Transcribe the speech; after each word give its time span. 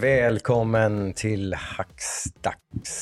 välkommen 0.00 1.12
till 1.14 1.54
Hackstacks 1.54 3.00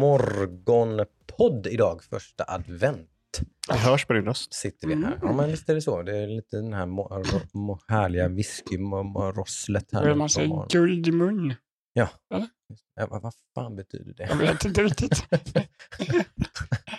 morgonpodd 0.00 1.66
idag, 1.66 2.02
första 2.04 2.44
advent. 2.48 3.08
Det 3.68 3.74
hörs 3.78 4.06
på 4.06 4.12
din 4.12 4.24
röst. 4.24 4.54
Sitter 4.54 4.88
vi 4.88 4.94
här. 4.94 5.18
Ja, 5.22 5.32
men 5.32 5.50
visst 5.50 5.68
är 5.68 5.74
det 5.74 5.82
så. 5.82 6.02
Det 6.02 6.16
är 6.18 6.26
lite 6.26 6.56
den 6.56 6.72
här 6.72 6.86
mo- 6.86 7.08
ro- 7.22 7.40
mo- 7.52 7.78
härliga 7.88 8.28
whisky-rosslet 8.28 9.84
här. 9.92 10.14
Man 10.14 10.28
som- 10.28 10.66
guld 10.70 11.08
i 11.08 11.12
mun? 11.12 11.54
Ja. 11.92 12.08
Eller? 12.34 12.48
ja 12.94 13.06
vad, 13.10 13.22
vad 13.22 13.32
fan 13.54 13.76
betyder 13.76 14.14
det? 14.14 14.26
Jag 14.30 14.36
vet 14.36 14.64
inte 14.64 14.82
riktigt. 14.82 15.24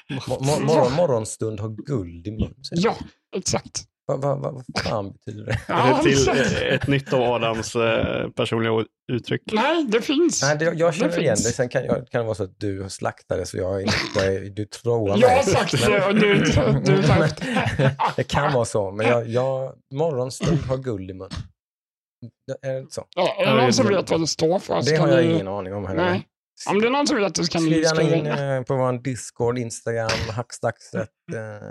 Mo- 0.10 0.40
mo- 0.40 0.66
morgon, 0.66 0.94
morgonstund 0.94 1.60
har 1.60 1.70
guld 1.70 2.28
i 2.28 2.32
mun. 2.32 2.64
säger 2.64 2.86
Ja, 2.86 2.96
exakt. 3.36 3.84
Vad, 4.06 4.22
vad, 4.22 4.42
vad 4.42 4.64
fan 4.84 5.12
betyder 5.12 5.46
det? 5.46 5.52
Är 5.52 5.60
Ja, 5.68 6.02
det 6.04 6.10
till 6.10 6.30
ett 6.74 6.88
nytt 6.88 7.14
av 7.14 7.22
Adams 7.22 7.76
eh, 7.76 8.30
personliga 8.30 8.86
uttryck? 9.12 9.42
Nej, 9.52 9.86
det 9.88 10.02
finns. 10.02 10.42
Nej, 10.42 10.58
det, 10.58 10.66
jag 10.66 10.94
känner 10.96 11.12
Det 11.16 11.22
igen 11.22 11.36
finns. 11.36 11.48
det. 11.48 11.54
Sen 11.54 11.70
kan, 11.70 11.86
jag, 11.86 12.10
kan 12.10 12.20
det 12.22 12.26
vara 12.26 12.36
så 12.36 12.44
att 12.44 12.60
du 12.60 12.90
slaktade 12.90 13.46
så 13.46 13.58
jag 13.58 13.82
inte, 13.82 14.40
du 14.40 14.66
troar 14.66 15.12
mig. 15.12 15.22
Jag 15.22 15.30
har 15.30 15.44
sagt 15.44 15.86
det 15.88 16.06
och 16.08 16.16
du, 16.16 16.38
du 16.86 17.02
har 17.08 17.28
sagt 17.28 17.44
det 18.16 18.24
kan 18.24 18.54
vara 18.54 18.66
så, 18.66 18.92
men 18.92 19.08
jag, 19.08 19.28
jag, 19.28 19.74
morgonstund 19.94 20.60
har 20.60 20.78
guld 20.78 21.10
i 21.12 21.14
mun. 21.14 21.30
Det 22.48 22.68
Är 22.68 22.74
det 22.74 22.80
inte 22.80 22.94
så? 22.94 23.06
Ja, 23.16 23.36
är 23.42 23.46
det 23.56 23.62
någon 23.62 23.74
som 23.74 23.88
vet 23.88 24.12
vad 24.12 24.20
det 24.22 24.28
står 24.28 24.60
för? 24.60 24.82
Det 24.82 24.96
har 24.96 25.08
jag 25.08 25.24
ingen 25.24 25.48
aning 25.48 25.74
om 25.74 25.86
heller. 25.88 26.04
Nej. 26.04 26.28
Om 26.70 26.82
det 26.82 26.88
är 26.88 26.92
någon 26.92 27.08
som 27.08 27.18
kan 27.34 27.46
Skriv 27.46 27.62
ni 27.62 27.70
gärna 27.70 27.96
skriva 27.96 28.16
in 28.16 28.26
eh, 28.28 28.62
på 28.64 28.76
vår 28.76 29.04
Discord, 29.04 29.58
Instagram, 29.58 30.10
hackstacks, 30.36 30.94
eh, 30.94 31.08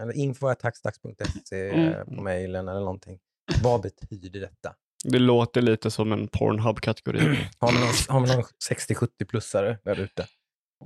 eller 0.03 0.17
info.hackstacks.se 0.17 1.69
eh, 1.69 1.75
Mm. 1.75 2.17
på 2.17 2.23
mejlen 2.23 2.69
eller 2.69 2.81
någonting. 2.81 3.19
Vad 3.63 3.83
betyder 3.83 4.41
detta? 4.41 4.75
Det 5.05 5.19
låter 5.19 5.63
lite 5.63 5.91
som 5.91 6.13
en 6.13 6.29
Pornhub-kategori. 6.29 7.39
Har 7.59 7.73
vi 7.73 7.79
någon, 7.79 7.89
har 8.09 8.37
någon 8.37 8.45
60-70-plussare 8.71 9.79
där 9.85 10.01
ute? 10.01 10.27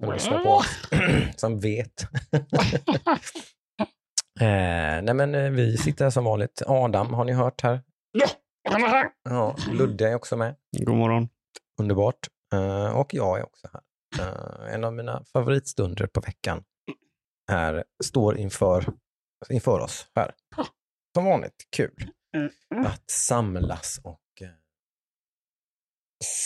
Som 0.00 0.12
lyssnar 0.12 0.44
på 0.44 0.50
oss? 0.50 0.66
Som 1.36 1.60
vet? 1.60 2.02
eh, 4.40 5.02
nej 5.02 5.14
men 5.14 5.34
eh, 5.34 5.50
vi 5.50 5.76
sitter 5.76 6.04
här 6.04 6.10
som 6.10 6.24
vanligt. 6.24 6.62
Adam 6.66 7.14
har 7.14 7.24
ni 7.24 7.32
hört 7.32 7.62
här. 7.62 7.82
Ja, 8.12 8.26
han 8.70 8.82
är 8.84 8.88
här. 8.88 9.08
Ja, 9.28 9.56
Ludde 9.72 10.08
är 10.08 10.14
också 10.14 10.36
med. 10.36 10.54
God 10.86 10.96
morgon. 10.96 11.28
Underbart. 11.80 12.28
Eh, 12.54 12.96
och 12.96 13.14
jag 13.14 13.38
är 13.38 13.42
också 13.44 13.68
här. 13.72 13.82
Eh, 14.18 14.74
en 14.74 14.84
av 14.84 14.92
mina 14.92 15.24
favoritstunder 15.24 16.06
på 16.06 16.20
veckan 16.20 16.64
är, 17.52 17.84
står 18.04 18.38
inför, 18.38 18.92
inför 19.50 19.80
oss 19.80 20.06
här. 20.14 20.34
Som 21.14 21.24
vanligt, 21.24 21.68
kul 21.76 22.10
Mm. 22.36 22.86
att 22.86 23.10
samlas 23.10 24.00
och 24.04 24.20
eh, 24.40 24.48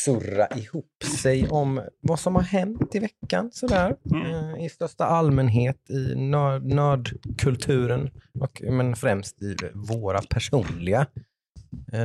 surra 0.04 0.48
ihop 0.48 1.04
sig 1.20 1.48
om 1.48 1.82
vad 2.00 2.20
som 2.20 2.34
har 2.34 2.42
hänt 2.42 2.94
i 2.94 2.98
veckan 2.98 3.50
sådär. 3.52 3.96
Mm. 4.10 4.26
Eh, 4.26 4.64
I 4.64 4.68
största 4.68 5.04
allmänhet 5.04 5.90
i 5.90 6.14
nörd, 6.14 6.64
nördkulturen 6.64 8.10
och 8.40 8.62
men 8.62 8.96
främst 8.96 9.42
i 9.42 9.56
våra 9.74 10.22
personliga 10.22 11.06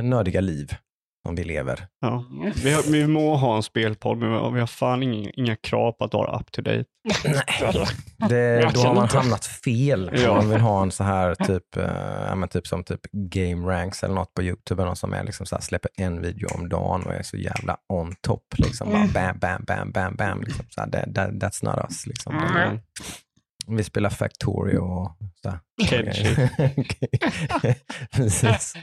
nördiga 0.02 0.40
liv 0.40 0.72
som 1.26 1.34
vi 1.34 1.44
lever. 1.44 1.86
Ja. 2.00 2.24
Vi, 2.64 2.72
har, 2.72 2.92
vi 2.92 3.06
må 3.06 3.36
ha 3.36 3.56
en 3.56 3.62
spelpodd, 3.62 4.18
men 4.18 4.54
vi 4.54 4.60
har- 4.60 4.66
fan 4.66 5.02
inga, 5.02 5.30
inga 5.30 5.56
krav 5.56 5.92
på 5.92 6.04
att 6.04 6.14
vara 6.14 6.38
up 6.40 6.52
to 6.52 6.62
date. 6.62 6.84
Det, 8.28 8.70
då 8.74 8.80
har 8.80 8.94
man 8.94 9.08
hamnat 9.08 9.44
fel. 9.46 10.10
Ja. 10.14 10.30
Om 10.30 10.36
man 10.36 10.50
vill 10.50 10.60
ha 10.60 10.82
en 10.82 10.90
så 10.92 11.04
här 11.04 11.34
typ, 11.34 11.76
men 12.36 12.48
typ 12.48 12.66
som 12.66 12.84
typ 12.84 13.00
Game 13.12 13.72
Ranks 13.72 14.02
eller 14.02 14.14
något 14.14 14.34
på 14.34 14.42
YouTube, 14.42 14.82
eller 14.82 14.90
något 14.90 14.98
som 14.98 15.12
är 15.12 15.24
liksom 15.24 15.46
så 15.46 15.54
här, 15.56 15.62
släpper 15.62 15.90
en 15.96 16.22
video 16.22 16.48
om 16.54 16.68
dagen 16.68 17.02
och 17.06 17.14
är 17.14 17.22
så 17.22 17.36
jävla 17.36 17.76
on 17.88 18.14
top. 18.20 18.42
Liksom 18.58 18.92
bara 18.92 19.06
bam, 19.14 19.38
bam, 19.38 19.64
bam, 19.66 19.92
bam, 19.92 20.14
bam. 20.16 20.42
Liksom 20.42 20.64
så 20.68 20.80
här, 20.80 20.90
that, 20.90 21.14
that, 21.14 21.30
that's 21.30 21.64
not 21.64 21.84
us. 21.90 22.06
Liksom. 22.06 22.34
Mm. 22.38 22.78
Vi 23.68 23.84
spelar 23.84 24.10
Factorio 24.10 24.78
och 24.78 25.16
så 25.42 25.50
här. 25.50 25.58
Precis. 28.12 28.74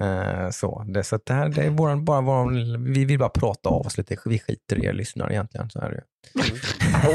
Eh, 0.00 0.50
så 0.50 0.84
det, 0.88 1.04
så 1.04 1.18
det 1.26 1.34
här 1.34 1.48
det 1.48 1.62
är 1.62 1.70
våran, 1.70 2.04
bara 2.04 2.20
våran, 2.20 2.84
vi 2.92 3.04
vill 3.04 3.18
bara 3.18 3.28
prata 3.28 3.68
av 3.68 3.86
oss 3.86 3.98
lite. 3.98 4.16
Vi 4.24 4.38
skiter 4.38 4.84
i 4.84 4.86
er 4.86 4.92
lyssnare 4.92 5.32
egentligen. 5.32 5.70
Så 5.70 5.80
är 5.80 5.90
det 5.90 5.94
ju. 5.94 6.02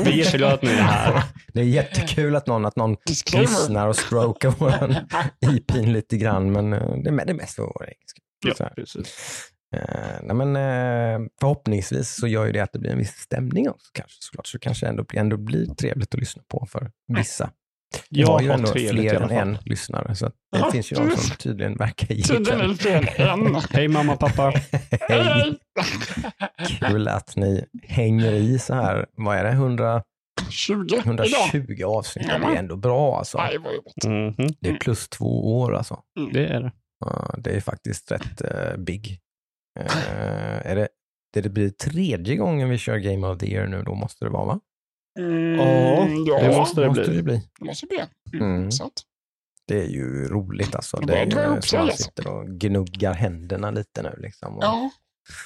Vi 0.03 0.11
är 0.11 0.15
jätteglada 0.15 0.53
att 0.53 0.61
ni 0.61 0.69
är 0.69 0.81
här. 0.81 1.23
Det 1.53 1.59
är 1.59 1.65
jättekul 1.65 2.35
att 2.35 2.47
någon, 2.47 2.65
att 2.65 2.75
någon 2.75 2.97
lyssnar 3.33 3.87
och 3.87 3.95
strokar 3.95 4.49
våran 4.49 4.95
IPin 5.55 5.93
lite 5.93 6.17
grann, 6.17 6.51
men 6.51 6.73
eh, 6.73 6.79
det 6.79 7.09
är 7.09 7.25
det 7.25 7.31
är 7.31 7.33
mest 7.33 7.55
för 7.55 7.63
vår 7.63 7.83
egen 7.83 7.95
skull. 8.05 8.55
Ja, 8.59 8.69
precis. 8.75 9.51
Eh, 9.75 10.21
nej, 10.23 10.35
men, 10.35 10.55
eh, 10.55 11.27
förhoppningsvis 11.39 12.15
så 12.15 12.27
gör 12.27 12.45
ju 12.45 12.51
det 12.51 12.59
att 12.59 12.73
det 12.73 12.79
blir 12.79 12.91
en 12.91 12.97
viss 12.97 13.17
stämning 13.17 13.69
också 13.69 13.91
kanske 13.93 14.17
såklart. 14.19 14.47
Så 14.47 14.57
det 14.57 14.61
kanske 14.61 14.87
ändå, 14.87 15.05
ändå 15.13 15.37
blir 15.37 15.65
trevligt 15.65 16.13
att 16.13 16.19
lyssna 16.19 16.43
på 16.47 16.65
för 16.65 16.91
vissa. 17.07 17.51
Jag 18.09 18.27
har 18.27 18.41
ju 18.41 18.47
har 18.47 18.55
ändå 18.55 18.71
fler 18.71 19.13
än 19.21 19.29
en 19.31 19.57
lyssnare, 19.65 20.15
så 20.15 20.31
det 20.51 20.71
finns 20.71 20.91
ju 20.91 20.95
de 20.95 21.17
som 21.17 21.35
tydligen 21.37 21.75
verkar 21.75 22.07
Tydligen 22.07 22.59
är 22.59 22.63
gilla 22.63 22.67
det 22.67 22.75
fler 22.75 23.19
än 23.29 23.45
en. 23.47 23.55
Hej 23.71 23.87
mamma, 23.87 24.15
pappa. 24.15 24.53
Hej, 25.09 25.57
kul 26.79 27.07
att 27.07 27.35
ni 27.35 27.65
hänger 27.83 28.31
i 28.33 28.59
så 28.59 28.73
här, 28.73 29.05
vad 29.15 29.37
är 29.37 29.43
det, 29.43 29.49
100, 29.49 30.03
20 30.49 30.83
idag. 30.83 30.99
120 31.05 31.83
avsnitt. 31.85 32.27
Det 32.27 32.33
är 32.33 32.55
ändå 32.55 32.75
bra 32.75 33.17
alltså. 33.17 33.37
Nej, 33.37 33.57
vad 33.57 33.73
jobbigt. 33.75 34.05
Mhm, 34.37 34.55
Det 34.61 34.69
är 34.69 34.75
plus 34.75 35.09
två 35.09 35.59
år 35.59 35.75
alltså. 35.75 35.99
Det 36.33 36.45
är 36.47 36.61
det. 36.61 36.71
Det 37.37 37.49
är 37.55 37.61
faktiskt 37.61 38.11
rätt 38.11 38.41
eh, 38.41 38.77
big. 38.77 39.19
Eh, 39.79 40.71
är 40.71 40.75
det, 40.75 40.87
det, 41.33 41.41
det 41.41 41.49
blir 41.49 41.69
tredje 41.69 42.35
gången 42.35 42.69
vi 42.69 42.77
kör 42.77 42.97
Game 42.97 43.27
of 43.27 43.37
the 43.37 43.51
Year 43.53 43.67
nu, 43.67 43.83
då 43.83 43.95
måste 43.95 44.25
det 44.25 44.31
vara 44.31 44.45
va? 44.45 44.59
Mm, 45.19 45.55
Ja, 45.55 46.07
ja, 46.27 46.47
det 46.47 46.57
måste 46.57 46.81
det 46.81 46.87
måste 46.87 47.03
bli. 47.03 47.15
det 47.17 47.23
bli. 47.23 47.41
det 47.59 47.65
måste 47.65 47.85
bli. 47.85 47.99
Mm. 48.39 48.55
Mm. 48.55 48.71
Så 48.71 48.85
att, 48.85 48.93
Det 49.67 49.79
är 49.81 49.87
ju 49.87 50.27
roligt 50.27 50.75
alltså. 50.75 50.97
Det 50.97 51.05
Det 51.05 51.19
är 51.19 51.25
ju 51.25 51.31
ihop 51.31 51.73
man 51.73 51.91
sitter 51.91 52.27
och 52.27 52.47
gnuggar 52.49 53.13
händerna 53.13 53.71
lite 53.71 54.01
nu. 54.01 54.15
Liksom. 54.17 54.57
Och 54.57 54.63
ja. 54.63 54.89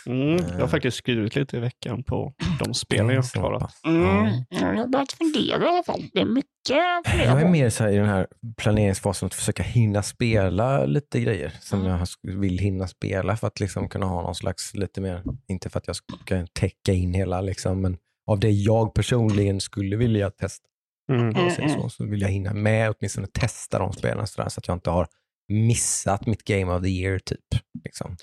Mm, 0.06 0.30
jag 0.36 0.52
Eh. 0.52 0.60
har 0.60 0.68
faktiskt 0.68 0.98
skrivit 0.98 1.36
lite 1.36 1.58
i 1.58 1.60
veckan 1.60 2.04
på 2.04 2.34
de 2.66 2.74
spel 2.74 3.10
jag 3.10 3.16
har 3.16 3.30
klarat. 3.30 3.74
Mm. 3.86 4.26
Ja. 4.26 4.44
Jag 4.50 4.76
har 4.78 4.88
börjat 4.88 5.12
fundera 5.12 5.66
i 5.66 5.68
alla 5.68 5.84
fall. 5.84 6.04
Det 6.14 6.20
är 6.20 6.26
mycket 6.26 6.78
att 7.06 7.12
fundera 7.12 7.30
Jag 7.30 7.42
är 7.42 7.50
mer 7.50 7.70
så 7.70 7.84
här 7.84 7.92
i 7.92 7.96
den 7.96 8.06
här 8.10 8.28
planeringsfasen 8.58 9.28
att 9.28 9.34
försöka 9.34 9.64
hinna 9.64 10.04
spela 10.04 10.86
lite 10.86 11.20
grejer 11.20 11.54
som 11.62 11.86
jag 11.86 12.08
vill 12.22 12.60
hinna 12.60 12.88
spela 12.88 13.38
för 13.38 13.48
att 13.48 13.60
liksom 13.60 13.90
kunna 13.90 14.06
ha 14.06 14.22
någon 14.22 14.36
slags 14.36 14.74
lite 14.74 15.02
mer, 15.02 15.24
inte 15.48 15.70
för 15.70 15.78
att 15.80 15.88
jag 15.88 15.96
ska 15.96 16.48
täcka 16.54 16.94
in 16.94 17.14
hela, 17.14 17.42
liksom, 17.42 17.82
men 17.82 17.98
av 18.28 18.40
det 18.40 18.52
jag 18.52 18.94
personligen 18.94 19.62
skulle 19.62 19.96
vilja 19.96 20.32
testa. 20.32 20.66
Mm. 21.12 21.26
man 21.26 21.52
säger 21.52 21.70
Mm, 21.70 21.82
så, 21.82 21.90
så 21.90 22.06
vill 22.06 22.22
jag 22.22 22.30
hinna 22.30 22.54
med 22.54 22.94
åtminstone 22.98 23.28
testa 23.28 23.80
de 23.80 23.94
spelen 23.94 24.28
sådär, 24.28 24.50
så 24.50 24.60
att 24.60 24.68
jag 24.68 24.76
inte 24.76 24.90
har 24.90 25.08
missat 25.48 26.26
mitt 26.26 26.44
game 26.44 26.74
of 26.74 26.84
the 26.84 26.90
year 26.90 27.20
typ. 27.20 27.46
Liksom. 27.84 28.18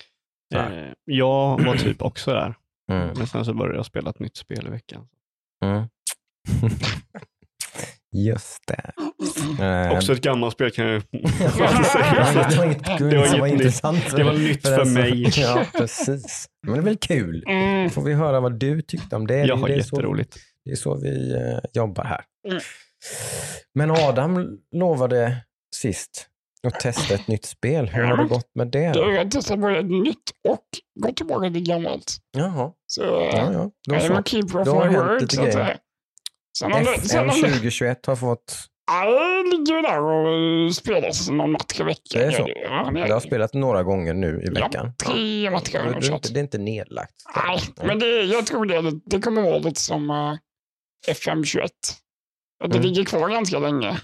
Så. 0.53 0.59
Eh, 0.59 0.91
Jag 1.05 1.63
var 1.65 1.75
typ 1.77 2.01
också 2.01 2.31
där, 2.31 2.55
Mm. 2.91 3.07
men 3.17 3.27
sen 3.27 3.45
så 3.45 3.53
började 3.53 3.77
jag 3.77 3.85
spela 3.85 4.09
ett 4.09 4.19
nytt 4.19 4.37
spel 4.37 4.67
i 4.67 4.69
veckan. 4.69 5.07
Mm. 5.65 5.87
Just 8.13 8.59
det. 8.67 8.91
Eh, 9.63 9.97
Också 9.97 10.13
ett 10.13 10.21
gammalt 10.21 10.53
spel 10.53 10.71
kan 10.71 10.85
jag 10.87 11.03
Ja, 11.11 12.47
det 12.49 12.57
var 12.57 12.65
inget, 12.65 12.99
Det 13.09 13.17
var 13.17 13.25
som 13.25 13.39
var 13.39 13.47
intressant. 13.47 14.15
Det 14.15 14.23
var 14.23 14.33
nytt 14.33 14.67
för 14.67 14.85
mig. 14.85 15.31
Ja, 15.37 15.65
precis. 15.77 16.45
Men 16.67 16.73
det 16.73 16.79
är 16.79 16.83
väl 16.83 16.97
kul. 16.97 17.43
Mm. 17.47 17.89
får 17.89 18.01
vi 18.01 18.13
höra 18.13 18.39
vad 18.39 18.59
du 18.59 18.81
tyckte 18.81 19.15
om 19.15 19.27
det. 19.27 19.37
Jag 19.37 19.47
det, 19.47 19.61
har 19.61 19.67
det, 19.67 19.73
är 19.73 19.81
så, 19.81 19.95
jätteroligt. 19.95 20.37
det 20.65 20.71
är 20.71 20.75
så 20.75 20.95
vi 20.95 21.33
eh, 21.33 21.59
jobbar 21.73 22.03
här. 22.03 22.21
Mm. 22.49 22.61
Men 23.75 23.91
Adam 23.91 24.57
lovade 24.75 25.37
sist 25.75 26.27
att 26.67 26.79
testa 26.79 27.13
ett 27.13 27.27
nytt 27.27 27.45
spel. 27.45 27.89
Hur 27.89 28.03
har 28.03 28.17
det 28.17 28.23
gått 28.25 28.51
med 28.55 28.67
det? 28.67 28.79
Jag 28.95 29.17
har 29.17 29.29
testat 29.29 29.59
både 29.59 29.81
nytt 29.83 30.31
och 30.49 30.65
gått 31.03 31.17
tillbaka 31.17 31.49
till 31.49 31.63
gammalt. 31.67 32.17
Jaha, 32.37 32.71
Så 32.87 33.01
ja, 33.01 33.51
ja. 33.53 33.71
Då 33.87 33.95
a 33.95 33.99
så. 33.99 34.07
Då 34.63 34.71
har 34.71 34.85
my 34.87 34.93
det 34.93 34.99
hänt 34.99 35.21
word, 35.21 35.77
Sen 36.59 36.73
om 36.73 36.83
det, 36.83 37.01
sen 37.01 37.19
om 37.19 37.27
det, 37.27 37.33
2021 37.47 38.05
har 38.05 38.15
fått, 38.15 38.55
ja, 38.91 39.05
det 39.43 39.57
ligger 39.57 39.81
där 39.81 40.01
och 40.01 40.75
spelas 40.75 41.29
någon 41.29 41.51
match 41.51 41.79
i 41.79 41.83
veckan. 41.83 42.01
Det 42.13 42.23
är 42.23 42.31
så. 42.31 42.49
Ja, 42.63 42.91
det, 42.93 43.07
det 43.07 43.13
har 43.13 43.19
spelat 43.19 43.53
några 43.53 43.83
gånger 43.83 44.13
nu 44.13 44.41
i 44.43 44.47
Ja, 44.59 44.65
veckan. 44.65 44.93
tre 45.05 45.49
matcher 45.51 45.79
har 45.79 45.99
Det, 46.01 46.07
inte, 46.07 46.33
det 46.33 46.39
är 46.39 46.41
inte 46.43 46.57
nedlagt. 46.57 47.13
Nej, 47.35 47.59
men 47.87 47.99
det, 47.99 48.21
jag 48.23 48.45
tror 48.45 48.65
det, 48.65 48.99
det 49.05 49.19
kommer 49.21 49.41
vara 49.41 49.57
lite 49.57 49.81
som 49.81 50.09
uh, 50.09 50.35
FM21. 51.11 51.63
Att 52.63 52.71
det 52.71 52.77
Mm. 52.77 52.81
ligger 52.81 53.05
kvar 53.05 53.29
ganska 53.29 53.59
länge. 53.59 53.97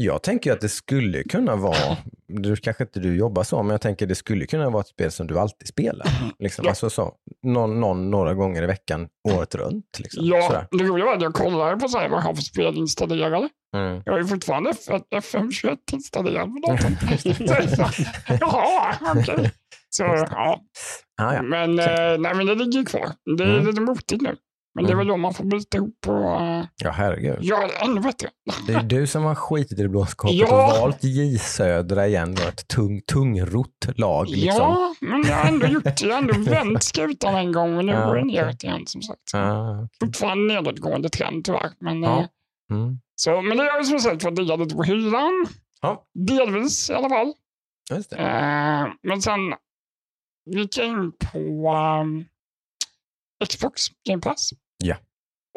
Jag 0.00 0.22
tänker 0.22 0.52
att 0.52 0.60
det 0.60 0.68
skulle 0.68 1.22
kunna 1.22 1.56
vara, 1.56 1.96
du 2.28 2.56
kanske 2.56 2.84
inte 2.84 3.00
du 3.00 3.16
jobbar 3.16 3.42
så, 3.42 3.62
men 3.62 3.70
jag 3.70 3.80
tänker 3.80 4.06
det 4.06 4.14
skulle 4.14 4.46
kunna 4.46 4.70
vara 4.70 4.80
ett 4.80 4.86
spel 4.88 5.10
som 5.10 5.26
du 5.26 5.38
alltid 5.38 5.68
spelar. 5.68 6.06
Liksom. 6.38 6.64
Ja. 6.64 6.70
Alltså 6.70 6.90
så, 6.90 7.12
någon, 7.42 7.80
någon, 7.80 8.10
några 8.10 8.34
gånger 8.34 8.62
i 8.62 8.66
veckan, 8.66 9.08
året 9.34 9.54
runt. 9.54 9.98
Liksom. 9.98 10.24
Ja, 10.26 10.42
Sådär. 10.42 10.66
det 10.70 10.84
roliga 10.84 11.06
var 11.06 11.14
att 11.14 11.22
jag 11.22 11.34
kollade 11.34 11.76
på 11.76 11.88
så 11.88 11.98
här 11.98 12.08
vad 12.08 12.18
jag 12.18 12.22
har 12.24 12.34
för 12.34 12.42
spel 12.42 12.76
installerade. 12.76 13.48
Mm. 13.76 14.02
Jag 14.04 14.12
har 14.12 14.18
ju 14.20 14.26
fortfarande 14.26 14.70
F- 14.70 15.02
FM21 15.14 15.76
installerad 15.92 16.48
på 16.54 16.70
datorn. 16.72 16.96
Jaha, 18.40 18.94
okej. 19.16 19.50
Så 19.90 20.02
ja, 20.02 20.60
Ah, 21.22 21.34
ja. 21.34 21.42
men, 21.42 21.78
eh, 21.78 22.18
nej, 22.18 22.34
men 22.34 22.46
det 22.46 22.54
ligger 22.54 22.84
kvar. 22.84 23.08
Det 23.38 23.44
är 23.44 23.48
Mm. 23.54 23.66
lite 23.66 23.80
motigt 23.80 24.22
nu. 24.22 24.36
Men 24.78 24.86
det 24.86 24.90
är 24.90 24.94
Mm. 24.94 24.98
väl 24.98 25.06
då 25.06 25.16
man 25.16 25.34
får 25.34 25.44
byta 25.44 25.76
ihop 25.76 26.06
och 26.08 26.14
uh, 26.40 26.64
ja, 26.76 26.90
herregud. 26.90 27.38
det 27.40 27.84
ännu 27.84 28.00
bättre. 28.00 28.28
Det 28.66 28.72
är 28.74 28.82
du 28.82 29.06
som 29.06 29.24
har 29.24 29.34
skitit 29.34 29.78
i 29.78 29.82
det 29.82 29.88
blå 29.88 30.06
skåpet 30.06 30.36
Ja. 30.36 30.74
och 30.74 30.80
valt 30.80 31.04
J 31.04 31.38
Södra 31.38 32.06
igen, 32.06 32.34
då, 32.34 32.42
ett 32.42 32.68
tung, 32.68 33.00
tungrott 33.12 33.86
lag. 33.96 34.28
Liksom. 34.28 34.50
Ja, 34.56 34.94
men 35.00 35.22
jag 35.26 35.36
har 35.36 35.48
ändå 35.48 35.66
gjort 35.66 35.84
det. 35.84 36.00
Jag 36.02 36.14
har 36.14 36.18
ändå 36.22 36.34
vänt 36.50 36.82
skutan 36.82 37.34
en 37.34 37.52
gång 37.52 37.76
och 37.76 37.84
nu 37.84 37.92
Ja, 37.92 38.06
går 38.06 38.14
det 38.14 38.22
okej. 38.22 38.34
neråt 38.34 38.64
igen 38.64 38.86
som 38.86 39.02
sagt. 39.02 39.34
Ah, 39.34 39.88
Fortfarande 40.00 40.54
nedåtgående 40.54 41.08
trend 41.08 41.44
tyvärr. 41.44 41.70
Men, 41.80 42.02
Ja. 42.02 42.18
eh, 42.20 42.26
mm. 42.70 42.98
så, 43.14 43.42
men 43.42 43.56
det 43.56 43.62
har 43.70 43.78
ju 43.78 43.84
som 43.84 43.98
sagt 44.00 44.38
ligga 44.38 44.56
lite 44.56 44.74
på 44.74 44.82
hyllan. 44.82 45.46
Ja. 45.80 46.04
Delvis 46.14 46.90
i 46.90 46.94
alla 46.94 47.08
fall. 47.08 47.32
Just 47.90 48.10
det. 48.10 48.16
Eh, 48.16 48.86
men 49.02 49.22
sen 49.22 49.40
gick 50.50 50.78
jag 50.78 50.86
in 50.86 51.12
på 51.12 51.38
um, 52.02 52.24
Xbox 53.48 53.82
Game 54.08 54.20
Pass. 54.22 54.50
Ja. 54.84 54.96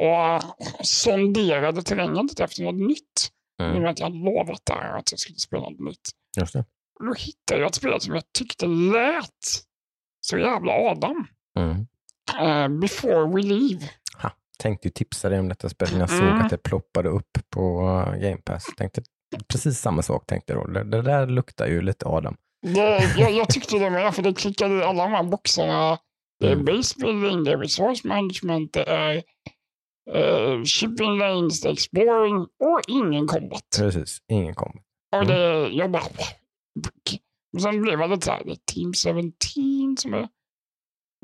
Och 0.01 0.41
sonderade 0.85 1.83
terrängen 1.83 2.29
efter 2.39 2.63
något 2.63 2.87
nytt. 2.87 3.31
Mm. 3.61 3.81
Nu 3.81 3.87
att 3.87 3.99
jag 3.99 4.15
lovat 4.15 4.65
där 4.65 4.97
att 4.97 5.11
jag 5.11 5.19
skulle 5.19 5.39
spela 5.39 5.69
något 5.69 5.79
nytt. 5.79 6.09
Just 6.39 6.53
det. 6.53 6.65
Och 6.99 7.05
då 7.05 7.13
hittade 7.13 7.61
jag 7.61 7.67
ett 7.69 7.75
spel 7.75 8.01
som 8.01 8.13
jag 8.15 8.23
tyckte 8.33 8.65
lät 8.67 9.45
så 10.21 10.37
jävla 10.37 10.71
Adam. 10.73 11.27
Mm. 11.59 11.87
Eh, 12.39 12.79
Before 12.79 13.35
We 13.35 13.41
Leave. 13.41 13.89
Tänkte 14.57 14.87
ju 14.87 14.91
tipsa 14.91 15.29
dig 15.29 15.39
om 15.39 15.49
detta 15.49 15.69
spelet 15.69 15.93
när 15.93 15.99
jag 15.99 16.11
Mm. 16.11 16.29
såg 16.37 16.41
att 16.45 16.49
det 16.49 16.57
ploppade 16.57 17.09
upp 17.09 17.37
på 17.49 17.81
uh, 17.81 18.15
Game 18.15 18.37
Pass. 18.37 18.65
Tänkte 18.77 19.01
precis 19.47 19.79
samma 19.79 20.01
sak 20.01 20.25
tänkte 20.25 20.53
jag 20.53 20.63
då. 20.63 20.71
Det, 20.71 20.83
det 20.83 21.01
där 21.01 21.27
luktar 21.27 21.67
ju 21.67 21.81
lite 21.81 22.05
Adam. 22.07 22.35
Det, 22.61 23.13
jag, 23.17 23.31
jag 23.31 23.49
tyckte 23.49 23.79
det 23.79 23.89
med, 23.89 24.15
för 24.15 24.21
det 24.21 24.33
klickade 24.33 24.75
i 24.75 24.83
alla 24.83 25.03
de 25.03 25.11
här 25.11 25.23
boxarna. 25.23 25.97
Det 26.41 26.47
är 26.47 26.53
Mm. 26.53 26.65
base 26.65 26.95
building, 26.99 27.43
det 27.43 27.51
är 27.51 27.57
resource 27.57 28.07
management, 28.07 28.73
det 28.73 28.83
är 28.83 29.23
eh, 30.13 30.63
shipping 30.63 31.17
lanes, 31.17 31.61
det 31.61 31.69
är 31.69 31.73
exploring 31.73 32.37
och 32.37 32.81
ingen 32.87 33.27
combat. 33.27 33.63
Precis, 33.79 34.17
ingen. 34.27 34.55
Och 34.55 34.73
Mm. 35.13 35.27
det, 35.27 35.67
jag 35.69 35.91
bara... 35.91 36.03
Och 37.53 37.61
sen 37.61 37.81
blev 37.81 37.99
det 37.99 38.07
lite 38.07 38.25
så 38.25 38.31
här, 38.31 38.43
det 38.45 38.51
är 38.51 38.57
Team 38.73 38.93
17 38.93 39.97
som 39.97 40.13
är... 40.13 40.27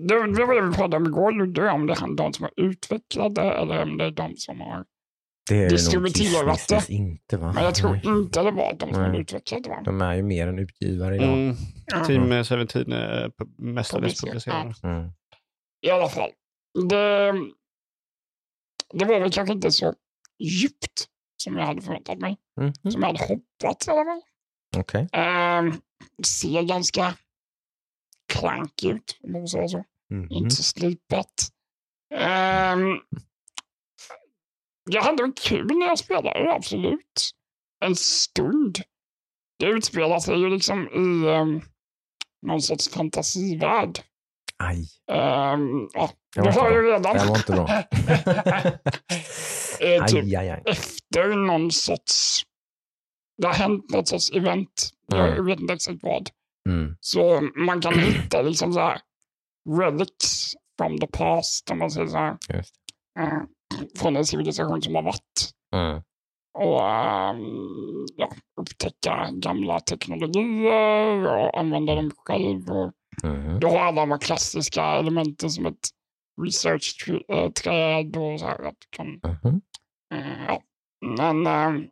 Det, 0.02 0.34
det 0.36 0.46
var 0.46 0.56
det 0.56 0.68
vi 0.68 0.74
pratade 0.74 0.98
om 0.98 1.06
igår, 1.06 1.32
Ludde, 1.32 1.72
om 1.72 1.88
det 1.88 1.94
är 1.94 2.16
de 2.16 2.34
som 2.34 2.44
har 2.44 2.54
utvecklat 2.66 3.36
det 3.36 3.42
eller 3.52 3.82
om 3.84 3.98
det 3.98 4.06
är 4.06 4.12
de 4.12 4.36
som 4.38 4.62
har... 4.62 4.86
Det 5.50 5.64
är 5.64 5.70
Distributerat 5.70 6.68
det. 6.68 6.90
inte 6.90 7.38
va? 7.38 7.52
Men 7.54 7.64
jag 7.64 7.76
tror 7.76 7.92
Nej. 7.92 8.02
inte 8.06 8.44
det 8.44 8.52
var 8.52 8.74
de 8.74 8.94
som 8.94 9.02
Nej. 9.04 9.22
utvecklat 9.22 9.64
det. 9.64 9.82
De 9.86 10.02
är 10.02 10.14
ju 10.14 10.24
mer 10.24 10.48
än 10.48 10.60
utgivare 10.60 11.16
idag. 11.16 11.34
Mm. 11.34 11.56
Ja. 11.86 12.06
Team 12.06 12.32
eh, 12.32 12.44
17 12.44 12.92
är 12.92 13.30
pu- 13.30 13.56
mestadels 13.58 14.22
publicerade. 14.22 14.74
Mm. 14.84 15.12
I 15.82 15.90
alla 15.90 16.10
fall. 16.10 16.30
Det, 16.90 17.34
det 18.94 19.06
var 19.06 19.20
väl 19.20 19.32
kanske 19.32 19.54
inte 19.54 19.72
så 19.72 19.94
djupt 20.40 21.08
som 21.44 21.58
jag 21.58 21.66
hade 21.66 21.82
förväntat 21.82 22.20
mig. 22.20 22.38
Mm. 22.62 22.74
Som 22.74 23.02
jag 23.02 23.08
hade 23.08 23.20
hoppats 23.20 23.88
i 23.88 23.92
alla 23.92 24.04
fall. 24.06 24.22
Okej. 24.78 25.10
Ehm, 25.14 25.74
ser 26.26 26.62
ganska 26.64 27.14
klank 28.34 28.84
ut, 28.84 29.20
om 29.24 29.32
man 29.32 29.48
säga 29.48 29.68
så. 29.68 29.84
Mhm. 30.10 30.28
Inte 30.32 30.56
så 30.56 30.64
slipat. 30.64 31.34
Ehm, 32.16 32.98
jag 34.88 35.02
hade 35.02 35.24
en 35.24 35.34
kul 35.34 35.68
när 35.78 35.86
jag 35.88 36.00
spelade, 36.00 36.54
absolut. 36.54 37.32
En 37.86 37.96
stund. 37.96 38.78
Det 39.60 39.66
utspelar 39.66 40.20
sig 40.20 40.40
ju 40.40 40.50
liksom 40.50 40.88
i 40.88 41.28
um, 41.28 41.62
någon 42.48 42.62
sorts 42.62 42.90
fantasivärld. 42.90 44.00
Aj, 44.64 44.78
Um, 45.12 45.90
ja, 45.94 46.10
Det 46.36 46.42
du 46.42 46.50
har 46.50 46.72
ju 46.72 46.82
redan. 46.92 47.18
här 47.18 47.28
var 47.28 47.38
inte 47.38 47.52
bra. 47.52 47.68
Eh, 49.82 50.06
typ 50.06 50.24
aj, 50.24 50.36
aj, 50.36 50.50
aj. 50.50 50.64
efter 50.66 51.36
någon 51.36 51.72
sorts... 51.72 52.44
Det 53.42 53.48
har 53.48 53.54
hänt 53.54 53.90
något 53.90 54.08
sorts 54.08 54.32
event. 54.32 54.90
Mm. 55.14 55.26
Jag 55.36 55.44
vet 55.44 55.60
inte 55.60 55.74
exakt 55.74 56.00
vad. 56.02 56.30
Mm. 56.70 56.96
Så 57.00 57.42
man 57.56 57.82
kan 57.82 58.00
hitta 58.00 58.42
liksom 58.42 58.74
så 58.74 58.80
här 58.80 59.02
relics 59.80 60.54
from 60.78 60.98
the 60.98 61.08
past, 61.08 61.72
om 61.72 61.80
man 61.80 61.92
säger 61.92 62.08
så 62.08 62.18
här. 62.18 62.38
Just. 62.54 62.76
Eh, 63.20 63.42
från 64.00 64.16
en 64.16 64.26
civilisation 64.26 64.82
som 64.82 64.96
har 64.96 65.02
varit. 65.02 65.52
Mm. 65.76 66.02
Och 66.60 66.90
ehm, 66.90 68.06
ja, 68.16 68.30
upptäcka 68.62 69.30
gamla 69.32 69.80
teknologier 69.80 71.26
och 71.26 71.60
använda 71.60 71.96
dem 71.96 72.12
själv. 72.18 72.70
Och 72.72 72.92
Mhm. 73.24 73.60
du 73.60 73.68
har 73.68 73.80
alla 73.80 74.02
de 74.02 74.12
här 74.12 74.18
klassiska 74.18 74.84
elementen 74.84 75.50
som 75.50 75.66
ett 75.66 75.90
research-träd 76.42 78.18
och 78.18 78.40
så 78.40 78.46
här. 78.46 78.64
Att 78.64 78.76
du 78.80 78.88
kan, 78.90 79.08
Mhm. 79.08 79.62
eh, 80.14 80.46
ja. 80.48 80.62
Men 81.18 81.48
ehm, 81.48 81.88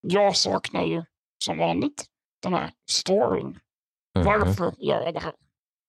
jag 0.00 0.36
saknar 0.36 0.84
ju 0.84 1.02
som 1.44 1.58
vanligt 1.58 2.04
den 2.42 2.54
här 2.54 2.70
storyn. 2.90 3.46
Mhm. 3.46 4.24
Varför 4.24 4.74
gör 4.78 5.02
jag 5.02 5.14
det 5.14 5.20
här? 5.20 5.34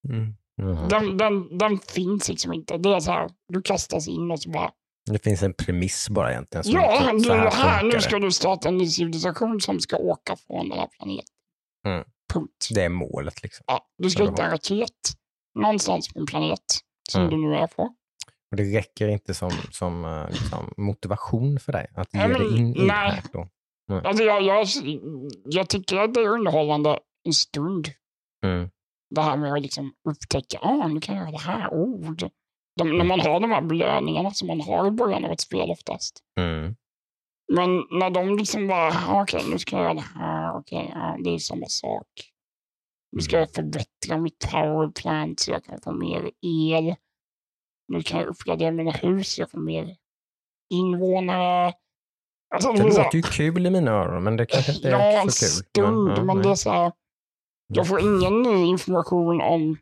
Mm. 0.10 0.36
Den, 0.90 1.18
den, 1.18 1.58
den 1.58 1.80
finns 1.80 2.30
liksom 2.30 2.54
inte. 2.54 2.78
Det 2.78 2.90
är 2.96 3.00
så 3.00 3.12
här, 3.12 3.30
du 3.48 3.62
kastas 3.62 4.08
in 4.08 4.32
och 4.32 4.40
så 4.42 4.50
bara, 4.50 4.72
Det 5.12 5.20
finns 5.24 5.44
en 5.44 5.54
premiss 5.54 6.10
bara 6.10 6.32
egentligen. 6.32 6.66
ja, 6.82 7.12
typ 7.12 7.24
du 7.24 7.32
här, 7.34 7.50
funkar 7.50 7.84
nu 7.84 7.90
det. 7.92 8.02
ska 8.02 8.20
du 8.20 8.32
starta 8.32 8.70
en 8.70 8.78
ny 8.78 8.88
civilisation 8.88 9.62
som 9.62 9.80
ska 9.80 9.98
åka 9.98 10.36
från 10.48 10.70
den 10.70 10.80
här 10.80 10.88
planeten. 10.88 11.26
Mm. 11.88 12.04
Punkt. 12.34 12.68
Det 12.76 12.82
är 12.84 12.90
målet 12.90 13.44
liksom. 13.44 13.64
Ja, 13.68 13.86
du 13.98 14.10
ska 14.10 14.24
hitta 14.30 14.44
en 14.46 14.52
raket 14.52 14.90
någonstans 15.60 16.14
på 16.14 16.20
en 16.20 16.26
planet 16.26 16.60
som 17.10 17.22
Mm. 17.22 17.32
du 17.42 17.48
nu 17.50 17.56
är 17.56 17.68
på. 17.68 17.84
Och 18.52 18.58
det 18.58 18.64
räcker 18.64 19.08
inte 19.08 19.34
som, 19.34 19.52
som 19.72 20.06
eh, 20.06 20.30
liksom, 20.30 20.74
motivation 20.78 21.60
för 21.60 21.72
dig 21.72 21.88
att 21.96 22.14
ge 22.14 22.28
Nej, 22.28 22.40
dig 22.40 22.58
in 22.58 22.76
i 22.76 22.80
det 22.80 22.86
nej. 22.86 23.12
här. 23.12 23.24
Då. 23.34 23.48
Alltså 24.04 24.24
jag, 24.24 24.42
jag, 24.44 24.68
jag 25.46 25.70
tycker 25.70 25.98
att 25.98 26.14
det 26.14 26.20
är 26.22 26.28
underhållande 26.28 27.00
en 27.26 27.34
stund. 27.34 27.88
Mm. 28.46 28.70
Det 29.16 29.22
här 29.22 29.38
med 29.38 29.54
att 29.54 29.62
liksom 29.62 29.94
upptäcka, 30.10 30.60
ah, 30.62 30.88
nu 30.88 31.00
kan 31.00 31.16
jag 31.16 31.22
göra 31.22 31.32
det 31.32 31.44
här. 31.52 31.70
Oh, 31.70 32.12
det, 32.12 32.30
de, 32.78 32.98
när 32.98 33.06
man 33.06 33.20
har 33.20 33.40
de 33.40 33.52
här 33.52 33.62
belöningarna 33.62 34.32
som 34.32 34.48
man 34.48 34.62
har 34.62 34.88
i 34.88 34.92
början 34.92 35.26
av 35.26 35.32
ett 35.32 35.42
spel 35.42 35.72
oftast. 35.72 36.20
Mm. 36.40 36.76
Men 37.54 37.70
när 38.00 38.10
de 38.10 38.38
liksom 38.38 38.68
bara, 38.68 38.88
ah, 39.08 39.22
okej 39.22 39.44
nu 39.52 39.60
ska 39.60 39.76
jag 39.76 39.84
göra 39.84 39.94
det 39.94 40.20
här, 40.20 40.58
okej, 40.58 40.92
ja, 40.94 41.18
det 41.24 41.30
är 41.30 41.38
samma 41.38 41.66
sak. 41.68 42.08
Nu 43.12 43.22
ska 43.22 43.40
jag 43.40 43.52
förbättra 43.54 44.18
mitt 44.18 44.50
power 44.52 44.92
plant 45.02 45.40
så 45.40 45.52
jag 45.52 45.64
kan 45.64 45.82
få 45.82 45.92
mer 45.92 46.32
el. 46.42 46.96
Nu 47.88 48.02
kan 48.02 48.20
jag 48.20 48.28
uppgradera 48.30 48.72
mina 48.72 48.92
hus 48.92 49.34
så 49.34 49.42
jag 49.42 49.52
får 49.52 49.60
mer 49.60 49.96
invånare. 50.74 51.74
Alltså, 52.56 52.72
Det 52.74 52.84
låter 52.84 53.16
ju 53.16 53.22
kul 53.22 53.66
i 53.66 53.70
mina 53.70 53.92
öron, 53.92 54.24
men 54.24 54.38
det 54.38 54.46
kanske 54.46 54.72
inte 54.72 54.88
Ja, 54.88 54.98
är 54.98 55.22
en 55.22 55.32
så 55.32 55.46
kul. 55.46 55.66
stund, 55.66 56.10
ja, 56.18 56.24
men 56.24 56.38
nej. 56.38 56.44
det 56.46 56.52
är 56.52 56.56
så 56.56 56.72
här, 56.72 56.92
jag 57.76 57.88
får 57.88 58.00
ingen 58.00 58.42
ny 58.42 58.66
information 58.66 59.42
om 59.42 59.78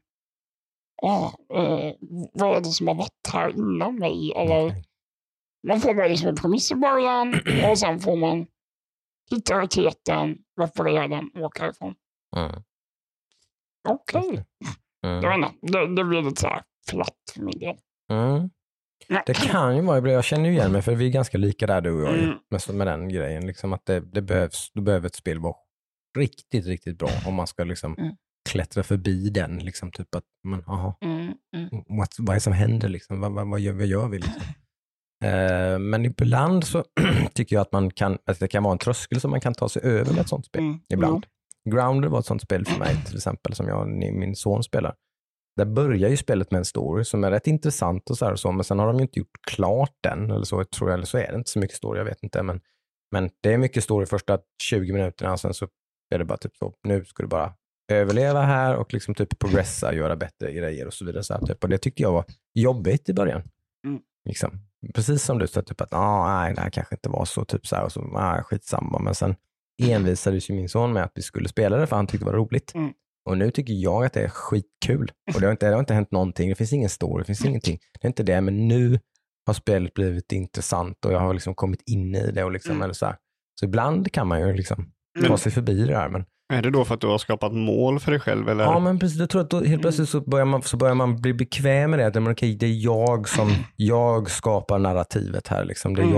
ah, 1.02 1.32
eh, 1.54 1.94
vad 2.34 2.58
är 2.58 2.62
det 2.62 2.66
som 2.70 2.88
har 2.88 2.96
varit 2.96 3.30
här 3.34 3.50
innan 3.50 3.96
mig. 3.96 4.34
Eller. 4.36 4.76
Man 5.68 5.82
får 5.82 5.94
bara 5.94 6.08
liksom 6.08 6.30
en 6.30 6.36
premiss 6.36 6.72
i 6.72 6.76
början 6.76 7.34
och 7.72 7.78
sen 7.80 8.00
får 8.00 8.16
man 8.16 8.48
hitta 9.32 9.60
raketen, 9.60 10.38
reparera 10.62 11.08
den 11.08 11.30
och 11.36 11.42
åka 11.42 11.64
härifrån. 11.64 11.96
Mm. 12.36 12.62
Okej, 13.90 14.46
det. 15.02 15.08
Mm. 15.08 15.24
jag 15.24 15.40
vet 15.40 15.52
inte, 15.52 15.78
det, 15.78 15.96
det 15.96 16.04
blir 16.04 16.22
lite 16.22 16.42
så 16.42 16.48
här 16.48 16.64
platt 16.92 17.16
för 17.34 17.42
min 17.42 17.60
del. 17.60 17.76
Mm. 18.12 18.50
Ja. 19.08 19.24
Det 19.26 19.34
kan 19.34 19.76
ju 19.76 19.82
vara, 19.82 20.12
jag 20.12 20.24
känner 20.24 20.50
ju 20.50 20.56
igen 20.56 20.72
mig 20.72 20.82
för 20.82 20.96
vi 20.96 21.08
är 21.08 21.12
ganska 21.12 21.38
lika 21.38 21.68
där 21.68 21.82
du 21.82 21.92
och 21.92 22.02
jag 22.02 22.20
Mm. 22.20 22.38
med, 22.50 22.76
med 22.76 22.88
den 22.88 23.10
grejen. 23.10 23.48
Liksom 23.48 23.74
att 23.74 23.86
det, 23.86 24.00
det 24.00 24.22
behövs, 24.22 24.72
då 24.74 24.82
behöver 24.82 25.08
ett 25.08 25.16
spel 25.16 25.40
vara 25.40 25.56
riktigt, 26.18 26.66
riktigt 26.66 26.98
bra 26.98 27.10
om 27.26 27.34
man 27.36 27.48
ska 27.48 27.64
liksom 27.64 27.96
Mm. 27.98 28.16
klättra 28.50 28.84
förbi 28.84 29.30
den. 29.30 29.60
Liksom, 29.60 29.92
typ 29.92 30.16
att, 30.16 30.24
men, 30.44 30.64
aha, 30.68 30.98
Mm, 31.02 31.34
mm. 31.56 31.70
what, 31.98 32.16
vad 32.20 32.30
är 32.30 32.34
det 32.34 32.40
som 32.40 32.54
händer? 32.54 32.90
Liksom? 32.90 33.20
Vad, 33.20 33.32
vad, 33.32 33.48
vad, 33.50 33.60
gör, 33.60 33.74
vad 33.74 33.86
gör 33.86 34.08
vi? 34.08 34.18
Liksom? 34.18 34.42
Eh, 35.26 35.80
men 35.80 36.06
ibland 36.06 36.64
så 36.64 36.84
tycker 37.34 37.56
jag 37.56 37.62
att, 37.62 37.72
man 37.72 37.92
kan, 37.92 38.18
att 38.26 38.40
det 38.40 38.48
kan 38.48 38.64
vara 38.64 38.72
en 38.72 38.78
tröskel 38.78 39.22
som 39.22 39.32
man 39.32 39.42
kan 39.42 39.54
ta 39.54 39.70
sig 39.70 39.82
över 39.84 40.12
med 40.14 40.22
ett 40.22 40.30
sånt 40.30 40.46
spel. 40.46 40.62
Mm. 40.62 40.80
Ibland. 40.90 41.26
Grounded 41.70 42.12
var 42.12 42.20
ett 42.20 42.26
sånt 42.26 42.42
spel 42.42 42.66
för 42.66 42.80
mig 42.80 42.96
till 43.06 43.16
exempel 43.16 43.56
som 43.56 43.68
jag 43.68 43.82
och 43.82 43.88
min 43.90 44.36
son 44.36 44.64
spelar. 44.64 44.96
Där 45.58 45.66
börjar 45.66 46.10
ju 46.10 46.18
spelet 46.18 46.52
med 46.52 46.58
en 46.60 46.66
story 46.66 47.04
som 47.04 47.24
är 47.24 47.32
rätt 47.32 47.48
intressant 47.48 48.10
och 48.10 48.18
så 48.18 48.26
här 48.26 48.32
och 48.32 48.40
så, 48.40 48.52
men 48.52 48.64
sen 48.64 48.80
har 48.80 48.88
de 48.88 48.96
ju 48.98 49.02
inte 49.02 49.20
gjort 49.20 49.38
klart 49.52 49.94
den 50.04 50.32
eller 50.32 50.44
så, 50.46 50.64
tror 50.64 50.90
jag, 50.90 50.94
eller 50.98 51.06
så 51.06 51.18
är 51.18 51.32
det 51.32 51.38
inte 51.38 51.50
så 51.52 51.60
mycket 51.60 51.78
story, 51.78 51.98
jag 51.98 52.06
vet 52.06 52.24
inte. 52.24 52.44
Men 52.44 52.62
Men 53.12 53.30
det 53.44 53.54
är 53.54 53.58
mycket 53.58 53.84
story 53.84 54.06
första 54.06 54.40
20 54.64 54.94
minuterna 54.94 55.32
och 55.34 55.40
sen 55.40 55.54
så 55.54 55.68
är 56.16 56.20
det 56.20 56.26
bara 56.26 56.38
typ 56.38 56.56
så, 56.56 56.74
nu 56.84 57.06
ska 57.06 57.24
du 57.24 57.30
bara 57.30 57.54
överleva 57.92 58.42
här 58.42 58.76
och 58.76 58.94
liksom 58.94 59.16
typ 59.16 59.40
progressa, 59.40 59.94
göra 59.94 60.16
bättre 60.16 60.54
grejer 60.54 60.88
och 60.88 60.94
så 60.94 61.06
vidare. 61.06 61.24
Så 61.24 61.34
här, 61.34 61.46
typ. 61.46 61.64
Och 61.64 61.70
det 61.70 61.78
tyckte 61.78 62.04
jag 62.04 62.12
var 62.12 62.26
jobbigt 62.54 63.10
i 63.10 63.14
början. 63.14 63.42
Mm. 63.88 64.00
Liksom. 64.26 64.52
Precis 64.94 65.24
som 65.24 65.40
du 65.40 65.48
sa, 65.48 65.62
typ 65.62 65.82
att 65.82 65.94
ah, 65.94 66.42
nej, 66.42 66.54
det 66.56 66.62
här 66.62 66.70
kanske 66.70 66.96
inte 66.96 67.10
var 67.10 67.26
så, 67.26 67.46
typ 67.46 67.68
så 67.68 67.76
här, 67.76 67.84
och 67.84 67.92
så, 67.92 68.02
ah, 68.16 68.44
skitsamma. 68.44 69.00
Men 69.00 69.16
sen 69.16 69.36
envisades 69.82 70.50
ju 70.50 70.54
min 70.54 70.70
son 70.70 70.94
med 70.94 71.04
att 71.04 71.12
vi 71.16 71.22
skulle 71.22 71.50
spela 71.50 71.78
det 71.78 71.88
för 71.88 71.96
han 71.96 72.08
tyckte 72.08 72.26
det 72.26 72.32
var 72.32 72.38
roligt. 72.38 72.76
Mm. 72.76 72.94
Och 73.26 73.38
nu 73.38 73.52
tycker 73.52 73.74
jag 73.74 74.06
att 74.06 74.14
det 74.14 74.22
är 74.24 74.30
skitkul. 74.30 75.12
Och 75.36 75.42
det 75.42 75.48
har, 75.48 75.52
inte, 75.52 75.68
det 75.68 75.74
har 75.74 75.80
inte 75.80 75.94
hänt 75.94 76.12
någonting, 76.12 76.50
det 76.50 76.56
finns 76.56 76.74
ingen 76.74 76.90
story, 76.90 77.22
det 77.22 77.26
finns 77.26 77.46
ingenting. 77.46 77.80
Det 78.00 78.06
är 78.06 78.10
inte 78.10 78.24
det, 78.24 78.42
men 78.42 78.68
nu 78.68 79.00
har 79.46 79.54
spelet 79.54 79.94
blivit 79.94 80.32
intressant 80.32 81.06
och 81.06 81.14
jag 81.14 81.20
har 81.20 81.34
liksom 81.34 81.56
kommit 81.56 81.82
in 81.86 82.16
i 82.16 82.32
det. 82.32 82.44
Och 82.44 82.52
liksom, 82.52 82.72
Mm. 82.72 82.84
eller 82.84 82.94
så, 82.94 83.06
här. 83.06 83.16
så 83.60 83.66
ibland 83.66 84.12
kan 84.12 84.28
man 84.28 84.40
ju 84.40 84.54
liksom 84.54 84.92
ta 85.22 85.28
Men- 85.30 85.38
sig 85.38 85.52
förbi 85.52 85.86
det 85.86 85.96
här. 85.96 86.10
Men, 86.10 86.26
Är 86.54 86.62
det 86.62 86.70
då 86.72 86.86
för 86.86 86.96
att 86.96 87.02
du 87.02 87.08
har 87.08 87.18
skapat 87.18 87.54
mål 87.54 88.00
för 88.00 88.12
dig 88.12 88.20
själv? 88.20 88.50
Eller? 88.50 88.64
ja, 88.64 88.80
men 88.80 89.00
precis. 89.00 89.20
Jag 89.20 89.30
tror 89.30 89.42
att 89.42 89.50
då, 89.50 89.64
helt 89.64 89.82
plötsligt 89.82 90.10
så 90.10 90.22
börjar, 90.22 90.46
man, 90.46 90.62
så 90.62 90.78
börjar 90.78 90.96
man 90.96 91.22
bli 91.22 91.34
bekväm 91.34 91.90
med 91.92 92.00
det. 92.00 92.08
Att, 92.08 92.14
men, 92.14 92.32
okej, 92.32 92.56
det 92.56 92.66
är 92.66 92.84
jag 92.86 93.30
som 93.30 93.50
jag 93.76 94.30
skapar 94.32 94.80
narrativet 94.80 95.48
här. 95.48 95.66
Liksom. 95.66 95.96
Det 95.96 96.02
är 96.02 96.06
Mm. 96.06 96.18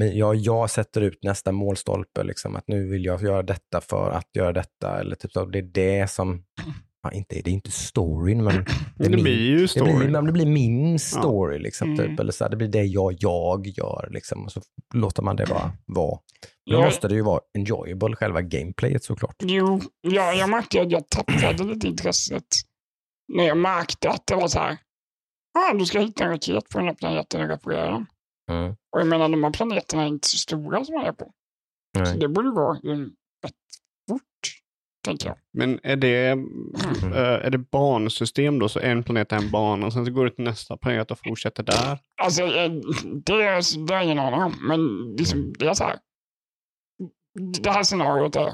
jag, 0.00 0.14
jag, 0.14 0.36
jag 0.36 0.70
sätter 0.70 1.00
ut 1.00 1.18
nästa 1.22 1.52
målstolpe. 1.52 2.22
Liksom, 2.24 2.56
att 2.56 2.64
nu 2.68 2.88
vill 2.88 3.04
jag 3.04 3.22
göra 3.22 3.42
detta 3.42 3.80
för 3.80 4.10
att 4.10 4.26
göra 4.36 4.52
detta. 4.52 5.00
Eller 5.00 5.16
typ 5.16 5.32
så. 5.32 5.44
Det 5.44 5.58
är 5.58 5.62
det 5.62 6.10
som, 6.10 6.42
ja, 7.02 7.12
inte, 7.12 7.34
det 7.44 7.50
är 7.50 7.54
inte 7.54 7.70
storyn, 7.70 8.44
men 8.44 8.64
det, 8.96 9.08
min- 9.10 9.22
blir 9.22 9.40
ju 9.40 9.58
det 9.58 9.68
story. 9.68 9.96
blir, 9.96 10.08
men 10.08 10.24
det 10.26 10.32
blir 10.32 10.46
min 10.46 10.98
story. 10.98 11.58
Liksom, 11.58 11.92
Mm. 11.94 12.06
typ, 12.08 12.20
eller 12.20 12.32
så 12.32 12.44
här, 12.44 12.50
det 12.50 12.56
blir 12.56 12.68
det 12.68 12.82
jag, 12.84 13.14
jag 13.18 13.66
gör. 13.66 14.08
Liksom, 14.10 14.44
och 14.44 14.52
så 14.52 14.60
låter 14.94 15.22
man 15.22 15.36
det 15.36 15.46
bara 15.46 15.72
vara. 15.86 16.16
Då 16.16 16.20
Jag- 16.76 16.84
måste 16.84 17.08
det 17.08 17.14
ju 17.14 17.22
vara 17.22 17.40
enjoyable, 17.58 18.16
själva 18.16 18.42
gameplayet 18.42 19.04
såklart. 19.04 19.36
Jo, 19.42 19.80
ja, 20.00 20.32
jag 20.32 20.50
märkte 20.50 20.82
att 20.82 20.90
jag 20.90 21.08
tappade 21.08 21.64
lite 21.64 21.88
intresset 21.88 22.44
när 23.34 23.44
jag 23.44 23.56
märkte 23.58 24.10
att 24.10 24.26
det 24.26 24.34
var 24.34 24.48
så 24.48 24.58
här. 24.58 24.78
Ah, 25.58 25.74
du 25.74 25.86
ska 25.86 26.00
hitta 26.00 26.24
en 26.24 26.30
raket 26.30 26.68
på 26.68 26.78
den 26.78 26.86
här 26.88 26.94
planeten 26.94 27.40
och 27.42 27.48
reparera 27.48 27.90
den. 27.90 28.06
Mm. 28.50 28.70
Och 28.70 29.00
jag 29.00 29.06
menar, 29.06 29.28
de 29.28 29.44
här 29.44 29.50
planeterna 29.50 30.02
är 30.02 30.06
inte 30.06 30.28
så 30.28 30.36
stora 30.36 30.84
som 30.84 30.94
man 30.94 31.06
är 31.06 31.12
på. 31.12 31.32
Så 31.96 32.02
Nej. 32.02 32.18
det 32.18 32.28
borde 32.28 32.50
gå 32.50 32.76
mm, 32.84 33.04
rätt 33.44 33.52
fort, 34.10 34.57
tänker 35.08 35.28
jag. 35.28 35.36
Men 35.52 35.80
är 35.82 35.96
det, 35.96 36.26
eh, 36.26 37.46
är 37.46 37.50
det 37.50 37.58
bansystem 37.58 38.58
då? 38.58 38.68
Så 38.68 38.80
en 38.80 39.02
planet 39.04 39.32
är 39.32 39.36
en 39.36 39.50
bana 39.50 39.86
och 39.86 39.92
sen 39.92 40.06
så 40.06 40.12
går 40.12 40.24
du 40.24 40.30
till 40.30 40.44
nästa 40.44 40.76
planet 40.76 41.10
och 41.10 41.18
fortsätter 41.24 41.62
där? 41.62 41.98
Alltså, 42.22 42.42
eh, 42.42 42.70
det 43.26 43.32
är, 43.32 43.86
det 43.86 43.94
är 43.94 44.02
ingen 44.02 44.18
aning 44.18 44.40
om, 44.42 44.54
men 44.68 45.12
liksom, 45.16 45.52
det 45.58 45.66
är 45.66 45.74
så 45.74 45.84
här. 45.84 45.96
Det 47.62 47.70
här 47.70 47.82
scenariot 47.82 48.36
är 48.36 48.52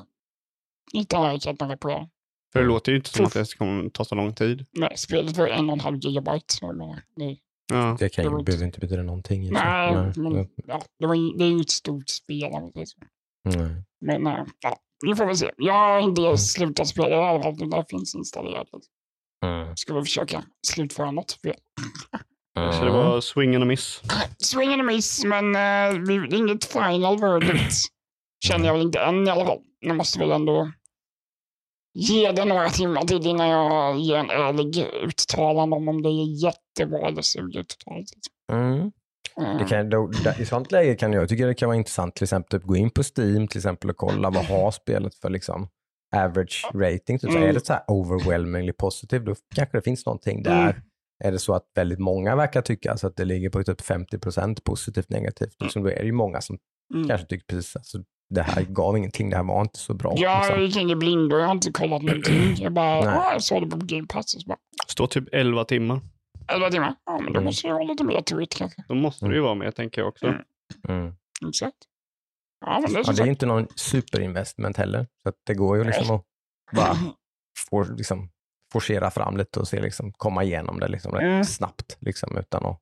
hitta 0.93 1.17
en 1.17 1.23
raket 1.23 1.63
och 1.63 1.69
reparera. 1.69 2.09
För 2.53 2.61
det 2.61 2.67
låter 2.67 2.93
ju 2.93 2.99
inte 2.99 3.11
som 3.11 3.25
att 3.27 3.33
det 3.33 3.55
kommer 3.59 3.89
ta 3.91 4.05
så 4.05 4.15
lång 4.15 4.35
tid. 4.35 4.67
Nej, 4.73 4.93
spelet 4.97 5.37
var 5.37 5.47
en 5.47 5.67
och 5.69 5.73
en 5.73 5.81
halv 5.81 5.99
gigabyte. 5.99 6.55
Jag 6.61 6.77
det, 7.17 7.37
Ja. 7.73 7.97
Det 7.99 8.09
kan 8.09 8.25
Det 8.25 8.31
ju, 8.31 8.39
inte- 8.39 8.45
behöver 8.45 8.67
inte 8.67 8.81
betyda 8.81 9.03
någonting. 9.03 9.53
nej, 9.53 9.95
Nej. 9.95 10.13
men 10.17 10.49
ja, 10.67 10.83
det, 10.99 11.07
var, 11.07 11.15
ju- 11.15 11.33
det 11.39 11.45
är 11.45 11.49
ju 11.49 11.61
ett 11.61 11.71
stort 11.71 12.09
spel. 12.09 12.51
om 12.53 12.73
så. 12.87 12.99
Nej. 13.45 13.83
Men 14.01 14.27
eh, 14.27 14.45
ja, 14.61 14.77
vi 15.07 15.15
får 15.15 15.27
väl 15.27 15.37
se. 15.37 15.51
Jag 15.57 15.73
har 15.75 16.01
inte 16.01 16.39
slutat 16.39 16.89
spela 16.89 17.17
alla 17.17 17.43
fall. 17.43 17.57
Det 17.57 17.71
där 17.71 17.85
finns 17.91 18.15
installerat. 18.15 18.69
Mm. 19.45 19.77
Ska 19.77 19.95
vi 19.95 20.01
försöka 20.01 20.45
slutföra 20.67 21.11
något 21.11 21.31
spel. 21.31 21.57
Så 22.55 22.85
det 22.85 22.91
var 22.91 23.21
swing 23.21 23.55
and 23.55 23.65
a 23.65 23.67
miss. 23.67 24.03
Swing 24.39 24.73
and 24.73 24.81
a 24.81 24.85
miss, 24.85 25.25
men 25.25 25.55
eh, 25.55 26.01
vi, 26.07 26.19
det 26.19 26.37
är 26.37 26.39
inget 26.39 26.65
final 26.65 27.21
verdict. 27.21 27.87
Känner 28.47 28.67
jag 28.67 28.75
väl 28.75 28.83
inte 28.83 29.01
än 29.01 29.27
i 29.27 29.31
alla 29.31 29.47
fall. 29.47 29.59
Jag 29.81 29.97
måste 29.97 30.19
väl 30.19 30.31
ändå 30.31 30.73
ge 31.95 32.33
det 32.33 32.45
några 32.45 32.69
timmar 32.69 33.03
till 33.03 33.27
innan 33.27 33.49
jag 33.49 33.99
ger 33.99 34.17
en 34.17 34.31
ärlig 34.31 34.87
uttalande 35.03 35.77
om 35.77 35.89
om 35.89 36.03
det 36.03 36.09
är 36.09 36.45
jättebra 36.45 37.09
eller 37.09 37.23
suger 37.23 37.63
totalt. 37.63 38.09
Mm. 38.53 38.93
Mm. 39.41 39.59
Det 39.59 39.65
kan, 39.65 39.91
då, 39.91 40.07
där, 40.25 40.41
I 40.41 40.47
sånt 40.47 40.73
läge 40.73 40.95
kan 40.95 41.13
jag 41.13 41.29
tycka 41.29 41.47
det 41.47 41.55
kan 41.55 41.67
vara 41.69 41.77
intressant 41.77 42.15
till 42.15 42.25
exempel 42.25 42.61
typ 42.61 42.69
gå 42.69 42.77
in 42.77 42.91
på 42.91 43.03
Steam 43.17 43.49
till 43.49 43.59
exempel 43.59 43.91
och 43.91 43.97
kolla 43.97 44.31
vad 44.31 44.45
har 44.45 44.71
spelet 44.71 45.15
för 45.15 45.31
liksom 45.31 45.69
average 46.17 46.71
rating. 46.75 47.19
Typ, 47.19 47.31
så 47.31 47.37
Mm. 47.37 47.49
Är 47.49 47.53
det 47.53 47.67
så 47.67 47.73
här 47.73 47.83
overwhelmingly 47.89 48.73
positive 48.73 49.25
då 49.25 49.35
kanske 49.55 49.79
det 49.79 49.83
finns 49.83 50.07
någonting 50.07 50.43
där. 50.43 50.71
Mm. 50.71 50.83
Är 51.25 51.33
det 51.33 51.39
så 51.39 51.55
att 51.55 51.65
väldigt 51.75 51.99
många 51.99 52.37
verkar 52.37 52.63
tycka 52.63 52.91
alltså 52.91 53.07
att 53.07 53.17
det 53.17 53.25
ligger 53.25 53.51
på 53.51 53.63
typ 53.63 53.81
50% 53.81 54.59
positivt 54.65 55.11
negativt, 55.11 55.63
liksom, 55.63 55.83
då 55.83 55.91
är 55.91 55.97
det 55.99 56.07
ju 56.07 56.13
många 56.13 56.41
som 56.41 56.59
Mm. 56.95 57.09
kanske 57.09 57.27
tycker 57.27 57.47
precis 57.47 57.77
alltså, 57.77 57.99
det 58.35 58.43
här 58.43 58.63
gav 58.63 58.97
ingenting, 58.99 59.31
det 59.31 59.37
här 59.37 59.45
var 59.45 59.61
inte 59.61 59.79
så 59.79 59.95
bra. 59.95 60.13
Jag 60.17 60.39
liksom. 60.47 60.63
gick 60.63 60.77
in 60.77 60.91
i 60.91 60.97
blindo, 60.97 61.37
jag 61.39 61.45
har 61.47 61.53
inte 61.53 61.73
kollat 61.73 62.03
någonting. 62.03 62.57
Jag 62.59 62.73
bara, 62.73 63.05
jag 63.33 63.43
såg 63.43 63.63
det 63.63 63.71
på 63.71 63.77
Game 63.87 64.07
Pass 64.07 64.31
så 64.31 64.39
bara, 64.47 64.59
Står 64.89 65.07
typ 65.07 65.25
11 65.33 65.65
timmar. 65.65 66.01
11 66.49 66.71
timmar. 66.71 66.95
Ja, 67.07 67.13
men 67.19 67.25
då 67.33 67.39
Mm. 67.39 67.45
måste 67.45 67.67
jag 67.67 67.75
ha 67.75 67.83
lite 67.83 68.05
mer 68.05 68.21
tur 68.21 68.47
kanske. 68.51 68.85
Då 68.89 68.95
måste 68.95 69.27
det 69.27 69.35
ju 69.35 69.41
vara 69.41 69.55
med 69.55 69.75
tänker 69.75 70.01
jag 70.01 70.09
också. 70.09 70.27
Mm. 70.27 70.43
Mm. 70.89 71.15
Exakt. 71.49 71.77
Ja, 72.67 72.81
men 72.81 72.93
det 72.93 72.99
är 73.01 73.05
Ja, 73.07 73.13
det 73.13 73.23
är 73.23 73.27
inte 73.27 73.47
någon 73.47 73.67
superinvestment 73.75 74.77
heller, 74.77 75.07
så 75.23 75.29
att 75.29 75.35
det 75.47 75.55
går 75.55 75.77
ju 75.79 75.85
liksom 75.85 76.17
att 76.17 76.25
bara 76.73 76.95
få, 77.71 77.85
liksom, 77.85 78.31
forcera 78.73 79.11
fram 79.11 79.37
lite 79.37 79.61
och 79.61 79.69
se, 79.69 79.81
liksom, 79.81 80.13
komma 80.13 80.45
igenom 80.45 80.81
det 80.81 80.89
liksom, 80.89 81.15
Mm. 81.17 81.45
snabbt 81.45 81.97
liksom, 82.01 82.39
utan 82.39 82.67
att 82.67 82.81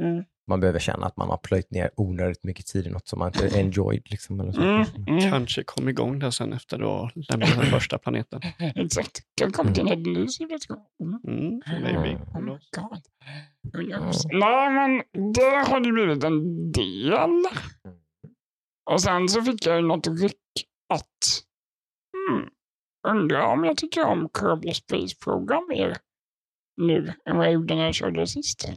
Mm. 0.00 0.24
Man 0.50 0.60
behöver 0.60 0.78
känna 0.78 1.06
att 1.06 1.16
man 1.16 1.28
har 1.28 1.36
plöjt 1.36 1.70
ner 1.70 1.90
onödigt 1.96 2.44
mycket 2.44 2.66
tid 2.66 2.86
i 2.86 2.90
något 2.90 3.08
som 3.08 3.18
man 3.18 3.28
inte 3.28 3.58
enjoyed. 3.60 4.02
Liksom, 4.10 4.40
eller 4.40 4.52
så. 4.52 4.60
Mm. 4.60 4.86
Mm. 5.08 5.30
Kanske 5.30 5.64
kom 5.64 5.88
igång 5.88 6.18
där 6.18 6.30
sen 6.30 6.52
efter 6.52 6.78
du 6.78 6.84
har 6.84 7.12
lämnat 7.14 7.56
den 7.56 7.66
första 7.66 7.98
planeten. 7.98 8.40
Exakt. 8.58 9.20
Jag 9.40 9.54
kom 9.54 9.74
till 9.74 9.80
en 9.82 9.88
helt 9.88 10.06
ny 10.06 10.28
civilisation. 10.28 10.84
Mm. 11.00 11.62
Mm, 11.66 11.82
maybe. 11.82 12.22
Oh 12.34 12.40
my 12.40 12.58
god. 12.76 13.02
Nej, 14.32 14.70
men 14.70 15.02
det 15.34 15.70
har 15.70 15.80
ju 15.80 15.92
blivit 15.92 16.24
en 16.24 16.72
del. 16.72 17.44
Och 18.90 19.00
sen 19.00 19.28
så 19.28 19.42
fick 19.42 19.66
jag 19.66 19.76
ju 19.76 19.82
något 19.82 20.06
ryck 20.06 20.34
att 20.94 21.44
hmm, 22.12 22.48
undrar 23.08 23.46
om 23.46 23.64
jag 23.64 23.76
tycker 23.76 24.04
om 24.04 24.28
Kerbal 24.38 24.74
Space 24.74 25.16
Program 25.24 25.66
mer 25.68 25.96
nu 26.76 27.12
än 27.24 27.36
vad 27.36 27.46
jag 27.46 27.52
gjorde 27.52 27.74
när 27.74 27.84
jag 27.84 27.94
körde 27.94 28.20
det 28.20 28.26
sist. 28.26 28.68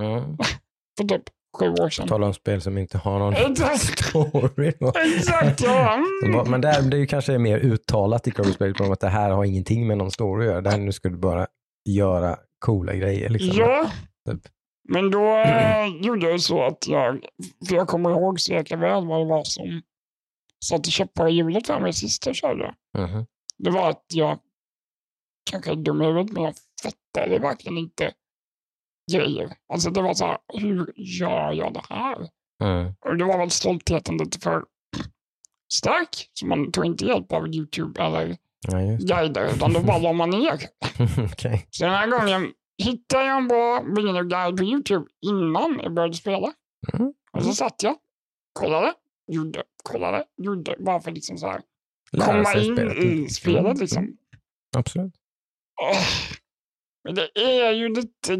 Mm. 0.00 0.36
För 0.98 1.04
typ 1.04 1.22
sju 1.58 1.70
år 1.70 1.90
sedan. 1.90 2.08
Tala 2.08 2.26
om 2.26 2.34
spel 2.34 2.60
som 2.60 2.78
inte 2.78 2.98
har 2.98 3.18
någon 3.18 3.34
Exakt. 3.34 4.04
story. 4.04 4.72
Exakt, 5.16 5.60
ja. 5.60 5.98
Mm. 6.24 6.50
Men 6.50 6.60
där, 6.60 6.82
det 6.82 6.96
är 6.96 7.00
ju 7.00 7.06
kanske 7.06 7.38
mer 7.38 7.58
uttalat 7.58 8.28
i 8.28 8.30
Program 8.30 8.92
att 8.92 9.00
det 9.00 9.08
här 9.08 9.30
har 9.30 9.44
ingenting 9.44 9.86
med 9.86 9.98
någon 9.98 10.10
story 10.10 10.46
att 10.46 10.50
göra. 10.52 10.60
Det 10.60 10.70
här 10.70 10.78
nu 10.78 10.92
ska 10.92 11.08
du 11.08 11.16
bara 11.16 11.46
göra 11.88 12.36
coola 12.58 12.94
grejer. 12.94 13.28
Liksom. 13.28 13.56
Ja. 13.58 13.90
Typ. 14.30 14.40
Men 14.88 15.10
då 15.10 15.36
eh, 15.36 15.86
gjorde 16.02 16.30
jag 16.30 16.40
så 16.40 16.64
att 16.64 16.88
jag, 16.88 17.24
för 17.68 17.74
jag 17.74 17.88
kommer 17.88 18.10
ihåg 18.10 18.40
så 18.40 18.52
jäkla 18.52 18.76
väl 18.76 19.06
vad 19.06 19.20
det 19.20 19.24
var 19.26 19.44
som 19.44 19.82
satte 20.64 20.90
käppar 20.90 21.28
i 21.28 21.32
hjulet 21.32 21.66
för 21.66 21.80
mig 21.80 21.92
sist 21.92 22.26
jag 22.26 22.36
körde. 22.36 22.74
Mhm. 22.98 23.26
Det 23.58 23.70
var 23.70 23.90
att 23.90 24.04
jag, 24.14 24.38
kanske 25.50 25.70
är 25.70 25.76
dum 25.76 26.02
i 26.02 26.06
huvudet, 26.06 26.32
men 26.32 26.42
jag 26.42 26.54
fattade 26.82 27.38
verkligen 27.38 27.78
inte 27.78 28.12
grejer. 29.12 29.52
Alltså 29.72 29.90
det 29.90 30.02
var 30.02 30.14
så 30.14 30.26
här, 30.26 30.38
hur 30.54 30.92
gör 30.96 31.52
jag 31.52 31.74
det 31.74 31.82
här? 31.88 32.28
Mm. 32.64 32.94
Och 33.00 33.16
det 33.16 33.24
var 33.24 33.38
väl 33.38 33.50
stoltheten 33.50 34.16
lite 34.16 34.38
för 34.38 34.64
stark, 35.72 36.30
så 36.32 36.46
man 36.46 36.72
tog 36.72 36.84
inte 36.86 37.04
hjälp 37.04 37.32
av 37.32 37.48
YouTube 37.54 38.02
eller 38.02 38.36
Ja, 38.68 38.78
guider, 39.00 39.54
utan 39.54 39.72
då 39.72 39.80
bara 39.80 39.98
la 39.98 40.12
man 40.12 40.30
ner. 40.30 40.54
Okej. 41.32 41.66
Så 41.70 41.84
den 41.84 41.94
här 41.94 42.06
gången 42.06 42.52
hittade 42.84 43.24
jag 43.24 43.36
en 43.38 43.48
bra 43.48 43.82
beginner 43.96 44.22
guide 44.24 44.56
på 44.56 44.64
YouTube 44.64 45.06
innan 45.26 45.80
jag 45.82 45.94
började 45.94 46.14
spela. 46.14 46.52
Mm. 46.92 47.12
Och 47.32 47.44
så 47.44 47.52
satt 47.52 47.82
jag, 47.82 47.96
kollade, 48.52 48.94
gjorde, 49.32 49.62
kollade, 49.82 50.24
gjorde, 50.42 50.76
bara 50.78 51.00
för 51.00 51.10
liksom 51.10 51.38
så 51.38 51.46
här 51.46 51.60
komma 52.18 52.54
in 52.54 52.76
spelet. 52.76 52.96
i 52.96 53.28
spelet 53.28 53.64
Mm. 53.64 53.76
liksom. 53.80 54.16
Absolut. 54.76 55.14
Åh, 55.82 55.98
Men 57.04 57.14
det 57.14 57.28
är 57.34 57.72
ju 57.72 57.88
lite 57.94 58.36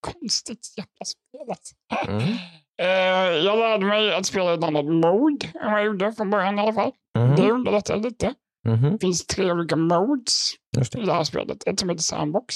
konstigt 0.00 0.68
jävla 0.76 1.04
spelet. 1.04 1.60
Mm. 2.08 2.36
Eh, 2.82 3.44
jag 3.44 3.58
lärde 3.58 3.86
mig 3.86 4.14
att 4.14 4.26
spela 4.26 4.50
i 4.50 4.54
ett 4.54 4.64
annat 4.64 4.84
mode 4.84 5.46
än 5.46 5.70
vad 5.72 5.80
jag 5.80 5.84
gjorde 5.86 6.12
från 6.12 6.30
början 6.30 6.58
i 6.58 6.62
alla 6.62 6.72
fall. 6.72 6.92
Mhm. 7.18 7.36
Det 7.36 7.50
underlättade 7.50 8.02
lite. 8.08 8.34
Mhm. 8.68 8.92
Det 8.92 8.98
finns 8.98 9.26
tre 9.26 9.52
olika 9.52 9.76
modes 9.76 10.52
Just 10.76 10.94
i 10.94 10.98
det. 11.00 11.06
det 11.06 11.12
här 11.12 11.24
spelet. 11.24 11.66
Ett 11.66 11.80
som 11.80 11.88
heter 11.88 12.02
Sandbox, 12.02 12.54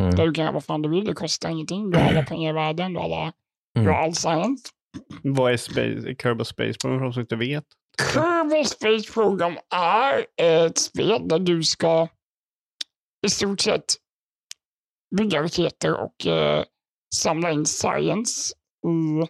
Mm. 0.00 0.14
där 0.14 0.26
du 0.26 0.32
kan 0.32 0.44
göra 0.44 0.52
vad 0.54 0.64
fan 0.64 0.82
du 0.82 0.88
vill. 0.88 1.04
Det 1.04 1.14
kostar 1.14 1.48
ingenting. 1.50 1.90
Du 1.90 1.98
har 1.98 2.08
alla 2.08 2.22
pengar 2.26 2.50
i 2.50 2.52
världen, 2.52 2.92
du 2.92 2.98
har, 2.98 3.04
alla, 3.04 3.32
du 3.74 3.80
har 3.80 3.86
Mm. 3.88 4.04
all 4.04 4.14
science. 4.14 4.68
Vad 5.22 5.52
är 5.52 5.56
space, 5.56 6.14
Kerbal 6.22 6.46
Space 6.46 6.74
Program 6.80 6.98
för 7.00 7.04
de 7.04 7.12
som 7.12 7.20
inte 7.22 7.36
vet? 7.36 7.64
Kerbal 8.14 8.64
Space 8.66 9.12
Program 9.12 9.56
är 9.74 10.26
ett 10.36 10.78
spel 10.78 11.28
där 11.28 11.38
du 11.38 11.62
ska 11.62 12.08
i 13.26 13.30
stort 13.30 13.60
sett 13.60 13.94
bygga 15.16 15.42
raketer 15.42 15.94
och 16.00 16.26
eh, 16.26 16.64
samla 17.14 17.50
in 17.50 17.66
science 17.66 18.54
i 18.86 19.26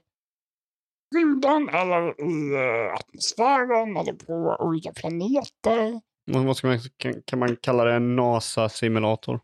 rymden 1.16 1.68
eller 1.68 2.21
i 2.21 2.54
eh, 2.54 2.95
atmosfären 2.95 3.97
eller 3.97 4.12
på 4.12 4.64
olika 4.64 4.92
planeter. 4.92 6.00
Vad 6.26 6.56
ska 6.56 6.66
man, 6.66 6.78
kan, 6.97 7.23
kan 7.25 7.38
man 7.38 7.56
kalla 7.56 7.85
det 7.85 7.95
en 7.95 8.16
NASA-simulator? 8.16 9.40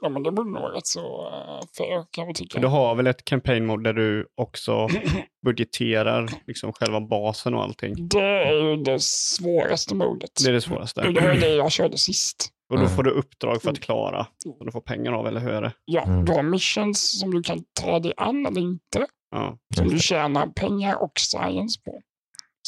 Ja, 0.00 0.08
men 0.08 0.22
det 0.22 0.32
borde 0.32 0.50
nog 0.50 0.76
rätt 0.76 0.86
så 0.86 1.28
uh, 1.28 1.60
fair 1.76 2.04
kan 2.10 2.26
jag 2.26 2.34
tycka. 2.34 2.54
För 2.54 2.60
du 2.60 2.68
har 2.68 2.94
väl 2.94 3.06
ett 3.06 3.24
campaign 3.24 3.66
mode 3.66 3.82
där 3.82 3.92
du 3.92 4.26
också 4.34 4.88
budgeterar 5.44 6.30
liksom 6.46 6.72
själva 6.72 7.00
basen 7.00 7.54
och 7.54 7.62
allting? 7.62 8.08
Det 8.08 8.20
är 8.20 8.52
ju 8.52 8.76
det 8.76 9.02
svåraste 9.02 9.94
modet. 9.94 10.30
Det 10.44 10.50
är 10.50 10.52
det 10.52 10.60
svåraste. 10.60 11.00
Det 11.00 11.20
var 11.20 11.34
det 11.34 11.54
jag 11.54 11.72
körde 11.72 11.98
sist. 11.98 12.52
Och 12.70 12.76
då 12.76 12.82
Mm. 12.82 12.96
får 12.96 13.02
du 13.02 13.10
uppdrag 13.10 13.62
för 13.62 13.70
att 13.70 13.80
klara, 13.80 14.26
som 14.42 14.66
du 14.66 14.72
får 14.72 14.80
pengar 14.80 15.12
av, 15.12 15.26
eller 15.26 15.40
hur 15.40 15.50
är 15.50 15.62
det? 15.62 15.72
Ja, 15.84 16.02
Mm. 16.02 16.24
du 16.24 16.32
har 16.32 16.42
missions 16.42 17.20
som 17.20 17.30
du 17.34 17.42
kan 17.42 17.64
ta 17.80 17.98
dig 17.98 18.12
an 18.16 18.46
eller 18.46 18.60
inte. 18.60 19.06
Ja. 19.30 19.58
Som 19.76 19.88
du 19.88 19.98
tjänar 19.98 20.46
pengar 20.46 21.02
och 21.02 21.12
science 21.18 21.80
på. 21.84 22.00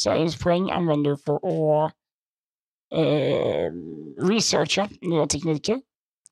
Science 0.01 0.43
poäng 0.43 0.69
använder 0.71 1.11
du 1.11 1.17
för 1.17 1.35
att 1.35 1.93
eh, 2.95 3.71
researcha 4.27 4.89
nya 5.01 5.27
tekniker, 5.27 5.81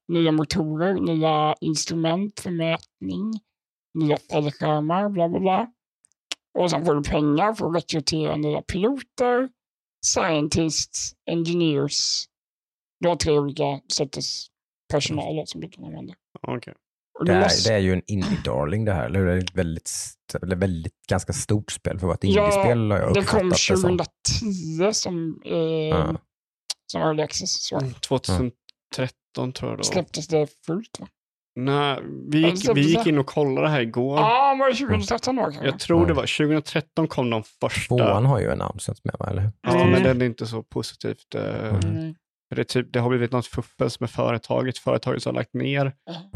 nya 0.07 0.31
motorer, 0.31 0.93
nya 0.93 1.55
instrument 1.61 2.39
för 2.39 2.51
mätning, 2.51 3.33
nya 3.93 4.17
fallskärmar, 4.31 5.09
bla 5.09 5.29
bla 5.29 5.39
bla. 5.39 5.71
Och 6.59 6.71
sen 6.71 6.85
får 6.85 6.95
du 6.95 7.03
pengar 7.03 7.53
för 7.53 7.67
att 7.69 7.75
rekrytera 7.75 8.35
nya 8.35 8.61
piloter, 8.61 9.49
scientists, 10.05 11.13
engineers. 11.31 12.25
Du 13.00 13.10
har 13.10 13.15
tre 13.15 13.32
olika 13.39 13.79
sorters 13.88 14.48
personal 14.91 15.48
som 15.48 15.62
du 15.62 15.70
kan 15.70 15.84
använda. 15.86 16.13
Och 16.41 16.60
Det 17.25 17.32
du 17.32 17.32
är, 17.32 17.41
måste- 17.44 17.70
det 17.70 17.75
är 17.75 17.79
ju 17.79 17.94
en 17.94 18.01
indie-darling 18.01 18.86
det 18.86 18.94
här, 18.94 19.06
eller 19.06 19.20
hur? 19.20 19.25
Det 19.25 19.34
är 19.34 19.38
ett 19.38 19.56
väldigt, 19.56 19.91
väldigt 20.41 20.94
ganska 21.10 21.34
stort 21.34 21.72
spel 21.72 21.91
för 21.91 21.98
att 21.98 22.03
vara 22.03 22.13
ett 22.13 22.24
Ja, 22.24 22.29
indiespel 22.46 22.89
jag 22.89 23.13
Det 23.13 23.24
kom 23.24 23.51
uppfattat 23.51 23.68
det 23.68 23.77
som. 23.77 23.98
2010 23.98 24.94
som, 24.94 25.41
eh, 25.46 25.53
Ja. 25.58 26.15
som 26.91 27.01
early 27.01 27.24
access. 27.24 27.63
Så 27.68 27.77
Mm, 27.77 27.94
2013 27.94 29.53
tror 29.53 29.72
jag 29.72 29.79
då. 29.79 29.84
släpptes 29.84 30.27
det 30.27 30.48
fullt 30.65 31.00
va? 31.00 31.08
Nej, 31.56 32.00
vi 32.27 32.41
Ja, 32.41 32.48
det 32.50 32.56
gick, 32.56 32.70
vi 32.70 32.74
det. 32.74 32.82
gick 32.82 33.08
in 33.08 33.18
och 33.20 33.25
kollade 33.27 33.68
det 33.68 33.72
här 33.72 33.82
igår. 33.82 34.18
Ja, 34.20 34.56
var 34.60 34.70
det 34.70 34.75
2013 34.75 35.36
då 35.36 35.41
kanske? 35.44 35.65
Jag 35.65 35.79
tror 35.79 36.06
det 36.06 36.12
Ja. 36.12 36.15
var 36.15 36.25
2013 36.25 37.08
kom 37.08 37.29
de 37.29 37.44
första. 37.44 37.88
Tvåan 37.98 38.25
har 38.25 38.39
ju 38.39 38.51
annonsats 38.51 39.03
med, 39.03 39.15
va, 39.20 39.27
eller 39.29 39.41
hur? 39.41 39.51
Ja, 39.62 39.75
Mm. 39.75 39.89
men 39.91 40.03
den 40.03 40.22
är 40.22 40.25
inte 40.25 40.46
så 40.48 40.63
positivt. 40.63 41.36
eh, 41.36 41.70
Mm. 41.70 42.15
Mm. 42.51 42.58
Det, 42.58 42.63
typ, 42.63 42.94
det 42.94 43.00
har 43.00 43.10
blivit 43.10 43.32
något 43.32 43.48
fuffens 43.48 44.00
med 44.00 44.10
företaget. 44.10 44.77
Företaget 44.77 45.25
har 45.25 45.34
lagt 45.34 45.53
ner 45.53 45.94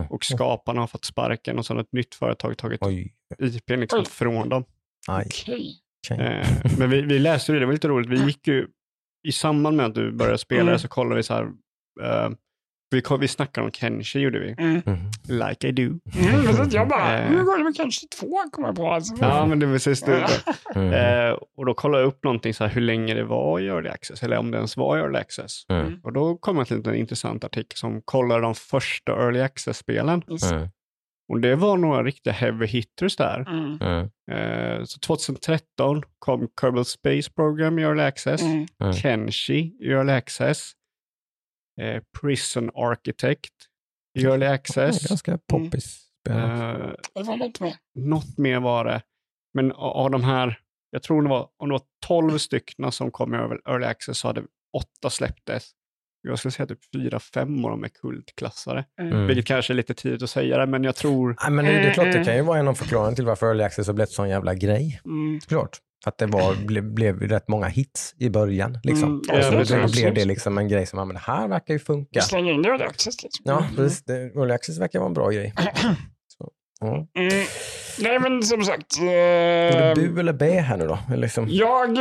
och 0.09 0.25
skaparna 0.25 0.79
har 0.79 0.87
fått 0.87 1.05
sparken 1.05 1.57
och 1.57 1.65
så 1.65 1.73
har 1.73 1.81
ett 1.81 1.91
nytt 1.93 2.15
företag 2.15 2.57
tagit 2.57 2.81
Oj, 2.83 3.13
IPn 3.39 3.73
liksom 3.79 3.99
Oj. 3.99 4.05
från 4.05 4.49
dem. 4.49 4.63
tjej. 6.07 6.19
Eh, 6.25 6.47
men 6.79 6.89
vi, 6.89 7.01
vi 7.01 7.19
läste 7.19 7.51
ju 7.51 7.53
det, 7.53 7.59
det 7.59 7.65
var 7.65 7.73
lite 7.73 7.87
roligt. 7.87 8.09
Vi 8.09 8.25
gick 8.25 8.47
ju, 8.47 8.67
i 9.27 9.31
samband 9.31 9.77
med 9.77 9.85
att 9.85 9.95
du 9.95 10.11
började 10.11 10.37
spela 10.37 10.61
Mm. 10.61 10.79
så 10.79 10.87
kollade 10.87 11.15
vi 11.15 11.23
så 11.23 11.33
här, 11.33 11.43
eh, 12.03 12.29
vi, 12.93 13.01
vi 13.19 13.27
snackade 13.27 13.65
om 13.65 13.71
Kenshi 13.71 14.19
gjorde 14.19 14.39
vi. 14.39 14.55
Mm. 14.57 14.81
Mhm. 14.85 15.11
Like 15.29 15.67
I 15.67 15.71
do. 15.71 15.81
Mm, 15.83 15.99
jag 16.71 16.87
bara, 16.87 17.19
Eh. 17.19 17.29
hur 17.29 17.43
går 17.43 17.57
det 17.57 17.63
med 17.63 17.75
kanske 17.75 18.07
två 18.07 18.37
kommer 18.51 18.67
jag 18.67 18.75
på. 18.75 18.91
Alltså. 18.91 19.15
Ja, 19.21 19.45
men 19.45 19.59
det 19.59 19.65
var 19.65 19.73
precis 19.73 20.01
det. 20.01 20.27
Mm. 20.75 20.93
Eh, 20.93 21.37
och 21.57 21.65
då 21.65 21.73
kollade 21.73 22.03
jag 22.03 22.07
upp 22.07 22.23
någonting 22.23 22.53
så 22.53 22.63
här, 22.63 22.71
hur 22.71 22.81
länge 22.81 23.13
det 23.13 23.23
var 23.23 23.59
i 23.59 23.67
early 23.67 23.89
access, 23.89 24.23
eller 24.23 24.37
om 24.37 24.51
det 24.51 24.57
ens 24.57 24.77
var 24.77 24.97
i 24.97 25.01
early 25.01 25.17
access. 25.19 25.65
Mm. 25.69 25.99
Och 26.03 26.13
då 26.13 26.37
kom 26.37 26.57
jag 26.57 26.67
till 26.67 26.87
en 26.87 26.95
intressant 26.95 27.43
artikel 27.43 27.77
som 27.77 28.01
kollar 28.05 28.41
de 28.41 28.55
första 28.55 29.11
early 29.11 29.39
access-spelen. 29.41 30.21
Mm. 30.51 30.69
Och 31.29 31.39
det 31.39 31.55
var 31.55 31.77
några 31.77 32.03
riktiga 32.03 32.33
heavy 32.33 32.65
hitters 32.65 33.15
där. 33.15 33.45
Mm. 33.49 33.77
Mm. 33.81 34.09
Eh, 34.31 34.83
så 34.83 34.99
2013 34.99 36.01
kom 36.19 36.47
Kerbal 36.61 36.85
Space 36.85 37.31
Program 37.35 37.79
i 37.79 37.83
early 37.83 38.01
access, 38.03 38.41
Mm. 38.41 38.65
Mm. 38.81 38.93
Kenshi 38.93 39.55
i 39.79 39.89
early 39.91 40.11
access, 40.13 40.71
eh, 41.81 42.03
Prison 42.21 42.69
Architect 42.75 43.49
early 44.19 44.45
access. 44.45 45.07
ganska 45.07 45.39
poppis 45.47 46.09
spel. 46.21 46.37
Eh, 46.37 46.91
Det 47.15 47.23
var 47.23 47.37
något 47.37 47.59
mer. 47.59 47.75
något 47.95 48.37
mer 48.37 48.59
var 48.59 48.85
det. 48.85 49.01
Men 49.53 49.71
av 49.71 50.11
de 50.11 50.23
här, 50.23 50.59
jag 50.91 51.03
tror 51.03 51.21
det 51.23 51.29
var, 51.29 51.49
om 51.57 51.69
det 51.69 51.73
var 51.73 51.81
12 52.05 52.37
stycken 52.37 52.91
som 52.91 53.11
kom 53.11 53.33
i 53.33 53.37
early- 53.37 53.61
early 53.69 53.85
access 53.85 54.17
så 54.17 54.27
hade 54.27 54.43
åtta 54.77 55.09
släpptes. 55.09 55.71
Jag 56.27 56.39
skulle 56.39 56.51
säga 56.51 56.67
typ 56.67 56.79
fyra, 56.95 57.19
fem 57.19 57.65
av 57.65 57.71
dem 57.71 57.83
är 57.83 57.87
kultklassare. 57.89 58.85
Mm. 59.01 59.27
Vilket 59.27 59.45
kanske 59.45 59.73
är 59.73 59.75
lite 59.75 59.93
tidigt 59.93 60.23
att 60.23 60.29
säga 60.29 60.57
det, 60.57 60.65
men 60.65 60.83
jag 60.83 60.95
tror... 60.95 61.35
Nej, 61.41 61.51
men 61.51 61.65
det, 61.65 61.71
är 61.71 61.93
klart, 61.93 62.05
det 62.05 62.11
Mm, 62.11 62.25
kan 62.25 62.35
ju 62.35 62.41
vara 62.41 62.59
en 62.59 62.67
av 62.67 62.73
förklaringarna 62.73 63.15
till 63.15 63.25
varför 63.25 63.45
Early 63.47 63.63
Access 63.63 63.87
har 63.87 63.93
blivit 63.93 64.09
sån 64.11 64.29
jävla 64.29 64.53
grej. 64.55 65.01
Mm. 65.05 65.39
Klart. 65.39 65.77
För 66.03 66.09
att 66.11 66.17
det 66.17 66.25
var, 66.25 66.55
ble, 66.67 66.81
blev 66.81 67.19
rätt 67.21 67.47
många 67.47 67.67
hits 67.67 68.15
i 68.17 68.29
början. 68.29 68.77
Liksom. 68.83 69.09
Mm, 69.09 69.17
och 69.19 69.25
så 69.25 69.33
ja, 69.33 69.49
blev, 69.51 69.65
precis. 69.65 70.01
blev 70.01 70.13
det 70.13 70.25
liksom 70.25 70.57
en 70.57 70.67
grej 70.67 70.85
som, 70.85 70.99
ja, 70.99 71.05
men 71.05 71.13
det 71.13 71.21
här 71.25 71.47
verkar 71.47 71.73
ju 71.73 71.79
funka. 71.79 72.09
Vi 72.13 72.21
slänger 72.21 72.53
in 72.53 72.61
det 72.61 72.69
i 72.69 72.83
access 72.83 73.23
liksom. 73.23 73.43
Ja, 73.45 73.57
Mm. 73.63 73.75
precis. 73.75 74.03
Det, 74.03 74.53
Access 74.53 74.79
verkar 74.79 74.99
vara 74.99 75.07
en 75.07 75.13
bra 75.13 75.29
grej. 75.29 75.53
Ja. 76.83 77.21
Mm. 77.21 77.45
Nej, 77.99 78.19
men 78.19 78.43
som 78.43 78.63
sagt. 78.63 78.99
Var 78.99 79.05
Eh, 79.07 79.93
det 79.95 79.95
bu 79.95 80.19
eller 80.19 80.33
bä 80.33 80.59
här 80.59 80.77
nu 80.77 80.87
då? 80.87 80.97
Eller 81.07 81.17
liksom, 81.17 81.45
jag 81.49 81.97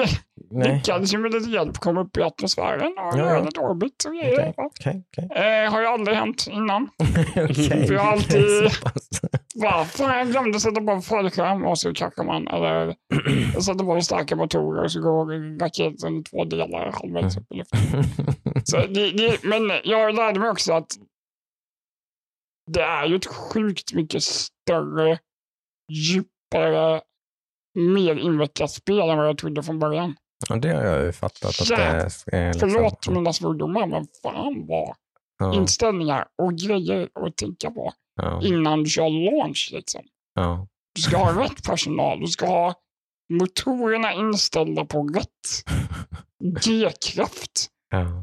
nej. 0.50 0.74
lyckades 0.74 1.14
ju 1.14 1.18
med 1.18 1.32
lite 1.32 1.50
hjälp 1.50 1.78
komma 1.78 2.00
upp 2.00 2.16
i 2.16 2.22
atmosfären 2.22 2.92
och 2.98 3.18
Ja, 3.18 3.40
lite 3.44 3.60
orbit 3.60 4.04
och 4.04 4.12
grejer. 4.12 4.54
Okej, 4.56 4.64
okej, 4.80 5.04
okej. 5.28 5.64
Eh, 5.64 5.72
har 5.72 5.80
ju 5.80 5.86
aldrig 5.86 6.16
hänt 6.16 6.46
innan. 6.50 6.88
Okej, 7.36 7.86
För 7.86 7.94
jag 7.94 8.06
alltid-. 8.06 8.70
Varför 9.54 10.18
jag 10.18 10.30
glömde 10.30 10.60
sätta 10.60 10.80
på 10.80 11.00
fallskärm 11.00 11.64
och 11.66 11.78
så 11.78 11.94
kraschar 11.94 12.24
man. 12.24 12.48
Eller 12.48 12.94
jag 13.54 13.62
sätter 13.62 13.84
på 13.84 14.00
starka 14.00 14.36
motorer 14.36 14.84
och 14.84 14.92
så 14.92 15.00
går 15.00 15.58
raketen 15.58 16.16
i 16.20 16.22
två 16.22 16.44
delar 16.44 16.92
halvvägs 16.92 17.36
upp 17.36 17.52
i 17.52 17.56
luften. 17.56 18.04
Så 18.64 18.76
det, 18.76 19.10
det, 19.10 19.44
men 19.44 19.62
jag 19.84 20.14
lärde 20.14 20.40
mig 20.40 20.50
också 20.50 20.72
att 20.72 20.86
det 22.70 22.82
är 22.82 23.06
ju 23.06 23.16
ett 23.16 23.26
sjukt 23.26 23.92
mycket 23.92 24.22
större, 24.22 25.18
djupare, 25.92 27.00
mer 27.74 28.16
invecklat 28.16 28.70
spel 28.70 29.10
än 29.10 29.18
vad 29.18 29.28
jag 29.28 29.38
trodde 29.38 29.62
från 29.62 29.78
början. 29.78 30.16
Ja, 30.48 30.56
det 30.56 30.68
har 30.68 30.84
jag 30.84 31.04
ju 31.04 31.12
fattat 31.12 31.60
att 31.60 31.68
det 31.68 31.74
är. 31.74 32.04
Liksom, 32.52 32.70
Förlåt 32.70 33.08
mina 33.08 33.32
svordomar, 33.32 33.86
men 33.86 34.06
fan 34.22 34.66
vad 34.66 34.94
ja, 35.38 35.54
inställningar 35.54 36.24
och 36.42 36.54
grejer 36.54 37.08
att 37.14 37.36
tänka 37.36 37.70
på 37.70 37.92
ja, 38.16 38.42
innan 38.42 38.82
du 38.82 38.90
kör 38.90 39.08
launch. 39.08 39.70
Liksom. 39.72 40.00
ja. 40.34 40.68
Du 40.94 41.02
ska 41.02 41.16
ha 41.16 41.44
rätt 41.44 41.64
personal. 41.64 42.20
Du 42.20 42.26
ska 42.26 42.46
ha 42.46 42.74
motorerna 43.32 44.12
inställda 44.14 44.84
på 44.84 45.02
rätt 45.08 45.64
G-kraft. 46.64 47.68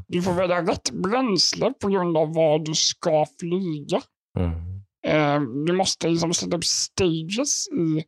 Du 0.06 0.22
får 0.22 0.32
välja 0.32 0.62
rätt 0.62 0.90
bränsle 0.90 1.72
på 1.80 1.88
grund 1.88 2.16
av 2.16 2.34
vad 2.34 2.64
du 2.64 2.74
ska 2.74 3.26
flyga. 3.40 4.02
Mm. 4.44 4.80
Eh, 5.06 5.40
du 5.66 5.72
måste 5.72 6.08
liksom 6.08 6.34
sätta 6.34 6.56
upp 6.56 6.64
stages 6.64 7.68
i, 7.68 8.04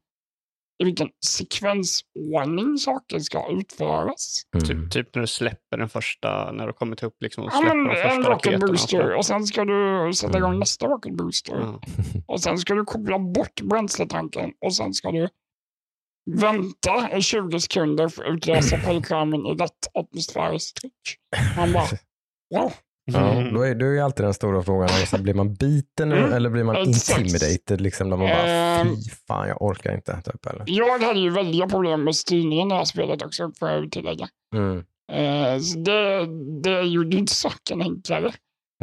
i 0.83 0.85
vilken 0.85 1.09
sekvensordning 1.27 2.79
saker 2.79 3.19
ska 3.19 3.51
utföras. 3.51 4.43
Mm. 4.55 4.67
Typ, 4.67 4.93
typ 4.93 5.15
när 5.15 5.21
du 5.23 5.27
släpper 5.27 5.77
den 5.77 5.89
första, 5.89 6.53
när 6.53 6.67
du 6.67 6.73
kommit 6.73 7.03
upp 7.03 7.17
liksom 7.23 7.45
och 7.45 7.51
Ja, 7.53 7.59
släpper 7.59 7.77
men 7.77 7.85
de 7.85 7.91
en 8.01 8.03
första 8.03 8.31
rocket 8.31 8.47
raketerna. 8.47 8.67
booster 8.67 9.15
och 9.17 9.27
sen 9.27 9.47
ska 9.47 9.65
du 9.65 10.13
sätta 10.15 10.39
igång 10.39 10.51
Mm. 10.51 10.61
nästa 10.61 10.87
rocket 10.87 11.15
booster. 11.17 11.57
Ja. 11.57 11.81
Och 12.27 12.41
sen 12.41 12.59
ska 12.59 12.75
du 12.75 12.85
koppla 12.85 13.19
bort 13.19 13.61
bränsletanken 13.63 14.53
och 14.65 14.75
sen 14.75 14.95
ska 14.95 15.11
du 15.11 15.29
vänta 16.31 17.17
i 17.17 17.23
20 17.23 17.61
sekunder 17.61 18.09
för 18.09 18.25
att 18.25 18.35
utlösa 18.37 18.79
fallskärmen 18.85 19.47
i 19.47 19.55
rätt 19.55 19.87
atmosfäriskt 19.95 20.77
tryck. 20.81 21.17
Man 21.57 21.73
bara, 21.73 21.87
wow. 22.55 22.73
Ja, 23.05 23.33
Mm. 23.33 23.55
då 23.55 23.63
är 23.63 23.75
det 23.75 23.85
ju 23.85 24.01
alltid 24.01 24.25
den 24.27 24.35
stora 24.35 24.63
frågan. 24.63 24.89
Alltså, 24.93 25.19
blir 25.23 25.35
man 25.35 25.55
biten 25.55 26.09
nu 26.09 26.17
Mm, 26.19 26.33
eller 26.33 26.51
blir 26.51 26.65
man 26.65 26.77
exakt. 26.77 27.21
intimidated? 27.21 27.81
Liksom, 27.81 28.11
där 28.11 28.17
man 28.17 28.27
bara, 28.29 28.47
Ehm. 28.49 28.89
fy 28.89 29.11
fan, 29.29 29.49
jag 29.49 29.63
orkar 29.63 29.95
inte. 29.95 30.23
Typ, 30.25 30.47
eller? 30.47 30.65
Jag 30.67 30.99
hade 30.99 31.21
ju 31.21 31.31
väldiga 31.31 31.69
problem 31.69 32.05
med 32.05 32.17
styrningen 32.17 32.67
i 32.67 32.71
det 32.71 32.77
här 32.77 32.85
spelet 32.85 33.23
också, 33.23 33.53
får 33.59 33.69
jag 33.69 33.91
tillägga. 33.93 34.29
Mm. 34.55 34.79
Eh, 35.13 35.59
så 35.61 35.79
det, 35.79 36.27
det 36.63 36.83
gjorde 36.83 37.17
inte 37.17 37.35
saken 37.35 37.83
enklare. 37.83 38.33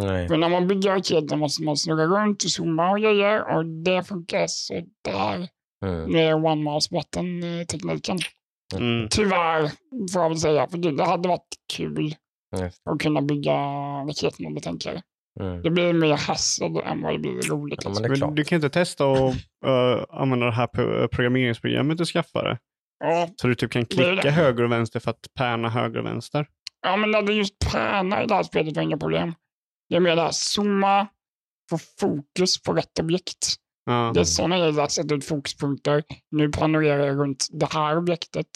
Nej. 0.01 0.27
För 0.27 0.37
när 0.37 0.49
man 0.49 0.67
bygger 0.67 0.89
raketen 0.91 1.39
måste 1.39 1.63
man 1.63 1.77
snurra 1.77 2.05
runt 2.05 2.43
och 2.43 2.49
zooma 2.49 2.91
och 2.91 2.99
grejer 2.99 3.55
och 3.57 3.65
det 3.65 4.03
funkar 4.03 4.45
sådär 4.47 5.47
Mm. 5.85 6.11
med 6.11 6.35
one 6.35 6.63
mouse 6.63 6.89
button-tekniken. 6.95 8.17
Mm. 8.75 9.07
Tyvärr, 9.09 9.61
får 10.13 10.21
jag 10.21 10.29
väl 10.29 10.37
säga. 10.39 10.67
För 10.67 10.77
det 10.77 11.03
hade 11.03 11.27
varit 11.29 11.47
kul 11.73 12.15
Just. 12.57 12.81
att 12.87 12.99
kunna 12.99 13.21
bygga 13.21 13.53
raketerna 14.07 14.49
lite 14.49 14.69
enklare. 14.69 15.01
Mm. 15.39 15.61
Det 15.61 15.69
blir 15.69 15.93
mer 15.93 16.17
hassel 16.17 16.77
än 16.85 17.01
vad 17.01 17.13
det 17.13 17.19
blir 17.19 17.31
roligt. 17.31 17.79
Ja, 17.83 17.89
liksom. 17.89 17.91
men 17.93 18.11
det 18.11 18.17
är 18.17 18.25
Men 18.27 18.35
du 18.35 18.43
kan 18.43 18.55
inte 18.55 18.69
testa 18.69 19.11
att 19.11 19.33
uh, 19.67 20.05
använda 20.09 20.45
det 20.45 20.51
här 20.51 20.67
pro- 20.67 21.07
programmeringsprogrammet 21.07 21.97
du 21.97 22.05
skaffade? 22.05 22.57
ja, 22.99 23.29
Så 23.41 23.47
du 23.47 23.55
typ 23.55 23.71
kan 23.71 23.81
Det 23.81 23.95
klicka 23.95 24.11
det. 24.15 24.31
höger 24.31 24.63
och 24.63 24.71
vänster 24.71 24.99
för 24.99 25.11
att 25.11 25.27
pärna 25.37 25.69
höger 25.69 25.99
och 25.99 26.05
vänster? 26.05 26.47
ja, 26.81 26.95
men 26.97 27.11
det 27.11 27.17
är 27.17 27.31
just 27.31 27.59
pärna 27.71 28.23
i 28.23 28.27
det 28.27 28.33
här 28.35 28.43
spelet 28.43 28.75
var 28.75 28.83
inga 28.83 28.97
problem. 28.97 29.33
Det 29.89 29.95
är 29.95 29.99
mer 29.99 30.15
det 30.15 30.21
här 30.21 30.31
zooma, 30.31 31.07
få 31.69 31.77
fokus 31.99 32.61
på 32.63 32.73
rätt 32.73 32.99
objekt. 32.99 33.55
Ja, 33.85 34.11
Det 34.13 34.19
är 34.19 34.23
sådana 34.23 34.57
grejer 34.57 34.73
jag 34.73 34.91
sätter 34.91 35.15
ut 35.15 35.25
fokuspunkter. 35.25 36.03
Nu 36.31 36.49
planerar 36.49 37.05
jag 37.07 37.17
runt 37.17 37.47
det 37.51 37.73
här 37.73 37.97
objektet. 37.97 38.47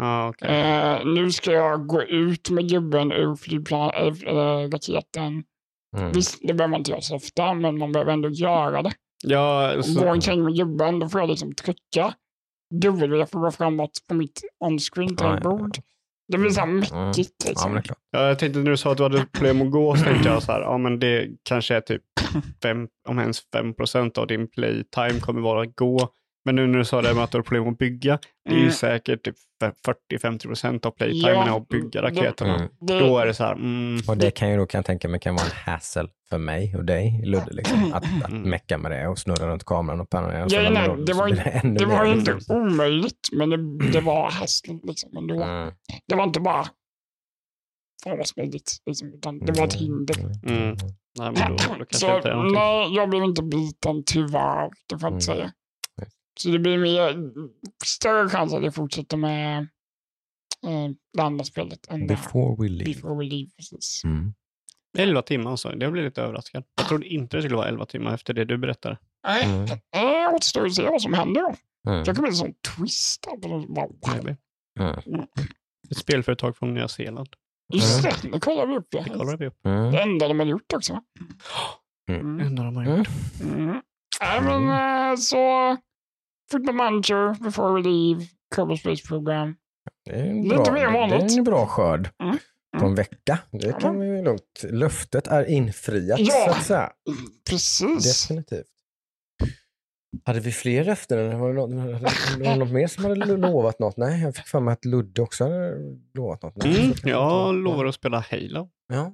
Ja 0.00 0.28
okej. 0.28 0.48
Eh, 0.60 1.06
nu 1.06 1.30
ska 1.32 1.52
jag 1.52 1.86
gå 1.86 2.02
ut 2.02 2.50
med 2.50 2.68
gubben 2.68 3.12
ur 3.12 3.36
flygplan, 3.36 3.90
äh, 3.94 4.68
raketen. 4.72 5.44
Mm. 5.96 6.12
Visst, 6.12 6.38
det 6.42 6.54
behöver 6.54 6.70
man 6.70 6.78
inte 6.80 6.90
göra 6.90 7.00
så 7.00 7.16
ofta, 7.16 7.54
men 7.54 7.78
man 7.78 7.92
behöver 7.92 8.12
ändå 8.12 8.28
göra 8.28 8.82
det. 8.82 8.92
Ja, 9.22 9.72
Gå 9.76 9.82
så, 9.82 10.10
omkring 10.10 10.44
med 10.44 10.56
gubben, 10.56 10.98
då 10.98 11.08
får 11.08 11.20
jag 11.20 11.30
liksom 11.30 11.54
trycka 11.54 12.14
W 12.74 13.26
för 13.26 13.38
att 13.38 13.42
gå 13.42 13.50
framåt 13.50 13.90
på 14.08 14.14
mitt 14.14 14.40
on-screen 14.64 15.16
Ja, 15.18 15.24
ja, 15.24 15.34
ja. 15.34 15.40
tangentbord. 15.40 15.76
Det 16.32 16.38
blir 16.38 16.50
så 16.50 16.60
här. 16.60 16.66
Ja, 16.90 16.96
men 16.96 17.12
Liksom. 17.46 17.82
ja, 18.10 18.26
jag 18.28 18.38
tänkte 18.38 18.58
när 18.58 18.70
du 18.70 18.76
sa 18.76 18.90
att 18.92 18.96
du 18.96 19.02
hade 19.02 19.26
problem 19.32 19.62
att 19.62 19.70
gå 19.70 19.96
så 19.96 20.04
tänkte 20.04 20.28
jag 20.28 20.42
så 20.42 20.52
här, 20.52 20.60
ja 20.60 20.78
men 20.78 20.98
det 20.98 21.28
kanske 21.42 21.74
är 21.74 21.80
typ 21.80 22.02
fem, 22.62 22.88
om 23.08 23.18
ens 23.18 23.40
5 23.52 23.74
procent 23.74 24.18
av 24.18 24.26
din 24.26 24.48
playtime 24.50 25.20
kommer 25.20 25.40
vara 25.40 25.62
att 25.62 25.76
gå. 25.76 26.08
Men 26.44 26.54
nu 26.56 26.66
när 26.66 26.78
du 26.78 26.84
sa 26.84 27.02
det 27.02 27.14
med 27.14 27.24
att 27.24 27.30
du 27.30 27.38
har 27.38 27.42
problem 27.42 27.68
att 27.68 27.78
bygga, 27.78 28.18
det 28.44 28.50
är 28.50 28.54
ju 28.54 28.60
Mm. 28.60 28.72
säkert 28.72 29.22
typ 29.24 29.36
40-50 30.12 30.46
procent 30.46 30.86
av 30.86 30.90
playtimen 30.90 31.46
Ja, 31.46 31.56
att 31.56 31.68
bygga 31.68 32.00
det- 32.02 32.08
raketerna. 32.08 32.54
Mm. 32.56 32.68
Det, 32.80 32.98
Då 33.00 33.18
är 33.18 33.26
det 33.26 33.34
så 33.34 33.44
här, 33.44 33.52
mm, 33.52 34.00
Och 34.08 34.16
det 34.16 34.30
kan 34.30 34.50
ju 34.50 34.56
då 34.56 34.66
kan 34.66 34.78
jag 34.78 34.84
tänka 34.86 35.08
mig 35.08 35.20
kan 35.20 35.34
vara 35.34 35.44
en 35.46 35.72
hassle 35.72 36.08
för 36.30 36.38
mig 36.38 36.76
och 36.76 36.84
dig, 36.84 37.22
Ludde, 37.24 37.50
liksom. 37.52 37.92
att, 37.92 38.04
att 38.24 38.30
Mm. 38.30 38.50
mecka 38.50 38.78
med 38.78 38.90
det 38.90 39.08
och 39.08 39.18
snurra 39.18 39.48
runt 39.48 39.64
kameran 39.64 40.00
och 40.00 40.10
panorera. 40.10 40.46
Ja, 40.48 40.70
nej, 40.70 40.88
då- 40.88 40.94
det 40.96 41.12
var 41.12 41.28
det 41.78 41.86
var 41.86 42.04
inte 42.04 42.34
liksom. 42.34 42.56
omöjligt, 42.56 43.28
men 43.32 43.50
det, 43.50 43.90
det 43.92 44.00
var 44.00 44.30
hästligt. 44.30 44.84
Liksom, 44.84 45.16
ändå. 45.16 45.42
Mm. 45.42 45.72
Det 46.08 46.14
var 46.14 46.24
inte 46.24 46.40
bara 46.40 46.64
fan 48.04 48.16
vad 48.18 48.26
smidigt, 48.26 48.76
liksom, 48.86 49.14
utan 49.14 49.38
det 49.38 49.52
var 49.52 49.66
ett 49.66 49.74
hinder. 49.74 50.16
Mm. 50.46 50.76
nej 51.18 51.32
men 51.32 51.34
då, 51.56 51.74
då 51.78 51.84
Så 51.90 52.20
nej, 52.52 52.94
jag 52.94 53.10
blev 53.10 53.24
inte 53.24 53.42
biten 53.42 54.02
tyvärr, 54.06 54.70
det 54.88 54.98
får 54.98 55.10
jag 55.10 55.16
inte 55.16 55.32
Mm. 55.32 55.38
säga. 55.38 55.52
Så 56.42 56.48
det 56.48 56.58
blir 56.58 56.78
mer, 56.78 57.30
större 57.84 58.28
chans 58.28 58.54
att 58.54 58.64
jag 58.64 58.74
fortsätter 58.74 59.16
med 59.16 59.58
eh, 60.66 60.90
det 61.16 61.22
andra 61.22 61.44
spelet 61.44 61.86
än 61.90 62.00
det. 62.00 62.06
Before 62.06 62.56
we 62.62 62.68
leave. 62.68 62.94
Before 62.94 63.14
we 63.18 63.24
leave. 63.24 63.50
Precis. 63.56 64.02
Mm. 64.04 64.34
11 64.98 65.22
timmar 65.22 65.50
alltså, 65.50 65.68
det 65.68 65.90
blev 65.90 66.04
lite 66.04 66.22
överraskad. 66.22 66.64
Jag 66.76 66.88
trodde 66.88 67.06
inte 67.06 67.36
det 67.36 67.42
skulle 67.42 67.56
vara 67.56 67.68
11 67.68 67.86
timmar 67.86 68.14
efter 68.14 68.34
det 68.34 68.44
du 68.44 68.58
berättade. 68.58 68.98
Nej, 69.26 69.44
Mm. 69.44 69.66
det 69.92 70.28
återstår 70.34 70.66
att 70.66 70.74
se 70.74 70.82
vad 70.88 71.02
som 71.02 71.14
händer 71.14 71.40
då. 71.42 71.54
Mm. 71.90 72.04
Det 72.04 72.14
kan 72.14 72.22
bli 72.22 72.28
en 72.30 72.36
sån 72.36 72.54
twist. 72.76 73.26
Wow. 73.68 73.98
Maybe. 74.06 74.36
Mm. 74.80 75.26
Ett 75.90 75.96
spelföretag 75.96 76.56
från 76.56 76.74
Nya 76.74 76.88
Zeeland. 76.88 77.28
Just 77.74 78.02
det, 78.02 78.14
det 78.32 78.40
kollar 78.40 78.66
vi 78.66 78.76
upp. 78.76 78.86
Ja. 78.90 79.02
Det 79.02 79.10
kollar 79.10 79.36
vi 79.36 79.46
upp. 79.46 79.66
Mm. 79.66 79.92
Det 79.92 80.00
enda 80.02 80.28
de 80.28 80.38
har 80.38 80.46
gjort 80.46 80.72
också. 80.72 81.00
Mm. 82.08 82.20
Mm. 82.20 82.46
Enda 82.46 82.62
de 82.62 82.76
har 82.76 82.82
Mm. 82.84 82.98
gjort. 82.98 83.08
Mm. 83.40 83.82
Nej, 84.20 84.40
men 84.42 84.68
eh, 85.10 85.16
så... 85.16 85.36
Football 86.50 86.74
Manager, 86.74 87.44
Before 87.44 87.74
We 87.82 87.88
Leave, 87.88 88.26
Kerbal 88.56 88.78
Space 88.78 89.08
Program. 89.08 89.56
Det 90.04 90.10
är 90.10 90.24
en 90.26 90.42
Lite 90.42 90.54
bra, 90.56 90.72
mer 90.72 90.86
än 90.86 90.92
det 91.10 91.16
är 91.16 91.38
en 91.38 91.44
bra 91.44 91.66
skörd 91.66 92.08
Mm. 92.22 92.38
på 92.78 92.86
en 92.86 92.94
vecka. 92.94 93.38
Det 93.50 93.80
kan 93.80 94.00
vi 94.00 94.06
ju 94.06 94.22
lugnt. 94.24 94.64
Löftet 94.70 95.26
är 95.26 95.44
infriat 95.50 96.20
Ja. 96.20 96.32
så 96.44 96.50
att 96.50 96.64
säga. 96.64 96.92
Precis. 97.50 98.28
Definitivt. 98.28 98.66
Hade 100.24 100.40
vi 100.40 100.52
fler 100.52 100.84
löften? 100.84 101.18
eller 101.18 101.36
Var 101.36 101.48
det, 101.48 101.54
något, 101.54 101.70
var 101.70 102.38
det 102.44 102.56
något 102.56 102.70
mer 102.72 102.86
som 102.86 103.04
hade 103.04 103.14
lo- 103.26 103.36
lovat 103.36 103.78
något? 103.78 103.96
Nej, 103.96 104.22
jag 104.22 104.36
fick 104.36 104.46
för 104.46 104.60
mig 104.60 104.72
att 104.72 104.84
Ludde 104.84 105.22
också 105.22 105.44
hade 105.44 105.76
lovat 106.14 106.42
något. 106.42 106.56
Nej, 106.56 106.80
Mm, 106.84 106.92
jag 107.04 107.54
lovar 107.54 107.84
att 107.84 107.94
spela 107.94 108.24
Halo. 108.30 108.70
Ja, 108.92 109.12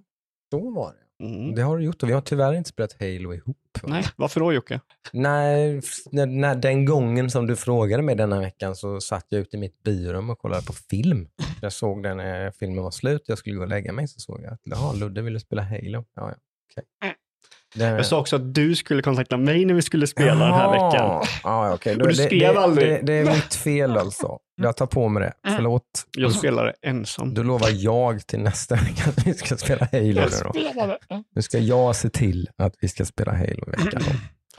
så 0.51 0.71
var 0.71 0.93
det. 0.93 0.99
Mm. 1.21 1.55
Det 1.55 1.63
har 1.63 1.77
du 1.77 1.85
gjort 1.85 2.03
och 2.03 2.09
vi 2.09 2.13
har 2.13 2.21
tyvärr 2.21 2.53
inte 2.53 2.69
spelat 2.69 2.97
Halo 3.01 3.35
ihop. 3.35 3.59
va? 3.83 3.89
Nej, 3.89 4.05
varför 4.17 4.41
då 4.41 4.53
Jocke? 4.53 4.81
Nej, 5.13 5.81
när, 6.13 6.27
när, 6.27 6.55
den 6.55 6.85
gången 6.85 7.31
som 7.31 7.47
du 7.47 7.57
frågade 7.57 8.03
mig 8.03 8.15
denna 8.15 8.41
veckan 8.41 8.77
så 8.77 9.01
satt 9.01 9.27
jag 9.29 9.41
ute 9.41 9.57
i 9.57 9.61
mitt 9.61 9.83
biorum 9.83 10.31
och 10.31 10.39
kollade 10.39 10.67
på 10.67 10.73
film. 10.73 11.29
Jag 11.61 11.73
såg 11.73 12.03
den 12.03 12.17
när 12.17 12.51
filmen 12.51 12.85
var 12.85 12.91
slut, 12.91 13.25
jag 13.27 13.39
skulle 13.39 13.57
gå 13.57 13.63
och 13.63 13.69
lägga 13.69 13.93
mig, 13.93 14.09
så 14.09 14.21
såg 14.21 14.43
jag 14.43 14.53
att 14.53 14.97
Ludde 14.99 15.23
ville 15.23 15.41
spela 15.41 15.63
Halo. 15.63 16.05
Ja, 16.15 16.31
ja. 16.31 16.35
okej. 16.71 17.15
Det- 17.77 17.85
Jag 17.85 18.07
sa 18.07 18.19
också 18.21 18.37
att 18.37 18.55
du 18.55 18.75
skulle 18.77 19.03
kontakta 19.03 19.37
mig 19.37 19.65
när 19.65 19.75
vi 19.75 19.83
skulle 19.83 20.07
spela 20.07 20.45
den 20.45 20.55
här 20.55 20.71
veckan. 20.71 21.25
Ja, 21.43 21.73
okej. 21.75 21.95
Då- 21.95 22.01
Och 22.01 22.07
du 22.09 22.15
det- 22.15 22.23
skrev 22.23 22.55
det, 22.55 22.61
aldrig. 22.61 22.89
Det, 22.89 23.01
det 23.03 23.13
är 23.13 23.25
mitt 23.35 23.55
fel 23.55 23.97
alltså. 23.97 24.39
Jag 24.63 24.77
tar 24.77 24.87
på 24.87 25.09
mig 25.09 25.23
det. 25.23 25.51
Förlåt. 25.57 25.83
Jag 26.17 26.33
spelade 26.33 26.75
ensam. 26.83 27.35
Då 27.35 27.43
lovar 27.43 27.69
jag 27.73 28.27
till 28.27 28.41
nästa 28.41 28.75
vecka 28.75 29.11
att 29.11 29.27
vi 29.27 29.35
ska 29.35 29.57
spela 29.57 29.89
Halo 29.93 30.05
nu 30.05 30.15
Jag 30.15 30.31
då. 30.31 30.51
spelade. 30.53 30.99
Nu 31.35 31.43
ska 31.43 31.59
jag 31.59 31.97
se 31.97 32.11
till 32.11 32.49
att 32.57 32.75
vi 32.81 32.89
ska 32.89 33.05
spela 33.05 33.33
Halo 33.33 33.65
i 33.67 33.85
veckan 33.85 34.03
då. 34.07 34.13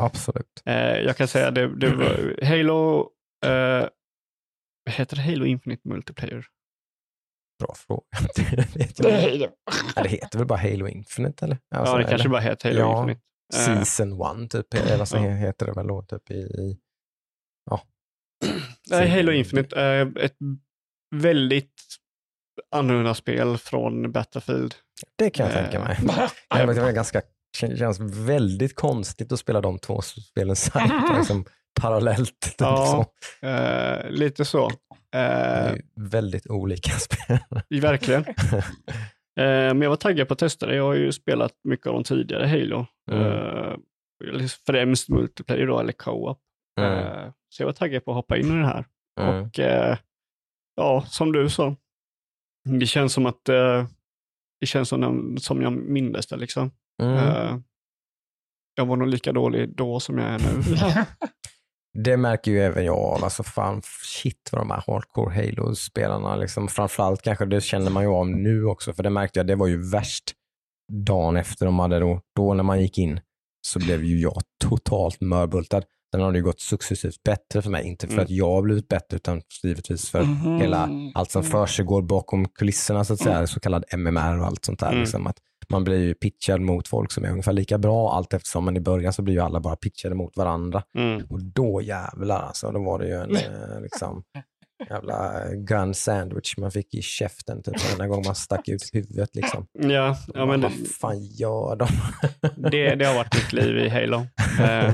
Absolut. 0.04 0.62
Eh, 0.66 0.76
jag 0.76 1.18
kan 1.18 1.28
säga 1.28 1.52
det, 1.52 1.76
det 1.80 1.90
var 1.90 2.46
Halo, 2.46 3.10
eh, 3.46 3.88
heter 4.90 5.16
det 5.16 5.22
Halo 5.22 5.46
Infinite 5.46 5.82
Multiplayer? 5.90 6.46
Bra 7.60 7.76
fråga. 7.76 8.02
Det, 8.36 8.76
vet 8.76 8.96
Det 8.98 9.10
jag. 9.36 9.52
Ja, 9.96 10.04
det 10.04 10.10
heter 10.10 10.38
väl 10.38 10.48
bara 10.48 10.60
Halo 10.60 10.88
Infinite 10.88 11.46
eller? 11.46 11.58
Alltså, 11.76 11.94
ja, 11.94 11.98
det 11.98 12.04
kanske 12.04 12.16
eller? 12.16 12.30
bara 12.30 12.42
heter 12.42 12.70
Halo 12.70 12.80
Ja. 12.80 13.00
Infinite. 13.02 13.22
Eh, 13.56 13.84
Season 13.84 14.44
1 14.46 14.52
typ, 14.52 14.74
eller 14.74 15.06
så 15.06 15.18
Ja. 15.18 15.22
heter 15.22 15.66
det 15.66 15.72
väl 15.72 15.88
då 15.88 16.02
typ 16.02 16.32
i, 16.32 16.34
i 16.40 16.78
Nej, 18.90 19.10
Halo 19.10 19.32
Infinite 19.32 19.76
är 19.80 20.18
ett 20.20 20.36
väldigt 21.16 21.74
annorlunda 22.76 23.14
spel 23.14 23.58
från 23.58 24.12
Battlefield. 24.12 24.76
Det 25.16 25.30
kan 25.30 25.46
jag 25.46 25.56
Eh, 25.56 25.62
tänka 25.64 25.80
mig. 25.80 26.00
Ja, 26.08 26.30
men 26.66 26.76
det 26.76 26.82
var 26.82 26.92
ganska, 26.92 27.22
kän- 27.58 27.76
känns 27.78 28.00
väldigt 28.00 28.76
konstigt 28.76 29.32
att 29.32 29.40
spela 29.40 29.62
de 29.62 29.80
två 29.80 30.02
spelen 30.02 30.56
samtidigt, 30.56 31.04
liksom 31.18 31.46
parallellt. 31.82 32.40
Typ 32.42 32.56
Ja. 32.60 33.06
så. 33.42 33.48
Eh, 33.48 34.10
lite 34.10 34.46
så. 34.46 34.72
Eh, 35.16 35.76
väldigt 35.96 36.48
olika 36.48 36.92
spel. 37.00 37.38
verkligen. 37.82 38.26
Eh, 39.40 39.44
men 39.74 39.82
jag 39.82 39.90
var 39.90 39.96
taggad 39.98 40.28
på 40.28 40.34
att 40.34 40.40
testa 40.40 40.66
det. 40.66 40.76
Jag 40.76 40.84
har 40.84 40.94
ju 40.94 41.12
spelat 41.12 41.52
mycket 41.64 41.88
av 41.88 41.94
de 41.94 42.04
tidigare 42.04 42.48
Halo. 42.48 42.86
Mm. 43.12 43.24
Eh, 43.28 43.76
främst 44.66 45.10
multiplayer 45.10 45.68
då, 45.68 45.80
eller 45.80 45.92
co-op. 45.94 46.40
Mm. 46.82 46.92
Eh, 47.00 47.32
så 47.50 47.62
jag 47.64 47.68
var 47.68 47.74
taggad 47.74 48.06
på 48.06 48.12
att 48.12 48.16
hoppa 48.16 48.38
in 48.38 48.46
i 48.46 48.62
det 48.62 48.66
här. 48.68 48.86
Mm. 49.22 49.44
Och 49.44 49.60
ja, 50.76 51.04
som 51.08 51.32
du 51.32 51.50
sa. 51.50 51.76
Det 52.80 52.86
känns 52.86 53.14
som 53.14 53.26
att 53.26 53.44
det 54.60 54.66
känns 54.66 54.90
som, 54.90 55.02
den- 55.02 55.38
som 55.40 55.62
jag 55.62 55.74
mindes 55.74 56.28
det 56.28 56.38
liksom. 56.38 56.72
Mm. 57.04 57.64
Jag 58.76 58.86
var 58.86 58.96
nog 58.96 59.08
lika 59.08 59.32
dålig 59.32 59.76
då 59.76 60.00
som 60.00 60.18
jag 60.18 60.28
är 60.30 60.40
nu. 60.40 60.64
Det 62.04 62.18
märker 62.18 62.52
ju 62.52 62.62
även 62.62 62.86
jag 62.86 62.98
av. 62.98 63.24
Alltså 63.24 63.44
fan, 63.44 63.82
shit 64.04 64.50
vad 64.52 64.62
de 64.62 64.72
här 64.72 64.84
hardcore 64.88 65.36
Halo-spelarna, 65.36 66.36
liksom, 66.36 66.68
framförallt 66.68 67.22
kanske 67.22 67.46
det 67.46 67.62
känner 67.62 67.92
man 67.92 68.04
ju 68.04 68.10
av 68.10 68.28
nu 68.30 68.66
också, 68.66 68.94
för 68.94 69.04
det 69.04 69.10
märkte 69.10 69.40
jag, 69.40 69.48
det 69.48 69.56
var 69.56 69.68
ju 69.68 69.90
värst 69.90 70.24
dagen 70.92 71.38
efter 71.38 71.66
de 71.66 71.80
hade 71.80 72.00
då, 72.00 72.22
då 72.36 72.54
när 72.54 72.64
man 72.64 72.82
gick 72.82 72.98
in, 72.98 73.20
så 73.68 73.80
blev 73.80 74.04
ju 74.04 74.20
jag 74.20 74.42
totalt 74.64 75.22
mörbultad. 75.22 75.84
Sen 76.12 76.22
har 76.22 76.32
det 76.32 76.38
ju 76.38 76.44
gått 76.44 76.60
successivt 76.62 77.24
bättre 77.24 77.62
för 77.62 77.70
mig, 77.70 77.88
inte 77.88 78.08
för 78.08 78.14
Mm. 78.14 78.24
att 78.24 78.30
jag 78.30 78.50
har 78.50 78.62
blivit 78.62 78.88
bättre, 78.88 79.16
utan 79.16 79.42
givetvis 79.64 80.10
för 80.10 80.24
Mhm. 80.24 80.58
hela 80.60 80.90
allt 81.16 81.32
som 81.32 81.44
försiggår 81.44 82.02
bakom 82.02 82.46
kulisserna, 82.50 83.04
så 83.04 83.14
att 83.14 83.20
säga, 83.20 83.48
så 83.48 83.60
kallad 83.60 83.84
MMR 83.92 84.40
och 84.40 84.46
allt 84.46 84.66
sånt 84.66 84.80
där. 84.80 84.88
Mm. 84.88 85.00
Liksom, 85.00 85.28
att 85.28 85.38
man 85.70 85.84
blir 85.84 85.98
ju 86.00 86.14
pitchad 86.14 86.62
mot 86.62 86.88
folk 86.88 87.12
som 87.12 87.24
är 87.26 87.30
ungefär 87.32 87.54
lika 87.54 87.78
bra 87.78 88.12
allt 88.14 88.34
eftersom, 88.34 88.66
men 88.66 88.78
i 88.78 88.80
början 88.80 89.14
så 89.14 89.22
blir 89.22 89.34
ju 89.34 89.40
alla 89.40 89.60
bara 89.60 89.76
pitchade 89.76 90.16
mot 90.16 90.38
varandra. 90.38 90.84
Mm. 90.98 91.26
Och 91.30 91.44
då 91.44 91.82
jävlar 91.82 92.40
alltså, 92.42 92.72
då 92.72 92.84
var 92.84 93.00
det 93.00 93.08
ju 93.08 93.14
en 93.14 93.36
eh, 93.36 93.82
liksom, 93.82 94.24
jävla 94.90 95.44
gun 95.56 95.94
sandwich 95.94 96.58
man 96.58 96.72
fick 96.72 96.94
i 96.94 97.02
käften 97.02 97.64
typ 97.64 97.84
varenda 97.86 98.08
gång 98.08 98.24
man 98.26 98.36
stack 98.36 98.68
ut 98.70 98.90
huvudet. 98.94 99.36
Liksom. 99.36 99.68
Ja, 99.80 100.16
ja 100.34 100.46
men 100.46 100.62
det, 100.62 100.68
Vad 100.68 100.88
fan 100.88 101.24
gör 101.26 101.76
de? 101.76 101.88
det, 102.72 102.96
det 102.96 103.06
har 103.06 103.16
varit 103.16 103.36
mitt 103.36 103.54
liv 103.54 103.78
i 103.78 103.90
Halo. 103.90 104.18
Eh, 104.62 104.94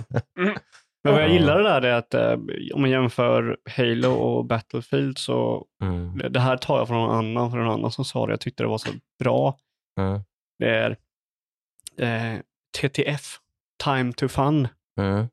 men 1.06 1.14
vad 1.14 1.22
jag 1.24 1.30
gillar 1.32 1.58
det 1.58 1.64
där 1.64 1.82
är 1.82 1.94
att 1.94 2.14
eh, 2.14 2.34
om 2.74 2.82
man 2.82 2.90
jämför 2.90 3.58
Halo 3.78 4.12
och 4.14 4.46
Battlefield 4.46 5.18
så 5.18 5.66
Mm, 5.84 6.18
det- 6.18 6.30
det 6.30 6.40
här 6.40 6.58
tar 6.58 6.78
jag 6.78 6.88
från 6.88 6.98
någon 6.98 7.16
annan, 7.16 7.52
från 7.52 7.64
någon 7.64 7.74
annan 7.74 7.92
som 7.92 8.06
sa 8.06 8.26
det. 8.28 8.34
Jag 8.34 8.40
tyckte 8.42 8.64
det 8.64 8.70
var 8.70 8.78
så 8.78 8.90
bra. 9.24 9.58
mm, 10.00 10.22
Det 10.60 10.70
är 10.70 10.98
eh, 12.34 12.40
TTF, 12.82 13.38
Time 13.84 14.14
to 14.14 14.28
Fun. 14.28 14.68
mm. 15.00 15.28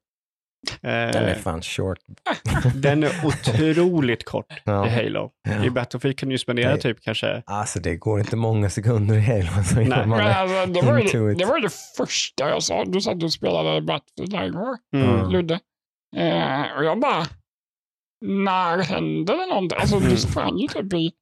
Den 0.82 1.24
är 1.24 1.34
fan 1.34 1.62
short. 1.62 1.98
den 2.74 3.02
är 3.04 3.26
otroligt 3.26 4.24
kort 4.24 4.46
Ja. 4.64 4.86
i 4.86 4.90
Halo. 4.90 5.30
Ja. 5.48 5.64
I 5.64 5.70
Battlefield 5.70 6.18
kan 6.18 6.28
du 6.28 6.34
ju 6.34 6.38
spendera 6.38 6.72
Det- 6.74 6.80
typ 6.80 7.00
kanske 7.00 7.42
Alltså 7.46 7.80
det 7.80 7.96
går 7.96 8.20
inte 8.20 8.36
många 8.36 8.70
sekunder 8.70 9.14
i 9.16 9.20
Halo. 9.20 9.64
Så 9.64 9.74
Nej. 9.74 10.06
man 10.06 10.20
alltså, 10.20 10.66
det, 10.72 10.82
var 10.86 10.98
ju, 10.98 11.34
det- 11.34 11.44
var 11.44 11.60
det 11.60 11.72
första 11.96 12.48
jag 12.48 12.62
sa. 12.62 12.84
Du 12.84 13.00
sa 13.00 13.12
att 13.12 13.20
du 13.20 13.28
spelade 13.30 13.80
Battlefield 13.82 14.30
där 14.32 14.44
igår, 14.46 14.76
mm. 14.94 15.30
Ludde. 15.30 15.54
Eh, 16.16 16.76
och 16.78 16.84
jag 16.84 17.00
bara, 17.00 17.26
när 18.24 18.78
händer 18.82 19.36
det 19.36 19.46
någonting? 19.46 19.78
Alltså 19.80 19.96
Mm. 19.96 20.08
du 20.10 20.16
sprang 20.16 20.58
ju 20.58 20.68
typ 20.68 20.92
i 20.92 21.12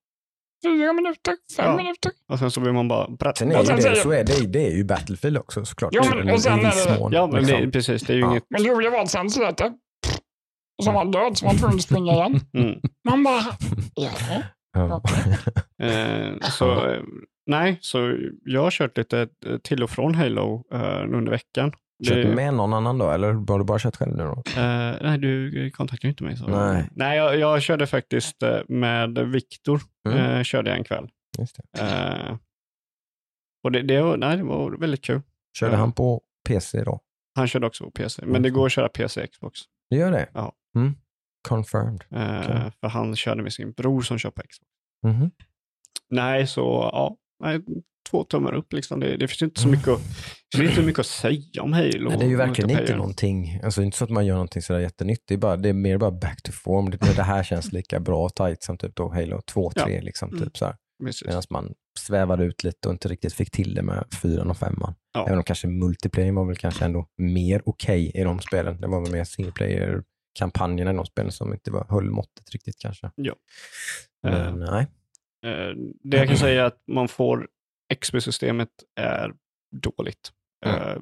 fyra 0.65 0.93
minuter, 0.93 1.35
fem 1.57 1.67
Ja. 1.67 1.77
minuter. 1.77 2.13
Och 2.33 2.39
sen 2.39 2.51
så 2.51 2.61
vill 2.61 2.73
man 2.73 2.89
bara... 2.89 3.09
Bratt, 3.11 3.39
Sen 3.39 3.53
är 3.53 3.61
Och 3.61 3.67
sen 3.67 3.77
det, 3.77 3.97
så 3.97 4.11
är 4.11 4.25
det, 4.25 4.47
det 4.53 4.67
är 4.67 4.77
ju 4.77 4.85
Battlefield 4.85 5.39
också 5.39 5.65
såklart. 5.65 5.91
Ja, 5.95 6.05
men- 6.15 6.31
och 6.31 6.41
sen 6.41 6.59
är 6.59 6.93
det- 6.95 6.99
mån, 7.01 7.13
Ja, 7.13 7.27
men 7.27 7.41
liksom. 7.43 7.61
det, 7.61 7.71
precis. 7.71 8.03
Det 8.03 8.13
är 8.13 8.17
ju 8.17 8.21
Ja. 8.23 8.31
inget... 8.31 8.45
Men 8.51 8.63
det 8.63 8.69
roliga 8.71 8.91
var 8.91 9.03
att 9.03 9.11
sen 9.11 9.31
slöt 9.31 9.57
det. 9.59 9.73
Och 10.79 10.85
så 10.85 10.91
var 10.93 10.99
han 10.99 11.11
död, 11.11 11.39
så 11.39 11.45
var 11.47 11.53
han 11.53 11.59
tvungen 11.59 11.77
att 11.77 11.83
springa 11.83 12.13
igen. 12.13 12.41
Mm. 12.59 12.81
Man 13.09 13.25
bara, 13.25 13.43
ja. 13.95 14.11
Ja. 14.75 15.03
Eh, 15.87 16.41
så, 16.51 16.87
eh, 16.91 17.01
nej, 17.47 17.79
så 17.81 18.17
jag 18.45 18.63
har 18.63 18.71
kört 18.71 18.97
lite 18.99 19.29
till 19.65 19.83
och 19.83 19.91
från 19.91 20.15
Halo 20.15 20.65
eh, 20.73 21.03
under 21.15 21.31
veckan. 21.31 21.73
Kört 22.05 22.15
Det- 22.17 22.35
med 22.35 22.55
någon 22.55 22.73
annan 22.75 22.99
då, 22.99 23.11
eller 23.11 23.33
har 23.33 23.59
du 23.59 23.65
bara 23.65 23.79
kört 23.79 23.97
själv 23.97 24.17
nu 24.17 24.23
då? 24.25 24.43
Eh, 24.61 24.97
nej, 25.03 25.19
du 25.19 25.71
kontaktade 25.71 26.09
inte 26.09 26.25
mig. 26.25 26.37
Så. 26.37 26.47
Nej. 26.47 26.89
nej 26.93 27.17
jag, 27.17 27.39
jag 27.39 27.63
körde 27.63 27.87
faktiskt 27.87 28.43
eh, 28.43 28.59
med 28.69 29.19
Viktor. 29.19 29.81
Mm. 30.09 30.19
Eh, 30.19 30.43
körde 30.43 30.71
jag 30.71 30.79
en 30.79 30.85
kväll. 30.85 31.09
Just 31.39 31.59
det. 31.73 31.81
Eh, 31.83 32.37
och 33.65 33.73
det, 33.73 33.83
det, 33.83 34.03
var, 34.03 34.17
nej, 34.17 34.37
det 34.37 34.43
var 34.43 34.71
väldigt 34.71 35.05
kul. 35.05 35.23
Körde 35.59 35.77
han 35.77 35.93
på 35.93 36.23
PC 36.49 36.85
då? 36.85 37.01
Han 37.35 37.49
körde 37.49 37.67
också 37.67 37.85
på 37.85 37.91
PC, 37.91 38.27
men 38.27 38.43
det 38.43 38.51
går 38.51 38.67
att 38.67 38.73
köra 38.73 38.89
PC 38.89 39.23
och 39.23 39.31
Xbox. 39.33 39.61
Det 39.91 39.97
gör 39.97 40.11
det? 40.13 40.29
Ja. 40.35 40.53
Mm. 40.77 40.95
Confirmed. 41.49 42.05
Okej. 42.11 42.73
För 42.81 42.89
han 42.89 43.17
körde 43.17 43.43
med 43.43 43.53
sin 43.53 43.73
bror 43.73 44.03
som 44.03 44.19
kör 44.19 44.31
på 44.31 44.43
Xbox. 44.43 44.69
Mhm. 45.07 45.31
Nej, 46.11 46.47
så 46.47 46.61
ja, 46.93 47.17
nej, 47.45 47.61
två 48.11 48.25
tummar 48.25 48.55
upp 48.55 48.73
liksom. 48.73 49.01
Det, 49.01 49.17
det 49.17 49.29
finns 49.29 49.43
inte 49.43 49.61
Mm. 49.63 49.73
så 49.75 49.79
mycket, 49.79 49.89
att- 49.89 50.59
det 50.59 50.65
inte 50.65 50.83
mycket 50.83 50.99
att 51.01 51.07
säga 51.07 51.63
om 51.63 51.73
Halo. 51.73 52.09
Nej, 52.09 52.19
det 52.19 52.25
är 52.25 52.29
ju 52.29 52.37
verkligen 52.37 52.71
inte 52.71 52.97
någonting, 52.97 53.61
alltså 53.65 53.83
inte 53.83 53.97
så 53.97 54.05
att 54.05 54.11
man 54.11 54.27
gör 54.27 54.35
någonting 54.35 54.63
sådär 54.63 54.81
jättenytt. 54.81 55.23
Det 55.27 55.35
är, 55.35 55.39
bara, 55.39 55.57
det 55.57 55.69
är 55.69 55.73
mer 55.73 55.99
bara 55.99 56.11
back 56.11 56.43
to 56.43 56.53
form. 56.53 56.91
Det, 56.91 57.17
det 57.17 57.23
här 57.23 57.43
känns 57.43 57.73
lika 57.73 58.01
bra 58.01 58.25
och 58.25 58.35
tight 58.35 58.63
som 58.63 58.79
typ 58.79 58.97
då 58.97 59.09
Halo 59.09 59.41
2, 59.41 59.73
Ja. 59.75 59.85
3 59.85 60.01
liksom. 60.01 60.29
Mm. 60.29 60.45
Typ 60.45 60.57
så 60.57 60.65
här. 60.65 60.77
Medan 61.27 61.43
man 61.51 61.75
svävade 61.99 62.45
ut 62.45 62.65
lite 62.65 62.89
och 62.89 62.93
inte 62.95 63.09
riktigt 63.09 63.33
fick 63.35 63.51
till 63.51 63.75
det 63.75 63.83
med 63.83 64.05
fyran 64.23 64.51
och 64.51 64.57
femman. 64.57 64.95
Ja. 65.15 65.27
Även 65.27 65.39
om 65.39 65.45
kanske 65.45 65.67
multiplayer 65.69 66.33
var 66.33 66.45
väl 66.45 66.57
kanske 66.57 66.85
ändå 66.85 67.07
mer 67.19 67.63
okej 67.65 68.11
i 68.15 68.23
de 68.23 68.41
spelen. 68.41 68.81
Det 68.81 68.87
var 68.87 69.01
väl 69.01 69.13
mer 69.13 69.25
single 69.25 69.53
player-kampanjerna 69.53 70.91
i 70.93 70.95
de 70.97 71.07
spelen 71.07 71.33
som 71.33 71.53
inte 71.53 71.71
var, 71.71 71.87
höll 71.89 72.11
måttet 72.11 72.51
riktigt 72.53 72.79
kanske. 72.79 73.11
Ja. 73.15 73.35
Men 74.23 74.59
nej. 74.59 74.87
Eh, 75.47 75.75
Det 76.03 76.17
jag 76.17 76.29
kan 76.29 76.37
säga 76.37 76.61
är 76.63 76.67
att 76.67 76.83
man 76.93 77.09
får 77.09 77.47
XP-systemet 77.95 78.69
är 79.01 79.33
dåligt. 79.83 80.31
Mm. 80.67 80.81
Eh, 80.81 80.97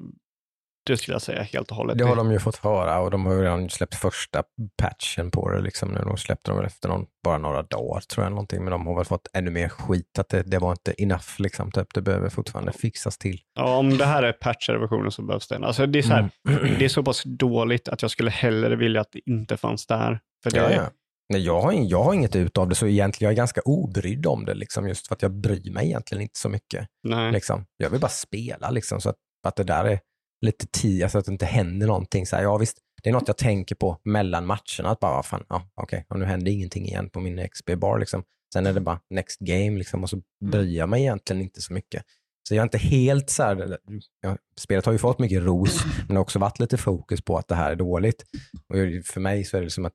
Det 0.85 0.97
skulle 0.97 1.15
jag 1.15 1.21
säga 1.21 1.41
helt 1.43 1.71
och 1.71 1.77
hållet. 1.77 1.97
Det 1.97 2.03
har 2.03 2.15
de 2.15 2.31
ju 2.31 2.39
fått 2.39 2.55
höra 2.55 2.99
och 2.99 3.11
de 3.11 3.25
har 3.25 3.33
ju 3.33 3.41
redan 3.41 3.69
släppt 3.69 3.95
första 3.95 4.43
patchen 4.81 5.31
på 5.31 5.49
det. 5.49 5.61
Liksom 5.61 5.89
nu. 5.89 5.99
De 5.99 6.17
släppte 6.17 6.53
väl 6.53 6.65
efter 6.65 6.89
någon, 6.89 7.05
bara 7.23 7.37
några 7.37 7.63
dagar 7.63 7.99
tror 8.01 8.25
jag. 8.25 8.31
Någonting. 8.31 8.63
Men 8.63 8.71
de 8.71 8.87
har 8.87 8.95
väl 8.95 9.05
fått 9.05 9.27
ännu 9.33 9.51
mer 9.51 9.69
skit. 9.69 10.19
Att 10.19 10.29
det, 10.29 10.43
det 10.43 10.59
var 10.59 10.71
inte 10.71 10.93
enough. 11.03 11.27
Liksom, 11.37 11.71
typ. 11.71 11.93
Det 11.93 12.01
behöver 12.01 12.29
fortfarande 12.29 12.71
fixas 12.71 13.17
till. 13.17 13.39
Ja, 13.53 13.77
om 13.77 13.97
det 13.97 14.05
här 14.05 14.23
är 14.23 14.33
patchade 14.33 14.79
versionen 14.79 15.11
så 15.11 15.21
behövs 15.21 15.47
det. 15.47 15.57
Alltså 15.57 15.85
det, 15.85 15.99
är 15.99 16.03
så 16.03 16.13
här, 16.13 16.29
Mm. 16.49 16.75
det 16.79 16.85
är 16.85 16.89
så 16.89 17.03
pass 17.03 17.23
dåligt 17.25 17.87
att 17.89 18.01
jag 18.01 18.11
skulle 18.11 18.31
hellre 18.31 18.75
vilja 18.75 19.01
att 19.01 19.11
det 19.11 19.29
inte 19.29 19.57
fanns 19.57 19.85
där. 19.87 20.19
För 20.43 20.51
det, 20.51 20.57
Ja, 20.57 20.71
ja. 20.71 20.89
Nej, 21.29 21.41
jag, 21.41 21.61
har, 21.61 21.71
jag 21.73 22.03
har 22.03 22.13
inget 22.13 22.35
ut 22.35 22.57
av 22.57 22.69
det, 22.69 22.75
så 22.75 22.87
egentligen 22.87 23.27
jag 23.27 23.33
är 23.33 23.37
ganska 23.37 23.61
obrydd 23.61 24.25
om 24.25 24.45
det. 24.45 24.53
Liksom, 24.53 24.87
just 24.87 25.07
för 25.07 25.15
att 25.15 25.21
jag 25.21 25.31
bryr 25.31 25.71
mig 25.71 25.85
egentligen 25.85 26.21
inte 26.21 26.39
så 26.39 26.49
mycket. 26.49 26.87
Nej. 27.03 27.31
Liksom. 27.31 27.65
Jag 27.77 27.89
vill 27.89 27.99
bara 27.99 28.09
spela, 28.09 28.69
liksom, 28.69 29.01
så 29.01 29.09
att, 29.09 29.15
att 29.47 29.55
det 29.55 29.63
där 29.63 29.85
är 29.85 29.99
lite 30.45 30.67
tid, 30.67 31.03
alltså 31.03 31.17
att 31.17 31.25
det 31.25 31.31
inte 31.31 31.45
händer 31.45 31.87
någonting. 31.87 32.25
Så 32.25 32.35
här, 32.35 32.43
ja, 32.43 32.57
visst, 32.57 32.77
det 33.03 33.09
är 33.09 33.13
något 33.13 33.27
jag 33.27 33.37
tänker 33.37 33.75
på 33.75 33.97
mellan 34.03 34.45
matcherna. 34.45 34.89
Att 34.89 34.99
bara, 34.99 35.11
"Ah, 35.19 35.23
fan, 35.23 35.43
ja, 35.49 35.69
okej, 35.81 36.05
och 36.09 36.19
nu 36.19 36.25
händer 36.25 36.51
ingenting 36.51 36.85
igen 36.85 37.09
på 37.09 37.19
min 37.19 37.47
XP-bar. 37.49 37.99
Liksom. 37.99 38.23
Sen 38.53 38.65
är 38.65 38.73
det 38.73 38.81
bara 38.81 38.99
next 39.09 39.39
game 39.39 39.77
liksom, 39.77 40.03
och 40.03 40.09
så 40.09 40.21
bryr 40.45 40.77
jag 40.77 40.89
mig 40.89 41.01
egentligen 41.01 41.41
inte 41.41 41.61
så 41.61 41.73
mycket. 41.73 42.03
Så 42.47 42.55
jag 42.55 42.61
är 42.61 42.63
inte 42.63 42.77
helt 42.77 43.29
så 43.29 43.43
här, 43.43 43.77
ja, 44.21 44.37
spelet 44.59 44.85
har 44.85 44.93
ju 44.93 44.99
fått 44.99 45.19
mycket 45.19 45.43
ros, 45.43 45.85
men 45.97 46.07
det 46.07 46.13
har 46.13 46.21
också 46.21 46.39
varit 46.39 46.59
lite 46.59 46.77
fokus 46.77 47.21
på 47.21 47.37
att 47.37 47.47
det 47.47 47.55
här 47.55 47.71
är 47.71 47.75
dåligt. 47.75 48.23
Och 48.69 48.75
för 49.05 49.19
mig 49.19 49.43
så 49.43 49.57
är 49.57 49.61
det 49.61 49.69
som 49.69 49.85
att, 49.85 49.93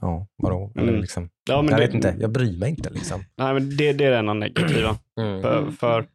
ja, 0.00 0.26
vadå? 0.36 0.72
Eller 0.74 0.88
Mm. 0.88 1.00
liksom, 1.00 1.30
Ja, 1.48 1.62
men 1.62 1.70
jag 1.70 1.80
det, 1.80 1.86
vet 1.86 1.94
inte, 1.94 2.16
jag 2.20 2.30
bryr 2.30 2.58
mig 2.58 2.70
inte 2.70 2.90
liksom. 2.90 3.24
Nej, 3.36 3.54
men 3.54 3.76
det, 3.76 3.92
det 3.92 4.04
är 4.04 4.10
det 4.10 4.18
enda 4.18 4.34
negativa. 4.34 4.98
För, 5.42 5.70
för 5.70 6.06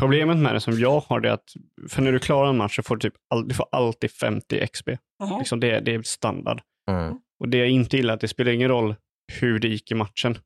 problemet 0.00 0.36
med 0.38 0.54
det 0.54 0.60
som 0.60 0.80
jag 0.80 1.00
har 1.00 1.20
det 1.20 1.28
är 1.28 1.32
att 1.32 1.52
för 1.88 2.02
när 2.02 2.12
du 2.12 2.18
klarar 2.18 2.48
en 2.50 2.56
match 2.56 2.76
så 2.76 2.82
får 2.82 2.96
du, 2.96 3.00
typ 3.10 3.14
all, 3.30 3.48
du 3.48 3.54
får 3.54 3.66
alltid 3.72 4.10
50 4.10 4.66
XP. 4.66 4.88
Jaha. 5.18 5.38
Liksom 5.38 5.60
det, 5.60 5.80
det 5.80 5.94
är 5.94 6.02
standard. 6.02 6.60
Mm. 6.90 7.14
Och 7.40 7.48
det 7.48 7.58
jag 7.58 7.68
inte 7.68 7.96
gillar 7.96 8.12
är 8.12 8.14
att 8.14 8.20
det 8.20 8.28
spelar 8.28 8.52
ingen 8.52 8.68
roll 8.68 8.94
hur 9.40 9.58
det 9.58 9.68
gick 9.68 9.90
i 9.90 9.94
matchen. 9.94 10.38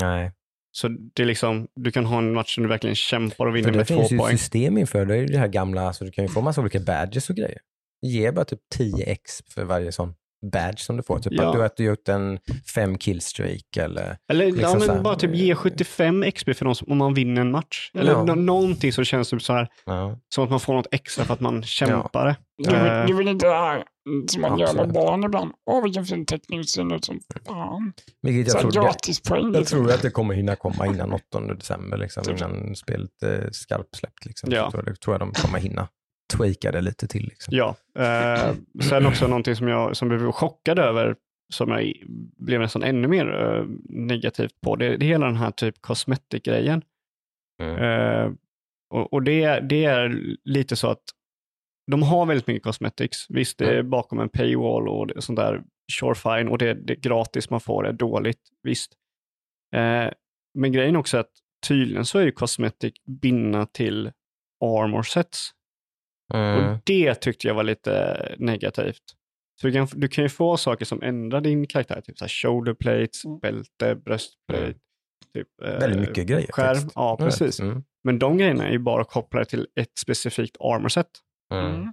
Nej. 0.00 0.32
Så 0.72 0.88
det 0.88 1.22
är 1.22 1.26
liksom, 1.26 1.68
du 1.74 1.90
kan 1.92 2.06
ha 2.06 2.18
en 2.18 2.32
match 2.32 2.54
som 2.54 2.62
du 2.62 2.68
verkligen 2.68 2.96
kämpar 2.96 3.46
och 3.46 3.56
vinner 3.56 3.70
det 3.70 3.76
med 3.76 3.86
två 3.86 3.94
finns 3.98 4.12
ju 4.12 4.18
poäng. 4.18 4.38
system 4.38 4.78
inför, 4.78 5.06
det 5.06 5.14
är 5.14 5.18
ju 5.18 5.26
det 5.26 5.38
här 5.38 5.48
gamla, 5.48 5.82
alltså 5.82 6.04
du 6.04 6.10
kan 6.10 6.24
ju 6.24 6.28
få 6.28 6.40
massa 6.40 6.60
olika 6.60 6.80
badges 6.80 7.30
och 7.30 7.36
grejer. 7.36 7.58
Det 8.02 8.08
ger 8.08 8.32
bara 8.32 8.44
typ 8.44 8.60
10x 8.78 9.18
för 9.54 9.64
varje 9.64 9.92
sån 9.92 10.14
badge 10.50 10.78
som 10.78 10.96
du 10.96 11.02
får. 11.02 11.18
Typ 11.18 11.32
Ja. 11.32 11.64
att 11.64 11.76
du 11.76 11.84
har 11.84 11.88
gjort 11.90 12.08
en 12.08 12.38
fem 12.74 12.98
killstreak 12.98 13.76
eller 13.78 14.16
Eller 14.30 14.44
ja, 14.44 14.50
liksom 14.54 14.80
så 14.80 14.86
men 14.86 14.96
här. 14.96 15.02
bara 15.02 15.16
typ 15.16 15.34
ge 15.34 15.54
75 15.54 16.24
XP 16.32 16.54
för 16.54 16.64
någon 16.64 16.74
som, 16.74 16.92
om 16.92 16.98
man 16.98 17.14
vinner 17.14 17.40
en 17.40 17.50
match. 17.50 17.90
Eller 17.94 18.12
Ja. 18.12 18.24
nå- 18.24 18.34
någonting 18.34 18.92
som 18.92 19.04
känns 19.04 19.30
typ 19.30 19.42
så 19.42 19.52
här, 19.52 19.68
ja. 19.86 20.18
som 20.34 20.44
att 20.44 20.50
man 20.50 20.60
får 20.60 20.74
något 20.74 20.86
extra 20.90 21.24
för 21.24 21.34
att 21.34 21.40
man 21.40 21.62
kämpar. 21.62 22.36
Du, 22.58 22.70
vill, 22.70 22.80
Eh, 22.80 23.06
du 23.06 23.14
vill 23.16 23.28
inte 23.28 23.46
det 23.46 23.54
här 23.54 23.84
som 24.28 24.42
man 24.42 24.50
gör 24.58 24.66
med 24.66 24.68
Absolut. 24.82 24.94
barn 24.94 25.24
ibland. 25.24 25.52
Åh, 25.70 25.82
vilken 25.82 26.04
fin 26.04 26.26
teckning, 26.26 26.64
ser 26.64 26.94
ut 26.96 27.04
som 27.04 27.20
fan. 27.46 27.92
Vilket 28.22 28.52
Så 28.52 28.56
jag 28.56 28.62
tror, 28.62 28.82
det, 28.82 28.86
gratispoäng. 28.88 29.42
jag 29.44 29.52
liksom. 29.60 29.78
tror 29.84 29.92
att 29.94 30.02
det 30.02 30.10
kommer 30.10 30.34
hinna 30.34 30.56
komma 30.56 30.86
innan 30.86 31.12
8 31.12 31.40
december, 31.54 31.96
liksom, 31.98 32.22
Typ. 32.24 32.36
innan 32.38 32.76
spelet 32.76 33.22
är 33.22 33.48
skarpsläppt. 33.52 34.26
Liksom. 34.26 34.52
Ja. 34.52 34.64
Så 34.64 34.70
tror, 34.70 34.82
jag, 34.86 34.94
det 34.94 35.00
tror 35.00 35.14
jag 35.14 35.20
de 35.20 35.32
kommer 35.32 35.58
hinna 35.58 35.88
tweaka 36.32 36.72
det 36.72 36.80
lite 36.80 37.08
till. 37.08 37.24
Liksom. 37.24 37.56
Ja. 37.56 37.76
Eh, 37.98 38.54
sen 38.88 39.06
också 39.06 39.26
någonting 39.26 39.56
som 39.56 39.68
jag 39.68 39.96
som 39.96 40.08
blev 40.08 40.32
chockad 40.32 40.78
över, 40.78 41.16
som 41.52 41.70
jag 41.70 41.92
blev 42.38 42.60
nästan 42.60 42.82
ännu 42.82 43.08
mer 43.08 43.44
eh, 43.44 43.64
negativt 43.88 44.60
på, 44.60 44.76
det, 44.76 44.96
det 44.96 45.06
är 45.06 45.08
hela 45.08 45.26
den 45.26 45.36
här 45.36 45.50
typ 45.50 45.80
cosmetic-grejen. 45.80 46.82
Mm. 47.62 47.76
Eh, 47.82 48.32
och 48.90 49.12
och 49.12 49.22
det, 49.22 49.60
det 49.60 49.84
är 49.84 50.36
lite 50.44 50.76
så 50.76 50.88
att 50.88 51.02
de 51.90 52.02
har 52.02 52.26
väldigt 52.26 52.46
mycket 52.46 52.62
cosmetics. 52.62 53.26
Visst, 53.28 53.58
det 53.58 53.78
är 53.78 53.82
bakom 53.82 54.20
en 54.20 54.28
paywall 54.28 54.88
och 54.88 55.06
det, 55.06 55.22
sånt 55.22 55.36
där, 55.36 55.62
sure 56.00 56.14
fine, 56.14 56.48
och 56.48 56.58
det, 56.58 56.74
det 56.74 56.92
är 56.92 57.00
gratis 57.00 57.50
man 57.50 57.60
får 57.60 57.86
är 57.86 57.92
dåligt, 57.92 58.40
visst. 58.62 58.92
Eh, 59.76 60.10
men 60.54 60.72
grejen 60.72 60.94
är 60.94 60.98
också 60.98 61.18
att 61.18 61.30
tydligen 61.68 62.04
så 62.04 62.18
är 62.18 62.22
ju 62.22 62.32
cosmetic 62.32 62.94
bindna 63.04 63.66
till 63.66 64.12
armor 64.64 65.02
sets. 65.02 65.50
Mm. 66.34 66.58
Och 66.70 66.78
det 66.84 67.14
tyckte 67.14 67.46
jag 67.48 67.54
var 67.54 67.62
lite 67.62 68.16
negativt. 68.38 69.02
Så 69.60 69.66
du 69.66 69.72
kan, 69.72 69.88
du 69.92 70.08
kan 70.08 70.24
ju 70.24 70.28
få 70.28 70.56
saker 70.56 70.84
som 70.84 71.02
ändrar 71.02 71.40
din 71.40 71.66
karaktär, 71.66 72.00
typ 72.00 72.18
så 72.18 72.24
här 72.24 72.28
shoulder 72.28 72.74
plates, 72.74 73.24
Mm. 73.24 73.38
bälte, 73.38 73.94
bröstplate. 73.94 74.62
Mm. 74.64 74.74
Typ, 75.34 75.48
eh, 75.64 75.70
Väldigt 75.70 76.00
mycket 76.00 76.26
grejer. 76.26 76.52
Skärm, 76.52 76.74
faktiskt. 76.74 76.92
ja 76.94 77.10
Jag 77.10 77.18
precis. 77.18 77.60
Mm. 77.60 77.84
Men 78.04 78.18
de 78.18 78.38
grejerna 78.38 78.66
är 78.68 78.72
ju 78.72 78.78
bara 78.78 79.04
kopplade 79.04 79.44
till 79.44 79.66
ett 79.80 79.98
specifikt 79.98 80.56
armor 80.60 80.88
set. 80.88 81.06
Mm. 81.54 81.74
Mm. 81.74 81.92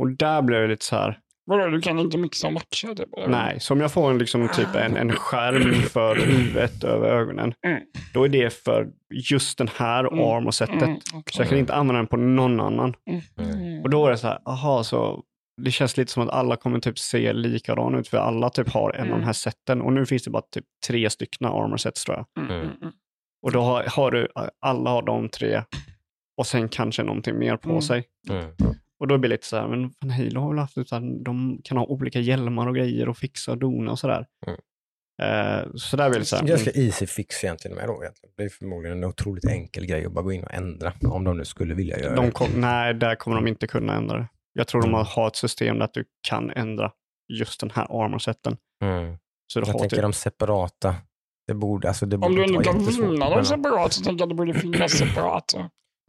Och 0.00 0.10
där 0.10 0.42
blev 0.42 0.60
det 0.62 0.68
lite 0.68 0.84
så 0.84 0.96
här, 0.96 1.20
Vadå, 1.48 1.66
du 1.66 1.80
kan 1.80 1.98
inte 1.98 2.18
mixa 2.18 2.46
och 2.46 2.52
matcha 2.52 2.94
det? 2.94 3.06
Bara. 3.06 3.26
nej, 3.26 3.60
så 3.60 3.74
om 3.74 3.80
jag 3.80 3.92
får 3.92 4.10
en, 4.10 4.18
liksom, 4.18 4.48
typ 4.48 4.74
en, 4.74 4.96
en 4.96 5.12
skärm 5.12 5.72
för 5.74 6.16
huvudet 6.16 6.84
över 6.84 7.08
ögonen, 7.08 7.54
Mm. 7.66 7.82
då 8.14 8.24
är 8.24 8.28
det 8.28 8.50
för 8.64 8.88
just 9.28 9.58
den 9.58 9.68
här 9.76 10.04
Mm. 10.04 10.20
armor 10.24 10.50
setet. 10.50 10.82
Mm, 10.82 10.96
okej. 11.14 11.32
Så 11.32 11.42
jag 11.42 11.48
kan 11.48 11.58
inte 11.58 11.74
använda 11.74 11.98
den 11.98 12.06
på 12.06 12.16
någon 12.16 12.60
annan. 12.60 12.94
Mm. 13.40 13.82
Och 13.82 13.90
då 13.90 14.06
är 14.06 14.10
det 14.10 14.18
så 14.18 14.26
här, 14.26 14.38
aha, 14.46 14.84
så 14.84 15.22
det 15.62 15.70
känns 15.70 15.96
lite 15.96 16.12
som 16.12 16.22
att 16.22 16.30
alla 16.30 16.56
kommer 16.56 16.80
typ 16.80 16.98
se 16.98 17.32
likadana 17.32 17.98
ut, 17.98 18.08
för 18.08 18.16
alla 18.18 18.50
typ 18.50 18.68
har 18.68 18.90
en 18.92 19.00
av 19.00 19.06
Mm. 19.06 19.18
de 19.20 19.24
här 19.26 19.32
seten. 19.32 19.82
Och 19.82 19.92
nu 19.92 20.06
finns 20.06 20.22
det 20.24 20.30
bara 20.30 20.42
typ 20.54 20.64
tre 20.86 21.10
stycken 21.10 21.46
armor 21.48 21.76
sets 21.76 22.04
tror 22.04 22.16
jag. 22.16 22.44
Mm, 22.44 22.56
mm, 22.60 22.76
mm. 22.82 22.92
Och 23.42 23.52
då 23.52 23.60
har, 23.60 23.84
har 23.88 24.10
du, 24.10 24.28
alla 24.60 24.90
har 24.90 25.02
de 25.02 25.28
tre 25.28 25.62
och 26.38 26.46
sen 26.46 26.68
kanske 26.68 27.02
någonting 27.02 27.38
mer 27.38 27.56
på 27.56 27.68
Mm. 27.70 27.82
sig. 27.82 28.04
Mm. 29.00 29.04
Och 29.04 29.08
då 29.08 29.18
blir 29.18 29.28
det 29.28 29.34
lite 29.34 29.46
så 29.46 29.56
här, 29.56 29.68
men 29.68 29.90
fan 29.90 30.10
Halo 30.10 30.40
har 30.40 30.48
väl 30.48 30.58
haft 30.58 30.78
utan 30.78 31.22
de 31.22 31.60
kan 31.64 31.76
ha 31.76 31.84
olika 31.84 32.20
hjälmar 32.20 32.66
och 32.66 32.74
grejer 32.74 33.08
och 33.08 33.16
fixa 33.18 33.52
och 33.52 33.58
dona 33.58 33.90
och 33.92 33.98
sådär. 33.98 34.26
Mm. 34.46 34.58
Eh, 35.22 35.66
så 35.74 35.96
där 35.96 36.10
blir 36.10 36.18
det 36.20 36.24
så 36.24 36.36
här, 36.36 36.44
Ganska 36.46 36.70
easy 36.70 37.06
fix 37.06 37.44
egentligen 37.44 37.76
med 37.76 37.86
då. 37.88 38.02
Egentligen. 38.02 38.32
Det 38.36 38.42
är 38.42 38.48
förmodligen 38.48 38.98
en 38.98 39.04
otroligt 39.04 39.44
enkel 39.44 39.86
grej 39.86 40.06
att 40.06 40.12
bara 40.12 40.22
gå 40.24 40.32
in 40.32 40.44
och 40.44 40.54
ändra 40.54 40.92
om 41.10 41.24
de 41.24 41.36
nu 41.36 41.44
skulle 41.44 41.74
vilja 41.74 41.98
göra 41.98 42.14
de 42.16 42.26
det. 42.26 42.32
kom, 42.32 42.48
nej, 42.56 42.94
där 42.94 43.14
kommer 43.14 43.36
de 43.36 43.46
inte 43.46 43.66
kunna 43.66 43.96
ändra 43.96 44.18
det. 44.18 44.28
Jag 44.52 44.66
tror 44.68 44.82
de 44.82 44.88
Mm. 44.90 45.04
har 45.08 45.26
ett 45.28 45.36
system 45.36 45.78
där 45.78 45.88
du 45.92 46.04
kan 46.28 46.50
ändra 46.50 46.92
just 47.32 47.60
den 47.60 47.70
här 47.70 48.04
armor-seten. 48.04 48.56
Mm. 48.84 49.16
Så 49.52 49.60
du 49.60 49.66
Jag 49.66 49.72
har 49.72 49.78
tänker 49.80 49.96
typ, 49.96 50.02
de 50.02 50.12
separata. 50.12 50.94
Det 51.46 51.54
borde, 51.54 51.88
alltså 51.88 52.06
det 52.06 52.16
Om 52.16 52.20
borde 52.20 52.34
du 52.34 52.44
inte 52.44 52.64
kan 52.64 52.86
vinna 52.86 53.30
dem 53.30 53.44
separat 53.44 53.92
så 53.92 54.04
tänker 54.04 54.22
jag 54.22 54.26
att 54.26 54.28
det 54.28 54.34
borde 54.34 54.54
finnas 54.54 54.92
separat. 54.92 55.54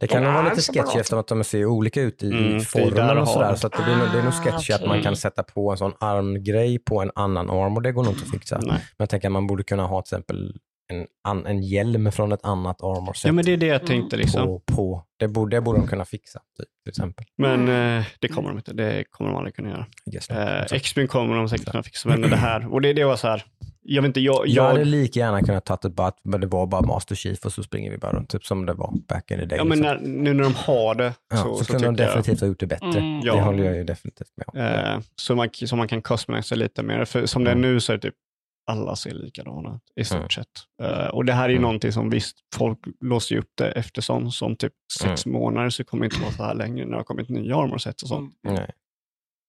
Det 0.00 0.06
kan 0.06 0.22
nog 0.22 0.32
vara 0.32 0.48
lite 0.50 0.62
sketchy 0.72 0.98
eftersom 0.98 1.18
att 1.18 1.26
de 1.26 1.44
ser 1.44 1.64
olika 1.64 2.00
ut 2.00 2.22
i 2.22 2.26
Mm, 2.26 2.60
formen 2.60 3.18
och 3.18 3.28
sådär. 3.28 3.54
Så 3.54 3.66
att 3.66 3.72
det, 3.72 3.82
blir 3.82 3.96
nog, 3.96 4.08
det 4.12 4.18
är 4.18 4.22
nog 4.22 4.32
Ah, 4.32 4.42
sketchy 4.44 4.72
att 4.72 4.86
man 4.86 5.02
kan 5.02 5.16
sätta 5.16 5.42
på 5.42 5.70
en 5.70 5.76
sån 5.76 5.92
armgrej 6.00 6.78
på 6.78 7.02
en 7.02 7.10
annan 7.14 7.50
arm 7.50 7.76
och 7.76 7.82
det 7.82 7.92
går 7.92 8.04
nog 8.04 8.12
inte 8.12 8.24
att 8.24 8.30
fixa. 8.30 8.58
Men 8.58 8.68
nej. 8.68 8.82
jag 8.96 9.08
tänker 9.08 9.28
att 9.28 9.32
man 9.32 9.46
borde 9.46 9.62
kunna 9.62 9.86
ha 9.86 10.02
till 10.02 10.14
exempel 10.14 10.56
en, 10.90 11.06
an, 11.24 11.46
en 11.46 11.62
hjälm 11.62 12.12
från 12.12 12.32
ett 12.32 12.44
annat 12.44 12.82
armor 12.82 13.12
set 13.12 13.24
Ja, 13.24 13.32
men 13.32 13.44
det 13.44 13.52
är 13.52 13.56
det 13.56 13.66
jag 13.66 13.86
tänkte 13.86 14.16
liksom. 14.16 14.46
på, 14.46 14.62
på. 14.74 15.04
Det, 15.18 15.28
borde, 15.28 15.56
det 15.56 15.60
borde 15.60 15.78
de 15.78 15.86
kunna 15.88 16.04
fixa, 16.04 16.40
typ, 16.58 16.68
till 16.84 16.90
exempel. 16.90 17.26
Men 17.38 17.68
eh, 17.98 18.04
det 18.18 18.28
kommer 18.28 18.48
de 18.48 18.58
inte. 18.58 18.72
Det 18.72 19.04
kommer 19.10 19.30
de 19.30 19.36
aldrig 19.36 19.54
kunna 19.54 19.68
göra. 19.68 19.86
Not. 20.06 20.30
Eh, 20.30 20.66
Så- 20.66 20.74
X-Wing 20.74 21.06
kommer 21.08 21.36
de 21.36 21.48
säkert 21.48 21.70
kunna 21.70 21.82
fixa, 21.82 22.08
men 22.08 22.20
det 22.20 22.36
här. 22.36 22.72
Och 22.72 22.80
det, 22.80 22.92
det 22.92 23.04
var 23.04 23.16
så 23.16 23.28
här. 23.28 23.44
Jag 23.82 24.02
vet 24.02 24.08
inte, 24.08 24.20
jag... 24.20 24.34
Jag 24.48 24.48
jag 24.48 24.62
hade 24.72 24.84
lika 24.84 25.20
gärna 25.20 25.42
kunnat 25.42 25.64
ta 25.64 25.74
ett 25.74 25.92
bara, 25.92 26.12
men 26.24 26.40
det 26.40 26.46
var 26.46 26.66
bara 26.66 26.80
Master 26.82 27.14
Chief 27.14 27.46
och 27.46 27.52
så 27.52 27.62
springer 27.62 27.90
vi 27.90 27.98
bara 27.98 28.12
runt, 28.12 28.30
typ 28.30 28.44
som 28.44 28.66
det 28.66 28.72
var 28.72 28.92
back 29.08 29.30
in 29.30 29.38
the 29.38 29.44
day. 29.44 29.58
ja, 29.58 29.64
men 29.64 29.78
liksom. 29.78 29.96
när, 30.12 30.22
nu 30.22 30.34
när 30.34 30.42
de 30.44 30.54
har 30.54 30.94
det 30.94 31.12
ja, 31.30 31.36
så, 31.36 31.56
så, 31.56 31.64
så, 31.64 31.72
kunde 31.72 31.86
de 31.88 31.94
tycker 31.94 32.04
jag... 32.08 32.18
definitivt 32.18 32.40
ha 32.40 32.46
gjort 32.48 32.60
det 32.60 32.66
bättre. 32.66 32.86
Mm. 33.00 33.20
Ja. 33.24 33.34
Det 33.34 33.40
håller 33.40 33.64
jag 33.64 33.76
ju 33.76 33.84
definitivt 33.84 34.28
med 34.36 34.46
om. 34.46 34.58
Eh, 34.94 35.00
så, 35.16 35.34
man, 35.34 35.48
så 35.52 35.76
man 35.76 35.88
kan 35.88 36.02
customisa 36.02 36.54
lite 36.54 36.82
mer. 36.82 37.04
För 37.04 37.26
som 37.26 37.44
det 37.44 37.50
är 37.50 37.54
Mm. 37.56 37.72
nu 37.74 37.80
så 37.80 37.92
är 37.92 37.96
det 37.96 38.02
typ 38.02 38.14
alla 38.66 38.96
ser 38.96 39.14
likadana 39.14 39.74
ut 39.74 39.92
i 40.00 40.04
stort 40.04 40.16
Mm. 40.18 40.28
sett. 40.30 40.48
Eh, 40.82 41.06
och 41.06 41.24
det 41.24 41.32
här 41.32 41.44
är 41.44 41.48
ju 41.48 41.54
Mm. 41.54 41.62
någonting 41.62 41.92
som 41.92 42.10
visst, 42.10 42.36
folk 42.56 42.78
låser 43.00 43.34
ju 43.34 43.40
upp 43.40 43.50
det 43.54 43.70
eftersom 43.70 44.30
som 44.30 44.56
typ 44.56 44.72
sex 45.00 45.26
Mm. 45.26 45.38
månader 45.40 45.70
så 45.70 45.84
kommer 45.84 46.02
det 46.02 46.06
inte 46.14 46.20
vara 46.24 46.32
så 46.32 46.42
här 46.42 46.54
längre 46.54 46.84
när 46.84 46.90
det 46.92 46.96
har 46.98 47.04
kommit 47.04 47.28
nya 47.28 47.56
armor 47.56 47.78
sets 47.78 48.02
och 48.02 48.08
sånt. 48.08 48.34
Mm. 48.44 48.54
Nej. 48.56 48.70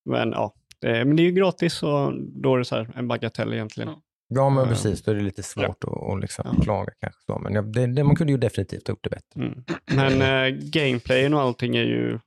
Men 0.10 0.32
ja, 0.32 0.54
det, 0.80 1.06
men 1.06 1.16
det 1.16 1.24
är 1.24 1.26
ju 1.26 1.32
gratis 1.32 1.84
och 1.84 2.14
då 2.42 2.54
är 2.56 2.58
det 2.60 2.66
så 2.66 2.76
här 2.76 2.92
en 2.96 3.08
bagatell 3.08 3.54
egentligen. 3.54 3.90
Ja. 3.90 4.02
Ja, 4.34 4.50
men 4.50 4.64
Eh, 4.64 4.70
precis. 4.70 5.04
Då 5.04 5.12
är 5.12 5.16
det 5.16 5.22
lite 5.22 5.44
svårt 5.44 5.84
att, 5.84 6.04
att 6.14 6.20
liksom 6.22 6.46
Ja. 6.58 6.64
klaga 6.64 6.92
kanske. 7.02 7.22
Så. 7.26 7.40
Men 7.40 7.54
ja, 7.54 7.62
det, 7.62 7.88
det, 7.88 8.04
man 8.04 8.16
kunde 8.16 8.34
ju 8.34 8.38
definitivt 8.38 8.88
ha 8.88 8.92
gjort 8.92 9.04
det 9.04 9.10
bättre. 9.10 9.42
Mm. 9.42 9.64
Men 9.86 10.22
eh, 10.22 10.58
gameplayen 10.60 11.34
och 11.34 11.42
allting 11.42 11.76
är 11.76 11.84
ju, 11.84 12.20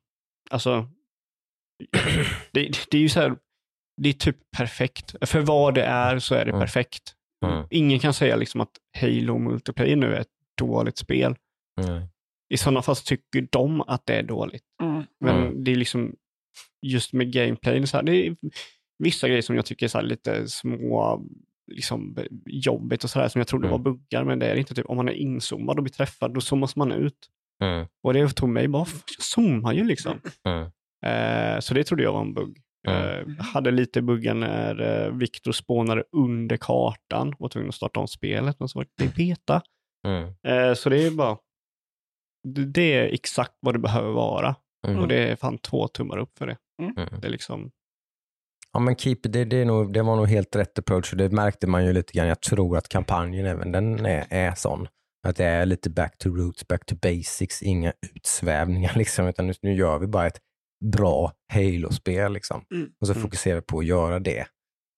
alltså, 0.50 0.88
det, 2.52 2.70
det 2.90 2.96
är 2.98 3.00
ju 3.02 3.08
så 3.08 3.20
här, 3.20 3.36
det 3.96 4.08
är 4.08 4.12
typ 4.12 4.36
perfekt. 4.56 5.14
För 5.20 5.40
vad 5.40 5.74
det 5.74 5.84
är 5.84 6.18
så 6.18 6.34
är 6.34 6.44
det 6.44 6.50
Mm. 6.50 6.60
perfekt. 6.60 7.02
Mm. 7.46 7.66
Ingen 7.70 7.98
kan 7.98 8.14
säga 8.14 8.36
liksom 8.36 8.60
att 8.60 8.70
Halo 9.00 9.38
Multiplayer 9.38 9.96
nu 9.96 10.14
är 10.14 10.20
ett 10.20 10.28
dåligt 10.58 10.98
spel. 10.98 11.36
Mm. 11.80 12.02
I 12.54 12.56
sådana 12.56 12.82
fall 12.82 12.96
så 12.96 13.04
tycker 13.04 13.48
de 13.52 13.80
att 13.80 14.06
det 14.06 14.14
är 14.14 14.22
dåligt. 14.22 14.62
Mm. 14.82 15.02
Men 15.20 15.36
Mm. 15.36 15.64
det 15.64 15.70
är 15.72 15.76
liksom, 15.76 16.14
just 16.86 17.12
med 17.12 17.32
gameplayen, 17.32 17.86
så 17.86 17.96
här, 17.96 18.04
det 18.04 18.26
är 18.26 18.36
vissa 18.98 19.28
grejer 19.28 19.42
som 19.42 19.56
jag 19.56 19.66
tycker 19.66 19.86
är 19.86 19.88
så 19.90 19.98
här 19.98 20.04
lite 20.04 20.48
små, 20.48 21.22
liksom 21.72 22.16
jobbigt 22.46 23.04
och 23.04 23.10
sådär 23.10 23.28
som 23.28 23.38
jag 23.38 23.48
trodde 23.48 23.68
Mm. 23.68 23.82
var 23.82 23.92
buggar, 23.92 24.24
men 24.24 24.38
det 24.38 24.46
är 24.46 24.56
inte. 24.56 24.74
Typ, 24.74 24.86
om 24.86 24.96
man 24.96 25.08
är 25.08 25.12
inzoomad 25.12 25.76
och 25.76 25.82
blir 25.82 25.92
träffad, 25.92 26.34
då 26.34 26.40
zoomas 26.40 26.76
man 26.76 26.92
ut. 26.92 27.28
Mm. 27.62 27.86
Och 28.02 28.14
det 28.14 28.28
tog 28.28 28.48
mig 28.48 28.68
bara, 28.68 28.86
jag 29.16 29.24
zoomar 29.24 29.72
ju 29.72 29.84
liksom. 29.84 30.20
Mm. 30.44 30.70
Eh, 31.06 31.60
så 31.60 31.74
det 31.74 31.84
trodde 31.84 32.02
jag 32.02 32.12
var 32.12 32.20
en 32.20 32.34
bugg. 32.34 32.60
Mm. 32.88 33.36
Hade 33.38 33.70
lite 33.70 34.02
buggar 34.02 34.34
när 34.34 34.80
eh, 34.80 35.12
Victor 35.12 35.52
spånade 35.52 36.04
under 36.12 36.56
kartan 36.56 37.28
och 37.28 37.40
var 37.40 37.48
tvungen 37.48 37.68
att 37.68 37.74
starta 37.74 38.00
om 38.00 38.08
spelet, 38.08 38.56
men 38.58 38.68
så 38.68 38.78
var 38.78 38.86
det 38.98 39.14
beta. 39.14 39.62
Mm. 40.06 40.34
Så 40.76 40.88
det 40.88 41.06
är 41.06 41.10
bara, 41.10 41.36
det, 42.48 42.64
det 42.64 42.94
är 42.94 43.04
exakt 43.04 43.52
vad 43.60 43.74
det 43.74 43.78
behöver 43.78 44.10
vara. 44.10 44.56
Mm. 44.86 45.00
Och 45.00 45.08
det 45.08 45.28
är 45.28 45.36
fan 45.36 45.58
två 45.58 45.88
tummar 45.88 46.18
upp 46.18 46.38
för 46.38 46.46
det. 46.46 46.56
Mm. 46.82 47.20
Det 47.20 47.26
är 47.26 47.30
liksom, 47.30 47.70
Ja, 48.74 48.80
men 48.80 48.96
keep, 48.96 49.16
det, 49.22 49.44
det, 49.44 49.56
är 49.56 49.64
nog, 49.64 49.92
det 49.92 50.02
var 50.02 50.16
nog 50.16 50.28
helt 50.28 50.56
rätt 50.56 50.78
approach 50.78 51.12
och 51.12 51.18
det 51.18 51.32
märkte 51.32 51.66
man 51.66 51.84
ju 51.86 51.92
lite 51.92 52.12
grann. 52.12 52.28
Jag 52.28 52.40
tror 52.40 52.76
att 52.76 52.88
kampanjen 52.88 53.46
även 53.46 53.72
den 53.72 54.06
är, 54.06 54.26
är 54.30 54.54
sån. 54.54 54.88
Att 55.26 55.36
det 55.36 55.44
är 55.44 55.66
lite 55.66 55.90
back 55.90 56.18
to 56.18 56.28
roots, 56.28 56.68
back 56.68 56.86
to 56.86 56.96
basics, 57.02 57.62
inga 57.62 57.92
utsvävningar 58.14 58.92
liksom, 58.98 59.26
utan 59.26 59.46
nu, 59.46 59.52
nu 59.62 59.74
gör 59.74 59.98
vi 59.98 60.06
bara 60.06 60.26
ett 60.26 60.38
bra 60.92 61.32
Halo-spel 61.52 62.32
liksom. 62.32 62.64
Mm. 62.74 62.88
Och 63.00 63.06
så 63.06 63.12
Mm. 63.12 63.22
fokuserar 63.22 63.54
vi 63.56 63.62
på 63.62 63.78
att 63.78 63.86
göra 63.86 64.18
det. 64.18 64.46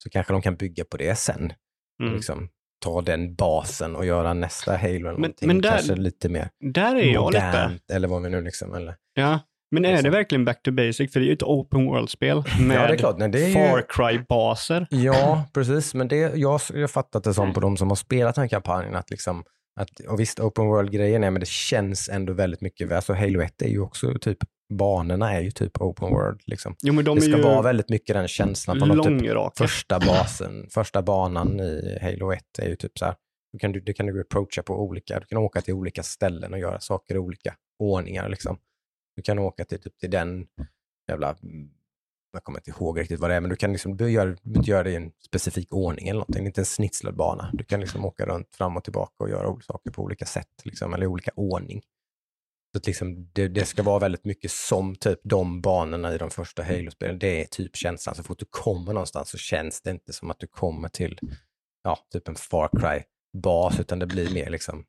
Så 0.03 0.11
kanske 0.11 0.33
de 0.33 0.43
kan 0.43 0.57
bygga 0.57 0.85
på 0.85 0.97
det 0.97 1.15
sen. 1.19 1.53
mm. 2.03 2.15
Liksom, 2.15 2.49
ta 2.85 3.03
den 3.03 3.35
basen 3.35 3.97
och 3.97 4.07
göra 4.07 4.35
nästa 4.35 4.77
Halo 4.77 4.89
eller 4.95 5.01
Men- 5.03 5.15
någonting. 5.15 5.49
men 5.49 5.61
där- 5.61 5.71
Kanske 5.71 5.95
lite 5.95 6.29
mer 6.29 6.49
Där 6.61 6.97
är 6.97 7.13
jag 7.13 7.33
lite, 7.33 7.47
modernt 7.47 7.91
eller 7.91 8.09
vad 8.09 8.23
vi 8.23 8.31
nu 8.31 8.43
liksom. 8.43 8.75
Eller. 8.75 8.97
ja. 9.15 9.41
Men 9.71 9.85
är 9.85 9.89
det 9.89 9.95
Liksom. 9.97 10.13
verkligen 10.13 10.45
back 10.45 10.63
to 10.63 10.71
basic? 10.73 11.13
För 11.13 11.21
det 11.21 11.27
är 11.27 11.29
ju 11.29 11.33
ett 11.33 11.43
open 11.43 11.87
world-spel 11.87 12.43
med 12.61 12.77
Ja, 12.83 12.87
det 12.87 12.93
är 12.95 12.97
klart. 12.99 13.19
Nej, 13.19 13.29
det 13.29 13.45
är 13.45 13.49
ju... 13.49 13.55
Far 13.55 13.83
Cry-baser. 13.89 14.87
Ja, 14.91 15.45
precis. 15.55 15.95
Men 15.95 16.09
det, 16.09 16.17
jag 16.17 16.61
jag 16.73 16.81
har 16.81 16.89
fattat 16.89 17.25
det 17.25 17.35
som 17.35 17.53
på 17.53 17.61
de 17.61 17.77
som 17.77 17.89
har 17.89 17.97
spelat 17.97 18.35
den 18.35 18.43
här 18.43 18.49
kampanjen 18.49 18.95
att 18.95 19.11
liksom 19.11 19.45
att, 19.81 20.01
och 20.09 20.21
visst, 20.21 20.41
open 20.41 20.67
world-grejen 20.67 21.25
är, 21.25 21.31
men 21.31 21.41
det 21.41 21.49
känns 21.49 22.09
ändå 22.09 22.33
väldigt 22.33 22.61
mycket, 22.61 22.93
alltså 22.93 23.13
Halo 23.15 23.41
1 23.41 23.63
är 23.63 23.69
ju 23.69 23.81
också 23.81 24.15
typ, 24.21 24.39
banorna 24.69 25.33
är 25.33 25.41
ju 25.41 25.51
typ 25.51 25.81
open 25.81 26.11
world 26.11 26.41
liksom. 26.47 26.77
Jo, 26.83 27.03
det 27.03 27.21
ska 27.21 27.37
är 27.37 27.43
vara 27.43 27.63
väldigt 27.63 27.89
mycket 27.89 28.15
den 28.15 28.29
känslan 28.29 28.79
på 28.79 28.87
något 28.87 29.07
typ 29.07 29.59
första 29.59 30.01
basen, 30.01 30.67
första 30.71 31.03
banan 31.03 31.61
i 31.61 31.99
Halo 32.03 32.33
1 32.33 32.59
är 32.59 32.69
ju 32.69 32.77
typ 32.77 32.99
så 32.99 33.05
här, 33.05 33.15
du 33.53 33.59
kan, 33.59 33.73
du, 33.73 33.81
det 33.81 33.93
kan 33.93 34.07
du 34.07 34.21
approacha 34.21 34.63
på 34.63 34.83
olika, 34.83 35.21
du 35.21 35.27
kan 35.27 35.39
åka 35.39 35.61
till 35.61 35.75
olika 35.75 36.03
ställen 36.03 36.53
och 36.53 36.59
göra 36.59 36.81
saker 36.81 37.15
i 37.15 37.19
olika 37.19 37.55
ordningar 37.79 38.29
liksom. 38.29 38.59
Du 39.17 39.23
kan 39.23 39.39
åka 39.39 39.65
till, 39.65 39.81
typ, 39.81 39.99
till 39.99 40.11
den 40.11 40.47
jävla, 41.09 41.37
mm, 41.43 41.71
jag 42.33 42.45
kommer 42.45 42.59
inte 42.59 42.71
ihåg 42.71 43.01
riktigt 43.01 43.21
vad 43.21 43.31
det 43.31 43.35
är, 43.35 43.41
men 43.41 43.51
du 43.51 43.57
kan 43.57 43.73
liksom, 43.73 43.97
du 43.97 44.11
gör, 44.11 44.37
du 44.43 44.61
göra 44.61 44.83
det 44.83 44.91
i 44.91 44.97
en 44.97 45.13
specifik 45.27 45.73
ordning 45.73 46.09
eller 46.09 46.19
någonting, 46.19 46.47
inte 46.47 46.61
en 46.61 46.67
snitslad 46.67 47.17
bana. 47.17 47.51
Du 47.53 47.65
kan 47.65 47.81
liksom 47.81 48.05
åka 48.05 48.27
runt 48.27 48.57
fram 48.57 48.77
och 48.77 48.85
tillbaka 48.85 49.25
och 49.25 49.31
göra 49.31 49.61
saker 49.61 49.91
på 49.91 50.03
olika 50.03 50.27
sätt, 50.27 50.63
liksom, 50.65 50.95
eller 50.95 51.05
i 51.05 51.07
olika 51.07 51.31
ordning. 51.35 51.83
Så 52.77 52.79
att 52.79 52.87
liksom, 52.87 53.31
det, 53.33 53.49
det 53.49 53.65
ska 53.65 53.83
vara 53.83 53.99
väldigt 53.99 54.25
mycket 54.25 54.51
som 54.51 54.97
typ 54.97 55.21
de 55.25 55.61
banorna 55.61 56.15
i 56.15 56.19
de 56.19 56.31
första 56.31 56.63
Halo-spelen. 56.63 57.19
Det 57.19 57.43
är 57.43 57.47
typ 57.47 57.77
känslan. 57.77 58.15
Så 58.15 58.23
fort 58.23 58.39
du 58.39 58.47
kommer 58.51 58.93
någonstans 58.93 59.31
så 59.31 59.39
känns 59.39 59.83
det 59.83 59.91
inte 59.91 60.13
som 60.13 60.31
att 60.31 60.39
du 60.39 60.47
kommer 60.47 60.89
till 60.89 61.19
ja, 61.85 61.99
typ 62.13 62.29
en 62.29 62.35
Far 62.35 62.69
Cry-bas, 62.69 63.81
utan 63.81 63.99
det 63.99 64.07
blir 64.07 64.35
mer 64.35 64.51
liksom 64.51 64.85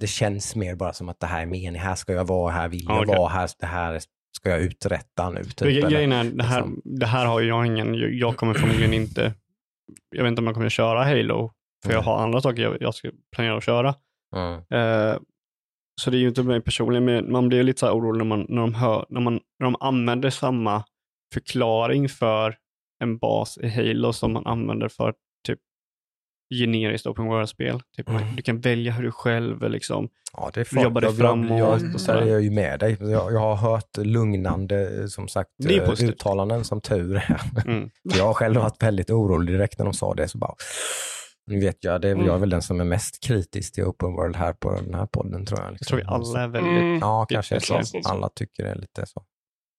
det 0.00 0.06
känns 0.06 0.56
mer 0.56 0.74
bara 0.74 0.92
som 0.92 1.08
att 1.08 1.20
det 1.20 1.26
här 1.26 1.42
är 1.42 1.46
meningen, 1.46 1.74
här 1.74 1.94
ska 1.94 2.12
jag 2.12 2.24
vara, 2.24 2.52
här 2.52 2.68
vill 2.68 2.84
jag 2.84 3.02
Okej. 3.02 3.16
vara, 3.16 3.28
här, 3.28 3.50
det 3.58 3.66
här 3.66 4.00
ska 4.36 4.50
jag 4.50 4.60
uträtta 4.60 5.30
nu. 5.30 5.44
Typ, 5.44 5.60
Gre- 5.60 5.68
eller- 5.78 5.90
Grejen 5.90 6.12
är, 6.12 6.24
det 6.24 6.44
här, 6.44 6.60
liksom. 6.66 6.82
det 6.84 7.06
här 7.06 7.26
har 7.26 7.40
jag 7.40 7.66
ingen, 7.66 7.94
jag, 7.94 8.14
jag 8.14 8.36
kommer 8.36 8.54
förmodligen 8.54 8.94
inte, 8.94 9.34
jag 10.16 10.22
vet 10.22 10.30
inte 10.30 10.40
om 10.40 10.46
jag 10.46 10.54
kommer 10.54 10.68
köra 10.68 11.04
Halo, 11.04 11.52
för 11.84 11.92
jag 11.92 11.98
Nej. 11.98 12.04
har 12.04 12.18
andra 12.22 12.40
saker 12.40 12.62
jag, 12.62 12.76
jag 12.80 12.94
ska 12.94 13.10
planera 13.36 13.56
att 13.56 13.64
köra. 13.64 13.94
Mm. 14.36 14.54
Eh, 14.70 15.18
så 16.00 16.10
det 16.10 16.16
är 16.16 16.18
ju 16.18 16.28
inte 16.28 16.42
mig 16.42 16.60
personligen, 16.60 17.04
men 17.04 17.32
man 17.32 17.48
blir 17.48 17.58
ju 17.58 17.64
lite 17.64 17.80
så 17.80 17.86
här 17.86 17.94
orolig 17.94 18.18
när, 18.18 18.24
man, 18.24 18.46
när, 18.48 18.60
de 18.60 18.74
hör, 18.74 19.06
när, 19.08 19.20
man, 19.20 19.40
när 19.58 19.64
de 19.64 19.76
använder 19.80 20.30
samma 20.30 20.84
förklaring 21.34 22.08
för 22.08 22.56
en 23.02 23.18
bas 23.18 23.58
i 23.58 23.68
Halo 23.68 24.12
som 24.12 24.32
man 24.32 24.46
använder 24.46 24.88
för 24.88 25.14
typ 25.46 25.58
generiskt 26.60 27.06
open 27.06 27.24
world-spel. 27.26 27.82
Typ, 27.96 28.08
Mm. 28.08 28.36
Du 28.36 28.42
kan 28.42 28.60
välja 28.60 28.92
hur 28.92 29.02
du 29.02 29.10
själv 29.12 29.70
liksom, 29.70 30.08
Ja, 30.36 30.50
det 30.54 30.60
är 30.60 30.74
Vi 30.76 30.82
jobbade 30.82 31.06
jag, 31.06 31.16
framåt 31.16 31.50
jag, 31.50 31.58
jag, 31.58 31.68
och 31.74 31.80
jag, 31.80 32.00
sådär. 32.00 32.20
där 32.20 32.26
är 32.26 32.32
jag 32.32 32.42
ju 32.42 32.50
med 32.50 32.80
dig. 32.80 32.96
Jag, 33.00 33.32
jag 33.32 33.40
har 33.40 33.56
hört 33.56 33.96
lugnande, 33.96 35.08
som 35.08 35.28
sagt, 35.28 35.50
eh, 35.70 35.90
uttalanden 35.90 36.64
som 36.64 36.80
tur 36.80 37.16
är. 37.16 37.40
mm, 37.66 37.90
Jag 38.02 38.24
har 38.24 38.34
själv 38.34 38.56
varit 38.56 38.82
väldigt 38.82 39.10
orolig 39.10 39.54
direkt 39.54 39.78
när 39.78 39.84
de 39.84 39.94
sa 39.94 40.14
det. 40.14 40.28
Så 40.28 40.38
bara, 40.38 40.54
nu 41.46 41.60
vet 41.60 41.84
jag, 41.84 42.00
det 42.00 42.08
är, 42.08 42.12
Mm. 42.12 42.26
jag 42.26 42.34
är 42.34 42.38
väl 42.38 42.50
den 42.50 42.62
som 42.62 42.80
är 42.80 42.84
mest 42.84 43.22
kritisk 43.24 43.74
till 43.74 43.84
open 43.84 44.12
world 44.12 44.36
här 44.36 44.52
på 44.52 44.72
den 44.74 44.94
här 44.94 45.06
podden 45.06 45.46
tror 45.46 45.58
jag. 45.60 45.66
jag 45.66 45.72
Liksom. 45.72 45.86
tror 45.86 45.98
vi 45.98 46.04
alla 46.06 46.42
är 46.42 46.48
väldigt, 46.48 46.70
Mm. 46.72 46.98
Ja, 46.98 47.26
kanske 47.28 47.60
så. 47.60 47.80
Alla 48.04 48.28
tycker 48.28 48.62
det 48.64 48.70
är 48.70 48.74
lite 48.74 49.06
så. 49.06 49.24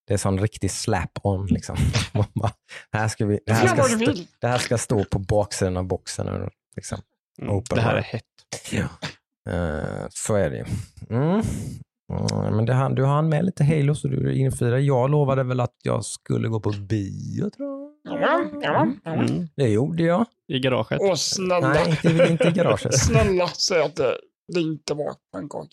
Det 0.08 0.13
är 0.13 0.17
sån 0.17 0.39
riktig 0.39 0.71
slap-on 0.71 1.47
liksom. 1.47 1.75
Det, 2.91 2.97
här 2.97 3.08
ska 3.08 3.25
vi, 3.25 3.39
det, 3.45 3.54
här 3.54 3.67
ska 3.67 3.84
stå, 3.84 4.13
det 4.41 4.47
här 4.47 4.58
ska 4.58 4.78
stå 4.78 5.04
på 5.04 5.19
baksidan 5.19 5.78
av 5.78 5.88
boxen. 5.88 6.49
Liksom. 6.75 6.99
mm, 7.41 7.54
Open 7.56 7.75
det 7.75 7.82
här 7.82 7.95
är 7.95 8.01
hett. 8.01 8.23
Ja. 8.71 8.88
Eh, 9.54 10.06
så 10.10 10.36
är 10.36 10.49
det 10.49 10.58
ju. 10.58 10.65
Mm. 11.10 11.41
Mm, 12.13 12.56
men 12.56 12.65
det, 12.65 12.95
du 12.95 13.06
hann 13.06 13.30
med 13.30 13.45
lite 13.45 13.63
Halo 13.63 13.95
så 13.95 14.08
du 14.08 14.34
infirade. 14.36 14.80
Jag 14.82 15.10
lovade 15.10 15.43
väl 15.43 15.60
att 15.60 15.75
jag 15.84 16.06
skulle 16.06 16.47
gå 16.47 16.60
på 16.60 16.69
bio 16.71 17.49
tror 17.49 17.69
jag. 17.69 17.74
Ja. 18.06 18.88
Mm, 19.06 19.48
Det 19.56 19.68
gjorde 19.70 20.04
jag. 20.04 20.26
I 20.48 20.60
garaget. 20.60 21.00
Åh 21.02 21.15
snälla. 21.15 21.60
Nej, 21.60 21.89
inte, 21.89 22.28
inte 22.32 22.48
i 22.48 22.52
garaget. 22.52 23.00
Snälla 23.00 23.48
säg 23.48 23.82
att 23.82 23.96
det, 23.96 24.18
det 24.54 24.60
inte 24.62 24.94
var 24.94 25.15
pannkaka. 25.34 25.70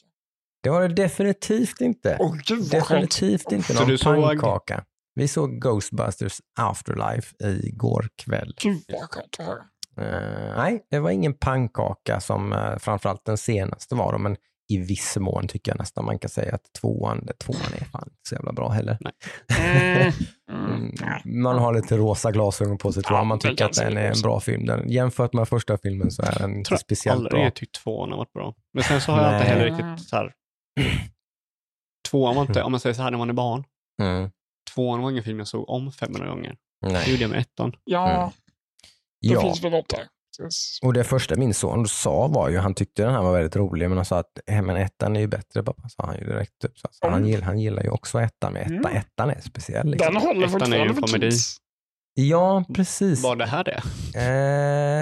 Det 0.63 0.71
var 0.71 0.89
det 0.89 0.95
definitivt 0.95 1.81
inte. 1.81 2.17
Åh 2.21 2.37
gud 2.47 2.59
vad 2.59 2.71
skönt. 2.83 2.89
Definitivt 3.11 3.53
inte 3.53 3.75
Så 3.75 3.87
någon 3.89 3.99
såg- 3.99 4.23
pannkaka. 4.23 4.85
Vi 5.15 5.29
såg 5.29 5.61
Ghostbusters 5.61 6.41
Afterlife 6.61 7.35
igår 7.65 8.09
kväll. 8.25 8.55
Gud 8.63 8.83
vad 8.89 9.11
skönt 9.11 9.37
att 9.39 9.47
höra. 9.47 9.63
Eh, 9.97 10.57
nej, 10.57 10.87
det 10.91 10.99
var 10.99 11.11
ingen 11.11 11.35
pannkaka 11.35 12.21
som 12.21 12.53
uh, 12.53 12.79
framförallt 12.79 13.25
den 13.25 13.39
senaste 13.39 13.95
var, 13.95 14.13
då, 14.13 14.19
men 14.19 14.37
i 14.75 14.79
viss 14.79 15.17
mån 15.17 15.49
tycker 15.49 15.73
jag 15.73 15.79
nästan 15.79 16.05
man 16.05 16.19
kan 16.19 16.31
säga 16.31 16.55
att 16.55 16.73
tvåan, 16.81 17.25
det, 17.27 17.33
tvåan 17.39 17.61
är 17.81 17.85
fan 17.85 18.03
inte 18.07 18.29
så 18.29 18.35
jävla 18.35 18.53
bra 18.53 18.69
heller. 18.69 18.99
Mm. 19.59 20.03
Mm, 20.03 20.13
Mm. 20.53 20.93
Man 21.43 21.59
har 21.59 21.75
lite 21.75 21.97
rosa 21.97 22.31
glasögon 22.31 22.79
på 22.79 22.93
sig 22.93 23.03
tror 23.03 23.17
Ja, 23.17 23.21
jag. 23.21 23.27
Man 23.27 23.39
det 23.39 23.49
tycker 23.49 23.65
att 23.65 23.73
den 23.73 23.97
är 23.97 24.11
en 24.13 24.21
bra 24.23 24.41
film. 24.41 24.67
Den, 24.67 24.89
jämfört 24.91 25.33
med 25.33 25.49
första 25.49 25.79
filmen 25.79 26.11
så 26.11 26.23
är 26.23 26.39
den 26.39 26.51
Jag 26.51 26.59
inte 26.59 26.69
tror 26.69 26.79
speciellt 26.79 27.17
aldrig 27.17 27.43
bra. 27.43 27.51
tyckt 27.51 27.75
tvåan 27.75 28.11
har 28.11 28.19
varit 28.19 28.33
bra. 28.33 28.55
Men 28.75 28.85
sen 28.85 29.01
så 29.01 29.13
har 29.13 29.23
jag 29.23 29.35
inte 29.37 29.49
heller 29.49 29.65
riktigt 29.65 30.09
så 30.09 30.17
här. 30.17 30.33
Tvåan 32.11 32.35
var 32.37 32.43
inte, 32.43 32.63
om 32.63 32.71
man 32.73 32.81
säger 32.81 32.95
så 32.95 33.03
här 33.03 33.11
när 33.11 33.19
man 33.19 33.29
är 33.31 33.35
barn. 33.35 33.65
Mm, 34.03 34.31
Tvåan 34.75 35.03
var 35.03 35.11
ingen 35.11 35.23
film 35.23 35.39
jag 35.39 35.49
såg 35.49 35.69
om 35.71 35.93
500 35.93 36.29
gånger. 36.29 36.57
Det 36.87 36.93
nej. 36.93 37.11
gjorde 37.11 37.23
jag 37.23 37.31
med 37.31 37.41
ettan. 37.41 37.73
Ja, 37.85 38.11
Mm. 38.11 38.31
det 39.21 39.29
Ja, 39.29 39.41
finns 39.43 39.65
väl 39.65 39.73
något 39.73 39.89
där. 39.89 40.07
Precis. 40.39 40.79
Och 40.83 40.93
det 40.93 41.05
första 41.05 41.37
min 41.37 41.55
son 41.55 41.89
sa 41.89 42.27
var 42.27 42.49
ju, 42.49 42.59
han 42.59 42.75
tyckte 42.75 43.03
den 43.03 43.15
här 43.15 43.23
var 43.23 43.33
väldigt 43.33 43.57
rolig, 43.57 43.89
men 43.89 43.99
han 43.99 44.05
sa 44.05 44.19
att 44.19 44.39
"Eh, 44.47 44.63
men 44.63 44.77
ettan 44.77 45.17
är 45.17 45.21
ju 45.21 45.27
bättre 45.27 45.63
pappa, 45.63 45.89
sa 45.89 46.07
han 46.07 46.19
ju 46.19 46.25
direkt. 46.27 46.59
Typ. 46.63 46.79
Så 46.79 46.89
han, 47.01 47.13
Mm. 47.13 47.29
gillar, 47.29 47.45
han 47.45 47.59
gillar 47.59 47.83
ju 47.83 47.89
också 47.91 48.21
ettan, 48.21 48.53
men 48.53 48.63
ettan, 48.63 48.77
Mm. 48.77 48.97
ettan 48.97 49.31
är 49.31 49.41
speciell. 49.41 49.91
Liksom. 49.91 50.15
Den 50.15 50.23
håller 50.23 50.47
Ettan 50.57 50.73
är 50.73 50.77
ju 50.77 50.83
en 50.83 50.95
komedi. 50.95 51.31
Ja, 52.15 52.65
precis. 52.75 53.23
Vad 53.23 53.39
det 53.39 53.47
här 53.47 53.69
är. 53.69 53.83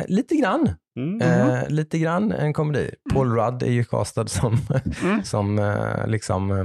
Eh, 0.00 0.04
lite 0.08 0.34
grann. 0.36 0.70
Mm. 0.98 1.20
Eh, 1.20 1.68
lite 1.68 1.98
grann 1.98 2.32
en 2.32 2.52
komedi. 2.52 2.90
Paul 3.14 3.36
Rudd 3.36 3.62
är 3.62 3.70
ju 3.70 3.84
castad 3.84 4.26
som, 4.26 4.58
Mm. 5.02 5.24
som 5.24 5.58
eh, 5.58 6.06
liksom 6.06 6.50
eh, 6.50 6.64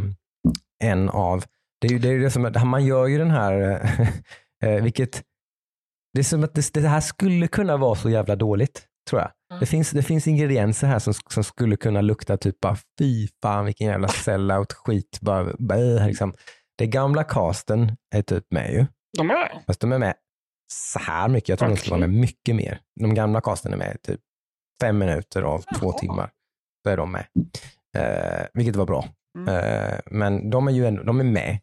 en 0.90 1.10
av, 1.10 1.44
det 1.82 1.88
är 1.88 1.92
ju 1.92 2.00
det, 2.00 2.08
är 2.08 2.12
ju 2.14 2.22
det 2.22 2.32
som, 2.32 2.52
man 2.66 2.86
gör 2.86 3.08
ju 3.08 3.18
den 3.18 3.32
här, 3.32 3.62
eh, 3.72 4.08
eh, 4.70 4.84
vilket, 4.84 5.24
det 6.16 6.22
är 6.22 6.24
som 6.24 6.44
att 6.44 6.54
det, 6.54 6.74
det 6.74 6.88
här 6.88 7.02
skulle 7.02 7.48
kunna 7.48 7.78
vara 7.78 7.96
så 7.96 8.10
jävla 8.10 8.36
dåligt, 8.36 8.86
tror 9.10 9.22
jag. 9.22 9.32
Mm. 9.52 9.60
Det, 9.60 9.66
finns, 9.66 9.92
det 9.92 10.04
finns 10.04 10.28
ingredienser 10.28 10.88
här 10.88 11.00
som, 11.00 11.14
som 11.14 11.44
skulle 11.44 11.78
kunna 11.78 12.02
lukta 12.02 12.38
typ 12.38 12.60
bara 12.60 12.78
fy 13.00 13.28
fan 13.42 13.66
vilken 13.66 13.88
jävla 13.88 14.08
sellout 14.08 14.74
skit. 14.74 15.20
Bara, 15.22 15.56
bara, 15.60 16.06
liksom. 16.08 16.34
Det 16.78 16.88
gamla 16.88 17.24
casten 17.24 17.98
är 18.16 18.22
typ 18.22 18.44
med 18.52 18.74
ju, 18.74 18.86
De 19.18 19.30
är 19.30 19.64
fast 19.68 19.80
de 19.80 19.92
är 19.92 20.00
med 20.00 20.14
så 20.74 21.00
här 21.00 21.28
mycket. 21.28 21.50
Jag 21.50 21.60
tror 21.60 21.70
de 21.70 21.78
skulle 21.78 21.92
vara 21.92 22.08
med 22.08 22.20
mycket 22.20 22.56
mer. 22.56 22.80
De 23.00 23.14
gamla 23.14 23.42
casten 23.42 23.74
är 23.74 23.78
med 23.78 24.02
typ 24.02 24.20
fem 24.82 24.98
minuter 24.98 25.42
av 25.42 25.60
två 25.80 25.88
Jaha. 25.88 26.00
timmar. 26.00 26.32
Då 26.84 26.90
är 26.90 26.98
de 26.98 27.12
med. 27.12 27.26
Eh, 27.98 28.46
vilket 28.54 28.76
var 28.76 28.86
bra. 28.86 29.06
Mm. 29.38 29.56
Eh, 29.56 30.00
men 30.06 30.50
de 30.50 30.68
är 30.68 30.72
ju 30.72 30.86
ändå, 30.86 31.04
de 31.04 31.20
är 31.20 31.24
med. 31.24 31.60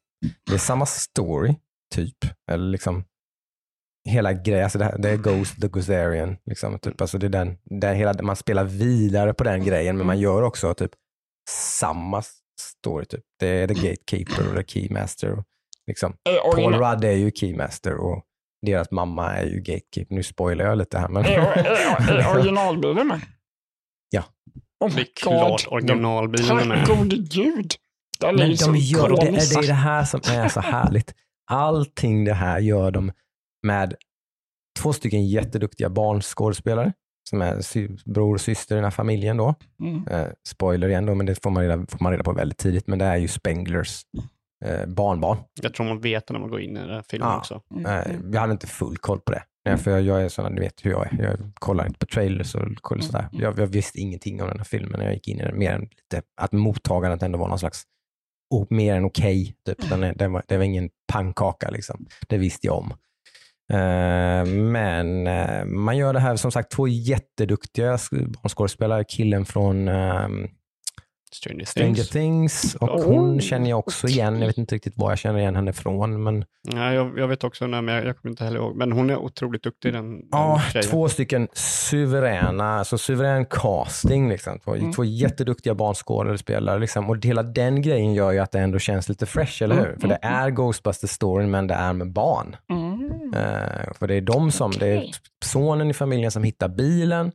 Det 0.46 0.54
är 0.54 0.58
samma 0.58 0.86
story, 0.86 1.54
typ. 1.94 2.16
Eller 2.50 2.70
liksom 2.70 3.04
hela 4.08 4.32
grejen, 4.32 4.64
alltså 4.64 4.78
det, 4.78 4.84
här, 4.84 4.98
det 4.98 5.10
är 5.10 5.16
Ghost 5.16 5.60
the 5.60 5.68
Gozerian. 5.68 6.36
Liksom, 6.46 6.78
typ. 6.78 7.00
alltså 7.00 7.18
det 7.18 7.26
är 7.26 7.30
den, 7.30 7.58
det 7.80 7.86
är 7.88 7.94
hela, 7.94 8.22
man 8.22 8.36
spelar 8.36 8.64
vidare 8.64 9.34
på 9.34 9.44
den 9.44 9.64
grejen, 9.64 9.96
men 9.96 10.06
man 10.06 10.18
gör 10.20 10.42
också 10.42 10.74
typ 10.74 10.90
samma 11.50 12.22
story. 12.60 13.04
Typ. 13.04 13.20
Det 13.40 13.46
är 13.48 13.68
The 13.68 13.74
Gatekeeper 13.74 14.48
och 14.48 14.56
The 14.56 14.64
Keymaster. 14.66 15.32
Och, 15.32 15.44
liksom. 15.86 16.14
är 16.24 16.52
Paul 16.56 16.74
Rudd 16.74 17.04
är 17.04 17.12
ju 17.12 17.30
Keymaster 17.30 17.94
och 17.94 18.22
deras 18.66 18.90
mamma 18.90 19.32
är 19.36 19.46
ju 19.46 19.60
Gatekeeper. 19.60 20.14
Nu 20.14 20.22
spoilar 20.22 20.64
jag 20.64 20.78
lite 20.78 20.98
här. 20.98 21.08
Men... 21.08 21.24
är- 21.24 21.28
är- 21.38 22.18
är 22.18 22.34
originalbilen 22.34 23.06
med? 23.06 23.20
Ja. 24.10 24.24
Oh 24.84 24.94
my 24.94 25.00
är 25.00 25.06
klart 25.16 25.64
god. 25.64 25.72
originalbilen 25.72 26.58
är 26.58 26.76
Tack 26.76 26.88
med. 26.88 26.98
gode 26.98 27.16
gud. 27.16 27.72
Den 28.20 28.38
är 28.40 28.48
Men 28.48 28.56
så 28.56 28.70
de 28.72 28.78
gör, 28.78 29.08
det, 29.08 29.26
är, 29.26 29.32
det 29.32 29.36
är 29.64 29.66
det 29.66 29.72
här 29.72 30.04
som 30.04 30.20
är 30.28 30.48
så 30.48 30.60
härligt. 30.60 31.14
Allting 31.50 32.24
det 32.24 32.34
här 32.34 32.58
gör 32.58 32.90
de 32.90 33.12
med 33.62 33.94
två 34.80 34.92
stycken 34.92 35.26
jätteduktiga 35.26 35.88
barnskådespelare 35.90 36.92
som 37.30 37.42
är 37.42 37.60
sy- 37.60 37.88
bror 38.04 38.34
och 38.34 38.40
syster 38.40 38.74
i 38.74 38.76
den 38.76 38.84
här 38.84 38.90
familjen 38.90 39.36
då. 39.36 39.54
Mm. 39.82 40.08
Eh, 40.08 40.26
spoiler 40.48 40.88
igen 40.88 41.06
då, 41.06 41.14
men 41.14 41.26
det 41.26 41.42
får 41.42 41.50
man, 41.50 41.62
reda, 41.62 41.86
får 41.88 41.98
man 42.02 42.12
reda 42.12 42.24
på 42.24 42.32
väldigt 42.32 42.58
tidigt. 42.58 42.86
Men 42.86 42.98
det 42.98 43.04
är 43.04 43.16
ju 43.16 43.28
Spenglers 43.28 44.02
eh, 44.64 44.86
barnbarn. 44.86 45.38
Jag 45.62 45.74
tror 45.74 45.86
man 45.86 46.00
vet 46.00 46.30
när 46.30 46.38
man 46.38 46.50
går 46.50 46.60
in 46.60 46.76
i 46.76 46.80
den 46.80 46.90
här 46.90 47.04
filmen 47.08 47.28
Ja. 47.28 47.38
också. 47.38 47.62
Mm. 47.74 47.86
Eh, 47.86 48.16
jag 48.32 48.40
hade 48.40 48.52
inte 48.52 48.66
full 48.66 48.96
koll 48.96 49.20
på 49.20 49.32
det. 49.32 49.42
Nej, 49.64 49.76
för 49.76 49.90
jag, 49.90 50.02
jag 50.02 50.22
är 50.22 50.28
sån, 50.28 50.54
du 50.54 50.60
vet 50.60 50.84
hur 50.84 50.90
jag 50.90 51.06
är. 51.12 51.22
Jag 51.24 51.38
kollar 51.54 51.86
inte 51.86 51.98
på 51.98 52.06
trailers 52.06 52.54
och 52.54 52.62
kollar 52.80 53.02
sådär. 53.02 53.28
Mm. 53.32 53.42
Jag, 53.44 53.58
jag 53.58 53.66
visste 53.66 54.00
ingenting 54.00 54.42
om 54.42 54.48
den 54.48 54.58
här 54.58 54.64
filmen 54.64 54.98
när 54.98 55.04
jag 55.06 55.14
gick 55.14 55.28
in 55.28 55.40
i 55.40 55.42
den. 55.42 55.58
Mer 55.58 55.72
än 55.72 55.80
lite, 55.80 56.22
att 56.40 56.52
mottagandet 56.52 57.22
ändå 57.22 57.38
var 57.38 57.48
någon 57.48 57.58
slags, 57.58 57.82
o- 58.54 58.66
mer 58.70 58.94
än 58.96 59.04
okej. 59.04 59.54
typ. 59.66 59.90
Den 59.90 60.02
är- 60.02 60.14
den 60.14 60.32
var, 60.32 60.42
det 60.48 60.56
var 60.56 60.64
ingen 60.64 60.90
pannkaka 61.12 61.70
liksom. 61.70 62.06
Det 62.28 62.38
visste 62.38 62.66
jag 62.66 62.76
om. 62.78 62.92
Eh, 63.72 64.44
men 64.46 65.26
eh, 65.26 65.64
man 65.64 65.96
gör 65.96 66.12
det 66.12 66.20
här, 66.20 66.36
som 66.36 66.52
sagt, 66.52 66.70
två 66.72 66.88
jätteduktiga 66.88 67.98
barnskådespelare. 68.10 69.04
Killen 69.04 69.44
från 69.44 69.88
ehm, 69.88 70.48
Stranger, 71.34 71.64
Stranger 71.64 71.94
Things. 71.94 72.08
Things 72.10 72.74
och 72.74 72.88
Oh, 72.88 73.04
hon 73.04 73.40
känner 73.40 73.70
jag 73.70 73.78
också 73.78 74.06
igen. 74.08 74.40
Jag 74.40 74.46
vet 74.46 74.58
inte 74.58 74.74
riktigt 74.74 74.96
var 74.96 75.10
jag 75.10 75.18
känner 75.18 75.38
igen 75.38 75.56
henne 75.56 75.72
från. 75.72 76.22
Men 76.22 76.44
Ja, 76.72 76.92
jag, 76.92 77.18
jag 77.18 77.28
vet 77.28 77.44
också, 77.44 77.66
nej, 77.66 77.82
men 77.82 77.94
jag, 77.94 78.04
jag 78.06 78.16
kommer 78.18 78.30
inte 78.30 78.44
heller 78.44 78.58
ihåg. 78.58 78.76
Men 78.76 78.92
hon 78.92 79.10
är 79.10 79.16
otroligt 79.16 79.62
duktig 79.62 79.92
den, 79.92 80.10
den 80.10 80.28
Ja, 80.30 80.62
tjejen. 80.72 80.88
två 80.90 81.08
stycken 81.08 81.48
suveräna, 81.52 82.78
alltså 82.78 82.98
suverän 82.98 83.46
casting. 83.46 84.28
Liksom. 84.28 84.58
Två, 84.58 84.74
Mm. 84.74 84.92
två 84.92 85.04
jätteduktiga 85.04 85.74
barnskådespelare. 85.74 86.78
Liksom. 86.78 87.10
Och 87.10 87.24
hela 87.24 87.42
den 87.42 87.82
grejen 87.82 88.14
gör 88.14 88.32
ju 88.32 88.38
att 88.38 88.52
det 88.52 88.58
ändå 88.60 88.78
känns 88.78 89.08
lite 89.08 89.26
fresh, 89.26 89.62
eller 89.62 89.74
Mm, 89.76 89.86
hur? 89.90 89.96
För 90.00 90.08
det 90.08 90.14
mm, 90.14 90.34
är 90.44 90.50
Ghostbusters-storyn, 90.50 91.46
men 91.50 91.66
det 91.66 91.74
är 91.74 91.92
med 91.92 92.12
barn. 92.12 92.56
Mm. 92.70 93.10
Eh, 93.34 93.92
för 93.98 94.06
det 94.06 94.14
är 94.14 94.20
de 94.20 94.50
som, 94.50 94.70
det 94.70 94.86
är 94.86 95.04
sonen 95.44 95.90
i 95.90 95.94
familjen 95.94 96.30
som 96.30 96.42
hittar 96.42 96.68
bilen. 96.68 97.32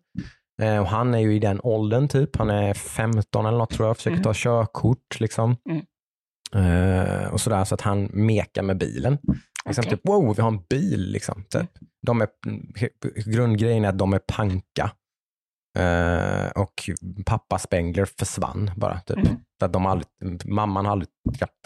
Eh, 0.61 0.79
och 0.79 0.87
han 0.87 1.13
är 1.13 1.19
ju 1.19 1.35
i 1.35 1.39
den 1.39 1.59
åldern 1.63 2.07
typ. 2.07 2.35
Han 2.35 2.49
är 2.49 2.73
15 2.73 3.45
eller 3.45 3.57
något 3.57 3.69
tror 3.69 3.87
jag, 3.87 3.97
försöker 3.97 4.15
Mm. 4.15 4.23
ta 4.23 4.31
körkort. 4.35 5.19
Liksom. 5.19 5.55
Mm. 5.69 5.85
Eh, 6.55 7.27
och 7.27 7.41
sådär, 7.41 7.63
så 7.63 7.75
att 7.75 7.81
han 7.81 8.03
mekar 8.13 8.63
med 8.63 8.77
bilen. 8.77 9.17
Liksom, 9.65 9.81
Okej. 9.87 9.97
typ, 9.97 10.07
wow, 10.09 10.35
vi 10.35 10.41
har 10.41 10.49
en 10.51 10.61
bil. 10.69 11.11
Liksom, 11.11 11.43
typ. 11.49 11.69
de 12.07 12.21
är, 12.21 12.27
grundgrejen 13.31 13.85
är 13.85 13.89
att 13.89 13.97
de 13.97 14.13
är 14.13 14.19
panka. 14.27 14.91
Eh, 15.79 16.51
och 16.55 16.89
pappa 17.25 17.59
Spengler 17.59 18.05
försvann 18.19 18.71
bara. 18.75 18.99
Typ. 18.99 19.17
Mm. 19.17 19.37
För 19.59 19.65
att 19.65 19.73
de 19.73 19.85
aldrig, 19.85 20.07
mamman 20.45 20.85
har 20.85 20.91
aldrig 20.91 21.09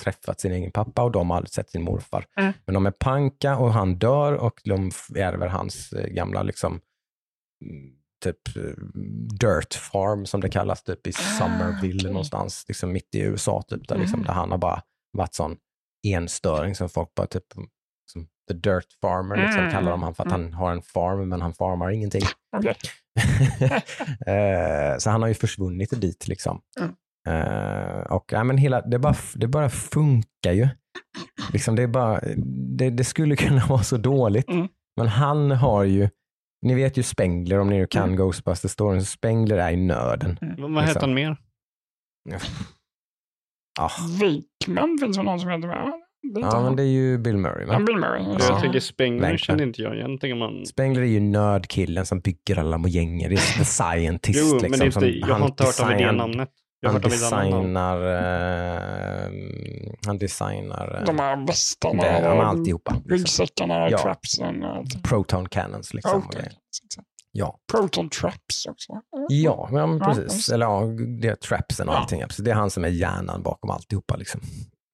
träffat 0.02 0.40
sin 0.40 0.52
egen 0.52 0.72
pappa 0.72 1.04
och 1.04 1.12
de 1.12 1.30
har 1.30 1.38
aldrig 1.38 1.52
sett 1.52 1.70
sin 1.70 1.84
morfar. 1.84 2.26
Mm. 2.40 2.54
Men 2.66 2.74
de 2.74 2.86
är 2.86 2.92
panka 2.92 3.58
och 3.58 3.74
han 3.74 3.96
dör 4.00 4.34
och 4.34 4.62
de 4.66 4.92
ärver 5.16 5.48
hans 5.48 5.90
gamla 5.90 6.44
liksom, 6.44 6.80
mm, 7.66 7.92
typ 8.22 8.38
dirt 9.40 9.74
farm 9.74 10.26
som 10.26 10.42
det 10.42 10.50
kallas 10.50 10.84
typ 10.84 11.08
i 11.08 11.10
Ah, 11.10 11.14
Somerville 11.40 12.00
okej. 12.00 12.12
någonstans 12.12 12.66
liksom 12.68 12.92
mitt 12.92 13.16
i 13.16 13.20
USA 13.22 13.62
typ 13.68 13.88
där, 13.88 13.96
liksom, 13.98 14.20
Mm. 14.20 14.26
där 14.28 14.34
han 14.34 14.52
har 14.52 14.58
bara 14.58 14.82
varit 15.18 15.34
sån 15.34 15.58
enstöring 16.08 16.76
som 16.76 16.90
folk 16.90 17.16
bara 17.16 17.28
typ 17.28 17.44
som 18.12 18.26
the 18.48 18.54
dirt 18.54 18.88
farmer 19.02 19.36
liksom, 19.38 19.60
Mm. 19.62 19.72
kallar 19.72 19.92
de 19.92 20.04
han 20.04 20.16
för 20.16 20.24
att 20.26 20.32
han 20.32 20.54
har 20.54 20.72
en 20.72 20.82
farm 20.82 21.30
men 21.30 21.42
han 21.42 21.54
farmar 21.54 21.92
ingenting. 21.92 22.22
Okej. 22.58 22.76
Eh, 24.28 24.98
så 24.98 25.10
han 25.10 25.22
har 25.22 25.28
ju 25.28 25.34
försvunnit 25.34 26.02
dit 26.02 26.28
liksom. 26.28 26.62
Mm. 26.80 26.92
Eh, 27.28 28.00
och 28.02 28.26
ja, 28.34 28.44
men 28.44 28.58
hela, 28.58 28.82
det, 28.82 29.00
bara, 29.00 29.16
det 29.36 29.48
bara 29.48 29.70
funkar 29.70 30.52
ju. 30.52 30.68
Liksom, 31.54 31.76
det, 31.76 31.84
är 31.84 31.88
bara, 31.88 32.20
det, 32.78 32.90
det 32.90 33.04
skulle 33.04 33.36
kunna 33.46 33.66
vara 33.66 33.84
så 33.84 33.98
dåligt. 33.98 34.50
Mm. 34.50 34.68
Men 34.98 35.08
han 35.08 35.52
har 35.52 35.84
ju, 35.84 36.10
ni 36.62 36.74
vet 36.76 36.98
ju 36.98 37.04
Spengler 37.04 37.60
om 37.60 37.70
ni 37.70 37.78
nu 37.78 37.88
kan 37.88 38.04
Mm. 38.04 38.16
Ghostbusters-storyn. 38.20 39.02
Spengler 39.06 39.58
är 39.58 39.72
ju 39.72 39.78
nörden. 39.78 40.38
Vad 40.58 40.72
vad 40.74 40.84
heter 40.84 40.94
Liksom. 40.94 41.02
han 41.02 41.14
mer? 41.14 41.38
Ja, 43.80 43.90
Vikman 44.20 44.98
finns 45.02 45.18
det 45.18 45.24
någon 45.24 45.40
som 45.40 45.50
heter 45.50 45.68
ja 45.68 46.00
men 46.34 46.44
han. 46.44 46.76
det 46.76 46.84
är 46.84 46.88
ju 46.88 47.18
Bill 47.18 47.38
Murray. 47.38 47.66
Va? 47.66 47.74
Ja, 47.74 47.80
Bill 47.86 47.96
Murray. 47.98 48.24
Jag 48.24 48.34
just 48.34 48.48
det. 48.48 48.60
tänker 48.60 48.80
Spengler 48.80 49.22
Längtar. 49.22 49.38
känner 49.38 49.64
inte 49.64 49.82
jag 49.82 49.96
igen. 49.96 50.20
Tänker 50.20 50.36
man... 50.36 50.66
Spengler 50.66 51.02
är 51.02 51.06
ju 51.06 51.20
nördkillen 51.20 52.06
som 52.06 52.20
bygger 52.20 52.60
alla 52.60 52.78
mojänger. 52.78 53.30
Det 53.30 53.36
är 53.36 53.58
the 53.60 53.66
scientist. 53.66 54.40
Jo, 54.40 54.54
liksom, 54.54 54.72
men 54.72 54.80
det 54.80 55.08
är 55.08 55.20
jag 55.20 55.28
har 55.28 55.34
han 55.34 55.44
inte 55.50 55.64
hört 55.64 55.80
av 55.80 55.90
det 55.98 56.12
namnet. 56.12 56.50
Jag 56.84 56.92
Han 56.92 57.02
designar, 57.02 57.98
eh, 58.06 59.32
han 60.06 60.18
designar 60.18 60.98
eh, 61.00 61.06
De 61.06 61.20
här 61.20 61.48
västarna, 61.48 62.04
det, 62.04 62.30
och 62.32 62.44
alltihopa. 62.46 62.92
Liksom. 62.94 63.12
ryggsäckarna, 63.12 63.90
Ja. 63.90 63.98
trapsen 63.98 64.64
och 64.64 64.76
allt. 64.76 65.04
Proton 65.04 65.50
cannons. 65.50 65.94
Liksom, 65.94 66.28
grejer. 66.34 66.54
Ja. 67.32 67.60
Proton 67.72 68.10
traps 68.10 68.66
också. 68.66 68.94
Ja, 69.30 69.70
men 69.72 69.98
Ja, 69.98 70.06
precis. 70.14 70.50
Eller 70.50 70.66
ja, 70.66 70.82
det 71.22 71.28
är 71.28 71.36
trapsen 71.36 71.90
och 71.90 71.96
Ja. 71.96 72.00
allting. 72.00 72.22
precis. 72.22 72.46
Det 72.46 72.52
är 72.52 72.56
han 72.56 72.70
som 72.70 72.84
är 72.84 72.90
hjärnan 72.90 73.44
bakom 73.44 73.70
alltihopa. 73.70 74.16
Liksom. 74.16 74.42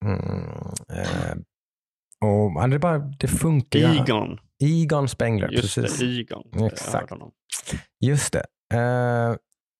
Mm, 0.05 0.19
eh, 0.93 1.37
och 2.25 2.69
det, 2.69 2.79
bara, 2.79 2.97
det 2.97 3.27
funkar. 3.27 3.79
Egon. 3.79 4.39
Egon 4.63 5.07
Spengler, 5.09 5.49
Just 5.49 5.75
precis. 5.75 5.99
det, 5.99 6.05
Egon. 6.05 6.65
Exakt. 6.65 7.11
Just 8.05 8.33
det. 8.33 8.45
Eh, 8.73 9.35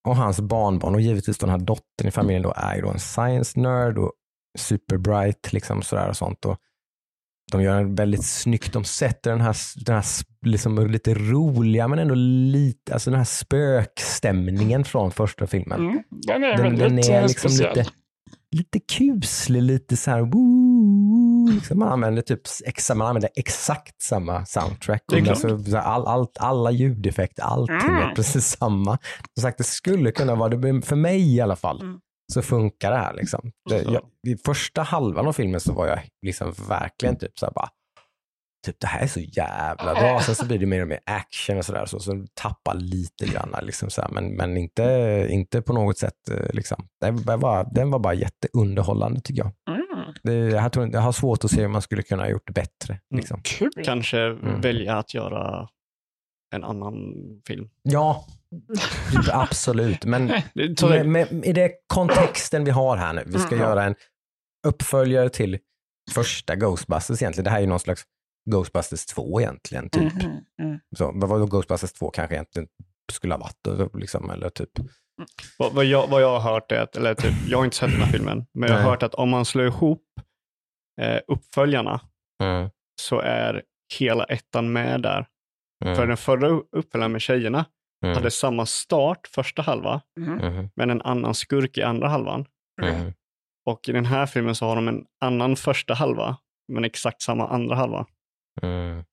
och 0.08 0.16
hans 0.16 0.40
barnbarn 0.40 0.96
och 0.96 1.02
givetvis 1.02 1.38
den 1.38 1.50
här 1.50 1.58
dottern 1.58 2.08
i 2.08 2.12
familjen 2.12 2.44
då 2.44 2.54
är 2.56 2.76
ju 2.76 2.82
då 2.82 2.90
en 2.90 3.00
science 3.00 3.60
nerd 3.60 3.98
och 3.98 4.12
superbright 4.58 5.54
liksom 5.54 5.82
sådär 5.82 6.10
och 6.10 6.18
sånt. 6.18 6.46
Och 6.46 6.58
de 7.52 7.62
gör 7.62 7.78
en 7.82 7.96
väldigt 7.96 8.26
snyggt, 8.26 8.74
de 8.74 8.84
sätter 8.84 9.32
den 9.32 9.42
här, 9.42 9.56
den 9.86 9.96
här 9.96 10.06
liksom 10.46 10.88
lite 10.88 11.14
roliga 11.14 11.88
men 11.88 12.00
ändå 12.00 12.16
lite, 12.16 12.94
alltså 12.94 13.10
den 13.10 13.18
här 13.18 13.26
spökstämningen 13.26 14.84
från 14.84 15.12
första 15.12 15.48
filmen. 15.48 15.80
Mm. 15.80 16.04
Den 16.10 16.44
är 16.44 16.58
Den, 16.58 16.64
väldigt 16.64 17.06
den 17.06 17.16
är 17.16 17.22
eh, 17.22 17.28
liksom 17.28 17.52
speciell. 17.52 17.78
lite, 17.78 17.92
lite 18.52 18.80
kuslig, 18.80 19.62
lite 19.62 19.98
så 19.98 20.12
här 20.12 20.22
woo, 20.22 21.17
liksom 21.52 21.80
man, 21.80 21.90
använder 21.92 22.22
typ, 22.22 22.42
exa, 22.66 22.96
man 22.96 23.08
använder 23.08 23.30
exakt 23.36 24.02
samma 24.02 24.46
soundtrack. 24.46 25.02
Alltså, 25.30 25.78
all, 25.78 26.08
allt, 26.08 26.38
alla 26.40 26.72
ljudeffekter, 26.72 27.44
allting 27.44 27.76
är 27.76 28.02
Mm. 28.04 28.16
precis 28.16 28.46
samma. 28.60 28.98
Som 29.40 29.42
sagt, 29.42 29.58
det 29.58 29.64
skulle 29.64 30.12
kunna 30.12 30.36
vara, 30.36 30.50
det, 30.50 30.82
för 30.82 30.96
mig 30.96 31.36
i 31.36 31.42
alla 31.42 31.56
fall, 31.56 31.82
Mm. 31.82 32.00
så 32.34 32.42
funkar 32.42 32.92
det 32.92 32.98
här. 32.98 33.14
Liksom. 33.14 33.52
Det, 33.70 33.82
jag, 33.82 34.02
I 34.28 34.38
första 34.46 34.82
halvan 34.82 35.28
av 35.28 35.34
filmen 35.34 35.60
så 35.60 35.74
var 35.74 35.88
jag 35.88 36.00
liksom 36.26 36.54
verkligen 36.70 37.18
typ 37.18 37.40
så 37.40 37.46
här 37.46 37.54
bara 37.54 37.70
typ, 38.66 38.76
det 38.80 38.88
här 38.88 39.00
är 39.02 39.08
så 39.08 39.20
jävla 39.20 39.94
bra. 39.94 40.20
Sen 40.20 40.36
så 40.36 40.46
blir 40.46 40.60
det 40.60 40.66
mer 40.66 40.82
och 40.82 40.88
mer 40.88 41.00
action 41.06 41.58
och 41.58 41.66
sådär. 41.66 41.86
Så, 41.86 42.00
så 42.00 42.26
tappar 42.34 42.76
lite 42.76 43.26
grann. 43.26 43.56
Liksom, 43.64 43.90
så 43.90 44.02
här, 44.02 44.10
men 44.10 44.36
men 44.36 44.58
inte, 44.58 45.28
inte 45.30 45.62
på 45.62 45.74
något 45.74 45.98
sätt. 45.98 46.30
eh, 46.32 46.54
Liksom. 46.54 46.88
Den, 47.02 47.16
var 47.24 47.38
bara, 47.38 47.64
den 47.64 47.92
var 47.92 48.00
bara 48.00 48.14
jätteunderhållande 48.14 49.22
tycker 49.22 49.44
jag. 49.44 49.52
Mm. 50.08 50.16
Det, 50.24 50.56
jag, 50.56 50.72
tror, 50.72 50.90
jag 50.94 51.02
har 51.02 51.12
svårt 51.12 51.44
att 51.44 51.52
se 51.52 51.62
hur 51.62 51.68
man 51.68 51.82
skulle 51.82 52.04
kunna 52.04 52.24
ha 52.24 52.30
gjort 52.30 52.48
det 52.48 52.54
bättre. 52.54 52.94
Mm. 52.94 53.20
Liksom. 53.20 53.42
Kul. 53.44 53.72
Kanske 53.86 54.20
Mm. 54.20 54.62
välja 54.62 54.98
att 54.98 55.14
göra 55.14 55.68
en 56.56 56.64
annan 56.64 56.96
film. 57.48 57.70
Ja, 57.84 58.26
absolut. 59.32 60.06
Men 60.06 60.26
med, 60.82 61.08
med, 61.08 61.46
i 61.46 61.54
det 61.54 61.72
kontexten 61.88 62.64
vi 62.64 62.72
har 62.72 62.98
här 62.98 63.14
nu, 63.14 63.24
vi 63.26 63.40
ska 63.40 63.56
Mm. 63.56 63.68
göra 63.68 63.84
en 63.84 63.96
uppföljare 64.68 65.30
till 65.30 65.60
första 66.12 66.56
Ghostbusters 66.56 67.22
egentligen. 67.22 67.44
Det 67.44 67.50
här 67.50 67.58
är 67.58 67.62
ju 67.62 67.68
någon 67.68 67.80
slags 67.80 68.04
Ghostbusters 68.50 69.06
2 69.06 69.42
egentligen. 69.42 69.90
Typ. 69.90 70.14
Mhm, 70.14 70.32
mm. 70.62 70.80
Så, 70.98 71.12
vad 71.16 71.30
var 71.30 71.48
Ghostbusters 71.48 71.94
2 71.94 72.10
kanske 72.10 72.36
egentligen 72.36 72.68
skulle 73.12 73.34
ha 73.34 73.40
varit? 73.40 73.94
Liksom, 73.96 74.30
eller 74.30 74.50
typ. 74.50 74.70
Vad, 75.58 75.74
vad, 75.74 75.86
jag, 75.86 76.08
vad 76.08 76.22
jag 76.22 76.40
har 76.40 76.52
hört 76.54 76.72
är 76.72 76.80
att, 76.82 76.96
eller 76.96 77.14
typ, 77.16 77.34
jag 77.50 77.58
har 77.58 77.66
inte 77.66 77.78
sett 77.78 77.92
den 77.92 78.02
här 78.02 78.12
filmen, 78.12 78.46
men 78.54 78.70
jag 78.70 78.76
har 78.76 78.82
Nej. 78.84 78.90
hört 78.92 79.04
att 79.04 79.14
om 79.16 79.30
man 79.30 79.46
slår 79.46 79.66
ihop 79.66 80.04
eh, 81.02 81.20
uppföljarna 81.28 82.02
Mm, 82.44 82.70
så 83.02 83.20
är 83.20 83.64
hela 84.00 84.24
ettan 84.24 84.72
med 84.74 85.02
där. 85.02 85.28
mm, 85.86 85.96
För 85.96 86.08
den 86.08 86.18
förra 86.18 86.48
uppföljaren 86.72 87.12
med 87.12 87.22
tjejerna 87.22 87.66
mm, 88.04 88.16
hade 88.16 88.32
samma 88.32 88.66
start 88.66 89.28
första 89.36 89.62
halva, 89.62 90.02
Mm. 90.20 90.40
mm, 90.40 90.70
men 90.76 90.90
en 90.90 91.02
annan 91.02 91.34
skurk 91.34 91.78
i 91.78 91.82
andra 91.84 92.08
halvan. 92.08 92.46
mm. 92.82 93.14
Och 93.66 93.90
i 93.90 93.92
den 93.92 94.06
här 94.06 94.26
filmen 94.26 94.56
så 94.56 94.66
har 94.66 94.76
de 94.76 94.88
en 94.88 95.06
annan 95.22 95.56
första 95.56 95.94
halva, 95.94 96.38
men 96.74 96.86
exakt 96.86 97.22
samma 97.22 97.48
andra 97.48 97.76
halva. 97.76 98.06
Mm, 98.62 99.04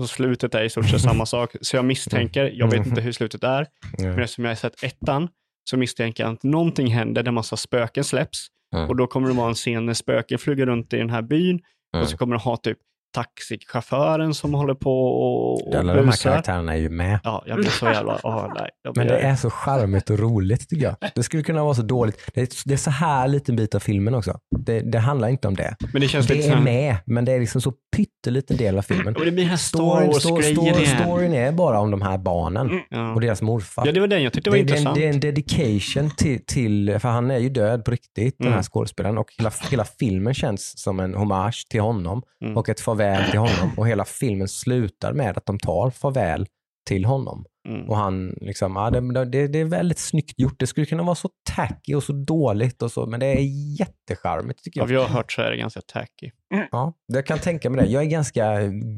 Så 0.00 0.06
slutet 0.06 0.54
är 0.54 0.64
i 0.64 0.70
stort 0.70 0.88
sett 0.88 1.00
samma 1.00 1.26
sak. 1.26 1.56
Så 1.60 1.76
jag 1.76 1.84
misstänker, 1.84 2.50
jag 2.54 2.66
vet 2.66 2.74
Mm. 2.74 2.88
inte 2.88 3.00
hur 3.00 3.12
slutet 3.12 3.44
är, 3.44 3.66
men 3.98 4.18
eftersom 4.20 4.44
jag 4.44 4.50
har 4.50 4.56
sett 4.56 4.82
ettan 4.84 5.28
så 5.64 5.76
misstänker 5.76 6.24
jag 6.24 6.32
att 6.32 6.42
någonting 6.42 6.86
händer 6.86 7.22
där 7.22 7.32
massa 7.32 7.56
spöken 7.56 8.04
släpps. 8.04 8.46
Mm. 8.74 8.88
Och 8.88 8.96
då 8.96 9.06
kommer 9.06 9.28
det 9.28 9.34
vara 9.34 9.48
en 9.48 9.54
scen 9.54 9.86
när 9.86 9.94
spöken 9.94 10.38
flyger 10.38 10.66
runt 10.66 10.92
i 10.92 10.96
den 10.96 11.10
här 11.10 11.22
byn 11.22 11.60
mm. 11.94 12.02
och 12.02 12.08
så 12.10 12.16
kommer 12.16 12.36
det 12.36 12.42
ha 12.42 12.56
typ 12.56 12.78
taxichauffören 13.12 14.34
som 14.34 14.54
håller 14.54 14.74
på 14.74 14.92
och, 15.06 15.68
och 15.68 15.74
Alla 15.74 15.94
de 15.94 16.08
här 16.08 16.16
karaktärerna 16.22 16.72
är 16.72 16.78
ju 16.78 16.88
med. 16.88 17.18
Ja, 17.24 17.42
jag 17.46 17.56
blir 17.58 17.68
så 17.70 17.86
jävla... 17.86 18.18
åh, 18.22 18.46
nej, 18.54 18.70
jag 18.82 18.96
Men 18.96 19.06
blir, 19.06 19.16
det 19.16 19.22
är 19.22 19.36
så 19.36 19.50
charmigt 19.50 20.10
och 20.10 20.18
roligt 20.18 20.68
tycker 20.68 20.84
jag. 20.84 20.96
Det 21.14 21.22
skulle 21.22 21.42
kunna 21.42 21.64
vara 21.64 21.74
så 21.74 21.82
dåligt. 21.82 22.30
Det 22.34 22.40
är, 22.40 22.48
det 22.64 22.74
är 22.74 22.78
så 22.78 22.90
här 22.90 23.28
liten 23.28 23.56
bit 23.56 23.74
av 23.74 23.78
filmen 23.80 24.14
också. 24.14 24.38
Det, 24.58 24.80
det 24.80 24.98
handlar 24.98 25.28
inte 25.28 25.48
om 25.48 25.54
det. 25.54 25.76
men 25.92 26.02
det 26.02 26.08
känns 26.08 26.26
Det 26.26 26.46
är 26.48 26.60
med, 26.60 26.96
men 27.06 27.24
det 27.24 27.32
är 27.32 27.40
liksom 27.40 27.60
så 27.60 27.72
pytteliten 27.96 28.56
del 28.56 28.78
av 28.78 28.82
filmen. 28.82 29.16
Och 29.16 29.24
det 29.24 29.30
blir 29.32 29.42
den 29.44 29.50
här 29.50 29.56
Star 29.56 29.78
Wars-grejen 30.06 30.58
igen. 30.80 30.98
storyn 31.04 31.34
är 31.34 31.52
bara 31.52 31.80
om 31.80 31.90
de 31.90 32.02
här 32.02 32.18
barnen 32.18 32.68
Ja. 32.90 33.14
och 33.14 33.20
deras 33.20 33.42
morfar. 33.42 33.86
ja, 33.86 33.92
det 33.92 34.00
var 34.00 34.06
den 34.06 34.22
jag 34.22 34.32
tyckte 34.32 34.50
var 34.50 34.56
det, 34.56 34.62
det, 34.62 34.72
är 34.72 34.76
en, 34.76 34.78
intressant. 34.78 34.96
det 34.96 35.04
är 35.06 35.10
en 35.10 35.20
dedication 35.20 36.10
till, 36.16 36.44
till, 36.46 36.98
för 36.98 37.08
han 37.08 37.30
är 37.30 37.38
ju 37.38 37.48
död 37.48 37.84
på 37.84 37.90
riktigt, 37.90 38.38
den 38.38 38.46
här 38.46 38.52
Mm. 38.52 38.62
skådespelaren. 38.62 39.18
Och 39.18 39.26
hela, 39.38 39.50
hela 39.70 39.84
filmen 39.84 40.34
känns 40.34 40.78
som 40.82 41.00
en 41.00 41.14
hommage 41.14 41.66
till 41.70 41.80
honom 41.80 42.22
Mm. 42.44 42.56
och 42.56 42.68
ett 42.68 42.80
farväl 42.80 42.99
till 43.30 43.38
honom. 43.38 43.72
Och 43.76 43.88
hela 43.88 44.04
filmen 44.04 44.48
slutar 44.48 45.12
med 45.12 45.36
att 45.38 45.46
de 45.46 45.58
tar 45.58 45.90
farväl 45.90 46.46
till 46.88 47.04
honom. 47.04 47.44
Mm. 47.68 47.88
Och 47.88 47.96
han 47.96 48.28
liksom, 48.40 48.76
ja, 48.76 48.90
det, 48.90 49.24
det, 49.24 49.48
det 49.48 49.58
är 49.58 49.64
väldigt 49.64 49.98
snyggt 49.98 50.40
gjort. 50.40 50.58
Det 50.58 50.66
skulle 50.66 50.86
kunna 50.86 51.02
vara 51.02 51.14
så 51.14 51.28
tacky 51.56 51.94
och 51.94 52.02
så 52.02 52.12
dåligt 52.12 52.82
och 52.82 52.92
så, 52.92 53.06
men 53.06 53.20
det 53.20 53.26
är 53.26 53.40
jättecharmigt 53.80 54.64
tycker 54.64 54.80
Av 54.80 54.92
jag. 54.92 54.98
vad 54.98 55.04
jag 55.04 55.08
har 55.08 55.16
hört 55.16 55.32
så 55.32 55.42
är 55.42 55.50
det 55.50 55.56
ganska 55.56 55.80
tacky. 55.80 56.30
Ja, 56.70 56.94
jag 57.06 57.26
kan 57.26 57.38
tänka 57.38 57.70
mig 57.70 57.84
det. 57.84 57.90
Jag 57.92 58.02
är 58.02 58.06
ganska 58.06 58.44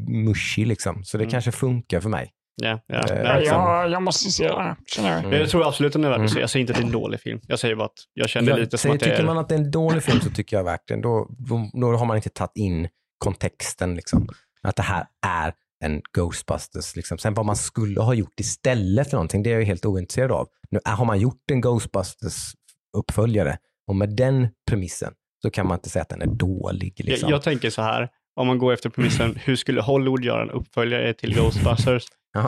mushy 0.08 0.64
liksom, 0.64 1.04
så 1.04 1.16
det 1.18 1.24
Mm. 1.24 1.30
kanske 1.30 1.52
funkar 1.52 2.00
för 2.00 2.08
mig. 2.08 2.30
Ja, 2.62 2.80
ja. 2.86 2.94
Eh, 2.98 3.04
Nej, 3.14 3.22
Ja, 3.24 3.38
liksom. 3.38 3.56
jag, 3.58 3.90
jag 3.90 4.02
måste 4.02 4.30
se 4.30 4.48
känner 4.86 5.10
jag. 5.12 5.18
Mm. 5.24 5.32
Jag 5.40 5.48
tror 5.50 5.68
absolut 5.68 5.88
att 5.90 5.92
den 5.92 6.04
är 6.04 6.08
värd 6.08 6.14
att 6.14 6.18
Mm. 6.20 6.28
se. 6.28 6.40
Jag 6.40 6.50
säger 6.50 6.60
inte 6.60 6.72
att 6.72 6.76
det 6.78 6.82
är 6.82 6.86
en 6.86 6.92
dålig 6.92 7.20
film. 7.20 7.40
Jag 7.46 7.58
säger 7.58 7.74
bara 7.76 7.84
att 7.84 7.98
jag 8.14 8.28
kände 8.28 8.50
Jag 8.50 8.58
lite 8.60 8.70
som 8.70 8.78
säger, 8.78 8.94
att 8.94 9.00
det 9.00 9.04
tycker 9.06 9.22
är... 9.22 9.26
man 9.26 9.38
att 9.38 9.48
det 9.48 9.54
är 9.54 9.58
en 9.58 9.70
dålig 9.70 10.02
film 10.02 10.20
så 10.20 10.30
tycker 10.30 10.56
jag 10.56 10.64
verkligen, 10.64 11.02
då, 11.02 11.26
då, 11.38 11.70
då 11.72 11.96
har 11.96 12.04
man 12.06 12.16
inte 12.16 12.28
tagit 12.30 12.52
in 12.56 12.88
kontexten. 13.24 13.94
Liksom. 13.94 14.28
Att 14.62 14.76
det 14.76 14.82
här 14.82 15.06
är 15.26 15.52
en 15.84 16.02
Ghostbusters. 16.16 16.96
Liksom. 16.96 17.18
Sen 17.18 17.34
vad 17.34 17.46
man 17.46 17.56
skulle 17.56 18.00
ha 18.00 18.14
gjort 18.14 18.40
istället 18.40 19.10
för 19.10 19.16
någonting, 19.16 19.42
det 19.42 19.50
är 19.50 19.54
jag 19.58 19.64
helt 19.64 19.84
ointresserad 19.86 20.32
av. 20.32 20.48
Nu 20.70 20.80
är- 20.84 20.92
har 20.92 21.04
man 21.04 21.20
gjort 21.20 21.50
en 21.52 21.60
Ghostbusters-uppföljare 21.62 23.56
och 23.86 23.96
med 23.96 24.16
den 24.16 24.48
premissen 24.70 25.12
så 25.42 25.50
kan 25.50 25.66
man 25.66 25.76
inte 25.76 25.88
säga 25.90 26.02
att 26.02 26.08
den 26.08 26.22
är 26.22 26.26
dålig. 26.26 26.92
Liksom. 26.96 27.28
jag, 27.30 27.36
jag 27.36 27.42
tänker 27.42 27.70
så 27.70 27.82
här, 27.82 28.08
om 28.36 28.46
man 28.46 28.58
går 28.58 28.72
efter 28.72 28.90
premissen, 28.90 29.38
hur 29.44 29.56
skulle 29.56 29.80
Hollywood 29.82 30.24
göra 30.24 30.42
en 30.42 30.50
uppföljare 30.50 31.14
till 31.14 31.34
Ghostbusters? 31.34 32.04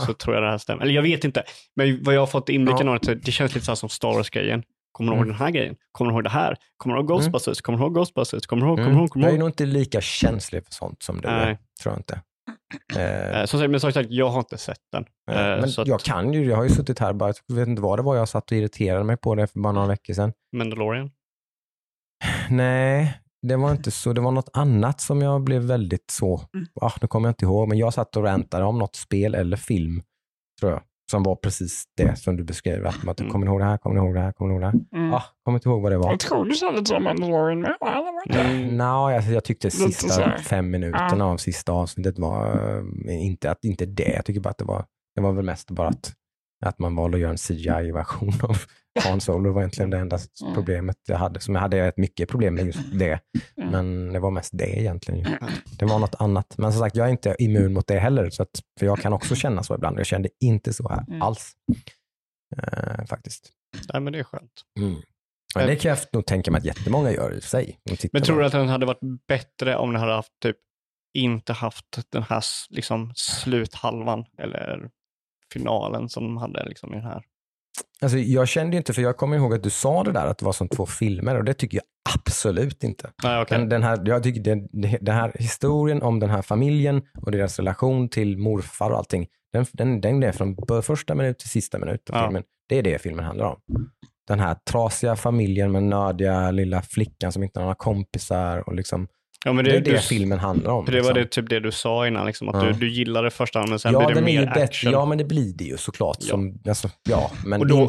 Så 0.07 0.13
tror 0.15 0.35
jag 0.35 0.43
det 0.45 0.51
här 0.51 0.59
stämmer. 0.59 0.83
Eller 0.83 0.95
jag 0.95 1.03
vet 1.03 1.25
inte, 1.25 1.43
men 1.77 2.03
vad 2.03 2.15
jag 2.15 2.21
har 2.21 2.27
fått 2.27 2.49
inblicken 2.49 2.87
Ja. 2.87 2.93
av 2.95 3.01
det, 3.01 3.15
det 3.15 3.33
känns 3.33 3.55
lite 3.55 3.67
så 3.67 3.77
som 3.77 3.89
Star 3.89 4.09
Wars-grejen. 4.15 4.63
Kommer 4.95 5.11
du 5.13 5.17
ihåg 5.17 5.25
Mm. 5.27 5.29
den 5.37 5.39
här 5.47 5.51
grejen? 5.51 5.77
Kommer 5.93 6.11
du 6.11 6.15
ihåg 6.17 6.25
det 6.25 6.31
här? 6.31 6.57
Kommer 6.77 6.95
du 6.95 7.01
ihåg 7.01 7.09
Ghostbusters? 7.09 7.61
Kommer 7.61 7.79
du 7.79 7.85
ihåg 7.85 7.95
Ghostbusters? 7.95 8.47
Kommer 8.47 8.63
du 8.63 8.69
ihåg? 8.69 8.77
Kommer 8.79 8.87
du 8.89 8.93
Mm. 8.93 9.01
ihåg? 9.01 9.11
Kommer 9.11 9.27
Jag 9.27 9.33
du 9.33 9.37
är 9.37 9.39
nog 9.41 9.49
inte 9.49 9.67
lika 9.67 10.01
känslig 10.01 10.65
för 10.65 10.73
sånt 10.73 11.03
som 11.03 11.21
du 11.21 11.29
är, 11.29 11.47
Nej. 11.47 11.59
tror 11.83 11.93
jag 11.93 11.99
inte. 12.01 12.21
Eh, 12.97 13.41
Eh, 13.41 13.47
sagt, 13.47 13.71
men 13.71 13.81
som 13.81 13.93
sagt, 13.93 14.11
jag 14.11 14.29
har 14.29 14.39
inte 14.39 14.59
sett 14.59 14.79
den. 14.93 15.05
eh, 15.31 15.41
Eh, 15.53 15.61
men 15.61 15.69
så 15.69 15.83
att 15.83 15.89
jag 15.89 16.01
kan 16.01 16.33
ju, 16.33 16.45
jag 16.45 16.57
har 16.57 16.65
ju 16.65 16.71
suttit 16.71 16.99
här 16.99 17.13
bara, 17.13 17.33
jag 17.47 17.57
vet 17.57 17.69
inte 17.69 17.83
vad 17.83 17.99
det 17.99 18.03
var 18.03 18.17
jag 18.17 18.29
satt 18.29 18.51
och 18.51 18.57
irriterade 18.57 19.05
mig 19.05 19.17
på 19.17 19.35
det 19.35 19.47
för 19.47 19.61
bara 19.61 19.73
några 19.73 19.87
veckor 19.89 20.15
sedan. 20.15 20.33
Mandalorian. 20.57 21.11
Nej, 22.51 23.21
det 23.43 23.57
var 23.57 23.71
inte 23.71 23.91
så. 23.91 24.13
Det 24.13 24.21
var 24.21 24.31
något 24.31 24.49
annat 24.53 25.01
som 25.01 25.23
jag 25.23 25.41
blev 25.45 25.63
väldigt 25.63 26.11
så, 26.11 26.41
Mm. 26.55 26.67
ah, 26.81 26.91
nu 27.01 27.09
kommer 27.09 27.29
jag 27.29 27.31
inte 27.31 27.45
ihåg, 27.45 27.69
men 27.69 27.79
jag 27.79 27.95
satt 27.95 28.17
och 28.17 28.23
rantade 28.25 28.65
om 28.65 28.79
något 28.79 28.97
spel 28.97 29.35
eller 29.35 29.57
film, 29.57 30.03
tror 30.61 30.73
jag, 30.73 30.83
som 31.11 31.23
var 31.23 31.37
precis 31.37 31.85
det 31.97 32.17
som 32.17 32.37
du 32.37 32.45
beskrev. 32.45 32.87
Att 32.87 33.03
man, 33.03 33.15
Mm. 33.21 33.33
kommer 33.33 33.47
ni 33.47 33.51
ihåg 33.53 33.61
det 33.61 33.65
här, 33.65 33.77
kommer 33.79 34.01
ni 34.01 34.07
ihåg 34.07 34.15
det 34.15 34.21
här, 34.21 34.33
kommer 34.33 34.49
ni 34.49 34.55
ihåg 34.55 34.63
det 34.63 34.67
här? 34.93 35.01
Mm. 35.01 35.15
Ah, 35.15 35.23
kommer 35.45 35.59
inte 35.59 35.69
ihåg 35.69 35.83
vad 35.83 35.93
det 35.93 35.99
var. 35.99 36.11
Jag 36.11 36.21
tror 36.21 36.45
du 36.45 36.55
sa 36.55 36.71
lite 36.71 36.85
som 36.85 37.05
Mandalorian 37.05 37.61
med, 37.61 37.77
va? 37.81 37.93
eller 37.93 38.37
vad? 38.37 38.47
Mm. 38.47 38.77
Nå, 38.77 39.11
jag, 39.11 39.23
jag 39.25 39.45
tyckte 39.45 39.71
sista 39.71 40.09
så 40.09 40.23
fem 40.43 40.71
minuterna 40.71 41.25
av 41.27 41.37
sista 41.37 41.73
avsnittet 41.73 42.19
var 42.19 42.47
eh, 43.09 43.25
inte, 43.27 43.51
att, 43.51 43.65
inte 43.65 43.87
det. 43.87 44.13
Jag 44.15 44.25
tycker 44.25 44.41
bara 44.41 44.51
att 44.51 44.59
det 44.59 44.65
var, 44.65 44.85
det 45.15 45.21
var 45.21 45.33
väl 45.33 45.45
mest 45.45 45.71
bara 45.71 45.89
att, 45.89 46.13
att 46.65 46.79
man 46.79 46.97
valde 46.97 47.17
att 47.17 47.21
göra 47.21 47.31
en 47.31 47.37
CGI-version 47.39 48.33
av 48.43 48.57
Han 49.01 49.21
Solo. 49.21 49.53
Var 49.53 49.61
egentligen 49.61 49.91
det 49.91 49.99
enda 49.99 50.19
Mm. 50.43 50.55
problemet 50.55 50.97
jag 51.09 51.17
hade. 51.19 51.41
Som 51.41 51.55
jag 51.55 51.63
hade 51.63 51.87
rätt 51.87 51.97
mycket 51.97 52.29
problem 52.29 52.55
med 52.55 52.67
just 52.67 52.99
det. 52.99 53.21
Mm. 53.57 53.71
Men 53.71 54.13
det 54.13 54.21
var 54.21 54.31
mest 54.31 54.51
det 54.59 54.81
egentligen. 54.81 55.27
Mm. 55.27 55.53
Det 55.79 55.85
var 55.85 55.99
något 55.99 56.15
annat. 56.15 56.59
Men 56.59 56.73
som 56.73 56.81
sagt, 56.81 56.97
jag 56.97 57.07
är 57.07 57.11
inte 57.11 57.37
immun 57.39 57.73
mot 57.73 57.87
det 57.87 57.99
heller. 57.99 58.31
Så 58.31 58.43
att, 58.43 58.61
för 58.79 58.87
jag 58.87 58.99
kan 58.99 59.13
också 59.13 59.35
känna 59.35 59.63
så 59.63 59.75
ibland. 59.75 59.99
Jag 59.99 60.07
kände 60.07 60.29
inte 60.41 60.73
så 60.73 60.89
här 60.89 61.05
Mm. 61.09 61.23
alls. 61.23 61.53
Eh, 62.57 63.05
faktiskt. 63.07 63.51
Nej, 63.93 64.03
men 64.03 64.13
det 64.13 64.19
är 64.19 64.25
skönt. 64.25 64.53
Men 65.57 65.67
det 65.67 65.77
kan 65.77 65.89
jag 65.89 65.99
nog 66.13 66.27
tänka 66.27 66.51
mig 66.51 66.59
att 66.59 66.65
jättemånga 66.65 67.11
gör 67.13 67.33
i 67.33 67.41
sig. 67.41 67.79
Men 68.13 68.23
tror 68.23 68.39
du 68.41 68.47
att 68.47 68.53
den 68.53 68.69
hade 68.69 68.87
varit 68.87 69.27
bättre 69.29 69.77
om 69.77 69.93
den 69.93 70.01
hade 70.01 70.13
haft 70.15 70.33
typ 70.43 70.57
inte 71.19 71.53
haft 71.53 71.99
den 72.11 72.23
här 72.23 72.43
liksom 72.71 73.13
sluthalvan 73.17 74.25
eller 74.39 74.91
finalen 75.53 76.09
som 76.09 76.23
de 76.25 76.37
hade 76.37 76.69
liksom 76.69 76.93
i 76.95 76.97
den 76.97 77.05
här? 77.07 77.23
Alltså, 78.05 78.19
jag 78.19 78.49
kände 78.49 78.77
inte, 78.77 78.93
för 78.93 79.03
jag 79.03 79.17
kommer 79.17 79.37
ihåg 79.37 79.55
att 79.55 79.63
du 79.63 79.71
sa 79.71 80.03
det 80.05 80.13
där 80.13 80.27
att 80.27 80.39
det 80.39 80.45
var 80.45 80.53
som 80.53 80.69
två 80.69 80.87
filmer 80.87 81.37
och 81.39 81.45
det 81.45 81.55
tycker 81.55 81.77
jag 81.79 81.85
absolut 82.19 82.85
inte. 82.85 83.11
Nej, 83.23 83.43
okej. 83.43 83.59
Den, 83.59 83.69
den, 83.69 83.83
här, 83.83 84.03
jag 84.05 84.23
tycker 84.23 84.41
den, 84.41 84.69
den 85.01 85.15
här 85.15 85.33
historien 85.39 86.03
om 86.03 86.21
den 86.21 86.31
här 86.31 86.43
familjen 86.43 87.03
och 87.21 87.33
deras 87.33 87.59
relation 87.59 88.09
till 88.09 88.39
morfar 88.39 88.91
och 88.91 88.99
allting, 88.99 89.27
den, 89.53 89.67
den, 89.73 90.01
den 90.01 90.23
är 90.23 90.33
från 90.33 90.57
första 90.83 91.15
minut 91.15 91.39
till 91.39 91.49
sista 91.51 91.79
minut 91.79 92.11
av 92.11 92.17
Ja. 92.17 92.27
filmen. 92.27 92.43
Det 92.69 92.79
är 92.79 92.83
det 92.83 92.99
filmen 93.03 93.25
handlar 93.25 93.47
om. 93.47 93.57
Den 94.29 94.41
här 94.41 94.57
trasiga 94.71 95.17
familjen 95.17 95.73
med 95.73 95.83
nördiga 95.83 96.51
lilla 96.51 96.83
flickan 96.83 97.33
som 97.33 97.43
inte 97.43 97.61
har 97.61 97.65
några 97.65 97.75
kompisar 97.75 98.69
och 98.69 98.75
liksom, 98.75 99.09
Ja, 99.45 99.53
men 99.53 99.65
det, 99.65 99.71
det, 99.71 99.77
är 99.77 99.81
det 99.81 99.91
du, 99.91 99.99
filmen 99.99 100.39
handlar 100.39 100.71
om. 100.73 100.85
det 100.85 100.91
var 100.93 100.99
liksom. 100.99 101.15
det, 101.15 101.27
typ 101.29 101.49
det 101.51 101.61
du 101.61 101.73
sa 101.73 102.07
innan, 102.07 102.27
liksom, 102.27 102.49
att 102.49 102.55
Ja. 102.65 102.69
du, 102.69 102.73
du 102.79 102.91
gillade 102.91 103.31
första 103.31 103.67
men 103.67 103.79
sen 103.79 103.93
ja, 103.93 103.99
blir 103.99 104.09
det 104.09 104.15
den 104.15 104.29
är 104.29 104.33
mer 104.41 104.47
bättre. 104.47 104.63
action. 104.63 104.93
Ja, 104.93 105.05
men 105.05 105.19
det 105.19 105.25
blir 105.25 105.53
det 105.57 105.65
ju 105.65 105.77
såklart. 105.77 106.17
Ja. 106.21 106.27
Som, 106.27 106.63
alltså, 106.69 106.89
ja, 107.09 107.31
men 107.47 107.61
och 107.61 107.67
då, 107.67 107.77
då 107.77 107.83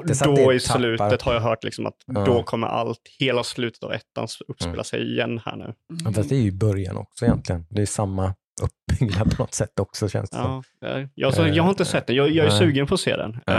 i 0.54 0.60
tappar- 0.60 0.60
slutet 0.78 1.22
har 1.22 1.34
jag 1.34 1.42
hört 1.42 1.64
liksom 1.64 1.86
att 1.86 1.96
Ja. 2.06 2.26
då 2.26 2.44
kommer 2.44 2.68
allt, 2.68 3.00
hela 3.20 3.44
slutet 3.44 3.84
av 3.84 3.92
ettan 3.94 4.28
uppspela 4.48 4.74
Mm. 4.74 4.84
sig 4.84 5.12
igen 5.14 5.42
här 5.46 5.56
nu. 5.56 5.74
Ja, 6.06 6.12
fast 6.12 6.30
det 6.30 6.36
är 6.36 6.40
ju 6.42 6.52
början 6.52 6.98
också 6.98 7.26
egentligen. 7.26 7.66
Det 7.70 7.82
är 7.82 7.86
samma 7.86 8.34
uppbyggnad 8.62 9.36
på 9.38 9.44
något 9.44 9.54
sätt 9.54 9.80
också 9.80 10.10
känns 10.10 10.30
det 10.30 10.38
som. 10.38 10.64
Ja, 10.80 10.88
eh, 10.88 11.08
jag, 11.16 11.34
så, 11.34 11.48
jag 11.48 11.64
har 11.64 11.70
inte 11.70 11.86
sett 11.86 12.08
den, 12.08 12.16
jag, 12.16 12.30
jag 12.30 12.46
är 12.46 12.50
Nej. 12.50 12.60
sugen 12.60 12.88
på 12.88 12.94
att 12.94 13.00
se 13.00 13.16
den. 13.16 13.40
Ja. 13.46 13.54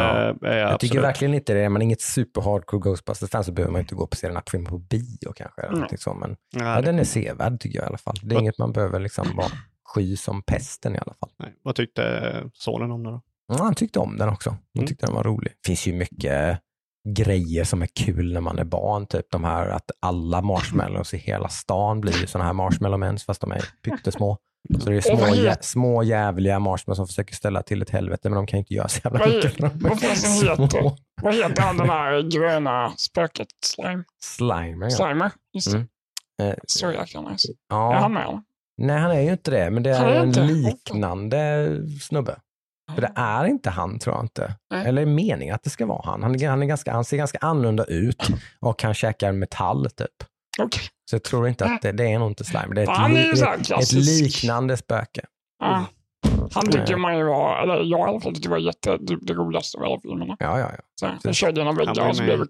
Eh, 0.45 0.51
är 0.51 0.57
Jag 0.59 0.81
tycker 0.81 1.01
verkligen 1.01 1.35
inte 1.35 1.55
det. 1.55 1.61
Är 1.61 1.69
man 1.69 1.83
inget 1.83 2.01
super 2.01 2.41
hardcore 2.41 2.81
Ghostbusters-fan 2.81 3.45
så 3.45 3.53
behöver 3.53 3.73
man 3.73 3.81
inte 3.81 3.95
gå 3.95 4.07
på 4.07 4.17
se 4.17 4.27
den 4.27 4.37
här 4.37 4.43
filmen 4.51 4.71
på 4.71 4.79
bio 4.79 5.33
kanske. 5.37 5.63
Eller 5.63 5.77
Mm. 5.77 5.89
så. 5.99 6.15
Men 6.15 6.37
Nej, 6.55 6.67
ja, 6.67 6.81
den 6.81 6.99
är 6.99 7.05
sevärd 7.05 7.61
tycker 7.61 7.79
jag 7.79 7.85
i 7.85 7.89
alla 7.89 7.99
fall. 7.99 8.15
Det 8.23 8.27
är 8.27 8.35
Vad- 8.35 8.43
inget 8.43 8.59
man 8.59 8.73
behöver 8.73 9.01
liksom 9.01 9.37
vara 9.37 9.49
sky 9.85 10.17
som 10.17 10.43
pesten 10.43 10.95
i 10.95 10.99
alla 10.99 11.15
fall. 11.21 11.31
nej. 11.39 11.55
Vad 11.63 11.75
tyckte 11.75 12.43
sonen 12.55 12.91
om 12.91 13.03
det 13.05 13.11
då? 13.11 13.23
Ja, 13.49 13.55
han 13.59 13.75
tyckte 13.75 13.99
om 13.99 14.17
den 14.19 14.29
också. 14.29 14.51
Han 14.51 14.59
Mm. 14.77 14.87
tyckte 14.87 15.07
den 15.07 15.15
var 15.15 15.25
rolig. 15.25 15.53
Det 15.63 15.67
finns 15.69 15.87
ju 15.87 15.93
mycket 15.93 16.59
grejer 17.17 17.65
som 17.65 17.83
är 17.83 17.87
kul 18.05 18.33
när 18.33 18.41
man 18.41 18.59
är 18.59 18.65
barn. 18.65 19.07
Typ 19.07 19.27
de 19.31 19.45
här 19.45 19.69
att 19.69 19.91
alla 20.01 20.43
marshmallows 20.43 21.15
i 21.15 21.17
hela 21.19 21.49
stan 21.49 22.01
blir 22.01 22.21
ju 22.21 22.27
sådana 22.27 22.45
här 22.47 22.53
marshmallow 22.53 22.99
mens 23.01 23.25
fast 23.25 23.41
de 23.41 23.53
är 23.53 23.65
pyttesmå. 23.85 24.39
Så 24.81 24.91
det 24.91 24.97
är 24.97 25.01
små, 25.01 25.17
jä- 25.27 25.57
små 25.61 26.03
jävliga 26.03 26.59
marshmallows 26.59 26.97
som 26.97 27.07
försöker 27.07 27.35
ställa 27.35 27.63
till 27.63 27.83
ett 27.83 27.91
helvete, 27.91 28.29
men 28.29 28.37
de 28.37 28.47
kan 28.47 28.59
inte 28.59 28.75
göra 28.75 28.89
så 28.89 29.01
jävla 29.05 29.19
Vad 29.19 29.29
mycket. 29.35 29.53
för 29.55 29.65
är 29.67 29.71
vad 29.75 29.93
heter- 30.03 30.69
små. 30.69 30.97
Vad 31.23 31.35
heter 31.35 31.63
han 31.63 31.77
den 31.77 31.89
här 31.91 32.23
gröna 32.31 32.93
spöket? 32.97 33.49
Slime? 33.65 34.05
Slimer, 34.25 34.87
ja. 34.87 34.91
Slimer? 34.91 35.31
Just 35.55 35.73
det. 35.73 35.77
Mm. 35.77 35.89
Eh, 36.43 36.55
Så 36.67 36.93
jäkla 36.93 37.21
nice. 37.21 37.49
Är 37.49 37.55
ja. 37.69 37.95
han 37.99 38.13
med 38.13 38.23
eller? 38.29 38.43
Nej, 38.83 38.99
han 38.99 39.11
är 39.11 39.21
ju 39.21 39.31
inte 39.33 39.51
det, 39.51 39.71
men 39.71 39.83
det 39.83 39.91
är 39.91 40.07
är 40.09 40.21
en 40.23 40.29
inte? 40.29 40.43
liknande 40.43 41.69
snubbe. 42.01 42.37
För 42.95 43.01
det 43.03 43.13
är 43.17 43.45
inte 43.45 43.71
han, 43.71 43.99
tror 43.99 44.15
jag 44.17 44.25
inte. 44.25 44.55
Nej. 44.71 44.87
Eller 44.87 45.03
är 45.03 45.07
meningen 45.07 45.55
att 45.55 45.63
det 45.63 45.71
ska 45.71 45.87
vara 45.87 46.03
han. 46.05 46.23
Han, 46.23 46.35
är, 46.43 46.49
han, 46.49 46.63
är 46.63 46.67
ganska, 46.67 46.93
han 46.93 47.05
ser 47.05 47.17
ganska 47.17 47.39
annorlunda 47.41 47.85
ut 47.85 48.29
och 48.61 48.83
han 48.83 48.95
käkar 48.95 49.33
metall, 49.33 49.91
typ. 49.91 50.11
Okej. 50.63 50.83
Så 51.11 51.15
jag 51.15 51.23
tror 51.23 51.49
inte 51.49 51.65
att 51.65 51.83
det, 51.83 51.93
det 51.93 52.13
är 52.13 52.19
nog 52.19 52.31
inte 52.31 52.45
slime. 52.45 52.75
Det 52.75 52.81
är 52.81 52.85
ett, 52.85 52.99
är 52.99 53.09
li, 53.09 53.41
här 53.45 53.79
ett, 53.83 53.93
liknande 53.93 54.77
spöke. 54.77 55.21
Ja. 55.59 55.85
Han 56.53 56.65
tycker 56.67 56.87
Mm. 56.89 57.01
man 57.01 57.19
ju 57.19 57.25
var, 57.25 57.63
eller 57.63 57.75
jag 57.75 57.87
i 57.87 58.11
alla 58.11 58.21
fall 58.21 58.33
tyckte 58.35 58.49
det 58.49 58.53
var 58.53 58.59
jätte, 58.59 58.97
det, 58.97 59.19
det 59.23 59.35
roligaste 59.35 59.79
med 59.79 59.89
hela 59.89 60.01
filmerna. 60.01 60.37
Ja, 60.39 60.59
ja, 60.59 60.71
ja. 60.77 60.83
Så, 61.21 61.29
jag 61.29 61.35
körde 61.35 61.61
genom 61.61 61.77
väggar 61.77 62.09
och 62.09 62.17
så 62.17 62.23
blev 62.23 62.39
med 62.39 62.47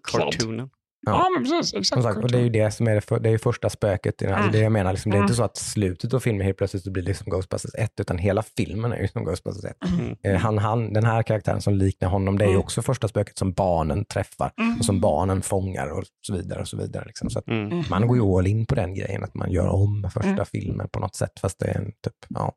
det 0.58 0.68
cartoonen. 1.06 1.32
Ja, 1.34 1.40
men 1.40 1.44
precis. 1.50 1.74
Exakt. 1.74 2.02
Sagt, 2.02 2.18
och 2.18 2.30
det 2.30 2.38
är 2.38 2.42
ju 2.42 2.48
det 2.50 2.70
som 2.70 2.86
är 2.88 2.94
det, 2.94 3.00
för, 3.00 3.20
det 3.20 3.28
är 3.28 3.30
ju 3.30 3.38
första 3.38 3.70
spöket. 3.70 4.22
här- 4.22 4.38
Mm. 4.40 4.52
Det 4.52 4.58
jag 4.58 4.72
menar. 4.72 4.92
Liksom, 4.92 5.10
det 5.10 5.16
är 5.16 5.18
Mm. 5.18 5.24
inte 5.24 5.34
så 5.34 5.42
att 5.44 5.56
slutet 5.56 6.14
av 6.14 6.20
filmen 6.20 6.46
helt 6.46 6.58
plötsligt 6.58 6.84
blir 6.84 7.02
liksom 7.02 7.30
Ghostbusters 7.30 7.74
1, 7.78 8.00
utan 8.00 8.18
hela 8.18 8.42
filmen 8.42 8.92
är 8.92 8.96
ju 9.02 9.08
som 9.08 9.24
Ghostbusters 9.24 9.64
1. 9.70 9.76
Mm. 10.00 10.16
Eh, 10.22 10.36
Han, 10.40 10.58
han, 10.58 10.92
den 10.92 11.04
här 11.04 11.22
karaktären 11.22 11.60
som 11.62 11.74
liknar 11.74 12.08
honom, 12.08 12.38
det 12.38 12.44
är 12.44 12.48
ju 12.48 12.52
Mm. 12.52 12.62
också 12.64 12.82
första 12.82 13.08
spöket 13.08 13.38
som 13.38 13.52
barnen 13.52 14.04
träffar 14.04 14.52
Mm. 14.60 14.78
och 14.78 14.84
som 14.84 15.00
barnen 15.00 15.42
fångar 15.42 15.86
och 15.86 16.04
så 16.26 16.34
vidare. 16.34 16.60
och 16.60 16.68
så 16.68 16.76
vidare. 16.76 17.04
Liksom. 17.06 17.30
Så 17.30 17.38
att 17.38 17.48
Mm. 17.48 17.82
man 17.90 18.06
går 18.06 18.16
ju 18.16 18.22
all 18.22 18.46
in 18.46 18.66
på 18.66 18.74
den 18.74 18.94
grejen, 18.94 19.24
att 19.24 19.34
man 19.34 19.50
gör 19.52 19.68
om 19.68 20.10
första 20.14 20.28
Mm. 20.30 20.46
filmen 20.46 20.88
på 20.92 21.00
något 21.00 21.14
sätt, 21.14 21.32
fast 21.40 21.58
det 21.58 21.66
är 21.66 21.78
en 21.78 21.86
typ, 21.86 22.14
ja. 22.28 22.52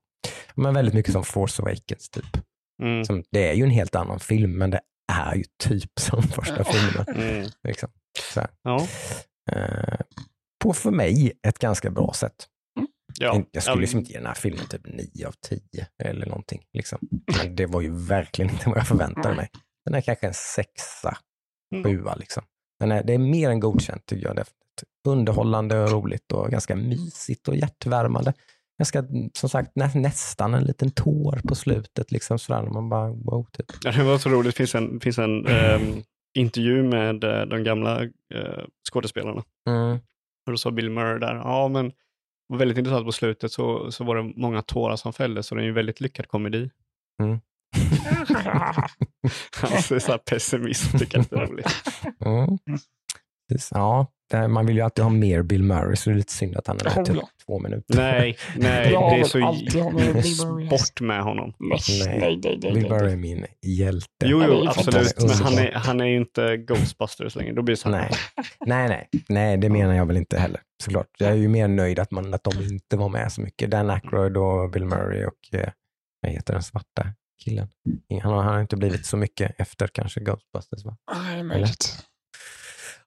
Men 0.56 0.74
väldigt 0.74 0.94
mycket 0.94 1.14
som 1.14 1.24
Force 1.24 1.62
Awakens 1.62 2.10
typ. 2.10 2.26
Mm. 2.84 3.06
Som, 3.06 3.24
det 3.32 3.50
är 3.50 3.54
ju 3.54 3.64
en 3.64 3.70
helt 3.70 3.96
annan 3.96 4.20
film, 4.20 4.52
men 4.58 4.70
det 4.70 4.80
är 5.12 5.36
ju 5.36 5.44
typ 5.64 5.92
som 6.00 6.24
första 6.24 6.64
filmen. 6.64 7.06
Mm. 7.32 7.50
Liksom. 7.64 7.90
Så 8.34 8.40
här. 8.40 8.50
Ja. 8.64 8.88
Eh, 9.52 10.00
på 10.64 10.74
för 10.74 10.92
mig 10.92 11.32
ett 11.48 11.60
ganska 11.60 11.90
bra 11.90 12.14
sätt. 12.16 12.48
Ja. 13.20 13.44
Jag 13.52 13.64
skulle 13.64 13.82
liksom 13.82 14.00
inte 14.00 14.12
ge 14.12 14.18
den 14.18 14.28
här 14.28 14.34
filmen 14.34 14.66
typ 14.68 14.82
9 14.86 15.28
av 15.28 15.32
10 15.48 15.62
eller 16.04 16.26
någonting. 16.26 16.62
Liksom. 16.74 17.00
Men 17.38 17.56
det 17.56 17.66
var 17.66 17.82
ju 17.82 17.92
verkligen 17.92 18.52
inte 18.52 18.70
vad 18.70 18.78
jag 18.78 18.88
förväntade 18.88 19.36
mig. 19.36 19.50
Den 19.86 19.94
är 19.96 20.02
kanske 20.02 20.28
en 20.28 20.34
sexa, 20.34 21.18
Mm. 21.76 21.84
sjua 21.84 22.16
liksom. 22.16 22.44
Den 22.80 22.92
är, 22.92 23.04
det 23.04 23.14
är 23.14 23.18
mer 23.18 23.50
än 23.50 23.60
godkänt 23.60 24.06
tycker 24.06 24.26
jag. 24.28 24.36
definitivt. 24.36 24.56
Underhållande 25.08 25.84
och 25.84 25.92
roligt 25.92 26.32
och 26.32 26.50
ganska 26.52 26.76
mysigt 26.76 27.48
och 27.48 27.56
hjärtvärmande. 27.56 28.34
Ganska, 28.80 29.04
som 29.34 29.50
sagt, 29.50 29.76
nä, 29.76 29.92
nästan 29.96 30.54
en 30.54 30.64
liten 30.64 30.92
tår 30.92 31.42
på 31.48 31.56
slutet. 31.56 32.12
Liksom 32.12 32.40
sådär, 32.40 32.64
man 32.64 32.90
bara, 32.90 33.08
wow, 33.10 33.48
typ. 33.52 33.66
Ja, 33.84 33.92
det 33.92 34.04
var 34.04 34.18
så 34.18 34.30
roligt. 34.30 34.56
Det 34.56 34.58
finns 34.58 34.76
en, 34.76 35.00
finns 35.00 35.18
en 35.18 35.48
ehm, 35.48 36.04
intervju 36.40 36.84
med 36.84 37.24
eh, 37.24 37.46
de 37.46 37.64
gamla 37.64 38.04
eh, 38.04 38.64
skådespelarna. 38.92 39.44
Mm. 39.68 39.98
Och 40.46 40.52
då 40.52 40.58
sa 40.58 40.72
Bill 40.72 40.90
Murray 40.90 41.20
där, 41.20 41.36
ja 41.36 41.68
men 41.68 41.90
det 41.90 41.96
var 42.48 42.58
väldigt 42.58 42.78
intressant 42.78 43.06
på 43.06 43.12
slutet 43.12 43.52
så, 43.52 43.92
så 43.92 44.04
var 44.04 44.16
det 44.16 44.34
många 44.36 44.62
tårar 44.62 44.96
som 44.96 45.14
fälldes 45.14 45.48
så 45.48 45.56
det 45.56 45.62
är 45.62 45.64
ju 45.64 45.70
en 45.70 45.76
väldigt 45.76 46.02
lyckad 46.02 46.28
komedi. 46.28 46.70
Alltså 49.62 50.00
så 50.00 50.12
här 50.12 50.18
pessimism 50.18 50.98
tycker 50.98 51.18
jag 51.18 51.42
är 51.42 51.48
roligt. 51.48 51.68
Mm. 52.26 52.58
Ja, 53.72 54.08
man 54.34 54.66
vill 54.66 54.76
ju 54.76 54.82
alltid 54.82 55.04
ha 55.04 55.10
mer 55.10 55.42
Bill 55.42 55.64
Murray, 55.64 55.96
så 55.96 56.10
det 56.10 56.14
är 56.14 56.18
lite 56.18 56.34
synd 56.34 56.58
att 56.58 56.68
han 56.68 56.78
är 56.78 56.96
med 56.96 57.06
typ 57.06 57.24
två 57.46 57.60
minuter. 57.60 57.96
Nej, 57.96 58.38
nej, 58.58 58.90
det 58.90 58.96
är 58.96 60.22
så 60.22 60.68
bort 60.70 61.02
med 61.02 61.24
honom. 61.24 61.54
Nej, 61.60 61.80
Nej. 62.06 62.20
nej, 62.20 62.60
nej. 62.64 62.74
Bill 62.74 62.90
Murray 62.90 63.12
är 63.12 63.18
min 63.18 63.46
hjälte. 63.62 64.08
Jo, 64.24 64.44
jo, 64.48 64.68
absolut, 64.68 65.22
men 65.22 65.30
han 65.30 65.54
är, 65.54 65.72
han 65.72 66.02
är 66.02 66.06
ju 66.06 66.18
inte 66.18 66.58
Ghostbusters 66.58 67.36
längre. 67.36 67.54
Då 67.54 67.62
blir 67.62 67.76
det 67.76 67.80
så 67.80 67.92
här, 67.92 67.98
Nej. 68.00 68.48
nej, 68.66 68.88
nej, 68.90 69.10
nej, 69.30 69.58
det 69.58 69.70
menar 69.70 69.94
jag 69.94 70.06
väl 70.06 70.18
inte 70.18 70.40
heller. 70.40 70.62
Såklart. 70.84 71.08
Jag 71.18 71.30
är 71.30 71.36
ju 71.36 71.48
mer 71.48 71.68
nöjd 71.68 72.00
att, 72.00 72.12
man, 72.12 72.34
att 72.34 72.44
de 72.44 72.64
inte 72.64 72.98
var 72.98 73.10
med 73.10 73.32
så 73.32 73.42
mycket. 73.42 73.72
Dan 73.72 73.90
Aykroyd 73.90 74.38
och 74.38 74.72
Bill 74.72 74.86
Murray 74.86 75.26
och 75.26 75.60
eh, 75.60 75.70
vad 76.22 76.32
heter 76.32 76.54
den 76.54 76.64
svarta 76.64 77.08
killen? 77.44 77.68
Han 78.22 78.34
har, 78.34 78.44
han 78.44 78.54
har 78.54 78.62
inte 78.62 78.78
blivit 78.78 79.06
så 79.06 79.18
mycket 79.18 79.60
efter 79.60 79.88
kanske 79.88 80.20
Ghostbusters 80.20 80.86
va? 80.86 80.98
Nej, 81.14 81.44
möjligt. 81.44 82.06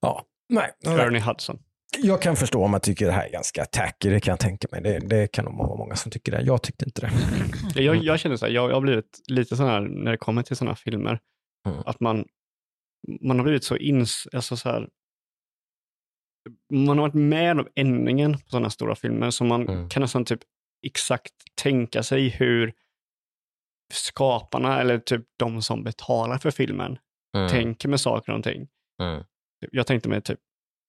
Ja, 0.01 0.25
nej. 0.53 0.73
Ernie 0.87 1.21
Hudson. 1.21 1.59
Jag 2.03 2.23
kan 2.23 2.37
förstå 2.37 2.65
om 2.65 2.71
man 2.71 2.81
tycker 2.81 3.07
det 3.07 3.13
här 3.13 3.27
är 3.27 3.33
ganska 3.33 3.65
tacky, 3.65 4.11
det 4.11 4.21
kan 4.21 4.33
jag 4.33 4.41
tänka 4.41 4.69
mig. 4.71 4.81
Det, 4.83 4.99
det 4.99 5.27
kan 5.33 5.45
nog 5.45 5.59
vara 5.59 5.77
många 5.77 5.97
som 5.97 6.11
tycker 6.13 6.33
det. 6.33 6.43
Jag 6.43 6.63
tyckte 6.63 6.85
inte 6.85 7.01
det. 7.01 7.83
Jag, 7.83 7.97
jag 7.97 8.21
känner 8.21 8.37
så 8.37 8.47
här, 8.47 8.53
jag, 8.53 8.71
jag 8.71 8.75
har 8.75 8.81
blivit 8.81 9.21
lite 9.29 9.57
sån 9.57 9.67
här 9.67 9.81
när 9.81 10.11
det 10.11 10.17
kommer 10.17 10.43
till 10.43 10.57
sådana 10.57 10.71
här 10.71 10.77
filmer, 10.77 11.19
Mm. 11.67 11.79
att 11.87 12.01
man, 12.01 12.25
man 13.21 13.37
har 13.39 13.45
blivit 13.45 13.65
så 13.65 13.77
ins... 13.77 14.29
Alltså 14.33 14.57
så 14.57 14.69
här, 14.69 14.89
man 16.73 16.99
har 16.99 17.05
varit 17.09 17.15
med 17.15 17.61
om 17.61 17.69
ändringen 17.75 18.33
på 18.39 18.49
sådana 18.51 18.71
stora 18.71 18.95
filmer, 18.95 19.31
så 19.31 19.45
man 19.45 19.69
Mm. 19.69 19.89
kan 19.89 20.01
nästan 20.01 20.25
typ 20.25 20.41
exakt 20.87 21.33
tänka 21.63 22.03
sig 22.03 22.29
hur 22.29 22.73
skaparna, 23.93 24.81
eller 24.81 24.99
typ 24.99 25.23
de 25.39 25.63
som 25.63 25.85
betalar 25.85 26.39
för 26.39 26.51
filmen, 26.51 26.99
Mm. 27.37 27.49
tänker 27.51 27.89
med 27.89 28.01
saker 28.01 28.33
och 28.33 28.45
ting. 28.45 28.69
Mm. 29.03 29.25
Jag 29.73 29.87
tänkte 29.87 30.09
mig 30.09 30.21
typ, 30.23 30.39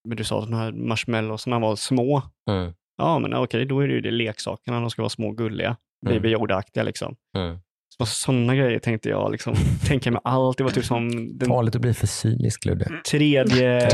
men 0.08 0.18
du 0.18 0.24
sa 0.24 0.40
att 0.40 0.50
de 0.50 0.54
här 0.56 0.72
marshmallowsarna 0.72 1.60
var 1.60 1.76
små. 1.76 2.22
Mm. 2.50 2.74
Ja, 2.98 3.20
men 3.20 3.34
okej, 3.34 3.66
då 3.66 3.80
är 3.80 3.88
det 3.88 3.94
ju 3.94 4.02
det 4.02 4.12
leksakerna, 4.12 4.80
de 4.80 4.90
ska 4.90 5.02
vara 5.02 5.10
små 5.10 5.28
och 5.28 5.38
gulliga, 5.38 5.78
Mm. 6.06 6.16
Baby 6.16 6.30
Yoda-aktiga 6.30 6.84
liksom. 6.84 7.16
Mm. 7.38 7.58
Sådana 8.06 8.56
grejer 8.56 8.80
tänkte 8.80 9.10
jag 9.10 9.32
liksom, 9.32 9.56
tänka 9.88 10.12
med 10.12 10.22
allt. 10.24 10.58
Det 10.58 10.64
var 10.64 10.72
typ 10.72 10.86
som 10.86 11.38
den 11.38 11.50
Farligt 11.50 11.76
att 11.76 11.82
bli 11.82 11.94
för 11.94 12.08
cynisk 12.08 12.66
Ludde. 12.66 12.88
tredje... 13.10 13.90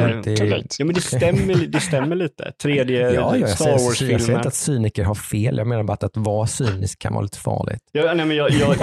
Ja, 0.80 0.86
men 0.86 0.94
det 0.96 1.02
stämmer, 1.02 1.68
det 1.68 1.80
stämmer 1.80 2.16
lite. 2.16 2.52
Tredje 2.64 3.00
Ja, 3.00 3.12
ja, 3.14 3.38
jag, 3.38 3.50
Star 3.50 3.66
säger, 3.66 3.72
jag 3.72 3.80
säger 3.80 4.12
Wars-filmen. 4.12 4.38
inte 4.38 4.48
att 4.48 4.54
cyniker 4.56 5.04
har 5.04 5.16
fel. 5.16 5.58
Jag 5.58 5.68
menar 5.68 5.84
bara 5.84 5.94
att, 5.94 6.04
att 6.04 6.18
vara 6.18 6.48
cynisk 6.48 7.00
kan 7.00 7.14
vara 7.14 7.24
lite 7.24 7.38
farligt. 7.38 7.82
Ja, 7.92 8.14
nej, 8.14 8.26
men 8.26 8.38
jag, 8.38 8.52
jag, 8.52 8.76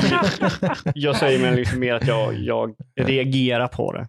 jag 0.95 1.17
säger 1.17 1.39
men 1.39 1.55
liksom 1.57 1.81
mer 1.81 1.95
att 1.95 2.07
jag, 2.07 2.35
jag 2.35 2.75
reagerar 3.01 3.69
på 3.69 3.93
det. 3.93 4.09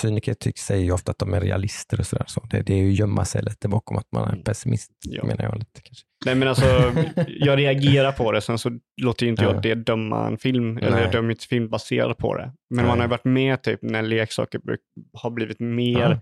Cyniker 0.00 0.34
tycks 0.34 0.60
säger 0.60 0.84
ju 0.84 0.92
ofta 0.92 1.10
att 1.12 1.18
de 1.18 1.34
är 1.34 1.40
realister 1.40 2.00
och 2.00 2.06
sådär. 2.06 2.24
Så 2.28 2.40
det, 2.50 2.62
det 2.62 2.72
är 2.72 2.76
ju 2.82 2.92
gömma 2.92 3.24
sig 3.24 3.42
lite 3.42 3.68
bakom 3.68 3.96
att 3.96 4.06
man 4.12 4.24
är 4.28 4.32
Mm. 4.32 4.44
pessimist, 4.44 4.90
Ja. 5.00 5.24
menar 5.24 5.44
jag 5.44 5.58
lite 5.58 5.80
kanske. 5.82 6.04
Nej, 6.26 6.34
men 6.34 6.48
alltså, 6.48 6.64
jag 7.26 7.58
reagerar 7.58 8.12
på 8.12 8.32
det. 8.32 8.40
Sen 8.40 8.58
så 8.58 8.70
låter 9.02 9.24
ju 9.26 9.30
inte 9.30 9.42
Ja. 9.44 9.52
jag 9.52 9.62
det 9.62 9.74
döma 9.74 10.26
en 10.26 10.38
film, 10.38 10.78
eller 10.78 11.00
jag 11.02 11.12
dömer 11.12 11.30
inte 11.30 11.46
film 11.46 11.68
baserat 11.68 12.16
på 12.18 12.34
det. 12.36 12.52
Men 12.70 12.76
Nej. 12.76 12.86
man 12.86 12.98
har 12.98 13.06
ju 13.06 13.10
varit 13.10 13.24
med 13.24 13.62
typ 13.62 13.82
när 13.82 14.02
leksaker 14.02 14.60
har 15.12 15.30
blivit 15.30 15.60
mer 15.60 16.00
Ja. 16.10 16.20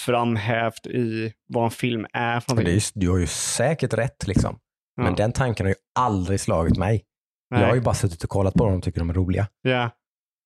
framhävt 0.00 0.86
i 0.86 1.32
vad 1.48 1.64
en 1.64 1.70
film 1.70 2.06
är 2.12 2.40
för 2.40 2.48
det 2.48 2.52
är 2.52 2.64
någonting. 2.64 2.74
ju, 2.74 2.80
du 3.00 3.10
har 3.10 3.18
ju 3.18 3.26
säkert 3.26 3.94
rätt 3.94 4.26
liksom. 4.26 4.58
Men 4.96 5.06
Ja. 5.06 5.12
den 5.12 5.32
tanken 5.32 5.66
har 5.66 5.70
ju 5.70 5.76
aldrig 5.98 6.40
slagit 6.40 6.76
mig. 6.78 7.04
Nej. 7.50 7.60
Jag 7.60 7.68
har 7.68 7.74
ju 7.74 7.80
bara 7.80 7.94
suttit 7.94 8.24
och 8.24 8.30
kollat 8.30 8.54
på 8.54 8.64
dem 8.64 8.74
och 8.74 8.82
tycker 8.82 8.98
de 9.00 9.10
är 9.10 9.14
roliga. 9.14 9.46
Ja. 9.62 9.90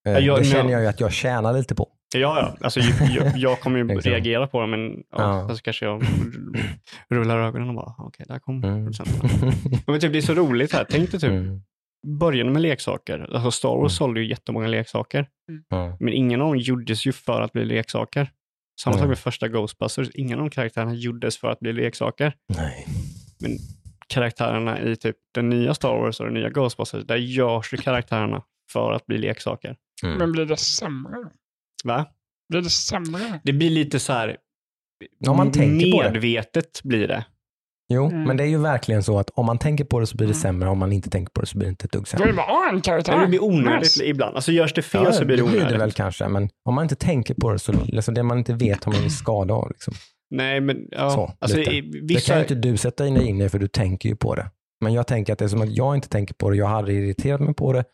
Eh, 0.06 0.12
Ja, 0.12 0.18
jag- 0.20 0.38
det 0.38 0.44
känner 0.44 0.72
jag 0.72 0.80
ju 0.80 0.86
att 0.86 1.00
jag 1.00 1.12
tjänar 1.12 1.52
lite 1.52 1.74
på. 1.74 1.88
Ja, 2.14 2.18
ja. 2.40 2.56
Alltså, 2.60 2.80
jag, 2.80 3.36
jag, 3.36 3.60
kommer 3.60 3.78
ju 3.78 3.84
reagera 4.00 4.46
på 4.46 4.60
det, 4.60 4.66
men 4.66 5.02
ja, 5.10 5.46
Ja. 5.48 5.54
så 5.54 5.62
kanske 5.62 5.84
jag 5.84 6.02
rullar 7.10 7.38
ögonen 7.38 7.68
och 7.68 7.74
bara, 7.74 7.94
okej, 7.98 8.26
där 8.28 8.38
kom 8.38 8.64
Mm. 8.64 8.84
producenterna. 8.84 9.52
Men 9.86 10.00
typ, 10.00 10.12
det 10.12 10.18
är 10.18 10.22
så 10.22 10.34
roligt 10.34 10.72
här. 10.72 10.86
Tänk 10.90 11.10
dig 11.10 11.20
typ, 11.20 11.30
Mm. 11.30 11.60
början 12.18 12.52
med 12.52 12.62
leksaker. 12.62 13.28
Alltså 13.34 13.50
Star 13.50 13.68
Wars 13.68 13.78
Mm. 13.80 13.88
sålde 13.90 14.20
ju 14.20 14.28
jättemånga 14.28 14.66
leksaker, 14.66 15.26
Ja. 15.68 15.96
men 16.00 16.12
ingen 16.14 16.40
av 16.40 16.46
dem 16.48 16.56
gjordes 16.58 17.06
ju 17.06 17.12
för 17.12 17.40
att 17.42 17.52
bli 17.52 17.64
leksaker. 17.64 18.30
Samma 18.80 18.92
sak 18.94 19.00
Mm. 19.00 19.08
med 19.08 19.18
första 19.18 19.48
Ghostbusters. 19.48 20.08
Ingen 20.14 20.38
av 20.38 20.44
de 20.44 20.50
karaktärerna 20.50 20.94
gjordes 20.94 21.38
för 21.38 21.48
att 21.48 21.60
bli 21.60 21.72
leksaker. 21.72 22.32
Nej. 22.48 22.86
Karaktärerna 24.06 24.80
i 24.82 24.96
typ 24.96 25.16
den 25.34 25.48
nya 25.48 25.74
Star 25.74 25.88
Wars 25.98 26.20
och 26.20 26.26
den 26.26 26.34
nya 26.34 26.48
Ghostbusters, 26.50 27.04
där 27.06 27.16
görs 27.16 27.72
ju 27.72 27.76
karaktärerna 27.76 28.42
för 28.72 28.92
att 28.92 29.06
bli 29.06 29.18
leksaker. 29.18 29.76
Mm. 30.02 30.18
Men 30.18 30.32
blir 30.32 30.44
det 30.44 30.56
sämre? 30.56 31.16
Va? 31.84 32.06
Blir 32.48 32.60
det 32.62 32.70
sämre? 32.70 33.40
Det 33.44 33.52
blir 33.52 33.70
lite 33.70 33.98
så 34.00 34.12
här 34.12 34.36
Om 35.28 35.36
man 35.36 35.52
tänker 35.52 35.92
på 35.92 36.02
det. 36.02 36.10
medvetet 36.12 36.80
blir 36.84 37.08
det. 37.08 37.24
Jo, 37.92 38.06
Mm. 38.06 38.22
men 38.24 38.36
det 38.36 38.42
är 38.44 38.48
ju 38.48 38.58
verkligen 38.58 39.02
så 39.02 39.18
att 39.18 39.30
om 39.30 39.46
man 39.46 39.58
tänker 39.58 39.84
på 39.84 40.00
det 40.00 40.06
så 40.06 40.16
blir 40.16 40.26
det 40.26 40.32
Mm. 40.32 40.40
sämre, 40.42 40.68
om 40.68 40.78
man 40.78 40.92
inte 40.92 41.10
tänker 41.10 41.30
på 41.32 41.40
det 41.40 41.46
så 41.46 41.58
blir 41.58 41.66
det 41.66 41.70
inte 41.70 41.84
ett 41.84 41.92
dugg 41.92 42.02
Då 42.02 42.04
är 42.06 42.08
sämre. 42.10 42.26
det 42.26 42.32
bara 42.36 42.46
ah, 42.46 42.68
en 42.72 42.80
karaktär. 42.80 43.12
Men 43.12 43.20
det 43.20 43.26
blir 43.28 43.42
onödigt 43.44 43.80
Nice. 43.82 44.04
ibland. 44.04 44.36
Alltså 44.36 44.52
görs 44.52 44.74
det 44.74 44.82
fel 44.82 45.02
Ja, 45.04 45.12
så 45.12 45.24
blir 45.24 45.36
det 45.36 45.42
det 45.42 45.48
blir 45.48 45.58
onödigt. 45.58 45.72
det 45.74 45.78
väl 45.78 45.92
kanske, 45.92 46.28
men 46.28 46.48
om 46.64 46.74
man 46.74 46.82
inte 46.84 46.96
tänker 46.96 47.34
på 47.34 47.50
det 47.52 47.58
så 47.58 47.72
liksom 47.72 48.14
det 48.14 48.22
man 48.22 48.38
inte 48.38 48.52
vet 48.54 48.84
har 48.84 48.92
man 48.92 49.02
ju 49.02 49.10
skada 49.10 49.54
av. 49.54 49.70
Liksom. 49.70 49.94
Nej, 50.30 50.60
men 50.60 50.88
ja. 50.90 51.10
Så, 51.10 51.32
alltså, 51.38 51.56
lite. 51.58 51.70
i, 51.70 51.80
Det 51.80 52.00
vissa... 52.14 52.26
kan 52.26 52.36
ju 52.36 52.42
inte 52.42 52.54
du 52.54 52.76
sätta 52.76 53.06
in 53.06 53.14
dig 53.14 53.26
in 53.26 53.40
i 53.40 53.48
för 53.48 53.58
du 53.58 53.68
tänker 53.68 54.08
ju 54.08 54.16
på 54.16 54.34
det. 54.34 54.50
Men 54.80 54.92
jag 54.92 55.06
tänker 55.06 55.32
att 55.32 55.38
det 55.38 55.44
är 55.44 55.48
som 55.48 55.62
att 55.62 55.76
jag 55.76 55.94
inte 55.94 56.08
tänker 56.08 56.34
på 56.34 56.50
det, 56.50 56.56
jag 56.56 56.66
hade 56.66 56.92
irriterat 56.92 57.40
mig 57.40 57.54
på 57.54 57.72
det, 57.72 57.84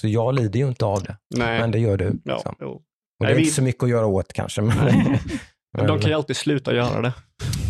så 0.00 0.08
jag 0.08 0.34
lider 0.34 0.60
ju 0.60 0.68
inte 0.68 0.84
av 0.84 1.02
det. 1.02 1.16
Nej. 1.36 1.60
Men 1.60 1.70
det 1.70 1.78
gör 1.78 1.96
du. 1.96 2.20
ja, 2.24 2.34
Liksom. 2.34 2.54
jo. 2.60 2.82
Och 3.18 3.26
det 3.26 3.26
Nej, 3.26 3.32
är 3.32 3.36
vi- 3.36 3.42
inte 3.42 3.54
så 3.54 3.62
mycket 3.62 3.82
att 3.82 3.88
göra 3.90 4.06
åt 4.06 4.32
kanske. 4.32 4.62
Men, 4.62 4.76
Men 5.78 5.86
de 5.86 6.00
kan 6.00 6.10
ju 6.10 6.16
alltid 6.16 6.36
sluta 6.36 6.74
göra 6.74 7.00
det. 7.02 7.12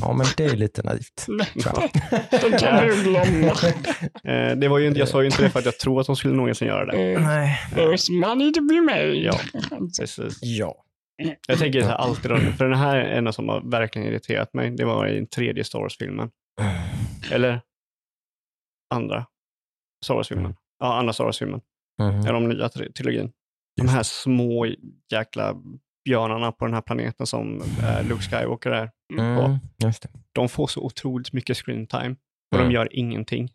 Ja, 0.01 0.12
men 0.12 0.26
det 0.36 0.44
är 0.44 0.57
lite 0.57 0.82
naivt. 0.82 1.26
Det 2.30 2.59
kan 2.61 2.86
du 2.86 3.03
glömma. 3.03 3.53
Eh, 4.24 4.57
det 4.57 4.68
var 4.68 4.78
ju 4.78 4.86
inte, 4.86 4.99
jag 5.01 5.09
sa 5.09 5.20
ju 5.22 5.26
inte 5.26 5.42
det 5.42 5.51
för 5.51 5.59
att 5.59 5.64
jag 5.64 5.78
tror 5.78 6.01
att 6.01 6.07
de 6.07 6.16
skulle 6.16 6.34
någonsin 6.34 6.68
göra 6.68 6.86
det. 6.86 7.12
Eh, 7.12 7.20
Nej. 7.22 7.59
There's 7.74 8.12
money 8.28 8.53
to 8.53 8.61
be 8.68 8.80
made. 8.80 9.14
Ja. 9.14 9.38
Precis. 10.01 10.38
Ja. 10.42 10.82
Jag 11.49 11.59
tänker 11.59 11.80
så 11.82 11.86
här 11.88 11.94
alltid, 11.97 12.30
för 12.30 12.64
den 12.68 12.78
här 12.78 12.97
är 12.97 13.18
en 13.18 13.32
som 13.32 13.49
har 13.49 13.70
verkligen 13.70 14.09
irriterat 14.09 14.55
mig. 14.55 14.70
Det 14.70 14.84
var 14.84 15.07
i 15.07 15.14
den 15.14 15.26
tredje 15.26 15.64
Star 15.64 15.78
Wars-filmen. 15.80 16.30
Eller 17.32 17.61
andra 18.94 19.26
Star 20.05 20.14
Wars-filmen. 20.14 20.44
Mm. 20.47 20.57
Ja, 20.78 20.99
andra 20.99 21.12
Star 21.12 21.24
Wars-filmen. 21.24 21.61
Mhm. 22.03 22.20
Eller 22.20 22.32
de 22.32 22.49
nya 22.49 22.68
tri- 22.68 22.92
trilogin. 22.92 23.32
De 23.77 23.89
här 23.89 24.03
små 24.03 24.66
jäkla 25.12 25.55
björnarna 26.05 26.53
på 26.53 26.64
den 26.64 26.74
här 26.74 26.81
planeten 26.81 27.27
som 27.27 27.61
eh, 27.83 28.09
Luke 28.09 28.22
Skywalker 28.22 28.70
är. 28.70 28.91
Mm, 29.18 29.59
just 29.85 30.03
det. 30.03 30.09
De 30.33 30.49
får 30.49 30.66
så 30.66 30.81
otroligt 30.81 31.33
mycket 31.33 31.57
screen 31.57 31.87
time 31.87 32.16
och 32.53 32.59
Mm. 32.59 32.68
de 32.68 32.74
gör 32.74 32.89
ingenting. 32.97 33.51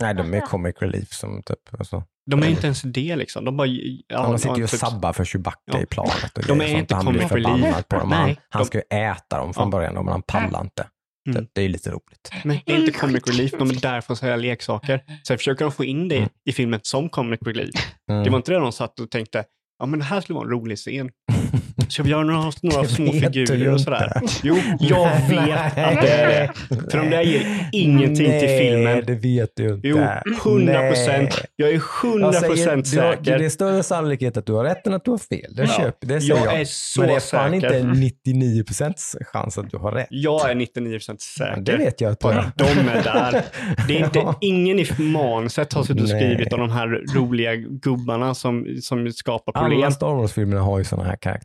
Nej, 0.00 0.14
de 0.14 0.34
är 0.34 0.40
comic 0.40 0.76
relief 0.80 1.12
som 1.12 1.42
typ. 1.42 1.58
Alltså. 1.78 2.04
De 2.30 2.42
är 2.42 2.46
inte 2.48 2.66
ens 2.66 2.82
det 2.82 3.16
liksom. 3.16 3.44
De 3.44 3.56
bara... 3.56 3.66
Ja, 4.06 4.22
de 4.22 4.38
sitter 4.38 4.56
ju 4.56 4.64
och 4.64 4.70
typ- 4.70 4.80
sabbar 4.80 5.12
för 5.12 5.24
Chewbacca 5.24 5.58
Ja. 5.64 5.80
i 5.80 5.86
planet. 5.86 6.38
Och 6.38 6.44
De 6.46 6.60
är 6.60 6.64
och 6.74 6.78
inte 6.80 6.94
sånt. 6.94 7.04
Han 7.04 7.12
blir 7.12 7.28
comic 7.28 7.32
relief. 7.32 7.60
förbannad 7.60 7.88
på 7.88 7.96
dem. 7.98 8.12
Han, 8.12 8.26
Nej, 8.26 8.36
han 8.48 8.60
de- 8.62 8.66
ska 8.66 8.78
ju 8.78 8.84
äta 9.00 9.38
dem 9.38 9.54
från 9.54 9.64
Ja. 9.64 9.70
början, 9.70 9.94
men 9.94 10.08
han 10.08 10.22
pallar 10.22 10.60
inte. 10.60 10.86
Mm. 11.30 11.42
Det, 11.44 11.50
det 11.52 11.62
är 11.64 11.68
lite 11.68 11.90
roligt. 11.90 12.30
Men 12.44 12.58
det 12.66 12.72
är 12.72 12.78
inte 12.78 12.92
comic 12.92 13.22
relief, 13.26 13.50
de 13.58 13.70
är 13.70 13.74
där 13.80 14.00
för 14.00 14.12
att 14.12 14.18
sälja 14.18 14.36
leksaker. 14.36 15.02
Sen 15.26 15.38
försöker 15.38 15.64
de 15.64 15.72
få 15.72 15.84
in 15.84 16.08
det 16.08 16.16
Mm. 16.16 16.28
i 16.44 16.52
filmen 16.52 16.80
som 16.82 17.08
comic 17.08 17.40
relief. 17.46 17.70
Mm. 18.10 18.24
Det 18.24 18.30
var 18.30 18.36
inte 18.36 18.52
det 18.52 18.58
de 18.58 18.72
satt 18.72 19.00
och 19.00 19.10
tänkte, 19.10 19.44
ja 19.78 19.86
men 19.86 19.98
det 19.98 20.04
här 20.04 20.20
skulle 20.20 20.34
vara 20.34 20.44
en 20.46 20.50
rolig 20.52 20.78
scen. 20.78 21.10
Ska 21.88 22.02
vi 22.02 22.10
göra 22.10 22.22
några, 22.24 22.52
några 22.62 22.84
små 22.88 23.12
figurer 23.12 23.72
och 23.74 23.80
sådär? 23.80 24.12
Jo, 24.42 24.56
jag 24.80 25.04
vet 25.28 25.58
att 25.58 25.74
det 26.02 26.08
är 26.10 26.28
det. 26.28 26.52
För 26.90 26.98
de 26.98 27.10
där 27.10 27.22
ger 27.22 27.68
ingenting 27.72 28.40
till 28.40 28.48
filmen. 28.48 28.84
Nej, 28.84 29.02
det 29.06 29.14
vet 29.14 29.50
du 29.56 29.68
inte. 29.74 29.88
Jo, 29.88 29.98
100 30.44 30.88
procent. 30.88 31.40
Jag 31.56 31.68
är 31.70 31.80
100 32.04 32.26
Jag 32.26 32.34
säger, 32.34 32.54
procent 32.54 32.94
har- 32.94 33.12
säker. 33.12 33.38
Det 33.38 33.44
är 33.44 33.48
större 33.48 33.82
sannolikhet 33.82 34.36
att 34.36 34.46
du 34.46 34.52
har 34.52 34.64
rätt 34.64 34.86
än 34.86 34.94
att 34.94 35.04
du 35.04 35.10
har 35.10 35.18
fel. 35.18 35.54
Det, 35.54 35.62
Ja. 35.62 35.68
köper, 35.68 36.06
det 36.06 36.18
Jag 36.22 36.38
jag. 36.38 36.60
är 36.60 36.64
så 36.64 37.00
Men 37.00 37.08
det 37.08 37.14
är 37.16 37.20
fan 37.20 37.50
säker. 37.60 37.76
inte 37.78 38.00
99 38.00 38.64
procents 38.64 39.16
chans 39.32 39.58
att 39.58 39.70
du 39.70 39.76
har 39.76 39.92
rätt. 39.92 40.06
Jag 40.10 40.50
är 40.50 40.54
99 40.54 40.92
procent 40.92 41.20
säker. 41.20 41.52
Men 41.54 41.64
det 41.64 41.76
vet 41.76 42.00
jag 42.00 42.12
att 42.12 42.20
du 42.20 42.28
är. 42.28 42.50
de 42.56 42.64
är 42.88 43.02
där. 43.02 43.42
Det 43.88 43.96
är 44.00 44.04
inte, 44.04 44.24
ingen 44.40 44.78
i 44.78 44.86
manuset 44.98 45.72
har 45.72 45.82
suttit 45.82 46.02
och 46.02 46.08
skrivit 46.08 46.52
om 46.52 46.60
de 46.60 46.70
här 46.70 47.14
roliga 47.14 47.54
gubbarna 47.56 48.34
som, 48.34 48.66
som 48.82 49.12
skapar 49.12 49.52
problem. 49.52 49.78
Alla 49.78 49.90
Star 49.90 50.14
Wars-filmerna 50.14 50.60
har 50.62 50.78
ju 50.78 50.84
sådana 50.84 51.08
här 51.08 51.16
karaktärer. 51.16 51.39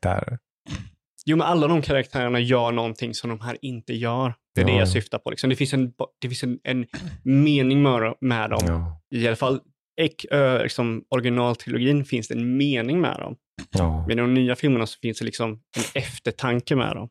Jo, 1.25 1.37
men 1.37 1.47
alla 1.47 1.67
de 1.67 1.81
karaktärerna 1.81 2.39
gör 2.39 2.71
någonting 2.71 3.13
som 3.13 3.29
de 3.29 3.39
här 3.41 3.57
inte 3.61 3.93
gör. 3.93 4.33
Det 4.55 4.61
är 4.61 4.65
det 4.65 4.71
Ja. 4.71 4.77
jag 4.79 4.89
syftar 4.89 5.17
på. 5.19 5.29
Liksom. 5.29 5.49
Det 5.49 5.55
finns 5.55 5.73
en, 5.73 5.93
det 6.21 6.27
finns 6.29 6.43
en, 6.43 6.59
en 6.63 6.85
mening 7.23 7.81
med, 7.83 8.13
med 8.21 8.49
dem. 8.49 8.59
Ja. 8.67 9.01
I 9.15 9.27
alla 9.27 9.35
fall 9.35 9.59
ek, 10.01 10.25
ö, 10.31 10.63
liksom, 10.63 11.03
originaltrilogin 11.09 12.05
finns 12.05 12.27
det 12.27 12.33
en 12.33 12.57
mening 12.57 13.01
med 13.01 13.17
dem. 13.19 13.35
Ja. 13.71 14.05
Men 14.07 14.11
i 14.19 14.21
de 14.21 14.33
nya 14.33 14.55
filmerna 14.55 14.85
så 14.85 14.99
finns 14.99 15.19
det 15.19 15.25
liksom 15.25 15.51
en 15.51 15.83
eftertanke 16.01 16.75
med 16.75 16.95
dem. 16.95 17.09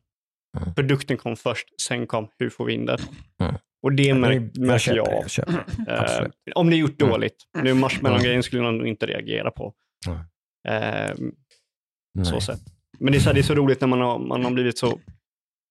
Mm. 0.59 0.74
Produkten 0.74 1.16
kom 1.16 1.37
först, 1.37 1.68
sen 1.82 2.07
kom 2.07 2.28
hur 2.39 2.51
får 2.51 2.64
vi 2.64 2.72
in 2.74 2.87
det? 2.87 2.99
Mm. 3.41 3.55
Och 3.82 3.93
det 3.93 4.14
mär, 4.14 4.32
jag 4.32 4.59
märker 4.59 4.78
köper 4.78 4.97
jag 4.97 5.07
det. 5.07 5.16
av. 5.16 5.22
Jag 5.37 5.87
det. 5.87 6.01
Absolut. 6.01 6.32
om 6.55 6.70
det 6.70 6.76
är 6.76 6.78
gjort 6.78 7.01
Mm. 7.03 7.12
dåligt. 7.12 7.37
Nu 7.62 7.74
marshmallow-grejen 7.74 8.43
skulle 8.43 8.62
jag 8.62 8.74
nog 8.74 8.87
inte 8.87 9.07
reagera 9.07 9.51
på. 9.51 9.74
Eh, 10.68 11.14
så 12.24 12.32
Nej. 12.53 12.59
Men 12.99 13.12
det 13.12 13.18
är, 13.18 13.20
så 13.20 13.26
här, 13.26 13.34
det 13.34 13.40
är 13.40 13.42
så 13.42 13.55
roligt 13.55 13.80
när 13.80 13.88
man 13.88 14.01
har, 14.01 14.18
man 14.18 14.45
har 14.45 14.51
blivit 14.51 14.78
så, 14.78 15.01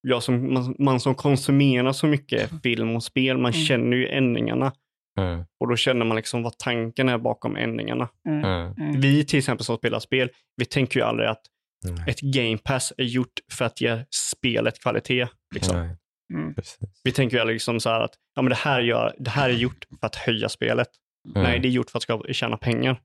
jag 0.01 0.24
som, 0.24 0.53
man, 0.53 0.76
man 0.80 0.99
som 0.99 1.15
konsumerar 1.15 1.91
så 1.91 2.07
mycket 2.07 2.61
film 2.63 2.95
och 2.95 3.03
spel, 3.03 3.38
man 3.38 3.51
Mm. 3.53 3.65
känner 3.65 3.97
ju 3.97 4.07
ändringarna. 4.07 4.71
Mm. 5.19 5.45
Och 5.59 5.69
då 5.69 5.76
känner 5.76 6.05
man 6.05 6.15
liksom 6.15 6.43
vad 6.43 6.57
tanken 6.57 7.09
är 7.09 7.17
bakom 7.17 7.55
ändringarna. 7.55 8.09
Mm. 8.30 8.43
Mm. 8.43 8.74
Mm. 8.78 9.01
Vi 9.01 9.26
till 9.26 9.39
exempel 9.39 9.65
som 9.65 9.78
spelar 9.78 9.99
spel, 9.99 10.30
vi 10.57 10.65
tänker 10.65 10.99
ju 10.99 11.05
aldrig 11.05 11.30
att 11.30 11.41
Nej. 11.86 12.03
ett 12.07 12.21
game 12.21 12.57
pass 12.57 12.93
är 12.97 13.03
gjort 13.03 13.39
för 13.51 13.65
att 13.65 13.82
ge 13.82 14.05
spelet 14.09 14.82
kvalitet. 14.82 15.28
Liksom. 15.55 15.76
Mm. 16.34 16.55
Vi 17.03 17.11
tänker 17.11 17.38
ju 17.38 17.41
aldrig 17.41 17.55
liksom 17.55 17.80
så 17.80 17.89
här 17.89 18.01
att 18.01 18.13
ja, 18.36 18.41
men 18.41 18.49
det, 18.49 18.55
här 18.55 18.82
gör, 18.82 19.15
det 19.19 19.30
här 19.30 19.49
är 19.49 19.53
gjort 19.53 19.86
för 19.99 20.07
att 20.07 20.15
höja 20.15 20.49
spelet. 20.49 20.88
Mm. 21.36 21.43
Nej, 21.43 21.59
det 21.59 21.67
är 21.67 21.69
gjort 21.71 21.89
för 21.89 21.97
att 21.97 22.03
ska 22.03 22.21
tjäna 22.32 22.57
pengar. 22.57 22.99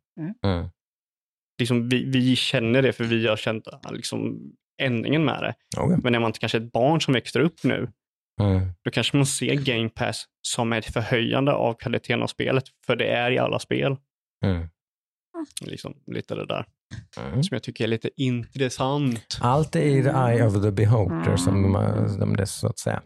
Mm. 1.59 1.63
Liksom, 1.63 1.89
vi, 1.89 2.05
vi 2.05 2.37
känner 2.37 2.83
det 2.83 2.93
för 2.93 3.05
vi 3.05 3.27
har 3.29 3.37
känt 3.37 3.65
liksom, 3.91 4.39
ändringen 4.83 5.25
med 5.25 5.43
det. 5.43 5.55
Ja. 5.77 5.97
Men 6.03 6.15
är 6.15 6.19
man 6.21 6.33
kanske 6.33 6.59
ett 6.59 6.73
barn 6.73 7.01
som 7.01 7.15
växer 7.15 7.41
upp 7.41 7.65
nu, 7.65 7.89
Mm. 8.41 8.61
då 8.85 8.91
kanske 8.91 9.17
man 9.17 9.27
ser 9.27 9.55
Game 9.55 9.89
Pass 9.89 10.25
som 10.49 10.73
ett 10.73 10.93
förhöjande 10.93 11.53
av 11.53 11.75
kvaliteten 11.75 12.23
av 12.23 12.27
spelet, 12.27 12.65
för 12.87 12.97
det 12.97 13.07
är 13.09 13.31
i 13.31 13.39
alla 13.39 13.59
spel. 13.59 13.97
Mm. 14.45 14.69
Liksom, 15.61 15.95
lite 16.07 16.35
det 16.35 16.47
där 16.47 16.65
Mm. 17.21 17.43
som 17.43 17.55
jag 17.55 17.63
tycker 17.63 17.85
är 17.85 17.89
lite 17.89 18.11
intressant. 18.17 19.39
Allt 19.41 19.77
är 19.77 19.81
i 19.81 20.03
the 20.03 20.09
eye 20.09 20.47
of 20.47 20.63
the 20.63 20.71
beholder, 20.71 21.37
som, 21.37 21.73
man, 21.73 22.09
som 22.11 22.37
det 22.37 22.43
är 22.43 22.47
så 22.47 22.67
att 22.67 22.79
säga. 22.79 23.03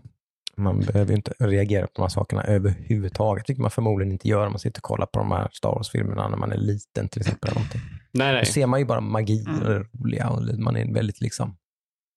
Man 0.56 0.80
behöver 0.80 1.10
ju 1.10 1.16
inte 1.16 1.32
reagera 1.38 1.86
på 1.86 1.92
de 1.94 2.02
här 2.02 2.08
sakerna 2.08 2.42
överhuvudtaget. 2.42 3.46
tycker 3.46 3.62
man 3.62 3.70
förmodligen 3.70 4.12
inte 4.12 4.28
gör 4.28 4.46
om 4.46 4.52
man 4.52 4.58
sitter 4.58 4.78
och 4.78 4.82
kollar 4.82 5.06
på 5.06 5.18
de 5.18 5.30
här 5.32 5.48
Star 5.52 5.68
Wars-filmerna 5.70 6.28
när 6.28 6.36
man 6.36 6.52
är 6.52 6.56
liten 6.56 7.08
till 7.08 7.20
exempel. 7.20 7.50
Eller 7.50 7.60
någonting. 7.60 7.80
Nej, 8.12 8.28
Då 8.32 8.36
nej. 8.36 8.46
ser 8.46 8.66
man 8.66 8.80
ju 8.80 8.86
bara 8.86 9.00
magi 9.00 9.44
Mm. 9.48 9.60
och 9.62 9.68
det 9.68 9.84
roliga 10.02 10.28
och 10.28 10.58
man 10.58 10.76
är 10.76 10.94
väldigt 10.94 11.20
liksom 11.20 11.56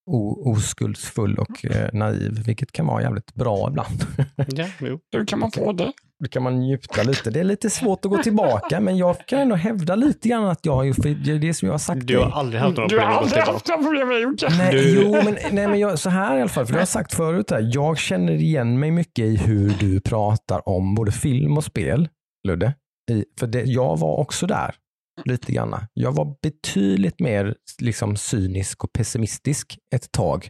oskuldsfull 0.08 1.38
och 1.40 1.66
eh, 1.66 1.90
naiv, 1.94 2.44
vilket 2.46 2.72
kan 2.72 2.86
vara 2.88 3.02
jävligt 3.02 3.34
bra 3.34 3.68
ibland. 3.70 4.06
Ja, 4.48 4.66
jo. 4.82 5.00
Hur 5.16 5.26
kan 5.26 5.40
man 5.40 5.52
få 5.52 5.72
det? 5.72 5.92
Då 6.24 6.30
kan 6.30 6.44
man 6.44 6.60
njuta 6.60 7.04
lite. 7.04 7.30
Det 7.30 7.40
är 7.40 7.44
lite 7.44 7.70
svårt 7.70 8.06
att 8.06 8.12
gå 8.12 8.18
tillbaka, 8.18 8.80
men 8.80 8.98
jag 8.98 9.28
kan 9.28 9.40
ändå 9.40 9.56
hävda 9.56 9.96
lite 9.96 10.30
grann 10.30 10.46
att 10.46 10.66
jag 10.66 10.76
har 10.76 10.84
ju, 10.84 10.94
för 10.94 11.10
det 11.10 11.32
är 11.32 11.40
det 11.40 11.54
som 11.54 11.66
jag 11.66 11.74
har 11.74 11.78
sagt. 11.80 12.08
Du 12.08 12.18
har 12.18 12.32
aldrig 12.32 12.62
haft 12.62 12.78
några 12.78 12.88
Du 12.88 13.00
har 13.00 13.06
problem 13.06 13.10
att 13.10 13.14
gå 13.14 13.20
aldrig 13.20 13.32
tillbaka. 13.44 13.52
haft 13.52 13.68
några 13.68 13.82
problem 13.84 14.08
med 14.08 14.20
Jocke. 14.22 14.48
Nej, 14.58 14.72
Du- 14.72 15.02
jo, 15.04 15.12
men, 15.12 15.38
nej, 15.52 15.68
men 15.68 15.80
jag, 15.80 16.00
så 16.00 16.10
här 16.10 16.38
i 16.38 16.42
alla 16.42 16.50
fall, 16.50 16.66
för 16.66 16.74
det 16.74 16.78
har 16.78 16.82
jag 16.82 16.88
sagt 16.88 17.14
förut. 17.14 17.52
Här, 17.52 17.70
jag 17.74 17.98
känner 17.98 18.34
igen 18.34 18.80
mig 18.80 18.92
mycket 18.92 19.26
i 19.26 19.36
hur 19.38 19.74
du 19.80 20.00
pratar 20.02 20.70
om 20.70 20.96
både 20.96 21.12
film 21.12 21.58
och 21.58 21.64
spel, 21.64 22.10
Ludde. 22.48 22.74
I, 23.12 23.26
för 23.40 23.48
det, 23.48 23.62
jag 23.64 24.00
var 24.00 24.18
också 24.20 24.48
där, 24.48 24.76
lite 25.24 25.52
grann. 25.52 25.76
Jag 25.94 26.12
var 26.12 26.36
betydligt 26.42 27.20
mer 27.20 27.56
liksom, 27.82 28.16
cynisk 28.18 28.84
och 28.84 28.94
pessimistisk 28.94 29.78
ett 29.96 30.12
tag 30.12 30.50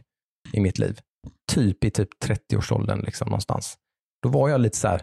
i 0.52 0.60
mitt 0.60 0.78
liv. 0.78 1.00
Typ 1.52 1.84
i 1.84 1.90
typ 1.90 2.08
30-årsåldern 2.24 3.00
liksom, 3.04 3.28
någonstans. 3.28 3.76
Då 4.22 4.28
var 4.28 4.48
jag 4.48 4.60
lite 4.60 4.76
så 4.76 4.88
här, 4.88 5.02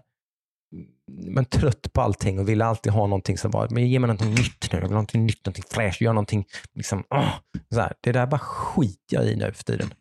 men 1.07 1.45
trött 1.45 1.93
på 1.93 2.01
allting 2.01 2.39
och 2.39 2.49
ville 2.49 2.66
alltid 2.66 2.91
ha 2.91 3.07
någonting 3.07 3.38
som 3.38 3.51
var, 3.51 3.68
men 3.70 3.88
ge 3.88 3.99
mig 3.99 4.07
någonting 4.07 4.30
nytt 4.36 4.72
nu, 4.72 4.78
jag 4.78 4.82
vill 4.82 4.89
ha 4.89 4.93
någonting 4.93 5.26
nytt, 5.26 5.45
någonting 5.45 5.64
fräscht, 5.70 6.01
gör 6.01 6.14
någonting, 6.14 6.45
liksom, 6.74 7.03
åh, 7.09 7.34
så 7.74 7.80
här, 7.80 7.93
det 8.01 8.11
där 8.11 8.28
bara 8.28 8.39
skiter 8.39 9.16
jag 9.16 9.26
i 9.26 9.36
nu 9.36 9.51
för 9.53 9.64
tiden. 9.64 9.93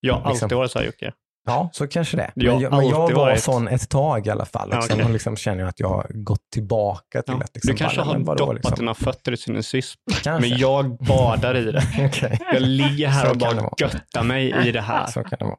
Jag 0.00 0.14
har 0.14 0.20
alltid 0.20 0.42
Liksom. 0.42 0.58
varit 0.58 0.70
så 0.70 0.78
här 0.78 0.86
Jocke. 0.86 1.12
Ja, 1.48 1.70
så 1.72 1.86
kanske 1.88 2.16
det. 2.16 2.30
Men 2.34 2.46
jag, 2.46 2.70
men 2.72 2.88
jag 2.88 2.98
var 2.98 3.12
varit- 3.14 3.42
sån 3.42 3.68
ett 3.68 3.88
tag 3.88 4.26
i 4.26 4.30
alla 4.30 4.44
fall. 4.44 4.68
Och 4.68 4.74
Ja, 4.76 4.82
sen 4.82 5.00
okej. 5.00 5.12
liksom 5.12 5.36
känner 5.36 5.60
jag 5.60 5.68
att 5.68 5.80
jag 5.80 5.88
har 5.88 6.06
gått 6.14 6.50
tillbaka 6.52 7.22
till 7.22 7.34
Ja. 7.38 7.44
att 7.44 7.54
liksom, 7.54 7.72
Du 7.72 7.76
kanske 7.78 7.96
bara, 8.24 8.32
har 8.32 8.36
doppat 8.36 8.54
liksom? 8.54 8.74
dina 8.78 8.94
fötter 8.94 9.32
i 9.32 9.36
Kanske. 10.22 10.48
men 10.50 10.58
jag 10.58 10.96
badar 10.98 11.56
i 11.56 11.72
det. 11.72 11.82
Okej. 12.06 12.38
Jag 12.52 12.62
ligger 12.62 13.08
här 13.08 13.24
Så 13.24 13.30
och 13.30 13.36
bara 13.38 13.70
göttar 13.80 14.22
mig 14.22 14.68
i 14.68 14.72
det 14.72 14.80
här. 14.80 15.06
Så 15.06 15.22
kan 15.24 15.36
det 15.38 15.44
vara. 15.44 15.56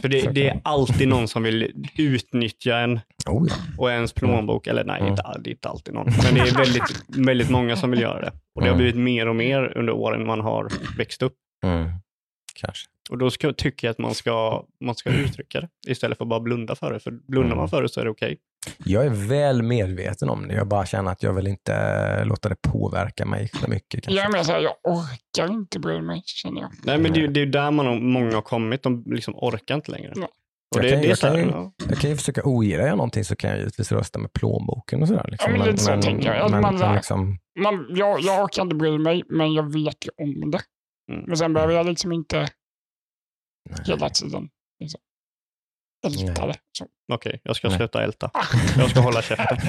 För 0.00 0.08
det, 0.08 0.20
det 0.30 0.48
är 0.48 0.60
alltid 0.64 1.08
någon 1.08 1.28
som 1.28 1.42
vill 1.42 1.72
utnyttja 1.96 2.76
en 2.78 3.00
Oh, 3.26 3.46
ja. 3.48 3.54
och 3.78 3.90
ens 3.90 4.12
plånbok. 4.12 4.66
Eller 4.66 4.84
nej, 4.84 4.98
Mm. 5.00 5.10
inte, 5.10 5.22
det 5.40 5.50
är 5.50 5.52
inte 5.52 5.68
alltid 5.68 5.94
någon. 5.94 6.04
Men 6.24 6.34
det 6.34 6.40
är 6.40 6.54
väldigt, 6.54 7.04
väldigt 7.08 7.50
många 7.50 7.76
som 7.76 7.90
vill 7.90 8.00
göra 8.00 8.20
det. 8.20 8.32
Och 8.54 8.62
det 8.62 8.68
har 8.68 8.74
Mm. 8.74 8.76
blivit 8.78 8.96
mer 8.96 9.28
och 9.28 9.36
mer 9.36 9.78
under 9.78 9.92
åren 9.92 10.26
man 10.26 10.40
har 10.40 10.68
växt 10.98 11.22
upp. 11.22 11.34
mm. 11.64 11.90
Kanske. 12.60 12.86
Och 13.10 13.18
då 13.18 13.30
ska, 13.30 13.52
tycker 13.52 13.86
jag 13.86 13.92
att 13.92 13.98
man 13.98 14.14
ska, 14.14 14.64
man 14.84 14.94
ska 14.94 15.10
uttrycka 15.10 15.60
det 15.60 15.68
istället 15.90 16.18
för 16.18 16.24
att 16.24 16.28
bara 16.28 16.40
blunda 16.40 16.74
för 16.74 16.92
det. 16.92 17.00
För 17.00 17.10
blundar 17.10 17.48
man 17.56 17.58
Mm. 17.58 17.68
för 17.68 17.82
det 17.82 17.88
så 17.88 18.00
är 18.00 18.04
det 18.04 18.10
okej. 18.10 18.38
Jag 18.84 19.06
är 19.06 19.28
väl 19.28 19.62
medveten 19.62 20.28
om 20.28 20.48
det. 20.48 20.54
Jag 20.54 20.68
bara 20.68 20.86
känner 20.86 21.12
att 21.12 21.22
jag 21.22 21.32
vill 21.32 21.46
inte 21.46 22.24
låta 22.24 22.48
det 22.48 22.56
påverka 22.62 23.26
mig 23.26 23.48
för 23.48 23.68
mycket. 23.68 24.04
Kanske. 24.04 24.12
Jag 24.22 24.24
är 24.28 24.32
mer 24.32 24.42
så 24.42 24.52
här, 24.52 24.60
jag 24.60 24.74
orkar 24.84 25.52
inte 25.54 25.78
bry 25.78 26.00
mig, 26.00 26.22
känner 26.24 26.60
jag. 26.60 26.70
Nej, 26.84 26.98
men 26.98 27.12
det, 27.12 27.20
är- 27.24 27.28
det 27.28 27.40
är 27.42 27.46
där 27.46 27.70
man 27.70 27.86
har, 27.86 28.00
många 28.00 28.34
har 28.34 28.42
kommit. 28.42 28.82
De 28.82 29.04
liksom 29.06 29.34
orkar 29.36 29.74
inte 29.74 29.90
längre. 29.90 30.12
Nej. 30.16 30.28
Och 30.76 30.76
Jag 30.76 30.84
det, 30.84 30.90
kan- 30.90 31.00
det 31.00 31.06
är 31.06 31.08
jag 31.08 31.18
så 31.18 31.26
här, 31.26 31.34
kan 31.34 31.44
ju- 31.44 31.50
ja. 31.50 31.72
Jag 31.88 31.98
kan 31.98 32.10
ju 32.10 32.16
försöka 32.16 32.40
ogillar 32.44 32.86
jag 32.86 32.96
någonting 32.96 33.24
så 33.24 33.36
kan 33.36 33.50
jag 33.50 33.58
givetvis 33.58 33.92
rösta 33.92 34.18
med 34.18 34.32
plånboken 34.32 35.02
och 35.02 35.08
sådär. 35.08 35.28
Liksom. 35.30 35.52
Ja, 35.52 35.58
men 35.58 35.66
lite 35.66 35.78
så 35.84 36.02
tänker 36.02 36.34
jag. 36.34 36.44
Att 36.44 36.50
Men, 36.50 36.60
man 36.62 36.94
liksom, 36.94 37.38
Man, 37.60 37.86
jag, 37.90 38.20
jag 38.20 38.44
orkar 38.44 38.62
inte 38.62 38.74
bry 38.76 38.98
mig, 38.98 39.22
men 39.28 39.52
jag 39.54 39.72
vet 39.72 40.06
ju 40.06 40.24
om 40.24 40.50
det. 40.50 40.60
Mm. 41.12 41.24
Men 41.26 41.36
sen 41.36 41.52
behöver 41.54 41.74
jag 41.74 41.86
liksom 41.86 42.12
inte. 42.12 42.46
Hela 43.86 44.10
tiden 44.10 44.48
liksom, 44.80 45.00
älta 46.06 46.46
det. 46.46 46.54
Så. 46.78 46.86
Okej, 47.12 47.40
jag 47.44 47.56
ska 47.56 47.68
Nej. 47.68 47.76
sluta 47.76 48.02
älta. 48.02 48.30
Jag 48.78 48.90
ska 48.90 49.00
hålla 49.00 49.22
käften. 49.22 49.58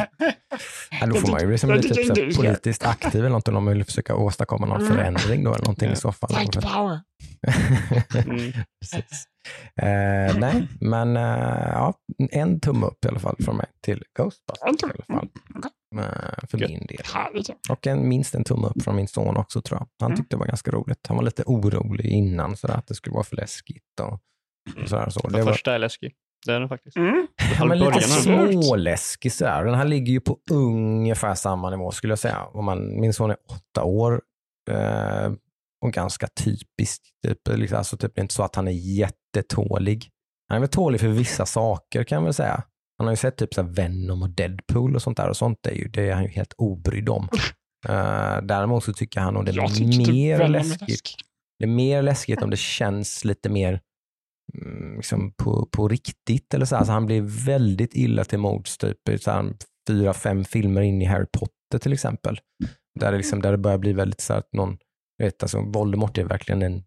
Ja, 1.01 1.07
då 1.07 1.15
får 1.15 1.27
man 1.31 1.41
ju 1.41 1.51
liksom 1.51 1.69
bli 1.69 1.81
tycker 1.81 2.13
typ 2.15 2.25
här 2.25 2.43
politiskt 2.43 2.85
aktiv 2.85 3.15
eller 3.19 3.29
någonting 3.29 3.55
om 3.55 3.63
man 3.63 3.73
vill 3.73 3.83
försöka 3.85 4.15
åstadkomma 4.15 4.65
någon 4.65 4.81
Mm. 4.81 4.93
förändring 4.93 5.43
då 5.43 5.53
eller 5.53 5.65
någonting 5.65 5.87
Ja. 5.87 5.93
i 5.93 5.95
så 5.95 6.11
fall. 6.11 6.29
Fight 6.35 6.61
power. 6.61 6.99
Mm. 8.25 8.51
Precis. 8.81 9.27
Eh, 9.81 10.37
nej, 10.39 10.67
men 10.81 11.17
eh, 11.17 11.69
ja, 11.73 11.93
en 12.31 12.59
tumme 12.59 12.85
upp 12.85 13.05
i 13.05 13.07
alla 13.07 13.19
fall 13.19 13.35
från 13.45 13.57
mig 13.57 13.65
till 13.83 14.03
Ghostbusters. 14.17 14.67
En 14.83 14.89
I 14.89 14.93
alla 14.93 15.19
fall. 15.19 15.27
Eh, 15.55 15.69
för 16.47 16.57
Gött. 16.57 16.69
min 16.69 16.85
del. 16.85 17.01
Och 17.69 17.87
en, 17.87 18.07
minst 18.09 18.35
en 18.35 18.43
tumme 18.43 18.67
upp 18.67 18.83
från 18.83 18.95
min 18.95 19.07
son 19.07 19.37
också 19.37 19.61
tror 19.61 19.79
jag. 19.79 19.87
Han 19.99 20.11
Mm. 20.11 20.17
tyckte 20.17 20.35
det 20.35 20.39
var 20.39 20.47
ganska 20.47 20.71
roligt. 20.71 21.07
Han 21.07 21.17
var 21.17 21.23
lite 21.23 21.43
orolig 21.45 22.05
innan 22.05 22.57
sådär, 22.57 22.73
att 22.75 22.87
det 22.87 22.95
skulle 22.95 23.13
vara 23.13 23.23
för 23.23 23.35
läskigt. 23.35 23.99
Och, 24.01 24.13
och 24.83 24.89
sådär, 24.89 25.09
så. 25.09 25.19
Den 25.19 25.31
Det 25.31 25.43
var, 25.43 25.51
första 25.51 25.75
är 25.75 25.79
läskig. 25.79 26.13
Det 26.45 26.53
är 26.53 26.59
den 26.59 26.69
faktiskt. 26.69 26.97
Mm. 26.97 27.27
ja, 27.59 27.65
men 27.65 27.79
lite 27.79 28.01
småläskig 28.01 29.31
sådär. 29.33 29.65
Den 29.65 29.75
här 29.75 29.85
ligger 29.85 30.13
ju 30.13 30.19
på 30.19 30.37
ungefär 30.51 31.35
samma 31.35 31.69
nivå 31.69 31.91
skulle 31.91 32.11
jag 32.11 32.19
säga. 32.19 32.43
Om 32.43 32.65
man, 32.65 32.99
min 33.01 33.13
son 33.13 33.31
är 33.31 33.37
åtta 33.49 33.83
år 33.83 34.21
eh, 34.71 35.31
och 35.85 35.93
ganska 35.93 36.27
typisk. 36.27 37.01
Typ, 37.27 37.37
liksom, 37.47 37.77
alltså, 37.77 37.97
typ, 37.97 38.15
det 38.15 38.19
är 38.19 38.23
inte 38.23 38.33
så 38.33 38.43
att 38.43 38.55
han 38.55 38.67
är 38.67 38.71
jättetålig. 38.71 40.09
Han 40.47 40.55
är 40.55 40.59
väl 40.59 40.69
tålig 40.69 41.01
för 41.01 41.07
vissa 41.07 41.45
saker 41.45 42.03
kan 42.03 42.15
jag 42.15 42.23
väl 42.23 42.33
säga. 42.33 42.63
Han 42.99 43.07
har 43.07 43.13
ju 43.13 43.17
sett 43.17 43.37
typ 43.37 43.53
så 43.53 43.63
Venom 43.63 44.21
och 44.21 44.29
Deadpool 44.29 44.95
och 44.95 45.01
sånt 45.01 45.17
där 45.17 45.29
och 45.29 45.37
sånt 45.37 45.65
är, 45.67 45.71
ju, 45.71 45.87
det 45.87 46.09
är 46.09 46.13
han 46.13 46.23
ju 46.23 46.29
helt 46.29 46.53
obrydd 46.57 47.09
om. 47.09 47.29
Eh, 47.87 48.41
däremot 48.43 48.83
så 48.83 48.93
tycker 48.93 49.19
han 49.19 49.33
nog 49.33 49.45
det 49.45 49.51
är 49.51 49.67
tyckte 49.67 50.11
mer 50.11 50.47
läskigt 50.47 50.81
läskig. 50.81 51.15
det 51.59 51.65
är 51.65 51.69
mer 51.69 52.01
läskigt 52.01 52.41
om 52.41 52.49
det 52.49 52.59
känns 52.59 53.25
lite 53.25 53.49
mer 53.49 53.81
mm, 54.53 54.95
liksom 54.95 55.33
på, 55.37 55.65
på 55.71 55.87
riktigt. 55.87 56.53
Eller 56.53 56.65
så 56.65 56.75
här. 56.75 56.85
Så 56.85 56.91
han 56.91 57.05
blir 57.05 57.45
väldigt 57.45 57.95
illa 57.95 58.23
till 58.23 58.39
mods 58.39 58.77
typ, 58.77 58.97
så 59.19 59.51
fyra, 59.89 60.13
fem 60.13 60.45
filmer 60.45 60.81
in 60.81 61.01
i 61.01 61.05
Harry 61.05 61.25
Potter 61.33 61.79
till 61.79 61.93
exempel. 61.93 62.39
Där 62.99 63.11
det, 63.11 63.17
liksom, 63.17 63.41
där 63.41 63.51
det 63.51 63.57
börjar 63.57 63.77
bli 63.77 63.93
väldigt 63.93 64.21
så 64.21 64.33
här 64.33 64.39
att 64.39 64.53
någon, 64.53 64.77
vet, 65.17 65.43
alltså, 65.43 65.61
Voldemort 65.61 66.17
är 66.17 66.23
verkligen 66.23 66.61
en 66.61 66.83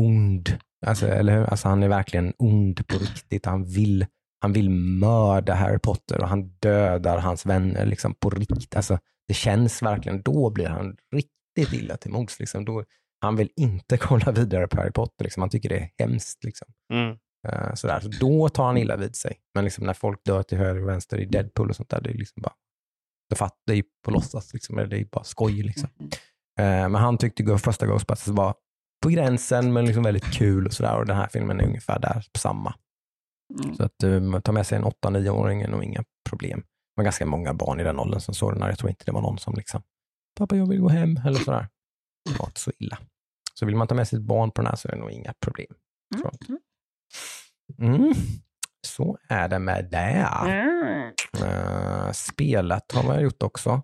ond, 0.00 0.58
alltså, 0.86 1.08
eller 1.08 1.38
hur? 1.38 1.44
Alltså, 1.44 1.68
han 1.68 1.82
är 1.82 1.88
verkligen 1.88 2.32
ond 2.38 2.86
på 2.86 2.98
riktigt. 2.98 3.46
Han 3.46 3.64
vill, 3.64 4.06
han 4.40 4.52
vill 4.52 4.70
mörda 4.70 5.54
Harry 5.54 5.78
Potter 5.78 6.20
och 6.20 6.28
han 6.28 6.48
dödar 6.48 7.18
hans 7.18 7.46
vänner 7.46 7.86
liksom, 7.86 8.14
på 8.14 8.30
riktigt. 8.30 8.76
Alltså, 8.76 8.98
det 9.28 9.34
känns 9.34 9.82
verkligen, 9.82 10.22
då 10.22 10.50
blir 10.50 10.66
han 10.66 10.96
riktigt 11.14 11.72
illa 11.72 11.96
till 11.96 12.10
mods. 12.10 12.40
Liksom. 12.40 12.64
Då, 12.64 12.84
han 13.20 13.36
vill 13.36 13.50
inte 13.56 13.96
kolla 14.00 14.32
vidare 14.32 14.68
på 14.68 14.76
Harry 14.76 14.92
Potter. 14.92 15.24
Liksom. 15.24 15.40
Han 15.40 15.50
tycker 15.50 15.68
det 15.68 15.78
är 15.78 15.90
hemskt. 15.98 16.44
Liksom. 16.44 16.68
Mm. 16.92 17.16
Eh, 17.48 17.74
sådär. 17.74 18.00
Så 18.00 18.08
då 18.08 18.48
tar 18.48 18.66
han 18.66 18.76
illa 18.76 18.96
vid 18.96 19.16
sig. 19.16 19.36
Men 19.54 19.64
liksom, 19.64 19.86
när 19.86 19.94
folk 19.94 20.24
dör 20.24 20.42
till 20.42 20.58
höger 20.58 20.82
och 20.82 20.88
vänster 20.88 21.18
i 21.20 21.24
Deadpool 21.24 21.70
och 21.70 21.76
sånt 21.76 21.88
där, 21.88 22.00
det 22.00 22.10
är 22.10 22.14
liksom 22.14 22.42
bara 22.42 22.54
det 23.28 23.36
fatt, 23.36 23.54
det 23.66 23.72
är 23.72 23.76
ju 23.76 23.84
på 24.04 24.10
låtsas, 24.10 24.52
liksom. 24.52 24.78
eller 24.78 24.88
det 24.88 25.00
är 25.00 25.04
bara 25.04 25.24
skoj. 25.24 25.62
Liksom. 25.62 25.88
Eh, 26.58 26.88
men 26.88 26.94
han 26.94 27.18
tyckte 27.18 27.58
första 27.58 27.86
Ghostbusters 27.86 28.34
var 28.34 28.54
på 29.02 29.08
gränsen, 29.08 29.72
men 29.72 29.86
liksom 29.86 30.02
väldigt 30.02 30.32
kul 30.32 30.66
och 30.66 30.72
sådär. 30.72 30.98
Och 30.98 31.06
den 31.06 31.16
här 31.16 31.28
filmen 31.32 31.60
är 31.60 31.64
ungefär 31.64 31.98
där 31.98 32.24
på 32.32 32.38
samma. 32.38 32.74
Mm. 33.64 33.74
Så 33.76 33.82
att 33.84 34.02
um, 34.02 34.42
ta 34.42 34.52
med 34.52 34.66
sig 34.66 34.78
en 34.78 34.84
8-9-åring 34.84 35.62
är 35.62 35.68
nog 35.68 35.84
inga 35.84 36.04
problem. 36.28 36.60
Det 36.60 36.66
var 37.00 37.04
ganska 37.04 37.26
många 37.26 37.54
barn 37.54 37.80
i 37.80 37.84
den 37.84 37.98
åldern 37.98 38.20
som 38.20 38.34
såg 38.34 38.52
den 38.52 38.62
här. 38.62 38.68
Jag 38.68 38.78
tror 38.78 38.90
inte 38.90 39.04
det 39.04 39.12
var 39.12 39.20
någon 39.22 39.38
som 39.38 39.54
liksom, 39.54 39.82
pappa 40.38 40.56
jag 40.56 40.68
vill 40.68 40.80
gå 40.80 40.88
hem, 40.88 41.16
eller 41.26 41.38
sådär. 41.38 41.68
Det 42.30 42.38
var 42.38 42.46
inte 42.46 42.60
så 42.60 42.70
illa. 42.78 42.98
Så 43.54 43.66
vill 43.66 43.76
man 43.76 43.88
ta 43.88 43.94
med 43.94 44.08
sitt 44.08 44.20
barn 44.22 44.50
på 44.50 44.62
den 44.62 44.68
här 44.68 44.76
så 44.76 44.88
är 44.88 44.92
det 44.92 44.98
nog 44.98 45.10
inga 45.10 45.34
problem. 45.40 45.74
tror 46.20 46.32
jag. 46.48 46.58
Mm. 47.88 48.14
Så 48.86 49.18
är 49.28 49.48
det 49.48 49.58
med 49.58 49.88
det. 49.90 50.28
Mm. 50.44 51.12
Eh, 51.42 52.12
spelat 52.12 52.92
har 52.92 53.02
man 53.02 53.22
gjort 53.22 53.42
också. 53.42 53.82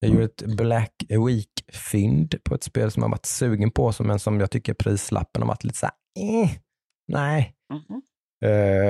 Jag 0.00 0.10
gjorde 0.10 0.24
ett 0.24 0.56
Black 0.56 0.92
Week-fynd 1.08 2.34
på 2.44 2.54
ett 2.54 2.62
spel 2.64 2.90
som 2.90 3.02
jag 3.02 3.10
varit 3.10 3.26
sugen 3.26 3.70
på, 3.70 3.92
som- 3.92 4.06
men 4.06 4.18
som 4.18 4.40
jag 4.40 4.50
tycker 4.50 4.74
prislappen 4.74 5.42
har 5.42 5.48
varit 5.48 5.64
lite 5.64 5.78
såhär, 5.78 5.94
eh, 6.18 6.50
nej. 7.08 7.56
Eh, 7.72 7.98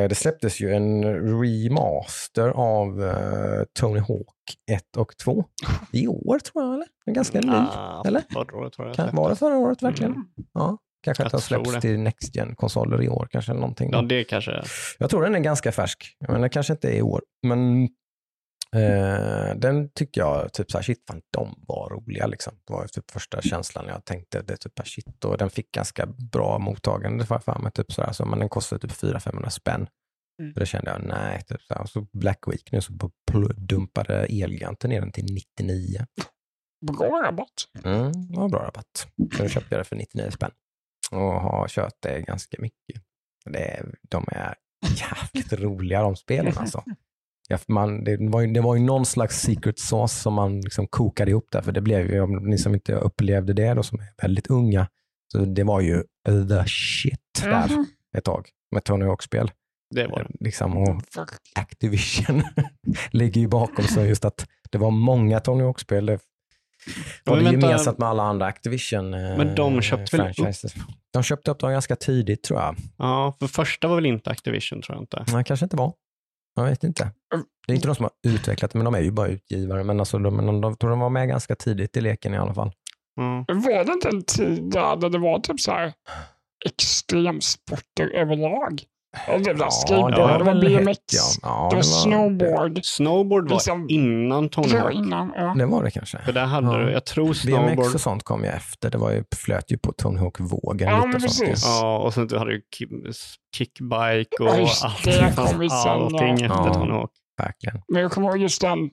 det 0.09 0.17
släpptes 0.17 0.61
ju 0.61 0.73
en 0.73 1.05
remaster 1.43 2.49
av 2.49 3.05
eh, 3.05 3.65
Tony 3.81 4.01
Hawk 4.01 4.35
1 4.71 4.97
och 4.97 5.17
2 5.17 5.45
i 5.93 6.07
år 6.09 6.39
tror 6.39 6.65
jag, 6.65 6.75
eller? 6.75 6.87
Är 7.07 7.13
ganska 7.13 7.41
ny. 7.41 7.53
Ah, 7.53 8.03
eller? 8.07 8.23
Förra 8.33 8.57
året 8.57 8.73
tror 8.73 8.87
jag. 8.89 8.97
Kan, 8.97 9.17
var 9.17 9.31
det 9.31 9.37
förra 9.37 9.57
året 9.57 9.83
verkligen? 9.83 10.13
Mm. 10.13 10.27
Ja. 10.55 10.79
Kanske 11.03 11.25
att 11.25 11.33
den 11.33 11.41
släpps 11.41 11.73
det. 11.73 11.81
till 11.81 11.99
Next 11.99 12.37
gen 12.37 12.55
konsoler 12.57 13.03
i 13.03 13.09
år, 13.09 13.29
kanske 13.31 13.53
eller 13.53 13.61
någonting. 13.61 13.91
Ja, 13.93 14.03
det 14.03 14.25
kanske 14.25 14.63
Jag 14.99 15.11
tror 15.11 15.23
den 15.23 15.35
är 15.35 15.41
ganska 15.41 15.73
färsk, 15.73 16.17
men 16.29 16.41
den 16.41 16.51
kanske 16.51 16.73
inte 16.73 16.89
är 16.89 16.97
i 16.97 17.03
år. 17.03 17.23
Men 17.47 17.89
eh, 18.77 19.55
den 19.57 19.91
tyckte 19.95 20.21
jag, 20.21 20.53
typ 20.53 20.71
såhär, 20.71 20.83
shit 20.83 21.05
fan 21.07 21.23
de 21.31 21.65
var 21.69 21.91
roliga 21.91 22.27
liksom. 22.27 22.53
Det 22.67 22.73
var 22.73 22.87
typ 22.87 23.11
första 23.11 23.43
känslan 23.43 23.87
jag 23.89 24.05
tänkte, 24.05 24.43
det 24.43 24.57
typ 24.57 24.87
shit. 24.87 25.25
Och 25.25 25.39
den 25.39 25.51
fick 25.51 25.73
ganska 25.73 26.07
bra 26.07 26.59
mottagande 26.59 27.27
jag 27.31 27.45
för 27.45 27.59
mig, 27.59 27.73
typ 27.73 27.93
sådär. 27.93 28.13
Så, 28.13 28.25
men 28.25 28.39
den 28.39 28.49
kostade 28.49 28.89
typ 28.89 28.93
400-500 28.93 29.49
spänn. 29.49 29.87
Mm. 30.43 30.53
Så 30.55 30.61
det 30.61 30.67
kände 30.67 30.91
jag, 30.91 31.03
nej. 31.05 31.43
Typ 31.49 31.63
såhär. 31.63 31.83
Och 31.83 31.91
så 31.91 32.07
Black 32.13 32.49
Week 32.49 32.73
nu 32.73 32.81
så 32.81 32.93
dumpade 33.57 34.27
Elgiganten 34.27 34.91
ner 34.91 35.01
den 35.01 35.13
till 35.13 35.35
99. 35.59 36.07
Bra 36.87 37.23
rabatt. 37.23 37.69
Mm, 37.85 38.13
det 38.13 38.41
var 38.41 38.49
bra 38.49 38.63
rabatt. 38.63 39.09
Så 39.37 39.43
nu 39.43 39.49
köpte 39.49 39.75
jag 39.75 39.81
det 39.81 39.85
för 39.85 39.97
99 39.97 40.31
spänn. 40.31 40.51
Och 41.11 41.41
har 41.41 41.69
kört 41.69 41.97
det 42.01 42.21
ganska 42.21 42.57
mycket. 42.61 43.03
Det 43.45 43.85
de 44.09 44.25
är 44.29 44.55
jävligt 44.83 45.53
roliga 45.53 46.03
de 46.03 46.17
spelen 46.17 46.53
alltså. 46.57 46.85
Ja, 47.51 47.59
man, 47.69 48.05
det, 48.05 48.17
var 48.21 48.41
ju, 48.41 48.47
det 48.53 48.61
var 48.61 48.75
ju 48.77 48.83
någon 48.83 49.07
slags 49.07 49.41
secret 49.41 49.79
sauce 49.79 50.15
som 50.23 50.35
man 50.35 50.61
liksom 50.61 50.87
kokade 50.87 51.31
ihop 51.31 51.47
där, 51.53 51.63
för 51.63 51.73
det 51.73 51.81
blev 51.81 52.11
ju, 52.13 52.21
om 52.21 52.37
ni 52.51 52.59
som 52.59 52.75
inte 52.75 52.95
upplevde 52.95 53.53
det 53.53 53.75
då, 53.75 53.83
som 53.83 54.01
är 54.01 54.07
väldigt 54.23 54.47
unga, 54.47 54.89
så 55.33 55.39
det 55.39 55.65
var 55.65 55.81
ju 55.81 56.03
the 56.25 56.65
shit 56.67 57.21
där 57.43 57.69
Mhm. 57.69 57.87
ett 58.17 58.25
tag 58.25 58.49
med 58.75 58.85
Tony 58.85 59.05
Hawk-spel. 59.05 59.51
det 59.95 60.07
var 60.07 60.19
det. 60.25 60.45
Liksom, 60.45 60.77
och. 60.77 61.03
Activision 61.55 62.43
ligger 63.11 63.41
ju 63.41 63.49
bakom 63.49 63.85
så 63.85 64.05
just 64.05 64.25
att 64.25 64.47
det 64.71 64.79
var 64.79 64.91
många 64.91 65.41
Tony 65.41 65.65
Hawk-spel. 65.65 66.07
Det 66.07 66.19
var 67.25 67.37
Men 67.37 67.45
det 67.45 67.51
vänta. 67.51 67.67
gemensamt 67.67 67.99
med 67.99 68.09
alla 68.09 68.23
andra 68.23 68.47
Activision 68.47 69.15
eh, 69.15 69.21
Men 69.37 69.55
de 69.55 69.83
köpte 69.83 70.17
väl 70.17 70.29
upp- 70.29 70.37
franchises. 70.37 70.75
De 71.13 71.23
köpte 71.23 71.51
upp 71.51 71.59
dem 71.59 71.71
ganska 71.73 71.97
tidigt 71.97 72.43
tror 72.43 72.61
jag. 72.61 72.77
Ja, 72.99 73.37
för 73.41 73.47
första 73.47 73.89
var 73.89 73.95
väl 73.95 74.07
inte 74.07 74.31
Activision 74.31 74.83
tror 74.83 74.97
jag 74.97 75.03
inte. 75.03 75.25
Nej, 75.33 75.45
kanske 75.45 75.67
inte 75.67 75.77
var. 75.77 75.93
Jag 76.59 76.71
vet 76.71 76.85
inte. 76.85 77.11
Det 77.67 77.73
är 77.73 77.75
inte 77.75 77.89
de 77.89 77.95
som 77.95 78.05
har 78.05 78.33
utvecklat 78.33 78.75
men 78.75 78.85
de 78.85 78.95
är 78.95 79.01
ju 79.01 79.11
bara 79.11 79.29
utgivare. 79.29 79.85
Men 79.85 80.01
alltså, 80.01 80.19
de, 80.19 80.61
de 80.61 80.77
tror 80.77 80.91
de 80.91 81.01
var 81.01 81.11
med 81.11 81.29
ganska 81.29 81.55
tidigt 81.55 81.97
i 81.97 82.01
leken 82.01 82.35
i 82.35 82.39
alla 82.39 82.55
fall. 82.55 82.73
Ja. 83.15 83.45
Var 83.49 83.85
det 83.85 83.93
inte 83.93 84.09
en 84.09 84.23
tid 84.23 84.71
där 84.71 85.09
det 85.09 85.19
var 85.19 85.41
typ 85.41 85.61
så 85.61 85.73
här 85.73 85.93
extremsporter 86.67 88.11
överlag? 88.15 88.83
Eller 89.29 89.55
Ja, 89.59 89.71
skateboard, 89.71 90.39
det 90.39 90.45
var 90.45 90.61
BMX, 90.61 90.99
ja. 91.13 91.21
Ja, 91.43 91.69
det 91.71 91.77
var 91.77 91.83
snowboard. 91.83 92.81
Snowboard 92.85 93.49
var 93.49 93.57
Liksom- 93.57 93.87
innan 93.89 94.49
Hawk. 94.57 94.95
innan. 94.95 95.33
Ja. 95.37 95.55
Det 95.59 95.67
var 95.67 95.83
det 95.85 95.91
kanske. 95.91 96.19
För 96.19 96.33
där 96.33 96.47
hade 96.47 96.67
Ja. 96.67 96.79
du, 96.79 96.91
jag 96.93 97.05
tror 97.07 97.25
BMX 97.27 97.41
snowboard, 97.41 97.95
och 97.95 98.01
sånt 98.01 98.23
kom 98.23 98.45
ju 98.45 98.51
efter. 98.51 98.91
Det 98.91 98.99
var 98.99 99.11
ju, 99.13 99.25
flöt 99.37 99.71
ju 99.73 99.79
på 99.79 99.93
Tony 99.93 100.19
Hawk-vågen. 100.19 100.89
Ja, 100.89 101.07
men 101.07 101.21
precis. 101.21 101.65
ja, 101.67 101.99
och 101.99 102.15
sen 102.15 102.27
du 102.27 102.39
hade 102.39 102.51
du 102.51 102.63
ki- 102.79 103.15
kickbike 103.57 104.37
och 104.41 104.49
Ja, 104.49 104.59
just 104.59 104.85
allt. 104.85 105.05
det 105.05 105.33
kom 105.53 105.63
ju 105.63 105.69
sen, 105.69 105.79
allting 105.89 106.29
ja. 106.29 106.35
efter 106.35 106.47
Ja. 106.67 106.75
Tony 106.75 106.93
Hawk. 106.93 107.11
Verkligen. 107.39 107.83
Men 107.89 108.03
jag 108.03 108.13
kommer 108.13 108.29
ihåg 108.29 108.39
just 108.39 108.61
den 108.61 108.91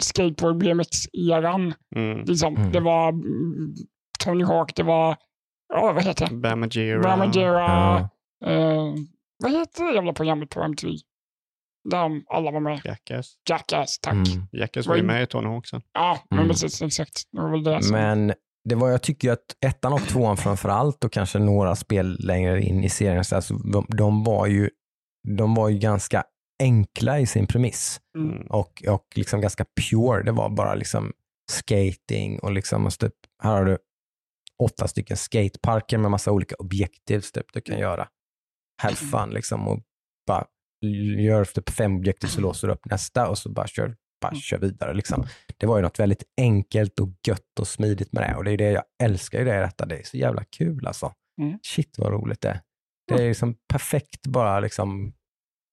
skateboard 0.00 0.56
BMX-eran. 0.58 1.74
Mm. 1.96 2.24
Liksom, 2.24 2.56
Mm. 2.56 2.72
Det 2.72 2.80
var 2.80 3.08
mm, 3.08 3.74
Tony 4.24 4.44
Hawk, 4.44 4.74
det 4.76 4.82
var, 4.82 5.16
ja 5.74 5.92
vad 5.92 6.04
heter 6.04 6.26
det? 6.28 6.34
Bamajera. 6.36 7.00
Bramagera. 7.00 7.60
Ja. 7.60 8.08
Eh, 8.50 8.92
vad 9.42 9.52
heter 9.52 9.84
det 9.84 9.94
jävla 9.94 10.12
programmet 10.12 10.50
på 10.50 10.60
MTV? 10.62 10.92
Där 11.90 12.22
alla 12.28 12.50
var 12.50 12.60
med. 12.60 12.80
Jackass. 12.84 13.34
Jackass, 13.50 13.98
tack. 13.98 14.12
Mm. 14.14 14.46
Jackass 14.52 14.86
var 14.86 14.96
ju 14.96 15.02
med 15.02 15.22
i 15.22 15.26
Tony 15.26 15.48
Hawk 15.48 15.66
sen. 15.66 15.82
Ja, 15.92 16.18
men 16.30 16.38
Mm. 16.38 16.48
precis, 16.50 16.82
exakt. 16.82 17.22
Det 17.32 17.40
var 17.40 17.50
väl 17.50 17.64
det 17.64 17.82
som... 17.82 17.92
Men 17.92 18.32
det 18.68 18.74
var, 18.74 18.88
jag 18.90 19.02
tycker 19.02 19.28
ju 19.28 19.32
att 19.32 19.56
ettan 19.66 19.92
och 19.92 20.00
tvåan 20.00 20.36
framför 20.36 20.68
allt 20.68 21.04
och 21.04 21.12
kanske 21.12 21.38
några 21.38 21.76
spel 21.76 22.16
längre 22.20 22.62
in 22.62 22.84
i 22.84 22.88
serien, 22.88 23.24
så 23.24 23.36
alltså, 23.36 23.54
de, 23.54 23.86
de, 23.88 24.24
var 24.24 24.46
ju, 24.46 24.70
de 25.36 25.54
var 25.54 25.68
ju 25.68 25.78
ganska 25.78 26.24
enkla 26.62 27.20
i 27.20 27.26
sin 27.26 27.46
premiss 27.46 28.00
Mm. 28.18 28.46
och, 28.46 28.82
och 28.88 29.06
liksom 29.14 29.40
ganska 29.40 29.64
pure. 29.90 30.22
Det 30.22 30.32
var 30.32 30.48
bara 30.48 30.74
liksom 30.74 31.12
skating 31.52 32.38
och 32.38 32.52
liksom, 32.52 32.86
och 32.86 32.92
så 32.92 32.98
typ, 32.98 33.14
här 33.42 33.50
har 33.56 33.64
du 33.64 33.78
åtta 34.62 34.88
stycken 34.88 35.16
skateparker 35.16 35.98
med 35.98 36.10
massa 36.10 36.32
olika 36.32 36.54
objektiv 36.58 37.20
typ, 37.20 37.46
du 37.52 37.60
kan 37.60 37.78
göra. 37.78 38.08
Have 38.82 38.96
fun 38.96 39.30
liksom 39.30 39.68
och 39.68 39.80
bara 40.26 40.46
gör 41.18 41.44
typ 41.44 41.70
fem 41.70 41.96
objektiv 41.96 42.28
så 42.28 42.40
låser 42.40 42.68
du 42.68 42.74
upp 42.74 42.84
nästa 42.84 43.28
och 43.28 43.38
så 43.38 43.50
bara 43.50 43.66
kör, 43.66 43.96
bara 44.20 44.34
kör 44.34 44.58
vidare. 44.58 44.94
Liksom. 44.94 45.26
Det 45.56 45.66
var 45.66 45.76
ju 45.76 45.82
något 45.82 46.00
väldigt 46.00 46.22
enkelt 46.40 47.00
och 47.00 47.08
gött 47.26 47.60
och 47.60 47.68
smidigt 47.68 48.12
med 48.12 48.22
det 48.22 48.36
och 48.36 48.44
det 48.44 48.50
är 48.50 48.56
det 48.56 48.70
jag 48.70 48.84
älskar 49.02 49.38
ju 49.38 49.44
det 49.44 49.56
i 49.56 49.60
detta. 49.60 49.86
Det 49.86 49.96
är 49.96 50.02
så 50.02 50.16
jävla 50.16 50.44
kul 50.44 50.86
alltså. 50.86 51.12
Mm. 51.40 51.58
Shit 51.62 51.98
vad 51.98 52.12
roligt 52.12 52.40
det 52.40 52.48
är. 52.48 52.60
Det 53.08 53.14
är 53.24 53.28
liksom 53.28 53.56
perfekt 53.68 54.26
bara 54.26 54.60
liksom, 54.60 55.12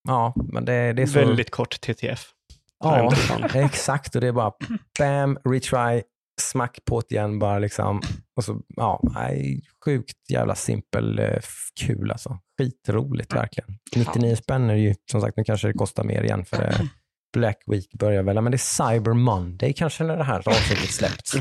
ja, 0.08 0.34
men 0.36 0.66
det, 0.66 0.94
det 0.94 1.02
är 1.02 1.06
så. 1.06 1.20
Väldigt 1.20 1.52
kort 1.52 1.82
TTF. 1.82 2.34
Ja, 2.80 3.14
exakt. 3.54 4.16
Och 4.16 4.22
det 4.22 4.28
är 4.28 4.32
bara 4.32 4.52
bam, 5.00 5.40
retry, 5.44 6.04
smack 6.42 6.80
på 6.86 7.02
det 7.10 7.16
igen 7.16 7.40
bara 7.40 7.60
liksom. 7.60 8.02
Och 8.36 8.44
så, 8.44 8.62
ja, 8.68 9.00
nej, 9.04 9.62
sjukt 9.86 10.30
jävla 10.30 10.56
simpel 10.56 11.20
eh, 11.20 11.40
kul 11.82 12.12
alltså. 12.12 12.40
Skitroligt 12.58 13.36
verkligen. 13.36 13.70
99 13.96 14.36
spänn 14.36 14.70
är 14.70 14.76
ju, 14.76 14.96
som 15.12 15.22
sagt, 15.22 15.38
nu 15.38 15.44
kanske 15.44 15.68
det 15.68 15.74
kostar 15.74 16.04
mer 16.04 16.24
igen 16.24 16.46
för 16.46 16.58
det, 16.58 16.90
Black 17.34 17.58
Week 17.68 17.94
börjar 18.00 18.24
väl, 18.24 18.42
men 18.42 18.52
det 18.52 18.56
är 18.56 18.94
Cyber 18.94 19.14
Monday 19.14 19.74
kanske 19.74 20.04
när 20.04 20.18
det 20.18 20.24
här 20.24 20.48
avsnittet 20.48 20.90
släppts. 20.92 21.32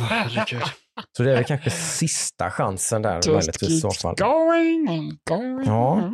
Så 1.17 1.23
det 1.23 1.31
är 1.31 1.35
väl 1.35 1.45
kanske 1.45 1.71
sista 1.71 2.51
chansen 2.51 3.03
där 3.03 3.15
Just 3.17 3.29
möjligtvis 3.29 3.71
i 3.71 3.81
så 3.81 3.91
fall. 3.91 4.15
going 4.19 4.89
and 4.89 5.19
going. 5.29 5.67
Ja. 5.67 6.13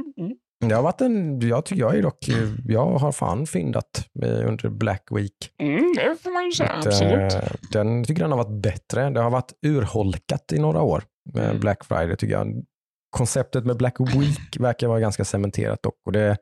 Mm, 0.62 0.66
mm. 0.66 0.68
Det 0.68 0.74
har 0.74 0.82
varit 0.82 1.00
en, 1.00 1.40
jag 1.48 1.64
tycker 1.64 1.80
jag 1.82 1.96
är 1.96 2.02
dock, 2.02 2.28
jag 2.66 2.86
har 2.86 3.12
fan 3.12 3.46
fyndat 3.46 4.08
eh, 4.22 4.48
under 4.48 4.68
Black 4.68 5.04
Week. 5.10 5.50
Mm, 5.62 5.92
det 5.96 6.16
får 6.22 6.30
man 6.30 6.44
ju 6.44 6.52
säga, 6.52 6.70
Att, 6.70 6.86
absolut. 6.86 7.34
eh, 7.34 7.40
Den 7.72 8.04
tycker 8.04 8.22
den 8.22 8.30
har 8.32 8.44
varit 8.44 8.62
bättre. 8.62 9.10
Det 9.10 9.20
har 9.20 9.30
varit 9.30 9.52
urholkat 9.66 10.52
i 10.52 10.58
några 10.58 10.82
år 10.82 11.04
med 11.34 11.44
Mm. 11.44 11.60
Black 11.60 11.84
Friday 11.84 12.16
tycker 12.16 12.34
jag. 12.34 12.64
Konceptet 13.10 13.64
med 13.66 13.76
Black 13.76 14.00
Week 14.00 14.56
verkar 14.60 14.88
vara 14.88 15.00
ganska 15.00 15.24
cementerat 15.24 15.82
dock. 15.82 15.94
Och 16.06 16.12
det, 16.12 16.36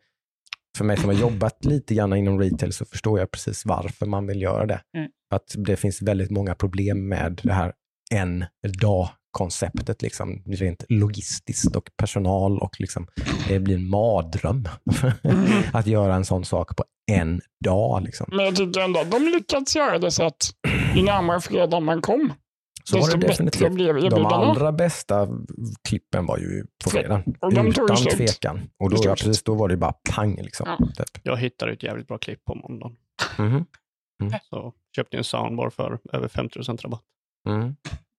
för 0.78 0.84
mig 0.84 0.96
som 0.96 1.08
har 1.08 1.16
jobbat 1.16 1.64
lite 1.64 1.94
grann 1.94 2.12
inom 2.16 2.40
retail 2.40 2.72
så 2.72 2.84
förstår 2.84 3.18
jag 3.18 3.30
precis 3.30 3.66
varför 3.66 4.06
man 4.06 4.26
vill 4.26 4.42
göra 4.42 4.66
det. 4.66 4.80
Mm. 4.96 5.08
Att 5.34 5.54
det 5.56 5.76
finns 5.76 6.02
väldigt 6.02 6.30
många 6.30 6.54
problem 6.54 7.08
med 7.08 7.40
det 7.44 7.52
här 7.52 7.72
en 8.14 8.44
dag 8.82 9.08
konceptet 9.36 10.02
liksom, 10.02 10.42
rent 10.46 10.84
logistiskt 10.88 11.76
och 11.76 11.90
personal 11.96 12.58
och 12.58 12.80
liksom, 12.80 13.06
det 13.48 13.60
blir 13.60 13.74
en 13.74 13.88
mardröm 13.88 14.68
att 15.72 15.86
göra 15.86 16.14
en 16.14 16.24
sån 16.24 16.44
sak 16.44 16.76
på 16.76 16.84
en 17.12 17.40
dag. 17.64 18.02
Liksom. 18.02 18.26
Men 18.30 18.44
jag 18.44 18.56
tycker 18.56 18.80
ändå 18.80 19.00
att 19.00 19.10
de 19.10 19.22
lyckats 19.22 19.76
göra 19.76 19.98
det 19.98 20.10
så 20.10 20.24
att 20.24 20.50
ju 20.94 21.02
närmare 21.02 21.40
fredag 21.40 21.80
man 21.80 22.00
kom, 22.00 22.32
Så 22.84 22.96
desto 22.96 23.12
det 23.12 23.18
bättre 23.18 23.28
definitivt. 23.44 23.72
blev 23.72 24.10
De 24.10 24.26
allra 24.26 24.72
bästa 24.72 25.28
klippen 25.88 26.26
var 26.26 26.38
ju 26.38 26.66
på 26.84 26.90
fredagen. 26.90 27.34
Och 27.40 27.54
de 27.54 27.66
Utan 27.66 27.96
tvekan. 27.96 28.60
Och 28.82 28.90
då, 28.90 28.96
ja, 29.04 29.10
precis, 29.14 29.42
då 29.42 29.54
var 29.54 29.68
det 29.68 29.76
bara 29.76 29.94
pang. 30.10 30.36
Liksom. 30.42 30.66
Ja. 30.68 30.86
Typ. 30.86 31.20
Jag 31.22 31.36
hittade 31.36 31.72
ett 31.72 31.82
jävligt 31.82 32.08
bra 32.08 32.18
klipp 32.18 32.44
på 32.44 32.54
måndagen. 32.54 32.96
Mhm. 33.38 33.64
Så 34.50 34.72
köpte 34.96 35.16
en 35.16 35.24
soundbar 35.24 35.70
för 35.70 35.98
över 36.12 36.28
50 36.28 36.58
rabatt. 36.58 37.02
Mm. 37.48 37.76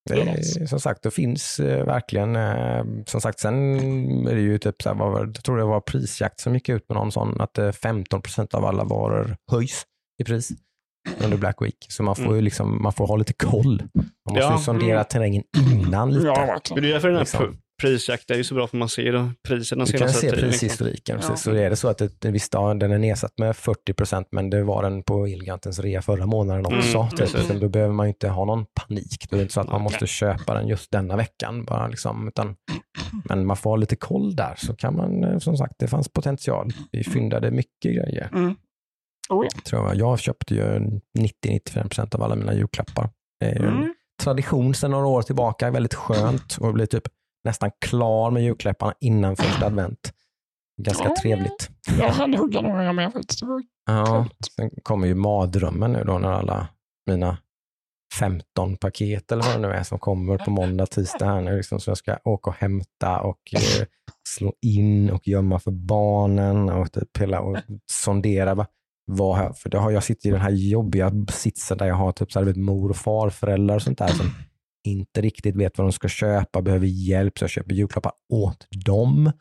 Det 0.08 0.62
är, 0.62 0.66
som 0.66 0.80
sagt, 0.80 1.04
det 1.04 1.12
finns 1.12 1.60
eh, 1.60 1.86
verkligen, 1.86 2.36
eh, 2.36 2.84
som 3.06 3.22
sagt, 3.22 3.40
sen 3.40 4.28
är 4.28 4.36
det 4.36 4.42
ju 4.42 4.58
typ 4.58 4.82
så 4.82 4.94
här, 4.94 5.06
jag 5.20 5.44
tror 5.44 5.58
det 5.58 5.64
var 5.64 5.82
prisjakt 5.82 6.40
som 6.40 6.54
gick 6.54 6.70
ut 6.70 6.90
med 6.90 6.96
någon 6.96 7.12
sån, 7.12 7.42
att 7.42 7.58
eh, 7.58 7.72
15 7.72 8.22
procent 8.22 8.54
av 8.54 8.66
alla 8.66 8.84
varor 8.84 9.36
höjs 9.52 9.84
i 10.22 10.24
pris 10.24 10.50
under 11.24 11.38
Black 11.38 11.62
Week. 11.62 11.86
Så 11.90 12.04
man 12.04 12.16
får 12.16 12.24
Mm. 12.24 12.36
ju 12.36 12.42
liksom, 12.42 12.84
man 12.84 12.94
får 12.94 13.08
ha 13.08 13.16
lite 13.16 13.34
koll. 13.34 13.84
Man 13.94 14.06
måste 14.30 14.40
Ja, 14.40 14.58
ju 14.58 14.64
sondera 14.64 14.92
mm. 14.94 15.06
terrängen 15.06 15.44
innan 15.72 16.14
lite. 16.14 16.28
Ja, 16.28 16.60
det 16.76 16.90
är 16.90 16.94
därför 16.94 17.08
den 17.08 17.18
här 17.18 17.22
Liksom. 17.24 17.58
Prisjakten 17.82 18.34
är 18.34 18.38
ju 18.38 18.44
så 18.44 18.56
bra, 18.56 18.68
för 18.68 18.78
man 18.78 18.90
ser 18.90 19.14
då 19.14 19.30
priserna 19.48 19.86
Du 19.86 19.98
kan 19.98 20.10
se 20.10 20.20
tiden. 20.20 20.36
liksom. 20.36 20.50
prishistoriken. 20.50 21.20
Ja. 21.30 21.36
Så, 21.36 21.52
är 21.52 21.70
det 21.70 21.76
så 21.76 21.88
att 21.88 22.02
ett, 22.02 22.26
en 22.26 22.34
viss 22.34 22.50
dag, 22.50 22.80
den 22.80 22.92
är 22.92 22.98
nedsatt 22.98 23.38
med 23.38 23.56
40 23.58 23.94
procent, 23.94 24.28
men 24.32 24.50
det 24.50 24.64
var 24.64 24.84
den 24.84 25.04
på 25.04 25.26
Elgigantens 25.26 25.80
rea 25.80 26.02
förra 26.02 26.26
månaden 26.26 26.66
Mm, 26.66 26.78
också. 26.80 27.08
typ. 27.10 27.20
precis. 27.20 27.48
Så 27.48 27.54
då 27.54 27.70
behöver 27.70 27.94
man 27.94 28.06
ju 28.06 28.10
inte 28.10 28.30
ha 28.30 28.46
någon 28.46 28.66
panik. 28.66 29.28
Då 29.30 29.36
är 29.36 29.38
det 29.38 29.42
inte 29.42 29.54
så 29.54 29.62
att 29.62 29.72
man 29.72 29.82
måste 29.82 30.08
köpa 30.08 30.54
den 30.54 30.68
just 30.68 30.92
denna 30.92 31.16
veckan. 31.16 31.66
Bara 31.66 31.88
liksom, 31.88 32.28
utan, 32.28 32.56
men 33.26 33.46
man 33.46 33.58
får 33.58 33.70
ha 33.70 33.78
lite 33.78 33.96
koll 33.96 34.36
där, 34.36 34.56
så 34.58 34.76
kan 34.76 34.96
man, 34.96 35.24
eh, 35.24 35.38
som 35.40 35.58
sagt, 35.58 35.74
det 35.80 35.88
fanns 35.88 36.10
potential. 36.10 36.70
Vi 36.92 37.04
fyndade 37.04 37.52
mycket 37.52 37.96
grejer. 37.96 38.30
Mm. 38.34 38.56
Oh, 39.30 39.46
ja. 39.46 39.60
Tror 39.70 39.86
jag. 39.88 39.96
jag 39.96 40.20
köpte 40.20 40.56
ju 40.56 40.62
90-95 41.20 41.82
procent 41.90 42.16
av 42.16 42.24
alla 42.24 42.36
mina 42.36 42.54
julklappar. 42.54 43.10
Det 43.40 43.46
är 43.46 43.60
ju 43.60 43.66
en 43.68 43.74
Mm. 43.78 43.94
tradition 44.24 44.74
sedan 44.74 44.92
några 44.92 45.08
år 45.08 45.22
tillbaka. 45.22 45.72
Väldigt 45.72 45.94
skönt 45.94 46.58
och 46.60 46.74
blir 46.74 46.86
typ 46.86 47.04
nästan 47.48 47.72
klar 47.86 48.32
med 48.32 48.44
julklapparna 48.44 48.94
innan 49.00 49.36
första 49.36 49.66
advent. 49.66 50.14
Ganska 50.82 51.04
Ja. 51.04 51.16
trevligt. 51.22 51.70
Jag 52.00 52.10
hann 52.10 52.34
hugga 52.34 52.62
några 52.62 52.94
med 52.94 53.14
faktiskt. 53.14 53.40
Det 53.40 53.46
var 53.46 53.64
Ja, 53.86 54.28
sen 54.56 54.70
kommer 54.84 55.08
ju 55.08 55.16
mardrömmen 55.16 55.92
nu 55.94 56.04
då 56.04 56.18
när 56.18 56.32
alla 56.32 56.68
mina 57.10 57.38
15 58.20 58.78
paket 58.78 59.32
eller 59.32 59.44
vad 59.44 59.54
det 59.56 59.60
nu 59.60 59.68
är 59.74 59.84
som 59.84 60.00
kommer 60.00 60.38
på 60.38 60.52
måndag, 60.52 60.86
tisdag 60.86 61.26
här 61.26 61.42
nu, 61.42 61.58
liksom, 61.58 61.80
som 61.80 61.92
jag 61.92 61.98
ska 61.98 62.18
åka 62.24 62.50
och 62.50 62.56
hämta 62.56 63.20
och 63.22 63.40
eh, 63.54 63.86
slå 64.30 64.54
in 64.62 65.10
och 65.10 65.28
gömma 65.28 65.60
för 65.60 65.72
barnen 65.72 66.70
och 66.70 66.92
typ 66.92 67.18
hela 67.18 67.42
och 67.42 67.58
sondera. 67.92 68.56
Va? 68.56 68.66
Vad, 69.06 69.38
har- 69.38 69.54
för 69.54 69.70
det 69.70 69.78
har, 69.78 69.92
jag 69.92 70.04
sitter 70.04 70.30
i 70.30 70.32
den 70.32 70.42
här 70.42 70.50
jobbiga 70.52 71.12
sitsen 71.32 71.78
där 71.78 71.86
jag 71.86 71.96
har 71.96 72.12
typ 72.12 72.32
så 72.32 72.40
här, 72.40 72.46
vet, 72.46 72.58
mor 72.58 72.90
och 72.90 72.96
farföräldrar 72.98 73.76
och 73.76 73.82
sånt 73.82 73.98
där 73.98 74.08
som 74.08 74.26
inte 74.88 75.22
riktigt 75.22 75.56
vet 75.56 75.78
vad 75.78 75.88
de 75.88 75.92
ska 75.92 76.08
köpa, 76.08 76.62
behöver 76.62 76.88
hjälp, 76.88 77.38
så 77.40 77.44
jag 77.44 77.50
köper 77.50 77.74
julklappar 77.74 78.12
åt 78.34 78.68
dem. 78.86 79.32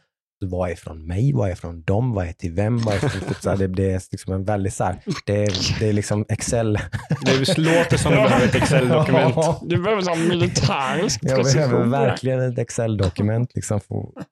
Så 0.43 0.49
vad 0.49 0.71
är 0.71 0.75
från 0.75 1.07
mig? 1.07 1.33
Vad 1.33 1.51
är 1.51 1.55
från 1.55 1.83
dem? 1.83 2.13
Vad 2.13 2.27
är 2.27 2.33
till 2.33 2.53
vem? 2.53 2.79
Vad 2.79 2.95
är 2.95 2.99
från, 2.99 3.21
typ 3.21 3.43
det, 3.59 3.67
det 3.67 3.93
är 3.93 4.03
liksom 4.13 4.33
en 4.33 4.45
väldigt 4.45 4.75
så 4.75 4.85
här, 4.85 5.03
det, 5.27 5.47
det 5.81 5.89
är 5.89 5.93
liksom 5.93 6.25
Excel. 6.29 6.79
Det 7.25 7.59
låter 7.59 7.97
som 7.97 8.13
du 8.13 8.17
behöver 8.17 8.47
ett 8.47 8.55
Excel-dokument. 8.55 9.37
Du 9.63 9.83
behöver 9.83 10.03
sån 10.03 10.29
militärisk 10.29 11.21
jag 11.23 11.45
behöver 11.45 11.85
verkligen 11.85 12.41
ett 12.41 12.59
Excel-dokument 12.59 13.51
liksom 13.55 13.81
för 13.81 13.97
att 13.97 14.27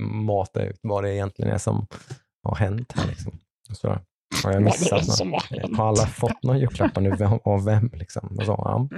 mata 0.00 0.62
ut 0.62 0.78
vad 0.82 1.04
det 1.04 1.14
egentligen 1.14 1.52
är 1.52 1.58
som 1.58 1.86
har 2.42 2.56
hänt 2.56 2.92
här. 2.96 3.06
Liksom. 3.08 3.38
Så 3.72 3.98
har 4.44 4.52
jag 4.52 4.62
missat 4.62 5.24
något? 5.24 5.76
har 5.76 5.88
alla 5.88 6.06
fått 6.06 6.42
några 6.42 6.58
julklappar 6.58 7.00
nu? 7.00 7.38
Av 7.44 7.64
vem? 7.64 7.90
Liksom? 7.92 8.36
Och 8.38 8.44
så, 8.44 8.52
ja. 8.52 8.88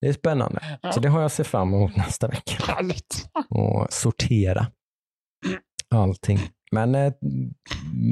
Det 0.00 0.08
är 0.08 0.12
spännande. 0.12 0.78
Så 0.94 1.00
det 1.00 1.08
har 1.08 1.20
jag 1.22 1.30
sett 1.30 1.46
fram 1.46 1.74
emot 1.74 1.96
nästa 1.96 2.28
vecka. 2.28 2.64
Härligt. 2.66 3.28
och 3.50 3.86
sortera 3.92 4.66
allting. 5.94 6.38
Men 6.72 6.94
eh, 6.94 7.12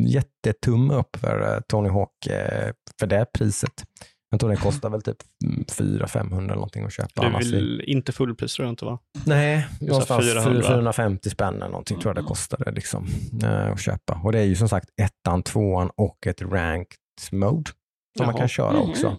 jättetumme 0.07 0.95
upp 0.95 1.17
för 1.17 1.55
eh, 1.55 1.61
Tony 1.69 1.89
Hawk 1.89 2.27
eh, 2.27 2.73
för 3.01 3.07
det 3.07 3.27
priset. 3.39 3.85
Jag 4.31 4.41
tror 4.41 4.51
det 4.51 4.57
kostar 4.57 4.91
väl 4.91 5.03
typ 5.03 5.17
400-500 5.45 6.37
eller 6.45 6.55
någonting 6.55 6.85
att 6.85 6.93
köpa. 6.93 7.23
Det 7.23 7.27
är 7.27 7.53
väl 7.53 7.81
inte 7.87 8.13
fullpris 8.13 8.55
tror 8.55 8.67
jag 8.67 8.73
inte 8.73 8.85
va? 8.85 8.99
Nej, 9.27 9.67
någonstans 9.81 10.25
400. 10.25 10.63
450 10.63 11.31
spänn 11.31 11.55
eller 11.55 11.69
någonting 11.69 11.99
tror 12.01 12.15
jag 12.17 12.25
det 12.25 12.29
kostade 12.29 12.71
liksom, 12.73 13.07
eh, 13.43 13.73
att 13.73 13.81
köpa. 13.81 14.21
Och 14.25 14.33
det 14.33 14.39
är 14.39 14.45
ju 14.45 14.55
som 14.57 14.69
sagt 14.69 14.89
ettan, 15.03 15.43
tvåan 15.43 15.91
och 15.97 16.27
ett 16.27 16.43
ranked 16.43 16.97
mode 17.33 17.71
som 18.19 18.27
man 18.27 18.35
Jaha. 18.35 18.39
kan 18.39 18.49
köra 18.49 18.73
Mhm. 18.73 18.91
också. 18.91 19.17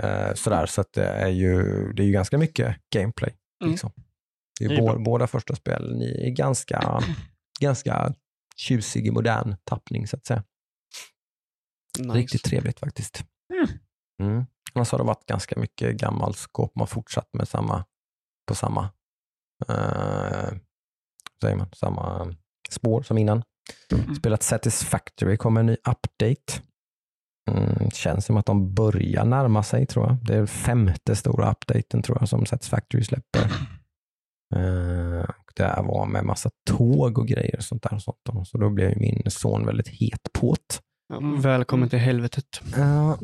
Eh, 0.00 0.34
sådär, 0.34 0.66
så 0.66 0.84
det, 0.92 1.06
är 1.06 1.28
ju, 1.28 1.62
det 1.92 2.02
är 2.02 2.06
ju 2.06 2.12
ganska 2.12 2.38
mycket 2.38 2.76
gameplay. 2.94 3.34
Mm. 3.62 3.70
Liksom. 3.70 3.92
Det 4.58 4.64
är 4.64 4.68
Det 4.68 4.74
är 4.74 4.80
bå, 4.80 4.98
båda 4.98 5.26
första 5.26 5.54
spelen 5.54 6.02
i 6.02 6.30
ganska, 6.30 7.00
ganska 7.60 8.14
tjusig, 8.56 9.12
modern 9.12 9.56
tappning 9.64 10.06
så 10.06 10.16
att 10.16 10.26
säga. 10.26 10.44
Nice. 11.98 12.18
Riktigt 12.18 12.44
trevligt 12.44 12.80
faktiskt. 12.80 13.24
Mm. 13.52 13.78
Mm. 14.20 14.44
Annars 14.74 14.90
har 14.90 14.98
det 14.98 15.04
varit 15.04 15.26
ganska 15.26 15.60
mycket 15.60 15.96
gammalt 15.96 16.36
skåp. 16.36 16.74
Man 16.74 16.80
har 16.80 16.86
fortsatt 16.86 17.28
med 17.32 17.48
samma, 17.48 17.84
på 18.46 18.54
samma, 18.54 18.90
eh, 19.68 20.50
säger 21.40 21.56
man, 21.56 21.68
samma 21.72 22.34
spår 22.70 23.02
som 23.02 23.18
innan. 23.18 23.42
Mm. 23.92 24.14
Spelat 24.14 24.42
Satisfactory, 24.42 25.36
kommer 25.36 25.60
en 25.60 25.66
ny 25.66 25.74
update. 25.74 26.62
Mm, 27.50 27.90
känns 27.90 28.26
som 28.26 28.36
att 28.36 28.46
de 28.46 28.74
börjar 28.74 29.24
närma 29.24 29.62
sig 29.62 29.86
tror 29.86 30.06
jag. 30.06 30.16
Det 30.26 30.34
är 30.36 30.46
femte 30.46 31.16
stora 31.16 31.50
updaten 31.50 32.02
tror 32.02 32.18
jag 32.20 32.28
som 32.28 32.46
Satisfactory 32.46 33.04
släpper. 33.04 33.42
Och 35.28 35.52
det 35.56 35.64
här 35.64 35.82
var 35.82 36.06
med 36.06 36.24
massa 36.24 36.50
tåg 36.70 37.18
och 37.18 37.28
grejer 37.28 37.56
och 37.56 37.64
sånt 37.64 37.82
där. 37.82 37.94
Och 37.94 38.02
sånt. 38.02 38.48
Så 38.48 38.58
då 38.58 38.70
blev 38.70 38.98
min 38.98 39.22
son 39.26 39.66
väldigt 39.66 39.88
het 39.88 40.28
på 40.32 40.56
det. 40.68 41.16
Mm. 41.16 41.40
välkommen 41.40 41.88
till 41.88 41.98
helvetet. 41.98 42.62
Ja, 42.76 43.18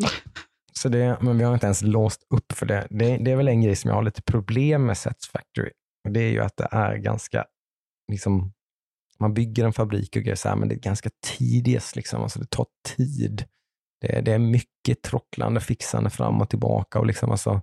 så 0.73 0.89
det, 0.89 1.19
men 1.21 1.39
vi 1.39 1.45
har 1.45 1.55
inte 1.55 1.67
ens 1.67 1.83
låst 1.83 2.27
upp 2.35 2.53
för 2.53 2.67
det. 2.67 2.87
det. 2.91 3.17
Det 3.17 3.31
är 3.31 3.37
väl 3.37 3.49
en 3.49 3.63
grej 3.63 3.77
som 3.77 3.89
jag 3.89 3.95
har 3.95 4.03
lite 4.03 4.23
problem 4.23 4.87
med 4.87 4.99
Satisfactory. 4.99 5.71
Och 6.05 6.13
det 6.13 6.21
är 6.21 6.31
ju 6.31 6.41
att 6.41 6.57
det 6.57 6.69
är 6.71 6.97
ganska, 6.97 7.45
liksom, 8.13 8.53
man 9.19 9.35
bygger 9.35 9.65
en 9.65 9.73
fabrik 9.73 10.17
och 10.17 10.23
grejer 10.23 10.37
så 10.37 10.49
här, 10.49 10.57
men 10.57 10.69
det 10.69 10.75
är 10.75 10.81
ganska 10.81 11.11
tedious. 11.39 11.97
Liksom. 11.97 12.23
Alltså 12.23 12.39
det 12.39 12.51
tar 12.51 12.67
tid. 12.97 13.45
Det, 14.01 14.21
det 14.21 14.33
är 14.33 14.39
mycket 14.39 15.03
trocklande, 15.03 15.61
fixande 15.61 16.11
fram 16.11 16.41
och 16.41 16.51
tillbaka 16.51 16.99
och 16.99 17.07
liksom 17.07 17.31
alltså 17.31 17.61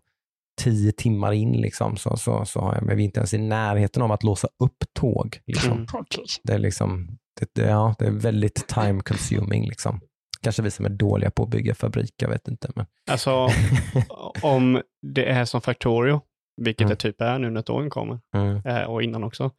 tio 0.61 0.91
timmar 0.91 1.31
in 1.31 1.51
liksom, 1.51 1.97
så, 1.97 2.17
så, 2.17 2.45
så 2.45 2.59
har 2.61 2.75
jag, 2.75 2.83
men 2.83 2.97
vi 2.97 3.03
är 3.03 3.05
inte 3.05 3.19
ens 3.19 3.33
i 3.33 3.38
närheten 3.38 4.01
av 4.03 4.11
att 4.11 4.23
låsa 4.23 4.47
upp 4.63 4.83
tåg. 4.93 5.39
Liksom. 5.47 5.71
Mm. 5.71 5.86
Okej. 5.93 6.25
Det 6.43 6.53
är, 6.53 6.59
liksom, 6.59 7.17
det, 7.39 7.49
det, 7.55 7.69
ja, 7.69 7.95
det 7.99 8.05
är 8.05 8.11
väldigt 8.11 8.67
time 8.67 9.01
consuming. 9.01 9.67
Liksom. 9.67 9.99
Kanske 10.41 10.61
vi 10.61 10.71
som 10.71 10.86
är 10.86 10.89
dåliga 10.89 11.31
på 11.31 11.43
att 11.43 11.49
bygga 11.49 11.75
fabriker, 11.75 12.25
jag 12.25 12.29
vet 12.29 12.47
inte. 12.47 12.71
Men... 12.75 12.86
Alltså, 13.11 13.47
om 14.41 14.81
det 15.01 15.25
är 15.25 15.45
som 15.45 15.61
Factorio, 15.61 16.21
vilket 16.61 16.81
Mm. 16.81 16.89
det 16.89 16.95
typ 16.95 17.21
är 17.21 17.39
nu 17.39 17.49
när 17.49 17.61
tågen 17.61 17.89
kommer, 17.89 18.19
Mm. 18.36 18.61
eh, 18.65 18.83
och 18.83 19.03
innan 19.03 19.23
också, 19.23 19.51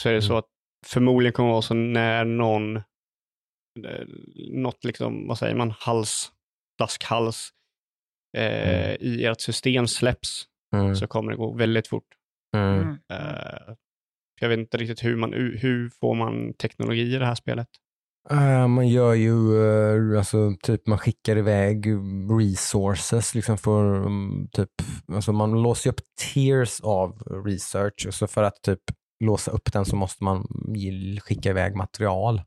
så 0.00 0.08
är 0.08 0.12
det 0.12 0.18
Mm. 0.18 0.28
så 0.28 0.36
att 0.36 0.46
förmodligen 0.86 1.32
kommer 1.32 1.48
det 1.48 1.52
vara 1.52 1.62
så 1.62 1.74
när 1.74 2.24
någon, 2.24 2.80
något 4.52 4.84
liksom, 4.84 5.28
vad 5.28 5.38
säger 5.38 5.54
man, 5.54 5.70
hals, 5.78 6.32
flaskhals 6.78 7.50
eh, 8.36 8.88
Mm. 8.90 8.96
i 9.00 9.24
ert 9.24 9.40
system 9.40 9.86
släpps, 9.86 10.44
Mm. 10.74 10.96
så 10.96 11.06
kommer 11.06 11.30
det 11.30 11.36
gå 11.36 11.52
väldigt 11.54 11.88
fort. 11.88 12.08
Mm. 12.56 12.80
Mm. 12.80 12.96
Eh, 13.12 13.74
jag 14.40 14.48
vet 14.48 14.58
inte 14.58 14.76
riktigt 14.76 15.04
hur 15.04 15.16
man, 15.16 15.32
hur 15.32 15.88
får 15.88 16.14
man 16.14 16.54
teknologi 16.54 17.14
i 17.14 17.18
det 17.18 17.26
här 17.26 17.34
spelet. 17.34 17.68
Eh, 18.30 18.68
man 18.68 18.88
gör 18.88 19.14
ju, 19.14 19.62
eh, 20.12 20.18
alltså 20.18 20.54
typ 20.62 20.86
man 20.86 20.98
skickar 20.98 21.36
iväg 21.38 21.86
resources 22.40 23.34
liksom 23.34 23.58
för 23.58 24.06
um, 24.06 24.48
typ, 24.52 24.70
alltså 25.12 25.32
man 25.32 25.62
låser 25.62 25.88
ju 25.88 25.92
upp 25.92 26.00
tiers 26.34 26.80
av 26.80 27.18
research 27.44 28.04
och 28.06 28.14
så 28.14 28.26
för 28.26 28.42
att 28.42 28.62
typ 28.62 28.80
låsa 29.24 29.50
upp 29.50 29.72
den 29.72 29.84
så 29.84 29.96
måste 29.96 30.24
man 30.24 30.46
skicka 31.22 31.50
iväg 31.50 31.76
material. 31.76 32.42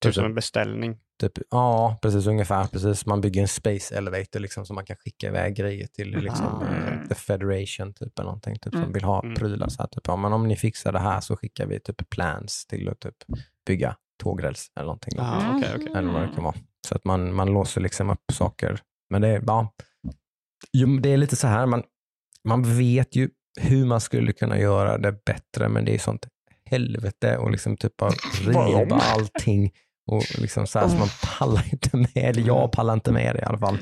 Typ 0.00 0.14
som 0.14 0.24
en 0.24 0.34
beställning. 0.34 0.98
Typ, 1.20 1.32
ja, 1.50 1.98
precis 2.02 2.26
ungefär. 2.26 2.66
Precis. 2.66 3.06
Man 3.06 3.20
bygger 3.20 3.42
en 3.42 3.48
space 3.48 3.96
elevator 3.96 4.40
liksom, 4.40 4.66
så 4.66 4.74
man 4.74 4.84
kan 4.86 4.96
skicka 4.96 5.26
iväg 5.26 5.54
grejer 5.56 5.86
till 5.86 6.10
liksom, 6.10 6.62
eh, 6.62 7.08
the 7.08 7.14
federation 7.14 7.94
typ, 7.94 8.18
eller 8.18 8.26
någonting, 8.26 8.54
typ, 8.58 8.72
som 8.72 8.80
Mm. 8.80 8.92
vill 8.92 9.04
ha 9.04 9.22
Mm. 9.22 9.34
prylar. 9.34 9.68
Så 9.68 9.82
här, 9.82 9.88
typ, 9.88 10.06
ja, 10.06 10.16
men 10.16 10.32
om 10.32 10.48
ni 10.48 10.56
fixar 10.56 10.92
det 10.92 10.98
här 10.98 11.20
så 11.20 11.36
skickar 11.36 11.66
vi 11.66 11.80
typ 11.80 12.10
plans 12.10 12.66
till 12.66 12.88
att 12.88 13.00
typ, 13.00 13.14
bygga 13.66 13.96
tågräls 14.22 14.70
eller 14.76 14.86
någonting. 14.86 15.12
Ah, 15.18 15.56
okej, 15.56 15.70
okej. 15.76 15.92
Eller 15.94 16.12
vad 16.12 16.22
det 16.22 16.34
kan 16.34 16.44
vara. 16.44 16.54
Så 16.88 16.94
att 16.94 17.04
man, 17.04 17.34
man 17.34 17.48
låser 17.52 17.80
liksom 17.80 18.10
upp 18.10 18.24
saker. 18.32 18.80
Men 19.10 19.22
det 19.22 19.28
är, 19.28 19.42
ja, 19.46 19.72
det 21.02 21.08
är 21.12 21.16
lite 21.16 21.36
så 21.36 21.46
här, 21.46 21.66
man, 21.66 21.82
man 22.44 22.78
vet 22.78 23.16
ju 23.16 23.30
hur 23.60 23.86
man 23.86 24.00
skulle 24.00 24.32
kunna 24.32 24.58
göra 24.58 24.98
det 24.98 25.24
bättre, 25.24 25.68
men 25.68 25.84
det 25.84 25.94
är 25.94 25.98
sånt 25.98 26.26
helvete 26.64 27.38
och 27.38 27.50
liksom 27.50 27.76
typ 27.76 27.96
bara 27.96 28.12
Varom. 28.52 28.78
riva 28.80 28.96
allting. 28.96 29.72
Och 30.10 30.22
liksom 30.38 30.66
så, 30.66 30.78
här, 30.78 30.88
så 30.88 30.96
man 30.96 31.08
pallar 31.38 31.64
inte 31.72 31.96
med 31.96 32.34
det. 32.34 32.40
Jag 32.40 32.72
pallar 32.72 32.94
inte 32.94 33.12
med 33.12 33.34
det 33.34 33.40
i 33.40 33.44
alla 33.44 33.58
fall. 33.58 33.78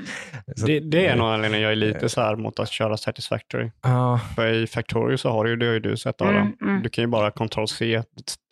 Så, 0.57 0.67
Det, 0.67 0.81
det 0.81 1.07
är 1.07 1.17
nog 1.17 1.27
anledningen 1.29 1.63
jag 1.63 1.73
är 1.73 1.77
lite 1.77 2.09
så 2.09 2.21
här 2.21 2.37
mot 2.37 2.59
att 2.61 2.69
köra 2.71 2.97
Satisfactory. 2.97 3.71
Ja, 3.83 4.21
För 4.37 4.53
i 4.55 4.67
Factorio 4.67 5.17
så 5.19 5.31
har 5.31 5.45
du 5.45 5.51
ju, 5.51 5.57
det 5.57 5.67
har 5.67 5.73
ju 5.73 5.81
du 5.81 5.97
sett 5.97 6.21
Adam. 6.21 6.37
Mm, 6.37 6.53
mm. 6.63 6.83
Du 6.83 6.89
kan 6.89 7.05
ju 7.05 7.09
bara 7.09 7.31
Ctrl-C, 7.31 8.03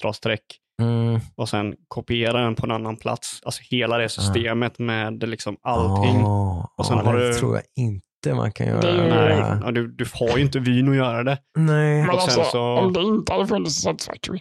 dra 0.03 0.13
streck 0.13 0.41
mm, 0.83 1.21
och 1.37 1.49
sen 1.49 1.75
kopiera 1.89 2.41
den 2.43 2.55
på 2.55 2.67
en 2.67 2.71
annan 2.73 2.97
plats. 2.97 3.41
Alltså 3.45 3.63
hela 3.71 3.99
det 3.99 4.09
systemet 4.09 4.79
med 4.79 5.29
liksom 5.29 5.57
allting. 5.63 6.17
Ah, 6.23 6.71
Och 6.79 6.87
sen 6.87 6.97
ja, 6.99 7.05
har 7.05 7.17
det 7.17 7.29
du- 7.29 7.35
tror 7.35 7.55
jag 7.55 7.65
inte 7.77 8.35
man 8.35 8.53
kan 8.53 8.67
göra. 8.67 8.81
Det 8.81 9.09
Nej, 9.09 9.59
ja, 9.65 9.71
du, 9.71 9.89
du 9.93 10.05
har 10.15 10.37
ju 10.39 10.43
inte 10.45 10.59
vyn 10.59 10.89
att 10.91 10.97
göra 10.97 11.25
det. 11.25 11.39
Nej. 11.59 12.01
Men 12.01 12.11
Och 12.11 12.21
alltså, 12.23 12.45
så- 12.45 12.61
om 12.79 12.93
det 12.93 13.01
inte 13.01 13.33
hade 13.33 13.47
funnits 13.47 13.83
Satisfactory, 13.83 14.41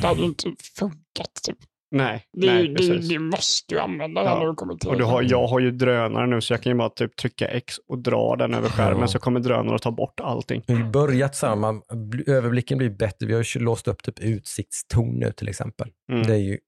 det 0.00 0.06
hade 0.06 0.20
ju 0.20 0.26
inte 0.26 0.44
funkat. 0.78 1.30
Typ. 1.46 1.56
Nej, 1.90 2.24
Det, 2.32 2.46
nej 2.46 2.68
det, 2.68 2.74
precis. 2.74 3.08
det 3.08 3.18
måste 3.18 3.74
du 3.74 3.80
använda 3.80 4.24
Ja. 4.24 4.38
när 4.38 4.46
du 4.46 4.54
kommer 4.54 4.74
till 4.74 4.88
Och 4.88 4.96
du 4.98 5.04
har, 5.04 5.22
jag 5.22 5.46
har 5.46 5.60
ju 5.60 5.70
drönare 5.70 6.26
nu 6.26 6.40
så 6.40 6.52
jag 6.52 6.62
kan 6.62 6.72
ju 6.72 6.78
bara 6.78 6.88
typ 6.90 7.16
trycka 7.16 7.48
X 7.48 7.74
och 7.88 7.98
dra 7.98 8.36
den 8.36 8.54
över 8.54 8.68
skärmen 8.68 9.00
Ja. 9.00 9.06
så 9.08 9.18
kommer 9.18 9.40
drönaren 9.40 9.74
att 9.74 9.82
ta 9.82 9.90
bort 9.90 10.20
allting. 10.20 10.62
Vi 10.66 10.74
har 10.74 10.90
börjat 10.90 11.36
så 11.36 11.46
här, 11.46 11.56
man, 11.56 11.82
bl- 11.82 12.30
överblicken 12.30 12.78
blir 12.78 12.90
bättre. 12.90 13.26
Vi 13.26 13.34
har 13.34 13.56
ju 13.56 13.60
låst 13.64 13.88
upp 13.88 14.02
typ 14.02 14.20
utsiktstorn 14.20 15.18
nu 15.18 15.32
till 15.32 15.48
exempel. 15.48 15.88
Mm. 16.12 16.26
Det 16.26 16.32
är 16.34 16.38
ju 16.38 16.58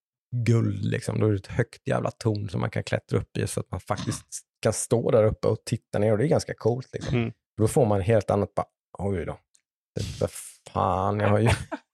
guld 0.46 0.84
liksom. 0.84 1.20
Då 1.20 1.26
är 1.26 1.30
det 1.30 1.36
ett 1.38 1.46
högt 1.46 1.88
jävla 1.88 2.10
torn 2.10 2.48
som 2.48 2.60
man 2.60 2.70
kan 2.70 2.84
klättra 2.84 3.18
upp 3.18 3.36
i 3.38 3.46
så 3.46 3.60
att 3.60 3.70
man 3.70 3.80
faktiskt 3.80 4.26
kan 4.62 4.72
stå 4.72 5.10
där 5.10 5.24
uppe 5.24 5.48
och 5.48 5.58
titta 5.66 5.98
ner 5.98 6.12
och 6.12 6.18
det 6.18 6.24
är 6.24 6.28
ganska 6.28 6.54
coolt. 6.56 6.88
Liksom. 6.92 7.16
Mm. 7.18 7.32
Då 7.60 7.68
får 7.68 7.86
man 7.86 8.00
helt 8.00 8.30
annat 8.30 8.54
bara, 8.54 8.66
oj 8.98 9.24
då. 9.26 9.38
Det, 9.94 10.20
vad 10.20 10.30
fan, 10.72 11.20
jag 11.20 11.28
har 11.28 11.38
ju... 11.38 11.48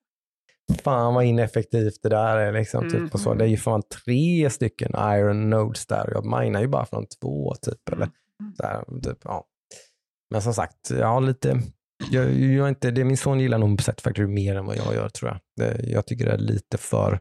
Fan 0.85 1.15
vad 1.15 1.25
ineffektivt 1.25 2.03
det 2.03 2.09
där 2.09 2.37
är. 2.37 2.53
Liksom, 2.53 2.91
typ, 2.91 3.15
och 3.15 3.21
så. 3.21 3.35
Det 3.35 3.45
är 3.45 3.49
ju 3.49 3.57
fan 3.57 3.83
tre 3.83 4.51
stycken 4.51 4.93
iron 4.99 5.51
nodes 5.51 5.87
där. 5.87 6.11
Jag 6.13 6.25
minar 6.25 6.61
ju 6.61 6.69
bara 6.69 6.87
från 6.87 7.07
två 7.07 7.55
typ. 7.55 7.89
Eller, 7.93 8.09
så 8.57 8.67
här, 8.67 9.01
typ 9.03 9.19
ja. 9.25 9.45
Men 10.31 10.43
som 10.43 10.55
sagt, 10.55 10.91
jag 10.91 11.07
har 11.07 11.21
lite... 11.21 11.63
Jag, 12.11 12.33
jag 12.33 12.65
är 12.65 12.69
inte, 12.69 12.91
det, 12.91 13.05
min 13.05 13.17
son 13.17 13.41
gillar 13.41 13.59
nog 13.59 13.83
Set 13.83 14.01
Factory 14.01 14.27
mer 14.27 14.57
än 14.57 14.67
vad 14.67 14.77
jag 14.77 14.95
gör 14.95 15.09
tror 15.09 15.31
jag. 15.31 15.41
Det, 15.57 15.89
jag 15.89 16.07
tycker 16.07 16.25
det 16.25 16.33
är 16.33 16.39
lite 16.39 16.79
för, 16.79 17.21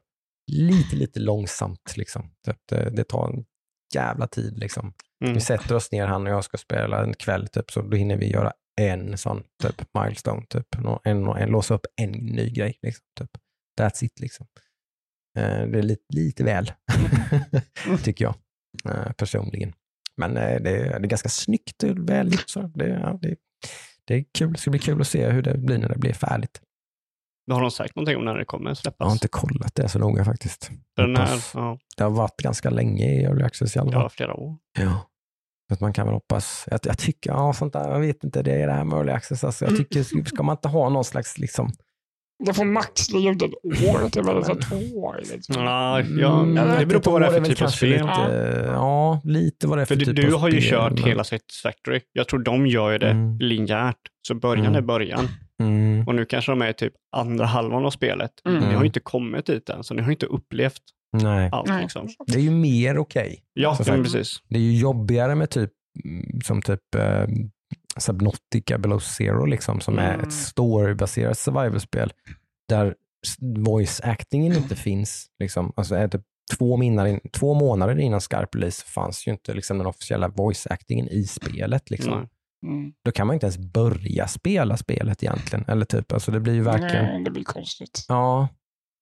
lite, 0.52 0.96
lite 0.96 1.20
långsamt 1.20 1.98
liksom. 1.98 2.32
Det, 2.46 2.58
det, 2.70 2.90
det 2.90 3.04
tar 3.04 3.30
en 3.30 3.46
jävla 3.94 4.28
tid 4.28 4.60
liksom. 4.60 4.94
Mm. 5.24 5.34
Vi 5.34 5.42
sätter 5.42 5.76
oss 5.76 5.92
ner, 5.92 6.08
han 6.08 6.28
och 6.28 6.34
jag 6.34 6.44
ska 6.44 6.58
spela 6.58 7.04
en 7.04 7.14
kväll, 7.14 7.48
typ, 7.48 7.72
så 7.72 7.82
då 7.82 7.98
hinner 7.98 8.18
vi 8.18 8.32
göra 8.32 8.54
en 8.82 9.18
sån 9.18 9.44
typ 9.64 9.82
milestone, 9.94 10.46
typ. 10.50 10.76
En, 11.04 11.28
en, 11.28 11.50
låsa 11.50 11.74
upp 11.74 11.86
en 12.02 12.12
ny 12.12 12.50
grej. 12.50 12.80
Liksom, 12.82 13.06
typ. 13.20 13.30
That's 13.82 14.04
it 14.04 14.20
liksom. 14.20 14.48
Eh, 15.38 15.68
det 15.68 15.80
är 15.80 15.84
lite, 15.84 16.04
lite 16.10 16.44
väl, 16.44 16.72
tycker 18.04 18.26
jag 18.26 18.36
eh, 18.86 19.12
personligen. 19.12 19.74
Men 20.18 20.38
eh, 20.38 20.62
det, 20.62 20.70
är, 20.70 21.00
det 21.00 21.06
är 21.06 21.10
ganska 21.10 21.30
snyggt 21.30 21.84
och 21.84 22.10
väl 22.10 22.32
gjort. 22.32 22.50
Så 22.50 22.62
det, 22.62 22.88
ja, 22.88 23.20
det, 23.22 23.36
det 24.08 24.16
är 24.16 24.26
kul. 24.38 24.54
Det 24.54 24.60
ska 24.60 24.72
bli 24.72 24.80
kul 24.80 25.02
att 25.02 25.08
se 25.08 25.30
hur 25.30 25.42
det 25.42 25.58
blir 25.58 25.78
när 25.78 25.90
det 25.90 26.00
blir 26.00 26.14
färdigt. 26.14 26.62
Har 27.52 27.62
de 27.62 27.72
sagt 27.72 27.96
någonting 27.96 28.18
om 28.18 28.26
när 28.26 28.36
det 28.38 28.46
kommer 28.46 28.74
släppas? 28.74 28.96
Jag 29.00 29.06
har 29.06 29.14
inte 29.14 29.28
kollat 29.28 29.76
det 29.76 29.90
så 29.90 30.00
noga 30.00 30.26
faktiskt. 30.26 30.72
Den 30.96 31.16
här, 31.16 31.44
ja, 31.54 31.80
Det 31.98 32.04
har 32.04 32.12
varit 32.12 32.38
ganska 32.38 32.70
länge 32.70 33.06
i 33.06 33.24
Early 33.24 33.44
Access 33.44 33.76
i 33.76 33.80
alla 33.80 33.92
fall. 33.92 34.02
ja, 34.02 34.10
flera 34.10 34.34
år. 34.34 34.58
Ja. 34.80 35.10
Att 35.72 35.82
man 35.82 35.94
kan 35.94 36.06
väl 36.06 36.14
hoppas. 36.14 36.66
Jag, 36.72 36.80
jag 36.84 36.98
tycker, 36.98 37.30
ja 37.32 37.54
sånt 37.54 37.74
där, 37.74 37.92
jag 37.92 38.00
vet 38.00 38.24
inte, 38.24 38.42
det 38.44 38.52
är 38.54 38.68
det 38.68 38.74
här 38.74 38.84
med 38.84 38.98
early 38.98 39.12
access. 39.12 39.44
Alltså, 39.44 39.66
jag 39.66 39.78
tycker, 39.78 40.04
ska 40.26 40.44
man 40.44 40.54
inte 40.54 40.68
ha 40.68 40.90
någon 40.90 41.04
slags, 41.04 41.38
liksom, 41.38 41.72
Det 42.46 42.54
får 42.54 42.66
max 42.66 43.10
ut 43.14 43.42
ett 43.42 43.52
år, 43.88 44.44
så 44.44 44.56
två 44.56 45.00
år. 45.00 45.20
Liksom. 45.34 45.56
Ja, 45.64 46.02
ja, 46.02 46.42
Mm, 46.42 46.80
det 46.80 46.86
beror 46.86 47.00
på 47.00 47.12
vad 47.12 47.22
det 47.22 47.28
är 47.28 47.32
för 47.32 47.42
typ 47.46 47.62
av 47.62 47.68
spel. 47.68 47.92
Lite, 47.92 48.66
ja, 48.74 49.22
lite 49.24 49.68
vad 49.68 49.78
det 49.78 49.82
är 49.82 49.86
för, 49.86 49.96
För 49.96 50.00
du, 50.00 50.06
typ 50.06 50.16
du 50.16 50.34
av 50.34 50.40
har 50.42 50.50
ju 50.50 50.62
spel, 50.62 50.72
kört 50.72 50.94
men- 50.94 51.04
hela 51.04 51.24
Satisfactory. 51.24 52.02
Jag 52.14 52.28
tror 52.28 52.40
de 52.40 52.68
gör 52.68 52.92
ju 52.92 52.98
det 52.98 53.10
Mm. 53.12 53.38
linjärt. 53.40 53.96
Så 54.28 54.36
början 54.36 54.66
Mm. 54.66 54.76
är 54.78 54.82
början. 54.82 55.28
Mm, 55.64 56.08
Och 56.08 56.16
nu 56.16 56.26
kanske 56.26 56.52
de 56.52 56.62
är 56.62 56.70
i 56.70 56.74
typ 56.74 56.94
andra 57.16 57.46
halvan 57.46 57.86
av 57.86 57.90
spelet. 57.92 58.32
Mm. 58.48 58.64
Ni 58.64 58.74
har 58.74 58.82
ju 58.82 58.88
inte 58.88 59.00
kommit 59.00 59.46
dit 59.46 59.70
än, 59.70 59.84
så 59.84 59.94
ni 59.94 60.02
har 60.02 60.12
inte 60.12 60.26
upplevt 60.26 60.82
nej, 61.14 61.50
allt. 61.52 61.68
Nej. 61.68 61.82
Liksom. 61.82 62.08
det 62.28 62.38
är 62.38 62.42
ju 62.44 62.52
mer 62.52 62.98
okej. 62.98 63.44
Ja, 63.54 63.76
Som 63.76 63.86
ja, 63.88 63.94
sagt. 63.94 64.04
precis. 64.14 64.38
Det 64.50 64.58
är 64.58 64.62
ju 64.62 64.78
jobbigare 64.78 65.36
med 65.36 65.50
typ, 65.50 65.72
mm, 66.06 66.42
som 66.42 66.62
typ 66.62 66.96
eh, 66.96 67.26
Subnautica 67.98 68.78
Below 68.78 69.00
Zero, 69.00 69.46
liksom, 69.46 69.82
som 69.82 70.00
är 70.00 70.14
Mm. 70.14 70.28
ett 70.28 70.34
storybaserat 70.34 71.38
survival-spel 71.38 72.14
där 72.70 72.96
voice 73.66 74.02
actingen 74.04 74.54
inte 74.54 74.76
finns. 74.86 75.26
Liksom. 75.40 75.74
Alltså, 75.76 75.96
är 75.96 76.08
typ 76.08 76.22
två, 76.58 76.78
månader 76.78 77.10
in, 77.10 77.20
två 77.34 77.54
månader 77.54 78.00
innan 78.00 78.22
skarp 78.22 78.56
release 78.56 78.86
fanns 78.86 79.28
ju 79.28 79.32
inte 79.32 79.54
liksom, 79.54 79.78
den 79.78 79.88
officiella 79.88 80.28
voice 80.28 80.68
actingen 80.68 81.08
i 81.10 81.24
spelet. 81.24 81.90
Liksom. 81.90 82.14
Nej. 82.20 82.30
Mm. 82.74 82.94
Då 83.06 83.12
kan 83.12 83.28
man 83.28 83.34
inte 83.34 83.46
ens 83.46 83.58
börja 83.58 84.28
spela 84.28 84.78
spelet 84.78 85.24
egentligen. 85.24 85.66
Eller 85.68 85.86
typ, 85.86 86.12
alltså, 86.12 86.32
det 86.32 86.40
blir 86.40 86.54
ju 86.54 86.62
verkligen... 86.62 87.06
Nej, 87.06 87.24
det 87.24 87.32
blir 87.32 87.44
konstigt. 87.44 88.06
Ja. 88.08 88.48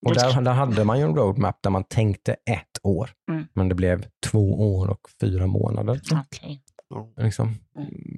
Och 0.05 0.13
där, 0.15 0.41
där 0.41 0.51
hade 0.53 0.83
man 0.83 0.99
ju 0.99 1.03
en 1.05 1.15
roadmap 1.15 1.57
där 1.63 1.69
man 1.69 1.83
tänkte 1.83 2.33
ett 2.33 2.79
år, 2.83 3.09
Mm. 3.31 3.47
men 3.53 3.69
det 3.69 3.75
blev 3.75 4.05
två 4.25 4.75
år 4.75 4.87
och 4.89 5.07
fyra 5.21 5.47
månader. 5.47 6.01
Okej. 6.11 6.61
Liksom. 7.17 7.55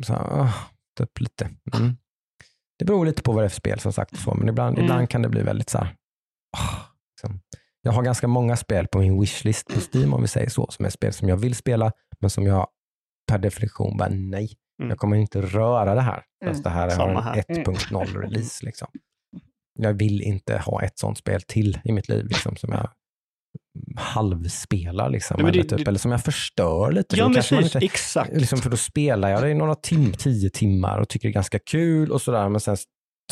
Så, 0.04 0.14
ah, 0.14 0.54
typ 1.00 1.20
lite. 1.20 1.46
Mm. 1.46 1.98
Det 2.80 2.86
beror 2.86 3.06
lite 3.06 3.22
på 3.24 3.32
vad 3.32 3.44
det 3.44 3.48
är 3.48 3.50
för 3.50 3.56
spel 3.56 3.80
som 3.80 3.94
sagt, 3.94 4.20
så, 4.20 4.34
men 4.36 4.50
ibland, 4.50 4.74
Mm. 4.78 4.86
ibland 4.86 5.10
kan 5.10 5.22
det 5.22 5.30
bli 5.30 5.42
väldigt 5.42 5.70
så 5.70 5.78
här. 5.78 5.96
ah, 6.58 6.82
liksom. 7.12 7.40
Jag 7.82 7.92
har 7.92 8.04
ganska 8.04 8.28
många 8.28 8.56
spel 8.56 8.88
på 8.88 9.00
min 9.00 9.20
wishlist 9.22 9.68
på 9.74 9.80
Steam 9.94 10.14
om 10.14 10.22
vi 10.22 10.28
säger 10.28 10.50
så, 10.50 10.68
som 10.72 10.86
är 10.86 10.90
spel 10.90 11.14
som 11.14 11.30
jag 11.30 11.38
vill 11.38 11.56
spela, 11.56 11.92
men 12.20 12.30
som 12.30 12.46
jag 12.46 12.68
per 13.32 13.38
definition 13.38 13.98
bara 13.98 14.10
nej, 14.10 14.50
Mm. 14.80 14.90
jag 14.90 14.98
kommer 15.00 15.18
inte 15.18 15.42
röra 15.42 15.96
det 15.96 16.02
här. 16.02 16.24
Fast 16.46 16.60
Mm. 16.60 16.64
det 16.64 16.70
här 16.70 16.90
Samma 16.90 17.20
en 17.20 17.24
här. 17.24 17.36
1.0 17.48 18.22
release. 18.22 18.66
Liksom. 18.66 18.88
Jag 19.80 19.94
vill 19.94 20.22
inte 20.22 20.58
ha 20.58 20.82
ett 20.84 21.00
sånt 21.00 21.18
spel 21.18 21.42
till 21.42 21.80
i 21.84 21.92
mitt 21.92 22.10
liv 22.10 22.26
liksom, 22.26 22.56
som 22.56 22.72
jag 22.74 22.90
halvspelar. 23.98 25.10
Liksom, 25.10 25.38
Nej, 25.42 25.50
eller, 25.52 25.64
det- 25.64 25.70
typ, 25.70 25.78
det- 25.86 25.88
eller 25.90 26.00
som 26.00 26.12
jag 26.12 26.24
förstör 26.24 26.92
lite. 26.92 27.16
Ja, 27.18 27.32
precis. 27.36 27.62
inte- 27.62 27.78
Exakt. 27.86 28.34
Liksom, 28.34 28.60
för 28.60 28.70
då 28.70 28.78
spelar 28.78 29.30
jag 29.30 29.42
det 29.44 29.50
i 29.50 29.54
några 29.54 29.76
tim, 29.76 30.12
tio 30.14 30.50
timmar 30.50 31.00
och 31.00 31.10
tycker 31.10 31.28
det 31.28 31.32
är 31.32 31.34
ganska 31.34 31.60
kul 31.60 32.12
och 32.12 32.22
sådär, 32.22 32.50
men 32.50 32.62
sen 32.62 32.78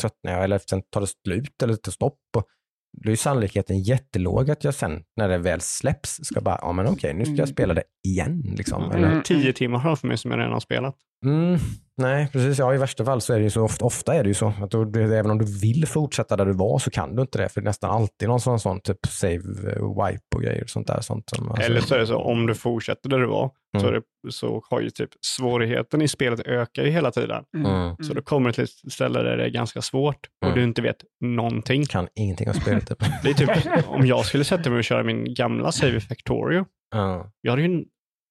tröttnar 0.00 0.32
jag 0.32 0.44
eller 0.44 0.58
sen 0.70 0.82
tar 0.90 1.00
det 1.00 1.06
slut 1.26 1.62
eller 1.62 1.74
tar 1.76 1.92
stopp. 1.92 2.18
Och 2.36 2.44
då 3.04 3.10
är 3.12 3.16
sannolikheten 3.16 3.82
jättelåg 3.82 4.50
att 4.50 4.64
jag 4.64 4.74
sen, 4.74 5.02
när 5.16 5.28
det 5.28 5.38
väl 5.38 5.60
släpps, 5.60 6.20
ska 6.24 6.40
bara, 6.40 6.58
ja 6.62 6.72
men 6.72 6.86
okej, 6.86 7.14
nu 7.14 7.24
ska 7.24 7.34
jag 7.34 7.48
spela 7.48 7.74
det 7.74 7.82
igen. 8.08 8.54
Liksom. 8.56 8.82
Mm. 8.84 8.96
Eller, 9.04 9.20
Tio 9.20 9.52
timmar 9.52 9.80
framför 9.80 10.08
mig 10.08 10.18
som 10.18 10.30
jag 10.30 10.38
redan 10.38 10.52
har 10.52 10.60
spelat. 10.60 10.96
mm, 11.26 11.58
nej, 11.96 12.28
precis. 12.32 12.58
Ja, 12.58 12.74
i 12.74 12.78
värsta 12.78 13.04
fall 13.04 13.20
så 13.20 13.32
är 13.32 13.36
det 13.38 13.42
ju 13.44 13.50
så, 13.50 13.62
ofta, 13.62 13.84
ofta 13.84 14.14
är 14.14 14.22
det 14.22 14.28
ju 14.28 14.34
så, 14.34 14.46
att 14.62 14.92
det, 14.92 15.02
även 15.18 15.30
om 15.30 15.38
du 15.38 15.44
vill 15.60 15.86
fortsätta 15.86 16.36
där 16.36 16.46
du 16.46 16.52
var 16.52 16.78
så 16.78 16.90
kan 16.90 17.16
du 17.16 17.22
inte 17.22 17.38
det, 17.38 17.48
för 17.48 17.60
det 17.60 17.64
är 17.64 17.68
nästan 17.68 17.90
alltid 17.90 18.28
någon 18.28 18.40
sån, 18.40 18.60
sån 18.60 18.80
typ 18.80 19.06
save, 19.08 19.34
eh, 19.34 20.06
wipe 20.06 20.36
och 20.36 20.42
grejer 20.42 20.62
och 20.62 20.70
sånt 20.70 20.86
där. 20.86 21.00
Sånt 21.00 21.30
som, 21.30 21.48
alltså- 21.50 21.62
Eller 21.66 21.80
så 21.80 21.94
är 21.94 21.98
det 21.98 22.06
så, 22.06 22.16
om 22.18 22.46
du 22.46 22.54
fortsätter 22.54 23.08
där 23.08 23.18
du 23.18 23.26
var, 23.26 23.50
så, 23.80 23.86
är 23.86 23.90
Mm. 23.90 24.02
det, 24.26 24.32
så 24.32 24.62
har 24.70 24.80
ju 24.80 24.90
typ 24.90 25.10
svårigheten 25.26 26.02
i 26.02 26.08
spelet 26.08 26.40
ökar 26.40 26.82
ju 26.84 26.90
hela 26.90 27.10
tiden. 27.10 27.44
Mm. 27.56 27.96
Så 27.96 28.14
då 28.14 28.22
kommer 28.22 28.48
det 28.48 28.54
till 28.54 28.64
ett 28.64 28.92
ställe 28.92 29.22
där 29.22 29.36
det 29.36 29.44
är 29.44 29.48
ganska 29.50 29.82
svårt 29.82 30.26
och 30.42 30.46
Mm. 30.48 30.58
du 30.58 30.64
inte 30.64 30.82
vet 30.82 30.96
någonting. 31.24 31.84
Kan 31.84 32.08
ingenting 32.14 32.48
om 32.48 32.54
spelet. 32.54 32.88
Typ. 32.88 32.98
Det 33.22 33.30
är 33.30 33.34
typ, 33.34 33.50
om 33.88 34.06
jag 34.06 34.24
skulle 34.26 34.44
sätta 34.44 34.70
mig 34.70 34.78
och 34.78 34.84
köra 34.84 35.02
min 35.02 35.34
gamla 35.34 35.72
Save 35.72 36.00
Factorio, 36.00 36.64
Ja. 36.90 37.30
jag 37.40 37.52
hade 37.52 37.62
ju 37.62 37.84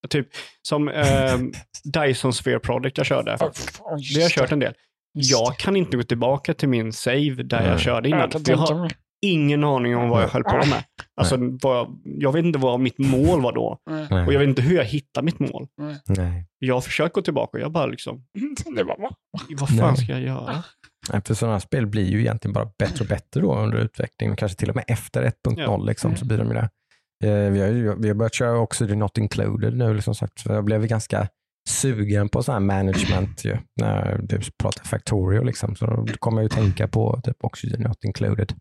typ 0.09 0.27
som 0.67 0.89
eh, 0.89 1.37
Dyson 1.83 2.33
Sphere 2.33 2.59
Project 2.59 2.97
jag 2.97 3.05
körde. 3.07 3.31
Det 3.31 3.43
har 3.43 4.19
jag 4.21 4.31
kört 4.31 4.51
en 4.51 4.59
del. 4.59 4.73
jag 5.13 5.57
kan 5.57 5.75
inte 5.75 5.97
gå 5.97 6.03
tillbaka 6.03 6.53
till 6.53 6.69
min 6.69 6.93
save 6.93 7.29
där 7.43 7.69
jag 7.69 7.79
körde 7.79 8.09
innan. 8.09 8.31
Jag 8.47 8.57
har 8.57 8.91
ingen 9.25 9.63
aning 9.63 9.95
om 9.97 10.09
vad 10.09 10.23
jag 10.23 10.27
höll 10.29 10.43
på 10.43 10.55
med. 10.57 10.83
Alltså, 11.21 11.37
vad 11.61 11.77
jag, 11.77 11.99
jag 12.03 12.31
vet 12.31 12.45
inte 12.45 12.59
vad 12.59 12.79
mitt 12.79 12.97
mål 12.97 13.41
var 13.41 13.51
då. 13.53 13.77
Och 14.27 14.33
jag 14.33 14.39
vet 14.39 14.47
inte 14.49 14.61
hur 14.61 14.75
jag 14.77 14.85
hittade 14.85 15.25
mitt 15.25 15.39
mål. 15.39 15.67
Nej. 16.05 16.45
Jag 16.59 16.73
har 16.73 16.81
försökt 16.81 17.15
gå 17.15 17.21
tillbaka 17.21 17.57
och 17.57 17.61
jag 17.63 17.71
bara 17.71 17.85
liksom, 17.85 18.25
va? 18.87 19.09
vad 19.49 19.69
fan 19.69 19.77
Nej. 19.77 19.97
ska 19.97 20.11
jag 20.11 20.21
göra? 20.21 20.63
För 21.25 21.33
sådana 21.33 21.55
här 21.55 21.59
spel 21.59 21.87
blir 21.87 22.11
ju 22.11 22.19
egentligen 22.19 22.53
bara 22.53 22.69
bättre 22.79 23.03
och 23.03 23.07
bättre 23.09 23.41
då 23.41 23.55
under 23.55 23.77
utvecklingen. 23.77 24.35
Kanske 24.35 24.57
till 24.57 24.69
och 24.69 24.75
med 24.75 24.85
efter 24.87 25.23
1.0 25.23 25.55
Ja. 25.57 25.77
liksom, 25.77 26.09
Mm. 26.11 26.17
så 26.17 26.25
blir 26.25 26.37
de 26.37 26.47
ju 26.47 26.53
det. 26.53 26.69
Eh, 27.23 27.51
Vi 27.51 27.61
har, 27.61 27.95
vi 28.01 28.07
har 28.07 28.15
börjat 28.15 28.33
köra 28.33 28.57
också 28.57 28.87
The 28.87 28.95
Not 28.95 29.17
Included 29.17 29.77
nu, 29.77 29.93
liksom 29.93 30.15
sagt. 30.15 30.45
Jag 30.45 30.63
blev 30.65 30.85
ganska 30.87 31.27
sugen 31.69 32.29
på 32.29 32.43
sån 32.43 32.53
här 32.53 32.59
management 32.59 33.45
ju, 33.45 33.57
när 33.81 34.17
du 34.23 34.39
pratar 34.61 34.83
Factorio. 34.83 35.43
Liksom. 35.43 35.75
Så 35.75 35.85
då 35.85 36.05
kommer 36.19 36.41
jag 36.41 36.43
ju 36.43 36.49
tänka 36.63 36.87
på 36.87 37.21
typ 37.23 37.37
Oxygen 37.43 37.81
Not 37.81 38.03
Included. 38.03 38.53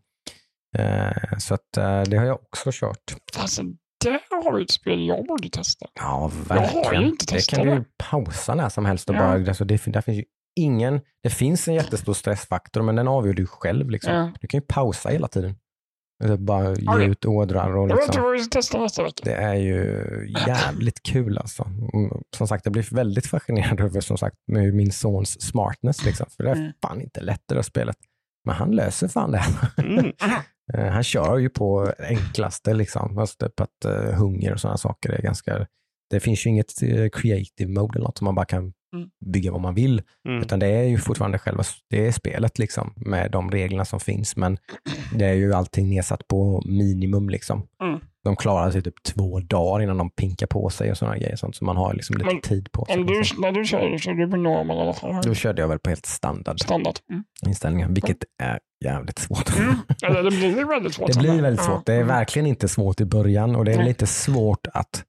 Eh, 0.77 1.37
så 1.37 1.53
att, 1.53 1.77
eh, 1.77 2.01
det 2.01 2.17
har 2.17 2.25
jag 2.25 2.35
också 2.35 2.69
kört. 2.73 3.15
Alltså, 3.37 3.63
det 4.05 4.19
har 4.45 4.59
ett 4.59 4.71
spel 4.71 5.05
jag 5.07 5.25
borde 5.25 5.49
testa. 5.49 5.85
Ja, 5.95 6.31
Jag 6.49 6.55
har 6.55 6.67
ju 6.67 6.73
verkligen. 6.73 7.03
inte 7.03 7.25
det 7.25 7.31
testat 7.35 7.57
kan 7.59 7.67
du 7.67 7.73
ju 7.73 7.79
det. 7.79 7.85
pausa 7.97 8.55
när 8.55 8.69
som 8.69 8.85
helst. 8.85 9.09
Och 9.09 9.15
Ja. 9.15 9.19
bara, 9.19 9.33
alltså 9.33 9.65
det, 9.65 9.85
där 9.85 10.01
finns 10.01 10.17
ju 10.17 10.23
ingen, 10.59 11.01
det 11.23 11.29
finns 11.29 11.67
en 11.67 11.73
jättestor 11.73 12.13
stressfaktor, 12.13 12.81
men 12.81 12.95
den 12.95 13.07
avgör 13.07 13.33
du 13.33 13.45
själv. 13.45 13.89
Liksom. 13.89 14.13
Ja. 14.13 14.31
Du 14.41 14.47
kan 14.47 14.57
ju 14.59 14.65
pausa 14.67 15.09
hela 15.09 15.27
tiden. 15.27 15.55
Alltså 16.23 16.37
bara 16.37 16.73
ge 16.75 17.05
ut 17.05 17.25
ådrar 17.25 17.75
och 17.77 17.87
liksom. 17.87 18.23
Det 19.23 19.33
är 19.33 19.53
ju 19.55 20.05
jävligt 20.47 21.03
kul 21.03 21.37
alltså. 21.37 21.63
Mm, 21.93 22.11
Som 22.37 22.47
sagt, 22.47 22.65
jag 22.65 22.73
blir 22.73 22.95
väldigt 22.95 23.27
fascinerad 23.27 23.79
över 23.79 24.01
som 24.01 24.17
sagt 24.17 24.35
med 24.47 24.73
min 24.73 24.91
sons 24.91 25.41
smartness. 25.41 26.05
Liksom. 26.05 26.25
För 26.37 26.43
det 26.43 26.49
är 26.49 26.55
Mm. 26.55 26.71
fan 26.81 27.01
inte 27.01 27.21
lätt 27.21 27.41
det 27.47 27.55
där 27.55 27.61
spelet. 27.61 27.97
Men 28.45 28.55
han 28.55 28.71
löser 28.71 29.07
fan 29.07 29.31
det. 29.31 29.43
Mm. 29.77 30.11
Eh, 30.73 30.85
Han 30.85 31.03
kör 31.03 31.37
ju 31.37 31.49
på 31.49 31.93
enklaste, 31.99 32.73
liksom. 32.73 33.17
alltså 33.17 33.37
typ 33.45 33.59
att 33.59 33.85
uh, 33.85 34.13
hunger 34.13 34.53
och 34.53 34.59
sådana 34.59 34.77
saker 34.77 35.09
är 35.09 35.21
ganska... 35.21 35.67
Det 36.09 36.19
finns 36.19 36.45
ju 36.45 36.49
inget 36.49 36.81
eh, 36.83 37.09
creative 37.09 37.71
mode 37.71 37.95
eller 37.97 38.05
något 38.05 38.17
som 38.17 38.25
man 38.25 38.35
bara 38.35 38.45
kan. 38.45 38.73
Bygga 39.25 39.51
vad 39.51 39.61
man 39.61 39.75
vill. 39.75 40.01
Mm. 40.27 40.41
Utan 40.41 40.59
det 40.59 40.67
är 40.67 40.83
ju 40.83 40.97
fortfarande 40.97 41.37
själva 41.39 41.63
det 41.89 42.07
är 42.07 42.11
spelet 42.11 42.59
liksom, 42.59 42.93
med 42.95 43.31
de 43.31 43.51
reglerna 43.51 43.85
som 43.85 43.99
finns. 43.99 44.35
Men 44.35 44.57
det 45.15 45.25
är 45.25 45.33
ju 45.33 45.53
allting 45.53 45.89
nedsatt 45.89 46.27
på 46.27 46.63
minimum. 46.65 47.29
Liksom. 47.29 47.67
Mm. 47.83 47.99
De 48.23 48.35
klarar 48.35 48.71
sig 48.71 48.81
typ 48.81 49.03
två 49.03 49.39
dagar 49.39 49.83
innan 49.83 49.97
de 49.97 50.09
pinkar 50.09 50.47
på 50.47 50.69
sig 50.69 50.91
och 50.91 50.97
sådana 50.97 51.17
grejer. 51.17 51.35
Sånt, 51.35 51.55
så 51.55 51.65
man 51.65 51.77
har 51.77 51.93
liksom 51.93 52.17
lite 52.17 52.25
Men 52.33 52.41
tid 52.41 52.71
på 52.71 52.85
sig. 52.85 53.03
Du, 53.03 53.17
liksom. 53.17 53.41
när 53.41 53.51
du 53.51 53.65
kör 53.65 53.97
så 53.97 54.09
är 54.09 54.13
du 54.13 54.27
på 54.31 54.37
normal 54.37 54.77
i 54.77 54.79
alla 54.81 54.93
fall. 54.93 55.21
Då 55.23 55.33
körde 55.33 55.61
jag 55.61 55.67
väl 55.69 55.79
på 55.79 55.89
helt 55.89 56.05
standard 56.05 56.61
Standard. 56.61 56.95
Mm. 57.09 57.23
inställningar, 57.45 57.89
vilket 57.89 58.23
är 58.43 58.59
jävligt 58.85 59.19
svårt. 59.19 59.59
Mm. 59.59 59.75
Eller 60.03 60.23
det 60.23 60.29
blir 60.29 60.65
väldigt 60.65 60.93
svårt. 60.93 61.07
Det 61.13 61.19
blir 61.19 61.41
väldigt 61.41 61.65
svårt. 61.65 61.85
Det 61.85 61.93
är 61.93 61.97
Mm. 61.97 62.07
verkligen 62.07 62.45
inte 62.45 62.67
svårt 62.67 63.01
i 63.01 63.05
början 63.05 63.55
och 63.55 63.65
det 63.65 63.73
är 63.73 63.77
Nej. 63.77 63.85
lite 63.85 64.07
svårt 64.07 64.67
att, 64.73 65.03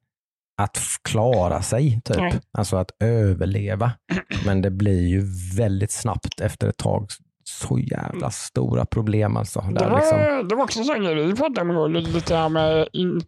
att 0.62 0.78
klara 1.08 1.62
sig, 1.62 2.00
typ. 2.04 2.16
Nej. 2.16 2.40
alltså 2.58 2.76
att 2.76 2.90
överleva. 3.04 3.92
Men 4.46 4.62
det 4.62 4.70
blir 4.70 5.08
ju 5.08 5.22
väldigt 5.56 5.90
snabbt 5.92 6.40
efter 6.40 6.68
ett 6.68 6.76
tag 6.76 7.08
så 7.44 7.78
jävla 7.78 8.30
stora 8.30 8.86
problem. 8.86 9.36
Alltså, 9.36 9.60
Det 9.60 9.74
där 9.74 9.90
var, 9.90 9.98
liksom. 9.98 10.48
det 10.48 10.54
var 10.54 10.64
också 10.64 10.78
en 10.78 10.84
sån 10.84 11.04
grej 11.04 11.26
vi 11.26 11.34
pratade 11.34 11.60
om 11.60 11.70
igår, 11.70 11.88
lite 11.88 12.36
här 12.36 12.48
med 12.48 12.88
in, 12.92 13.22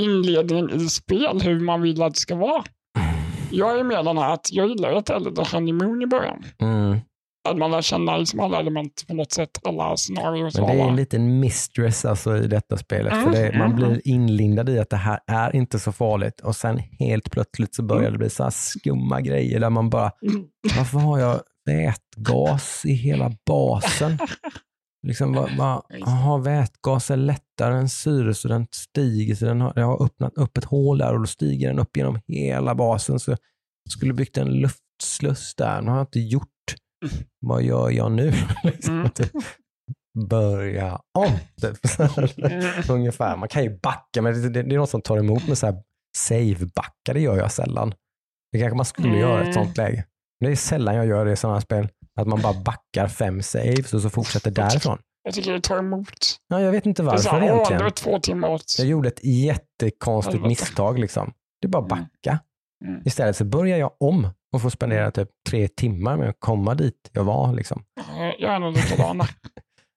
inledningen 0.00 0.70
i 0.70 0.88
spel, 0.88 1.40
hur 1.42 1.60
man 1.60 1.82
vill 1.82 2.02
att 2.02 2.14
det 2.14 2.20
ska 2.20 2.34
vara. 2.36 2.64
Jag 3.50 3.78
är 3.78 3.84
med 3.84 4.04
den 4.04 4.18
här 4.18 4.32
att 4.34 4.52
jag 4.52 4.68
gillar 4.68 4.92
ett 4.92 5.10
Elder 5.10 5.52
Honeymoon 5.52 6.02
i 6.02 6.06
början. 6.06 6.44
mm. 6.58 7.00
Att 7.48 7.56
man 7.58 7.70
lär 7.70 7.82
känna 7.82 8.16
liksom 8.16 8.40
alla 8.40 8.60
element 8.60 9.04
på 9.08 9.14
något 9.14 9.32
sätt, 9.32 9.50
alla 9.64 9.96
scenarier. 9.96 10.42
Men 10.42 10.66
det 10.76 10.82
är 10.82 10.88
en 10.88 10.96
liten 10.96 11.40
mistress 11.40 12.04
alltså, 12.04 12.36
i 12.36 12.46
detta 12.46 12.76
spelet. 12.76 13.12
Mm, 13.12 13.24
För 13.24 13.32
det, 13.32 13.58
man 13.58 13.76
blir 13.76 14.00
inlindad 14.08 14.68
i 14.68 14.78
att 14.78 14.90
det 14.90 14.96
här 14.96 15.20
är 15.26 15.56
inte 15.56 15.78
så 15.78 15.92
farligt 15.92 16.40
och 16.40 16.56
sen 16.56 16.78
helt 16.78 17.30
plötsligt 17.30 17.74
så 17.74 17.82
börjar 17.82 18.00
Mm. 18.02 18.12
det 18.12 18.18
bli 18.18 18.30
så 18.30 18.42
här 18.42 18.50
skumma 18.50 19.20
grejer 19.20 19.60
där 19.60 19.70
man 19.70 19.90
bara, 19.90 20.10
Mm. 20.22 20.44
varför 20.76 20.98
har 20.98 21.18
jag 21.18 21.40
vätgas 21.66 22.82
i 22.84 22.92
hela 22.92 23.32
basen? 23.46 24.18
Liksom, 25.06 25.34
Just 25.34 25.56
det. 25.56 26.02
aha, 26.06 26.36
vätgas 26.36 27.10
är 27.10 27.16
lättare 27.16 27.74
än 27.78 27.88
syre 27.88 28.34
så 28.34 28.48
den 28.48 28.66
stiger. 28.70 29.34
Så 29.34 29.44
den 29.44 29.60
har, 29.60 29.72
jag 29.76 29.86
har 29.86 30.04
öppnat 30.04 30.32
upp 30.36 30.56
ett 30.58 30.64
hål 30.64 30.98
där 30.98 31.12
och 31.14 31.20
då 31.20 31.26
stiger 31.26 31.68
den 31.68 31.78
upp 31.78 31.96
genom 31.96 32.18
hela 32.28 32.74
basen. 32.74 33.20
Så 33.20 33.30
jag 33.30 33.38
skulle 33.88 34.12
byggt 34.14 34.36
en 34.36 34.48
luftsluss 34.48 35.54
där. 35.56 35.82
Nu 35.82 35.90
har 35.90 35.96
jag 35.96 36.02
inte 36.06 36.20
gjort. 36.20 36.48
Vad 37.40 37.62
gör 37.62 37.90
jag 37.90 38.12
nu? 38.12 38.32
liksom, 38.64 38.94
Mm. 38.98 39.10
typ. 39.10 39.30
Börja 40.28 41.00
om. 41.18 41.32
Typ. 41.60 41.76
Ungefär. 42.90 43.36
Man 43.36 43.48
kan 43.48 43.62
ju 43.62 43.78
backa, 43.80 44.22
men 44.22 44.32
det, 44.42 44.48
det, 44.48 44.62
det 44.62 44.74
är 44.74 44.78
något 44.78 44.90
som 44.90 45.02
tar 45.02 45.18
emot 45.18 45.48
med 45.48 45.58
så 45.58 45.66
här 45.66 45.82
save-backa. 46.18 47.12
Det 47.14 47.20
gör 47.20 47.36
jag 47.36 47.52
sällan. 47.52 47.94
Det 48.52 48.58
kanske 48.58 48.76
man 48.76 48.84
skulle 48.84 49.08
Mm. 49.08 49.20
göra 49.20 49.44
i 49.44 49.48
ett 49.48 49.54
sånt 49.54 49.76
läge. 49.76 50.04
Men 50.40 50.46
det 50.50 50.54
är 50.54 50.56
sällan 50.56 50.94
jag 50.94 51.06
gör 51.06 51.24
det 51.24 51.32
i 51.32 51.36
sådana 51.36 51.54
här 51.56 51.60
spel. 51.60 51.88
Att 52.20 52.26
man 52.26 52.40
bara 52.42 52.52
backar 52.62 53.08
fem 53.08 53.42
saves 53.42 53.94
och 53.94 54.00
så 54.02 54.10
fortsätter 54.10 54.50
därifrån. 54.50 54.98
Jag 55.24 55.34
tycker 55.34 55.52
det 55.52 55.60
tar 55.60 55.78
emot. 55.78 56.08
Ja, 56.48 56.60
jag 56.60 56.72
vet 56.72 56.86
inte 56.86 57.02
Det 57.02 57.10
är 57.12 57.16
så 57.16 57.30
varför 57.30 57.40
här, 57.40 57.52
åh, 57.52 57.54
egentligen. 57.56 57.78
det 57.78 57.84
var 57.84 57.90
två 57.90 58.18
timmar 58.20 58.48
åt. 58.48 58.74
Jag 58.78 58.86
gjorde 58.86 59.08
ett 59.08 59.24
jättekonstigt 59.24 60.42
misstag. 60.46 60.98
Liksom. 60.98 61.32
Det 61.60 61.66
är 61.66 61.70
bara 61.70 61.84
Mm. 61.84 61.88
backa. 61.88 62.38
Mm. 62.84 63.02
Istället 63.04 63.36
så 63.36 63.44
börjar 63.44 63.78
jag 63.78 63.90
om 64.00 64.28
och 64.52 64.62
får 64.62 64.70
spendera 64.70 65.10
typ 65.10 65.28
tre 65.50 65.68
timmar 65.68 66.16
med 66.16 66.28
att 66.28 66.36
komma 66.38 66.74
dit 66.74 67.10
jag 67.12 67.24
var. 67.24 67.52
Liksom. 67.54 67.84
Ja, 67.96 68.34
Jag 68.38 68.54
är 68.54 68.58
nog 68.58 68.72
likadan. 68.74 69.22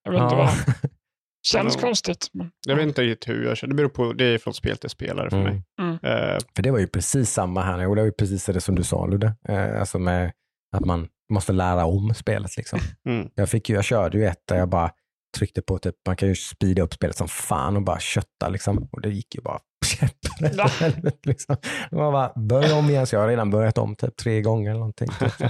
Jag 0.04 0.12
vet 0.12 0.22
inte 0.22 0.36
Ja. 0.36 0.52
vad. 0.68 0.76
Känns 1.48 1.76
konstigt. 1.76 2.28
Men, 2.34 2.52
Jag 2.68 2.76
vet 2.76 2.86
inte 2.88 3.02
riktigt 3.02 3.30
hur 3.30 3.46
jag 3.46 3.58
kör. 3.58 3.68
Det 3.68 3.74
beror 3.76 3.90
på, 3.90 4.14
det 4.14 4.26
är 4.26 4.38
från 4.38 4.54
spel 4.54 4.78
till 4.78 4.90
spelare 4.90 5.30
för 5.30 5.38
Mm. 5.38 5.54
mig. 5.54 5.64
Mm. 5.82 5.94
Eh, 5.94 6.40
För 6.56 6.64
det 6.64 6.72
var 6.72 6.80
ju 6.80 6.88
precis 6.88 7.32
samma 7.32 7.62
här. 7.62 7.82
Jo, 7.84 7.96
det 7.96 8.02
var 8.02 8.06
ju 8.06 8.12
precis 8.12 8.46
det 8.46 8.62
som 8.62 8.76
du 8.76 8.84
sa 8.84 9.06
Ludde. 9.06 9.36
Eh, 9.50 9.80
alltså 9.80 10.00
med 10.00 10.32
att 10.78 10.86
man 10.86 11.08
måste 11.34 11.54
lära 11.54 11.86
om 11.86 12.14
spelet. 12.14 12.58
Liksom. 12.58 12.80
mm. 13.10 13.30
Jag, 13.36 13.50
fick 13.50 13.70
ju, 13.70 13.76
jag 13.76 13.84
körde 13.84 14.18
ju 14.18 14.26
ett 14.26 14.42
där 14.48 14.56
jag 14.58 14.70
bara 14.70 14.92
tryckte 15.36 15.62
på, 15.62 15.78
typ, 15.78 15.96
man 16.08 16.16
kan 16.16 16.30
ju 16.30 16.36
speeda 16.36 16.82
upp 16.82 16.94
spelet 16.94 17.18
som 17.18 17.28
fan 17.28 17.76
och 17.76 17.82
bara 17.82 18.00
kötta. 18.00 18.50
Liksom. 18.50 18.90
Och 18.92 19.02
det 19.02 19.10
gick 19.10 19.36
ju 19.36 19.42
bara 19.42 19.60
käpprätt. 19.86 21.26
Liksom. 21.26 21.58
Man 21.92 22.14
bara, 22.14 22.32
börja 22.36 22.76
om 22.76 22.90
igen. 22.90 23.08
Så 23.08 23.16
jag 23.16 23.22
har 23.22 23.28
redan 23.28 23.50
börjat 23.50 23.78
om 23.78 23.96
typ 23.96 24.16
tre 24.18 24.42
gånger 24.42 24.70
eller 24.70 24.80
någonting. 24.80 25.10
Typ. 25.20 25.34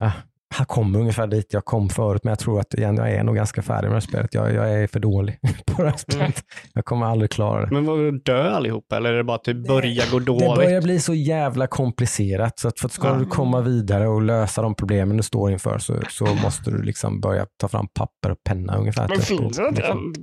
Ah, 0.00 0.12
jag 0.58 0.68
kommer 0.68 0.98
ungefär 1.00 1.26
dit 1.26 1.46
jag 1.52 1.64
kom 1.64 1.88
förut, 1.88 2.24
men 2.24 2.30
jag 2.30 2.38
tror 2.38 2.60
att 2.60 2.74
igen, 2.74 2.96
jag 2.96 3.10
är 3.10 3.24
nog 3.24 3.34
ganska 3.36 3.62
färdig 3.62 3.82
med 3.88 3.90
det 3.90 3.94
här 3.96 4.00
spelet. 4.00 4.34
Jag, 4.34 4.54
jag 4.54 4.72
är 4.82 4.86
för 4.86 5.00
dålig 5.00 5.38
på 5.66 5.82
det 5.82 5.90
här 5.90 5.96
spelet. 5.96 6.42
Jag 6.74 6.84
kommer 6.84 7.06
aldrig 7.06 7.30
klara 7.30 7.66
det. 7.66 7.72
Men 7.72 7.84
vad, 7.84 8.24
dö 8.24 8.50
allihopa 8.50 8.96
eller 8.96 9.12
är 9.12 9.16
det 9.16 9.24
bara 9.24 9.36
att 9.36 9.44
det 9.44 9.54
börjar 9.54 10.10
gå 10.10 10.18
Det 10.18 10.24
dåligt? 10.24 10.54
börjar 10.54 10.82
bli 10.82 11.00
så 11.00 11.14
jävla 11.14 11.66
komplicerat 11.66 12.58
så 12.58 12.68
att 12.68 12.78
för 12.80 12.86
att 12.86 12.92
ska 12.92 13.08
Ja. 13.08 13.14
du 13.14 13.24
komma 13.26 13.60
vidare 13.60 14.08
och 14.08 14.22
lösa 14.22 14.62
de 14.62 14.74
problemen 14.74 15.16
du 15.16 15.22
står 15.22 15.50
inför 15.52 15.78
så, 15.78 15.94
så 16.10 16.24
måste 16.26 16.70
du 16.70 16.82
liksom 16.82 17.20
börja 17.20 17.46
ta 17.60 17.68
fram 17.68 17.88
papper 17.88 18.30
och 18.30 18.38
penna 18.44 18.76
ungefär. 18.76 19.08
Men 19.08 19.18
typ, 19.18 19.26
finns 19.26 19.56
det 19.56 19.70
liksom-? 19.70 20.14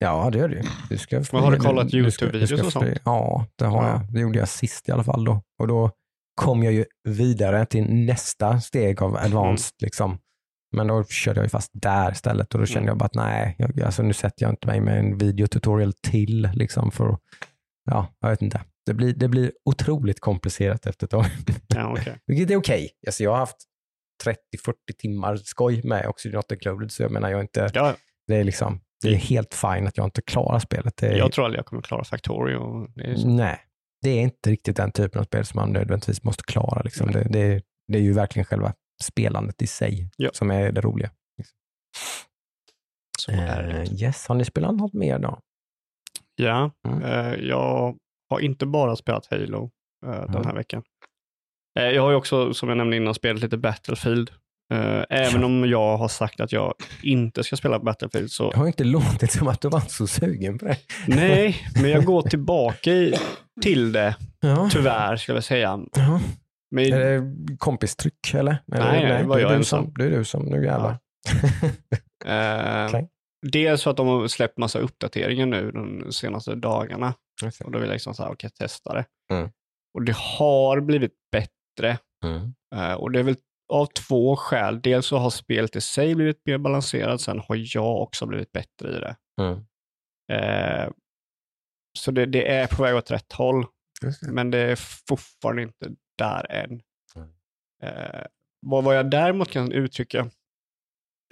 Ja, 0.00 0.28
det 0.32 0.38
gör 0.38 0.48
det 0.48 0.54
ju. 0.56 0.62
Du 0.88 0.98
ska 0.98 1.22
Men 1.32 1.42
har 1.42 1.50
du 1.52 1.58
kollat 1.58 1.86
YouTube-videos 1.94 2.64
och 2.66 2.72
sånt? 2.72 2.86
Ja, 3.04 3.46
det 3.58 3.64
har 3.64 3.82
Ja. 3.84 3.88
jag. 3.90 4.12
Det 4.12 4.20
gjorde 4.20 4.38
jag 4.38 4.48
sist 4.48 4.88
i 4.88 4.92
alla 4.92 5.04
fall 5.04 5.24
då. 5.24 5.42
Och 5.58 5.68
då 5.68 5.90
kom 6.38 6.62
jag 6.62 6.72
ju 6.72 6.84
vidare 7.08 7.66
till 7.66 7.84
nästa 7.90 8.60
steg 8.60 9.02
av 9.02 9.16
advanced. 9.16 9.74
Liksom. 9.82 10.18
Men 10.76 10.86
då 10.86 11.04
körde 11.04 11.38
jag 11.40 11.44
ju 11.44 11.48
fast 11.48 11.70
där 11.74 12.12
istället 12.12 12.54
och 12.54 12.60
då 12.60 12.66
kände 12.66 12.78
Mm. 12.80 12.88
jag 12.88 12.98
bara 12.98 13.04
att 13.04 13.14
nej, 13.14 13.54
jag, 13.58 13.82
alltså, 13.82 14.02
nu 14.02 14.12
sätter 14.12 14.42
jag 14.44 14.52
inte 14.52 14.66
mig 14.66 14.80
med 14.80 14.98
en 14.98 15.18
videotutorial 15.18 15.92
till. 15.92 16.48
Liksom, 16.54 16.90
för, 16.90 17.18
ja, 17.90 18.06
jag 18.20 18.30
vet 18.30 18.42
inte. 18.42 18.60
Det 18.86 18.94
blir, 18.94 19.12
det 19.14 19.28
blir 19.28 19.52
otroligt 19.64 20.20
komplicerat 20.20 20.86
efter 20.86 21.06
ett 21.06 21.10
tag. 21.10 21.24
Ja, 21.74 21.92
okej. 21.92 22.18
Vilket 22.26 22.50
är 22.50 22.56
okej. 22.56 22.90
Alltså, 23.06 23.22
jag 23.24 23.30
har 23.30 23.38
haft 23.38 23.56
30-40 24.24 24.34
timmar 24.98 25.36
skoj 25.36 25.82
med 25.84 26.06
Oxygen 26.06 26.36
Not 26.36 26.52
Included, 26.52 26.92
så 26.92 27.02
jag 27.02 27.10
menar, 27.12 27.30
jag 27.30 27.40
inte, 27.40 27.70
ja, 27.74 27.94
det 28.26 28.36
är 28.36 28.44
liksom 28.44 28.80
det 29.02 29.08
är 29.08 29.14
helt 29.14 29.54
fine 29.54 29.86
att 29.86 29.96
jag 29.96 30.06
inte 30.06 30.22
klarar 30.22 30.58
spelet. 30.58 31.02
Är, 31.02 31.16
jag 31.16 31.32
tror 31.32 31.44
aldrig 31.44 31.58
jag 31.58 31.66
kommer 31.66 31.82
klara 31.82 32.04
Factorio. 32.04 32.88
Nej, 33.24 33.58
det 34.02 34.10
är 34.10 34.20
inte 34.22 34.50
riktigt 34.50 34.76
den 34.76 34.92
typen 34.92 35.20
av 35.20 35.24
spel 35.24 35.44
som 35.44 35.60
man 35.60 35.72
nödvändigtvis 35.72 36.22
måste 36.24 36.42
klara. 36.42 36.82
Liksom. 36.82 37.12
Det, 37.12 37.26
det, 37.30 37.38
är- 37.40 37.62
det 37.92 37.98
är 37.98 38.02
ju 38.02 38.12
verkligen 38.12 38.44
själva 38.44 38.74
spelandet 39.02 39.62
i 39.62 39.66
sig 39.66 40.10
Ja. 40.16 40.30
som 40.32 40.50
är 40.50 40.72
det 40.72 40.80
roliga. 40.80 41.10
Så 43.18 43.32
är 43.32 43.62
det. 43.62 43.78
Eh, 43.82 44.02
yes, 44.02 44.26
har 44.28 44.34
ni 44.34 44.44
spelat 44.44 44.74
något 44.74 44.92
mer 44.92 45.18
då? 45.18 45.40
Ja, 46.34 46.70
Mm. 46.88 47.02
eh, 47.02 47.34
jag 47.48 47.96
har 48.30 48.40
inte 48.40 48.66
bara 48.66 48.96
spelat 48.96 49.26
Halo 49.30 49.70
eh, 50.06 50.10
den 50.12 50.28
Mm. 50.28 50.46
här 50.46 50.54
veckan. 50.54 50.82
Eh, 51.78 51.84
jag 51.86 52.02
har 52.02 52.10
ju 52.10 52.16
också, 52.16 52.54
som 52.54 52.68
jag 52.68 52.78
nämnde 52.78 52.96
innan, 52.96 53.14
spelat 53.14 53.42
lite 53.42 53.56
Battlefield. 53.58 54.30
Eh, 54.74 55.04
även 55.10 55.40
Ja. 55.40 55.46
om 55.46 55.68
jag 55.68 55.96
har 55.96 56.08
sagt 56.08 56.40
att 56.40 56.52
jag 56.52 56.74
inte 57.02 57.44
ska 57.44 57.56
spela 57.56 57.78
Battlefield 57.78 58.30
så 58.30 58.50
Det 58.50 58.56
har 58.56 58.66
inte 58.66 58.84
låtit 58.84 59.32
som 59.32 59.48
att 59.48 59.60
du 59.60 59.68
var 59.68 59.80
så 59.80 60.06
sugen 60.06 60.58
på 60.58 60.64
det. 60.64 60.76
nej, 61.06 61.56
men 61.82 61.90
jag 61.90 62.04
går 62.04 62.22
tillbaka 62.22 62.90
i, 62.90 63.14
till 63.62 63.92
det, 63.92 64.16
Ja. 64.40 64.68
tyvärr 64.72 65.16
ska 65.16 65.32
jag 65.34 65.44
säga. 65.44 65.80
Ja. 65.92 66.20
Men, 66.70 66.84
Är 66.92 66.98
det 67.20 67.56
kompistryck 67.58 68.34
eller? 68.34 68.58
eller 68.72 68.92
Nej, 68.92 69.04
nej, 69.04 69.22
det 69.22 69.28
var 69.28 69.38
jag 69.38 69.50
du 69.50 69.54
ensam. 69.54 69.84
som, 69.84 69.94
det 69.98 70.04
är 70.04 70.10
du 70.10 70.24
som, 70.24 70.42
nu 70.44 70.64
jävlar. 70.64 70.90
eh, 72.26 72.86
Okej. 72.86 73.08
Dels 73.52 73.82
för 73.82 73.90
att 73.90 73.96
de 73.96 74.06
har 74.06 74.28
släppt 74.28 74.58
massa 74.58 74.78
uppdateringar 74.78 75.46
nu 75.46 75.70
de 75.70 76.12
senaste 76.12 76.54
dagarna. 76.54 77.14
Och 77.64 77.72
då 77.72 77.78
vill 77.78 77.88
jag 77.88 77.94
liksom 77.94 78.14
så 78.14 78.22
här, 78.22 78.30
okej, 78.32 78.50
testa 78.50 78.94
det. 78.94 79.04
Mm. 79.32 79.50
Och 79.94 80.02
det 80.04 80.16
har 80.16 80.80
blivit 80.80 81.12
bättre. 81.32 81.98
Mm. 82.24 82.54
Eh, 82.74 82.92
och 82.92 83.12
det 83.12 83.18
är 83.18 83.22
väl 83.22 83.36
av 83.68 83.86
två 83.86 84.36
skäl. 84.36 84.80
Dels 84.82 85.06
så 85.06 85.16
har 85.16 85.30
spelet 85.30 85.76
i 85.76 85.80
sig 85.80 86.14
blivit 86.14 86.46
mer 86.46 86.58
balanserat, 86.58 87.20
sen 87.20 87.38
har 87.38 87.76
jag 87.76 88.02
också 88.02 88.26
blivit 88.26 88.52
bättre 88.52 88.96
i 88.96 89.00
det. 89.00 89.16
Mm. 89.40 89.58
Eh, 90.32 90.90
så 91.98 92.10
det, 92.10 92.26
det 92.26 92.50
är 92.50 92.66
på 92.66 92.82
väg 92.82 92.96
åt 92.96 93.10
rätt 93.10 93.32
håll, 93.32 93.66
men 94.32 94.50
det 94.50 94.58
är 94.58 94.76
fortfarande 95.08 95.62
inte 95.62 95.90
där 96.18 96.52
än. 96.52 96.82
Mm. 97.16 97.28
Eh, 97.82 98.24
vad, 98.60 98.84
vad 98.84 98.96
jag 98.96 99.10
däremot 99.10 99.50
kan 99.50 99.72
uttrycka 99.72 100.30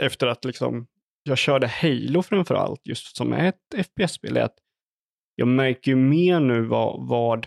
efter 0.03 0.27
att 0.27 0.45
liksom 0.45 0.87
jag 1.23 1.39
körde 1.39 1.67
Halo 1.67 2.23
framför 2.23 2.55
allt, 2.55 2.87
just 2.87 3.17
som 3.17 3.33
är 3.33 3.49
ett 3.49 3.87
FPS-spel, 3.87 4.37
är 4.37 4.43
att 4.43 4.59
jag 5.35 5.49
märker 5.49 5.91
ju 5.91 5.97
mer 5.97 6.41
nu 6.41 6.63
vad, 6.63 7.09
vad 7.09 7.47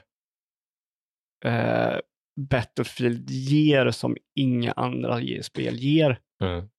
eh, 1.45 1.97
Battlefield 2.49 3.29
ger 3.29 3.91
som 3.91 4.17
inga 4.35 4.71
andra 4.71 5.19
spel 5.41 5.75
ger. 5.75 6.19
Mm. 6.43 6.69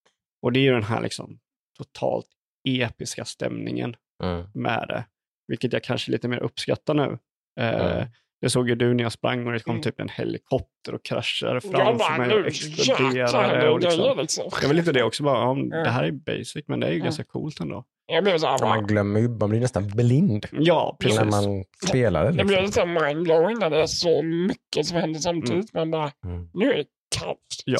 Och 0.41 0.51
det 0.51 0.59
är 0.59 0.61
ju 0.61 0.71
den 0.71 0.83
här 0.83 1.01
liksom 1.01 1.39
totalt 1.77 2.27
episka 2.67 3.25
stämningen 3.25 3.95
Mm. 4.23 4.45
med 4.53 4.85
det, 4.87 5.05
vilket 5.47 5.73
jag 5.73 5.83
kanske 5.83 6.11
lite 6.11 6.27
mer 6.27 6.37
uppskattar 6.39 6.93
nu. 6.93 7.17
Eh, 7.59 7.91
Mm. 7.97 8.07
Det 8.41 8.49
såg 8.49 8.69
ju 8.69 8.75
du 8.75 8.93
när 8.93 9.03
jag 9.03 9.11
sprang 9.11 9.47
och 9.47 9.53
det 9.53 9.59
kom 9.59 9.71
Mm. 9.71 9.83
typ 9.83 9.99
en 9.99 10.09
helikopter 10.09 10.93
och 10.95 11.05
kraschade 11.05 11.61
framför 11.61 12.17
mig 12.17 12.33
och 12.33 12.47
exploderade. 12.47 13.61
det 13.61 13.69
Och 13.69 13.79
liksom. 13.79 14.49
Jag 14.61 14.69
vill 14.69 14.79
inte 14.79 14.91
det 14.91 15.03
också, 15.03 15.23
bara, 15.23 15.37
ja, 15.37 15.51
Mm. 15.51 15.69
det 15.69 15.89
här 15.89 16.03
är 16.03 16.11
basic, 16.11 16.63
men 16.67 16.79
det 16.79 16.85
är 16.87 16.91
ju 16.91 16.95
Mm. 16.95 17.03
ganska 17.05 17.23
coolt 17.23 17.59
ändå. 17.59 17.85
Jag 18.11 18.23
blev 18.23 18.37
så 18.37 18.47
här, 18.47 18.59
man 18.59 18.87
glömmer 18.87 19.19
ju, 19.19 19.29
man 19.29 19.49
blir 19.49 19.59
nästan 19.59 19.87
blind 19.87 20.45
Ja, 20.51 20.97
precis. 20.99 21.19
när 21.19 21.25
man 21.25 21.63
spelar 21.89 22.25
det. 22.25 22.31
blev 22.45 22.61
Liksom. 22.61 22.89
lite 22.93 23.05
mindblowing 23.05 23.59
när 23.59 23.69
det 23.69 23.81
är 23.81 23.85
så 23.85 24.21
mycket 24.23 24.85
som 24.85 24.97
händer 24.97 25.19
samtidigt. 25.19 25.73
Man 25.73 25.91
bara, 25.91 26.11
Mm. 26.25 26.49
nu 26.53 26.71
är 26.73 26.77
det 26.77 26.85
kaos. 27.19 27.37
Ja. 27.65 27.79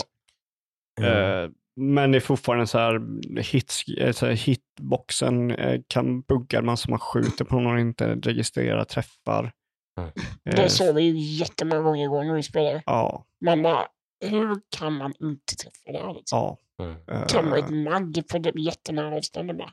Mm. 1.02 1.44
Eh, 1.44 1.50
men 1.76 2.12
det 2.12 2.18
är 2.18 2.20
fortfarande 2.20 2.68
så 2.68 2.78
här, 2.78 3.02
hits, 3.42 3.84
eh, 3.98 4.12
så 4.12 4.26
här 4.26 4.34
hitboxen 4.34 5.52
eh, 5.52 5.82
kan 5.88 6.22
bugga 6.22 6.62
man 6.62 6.78
som 6.78 6.92
man 6.92 7.00
skjuter 7.00 7.46
på 7.46 7.60
någon 7.60 7.74
och 7.74 7.80
inte 7.80 8.16
registrerar 8.16 8.84
träffar. 8.84 9.52
Mm. 10.00 10.12
Eh, 10.46 10.56
Det 10.56 10.70
såg 10.70 10.96
vi 10.96 11.02
ju 11.02 11.18
jättemånga 11.18 11.82
gånger 11.82 12.04
igår 12.04 12.24
när 12.24 12.34
vi 12.34 12.44
spelade. 12.44 12.84
Ja, 12.86 13.26
Man 13.46 13.62
bara, 13.64 13.86
hur 14.26 14.56
kan 14.78 14.94
man 14.94 15.14
inte 15.20 15.56
träffa 15.56 15.92
det 15.92 15.98
här? 16.08 16.14
Liksom? 16.14 16.38
ja. 16.40 16.58
Mm. 16.86 16.96
eh, 17.12 17.26
Kan 17.28 17.54
ett 17.54 17.70
magg 17.70 18.24
på 18.32 18.38
det 18.38 18.52
jättenära 18.60 19.16
avstånd 19.18 19.58
bara, 19.58 19.72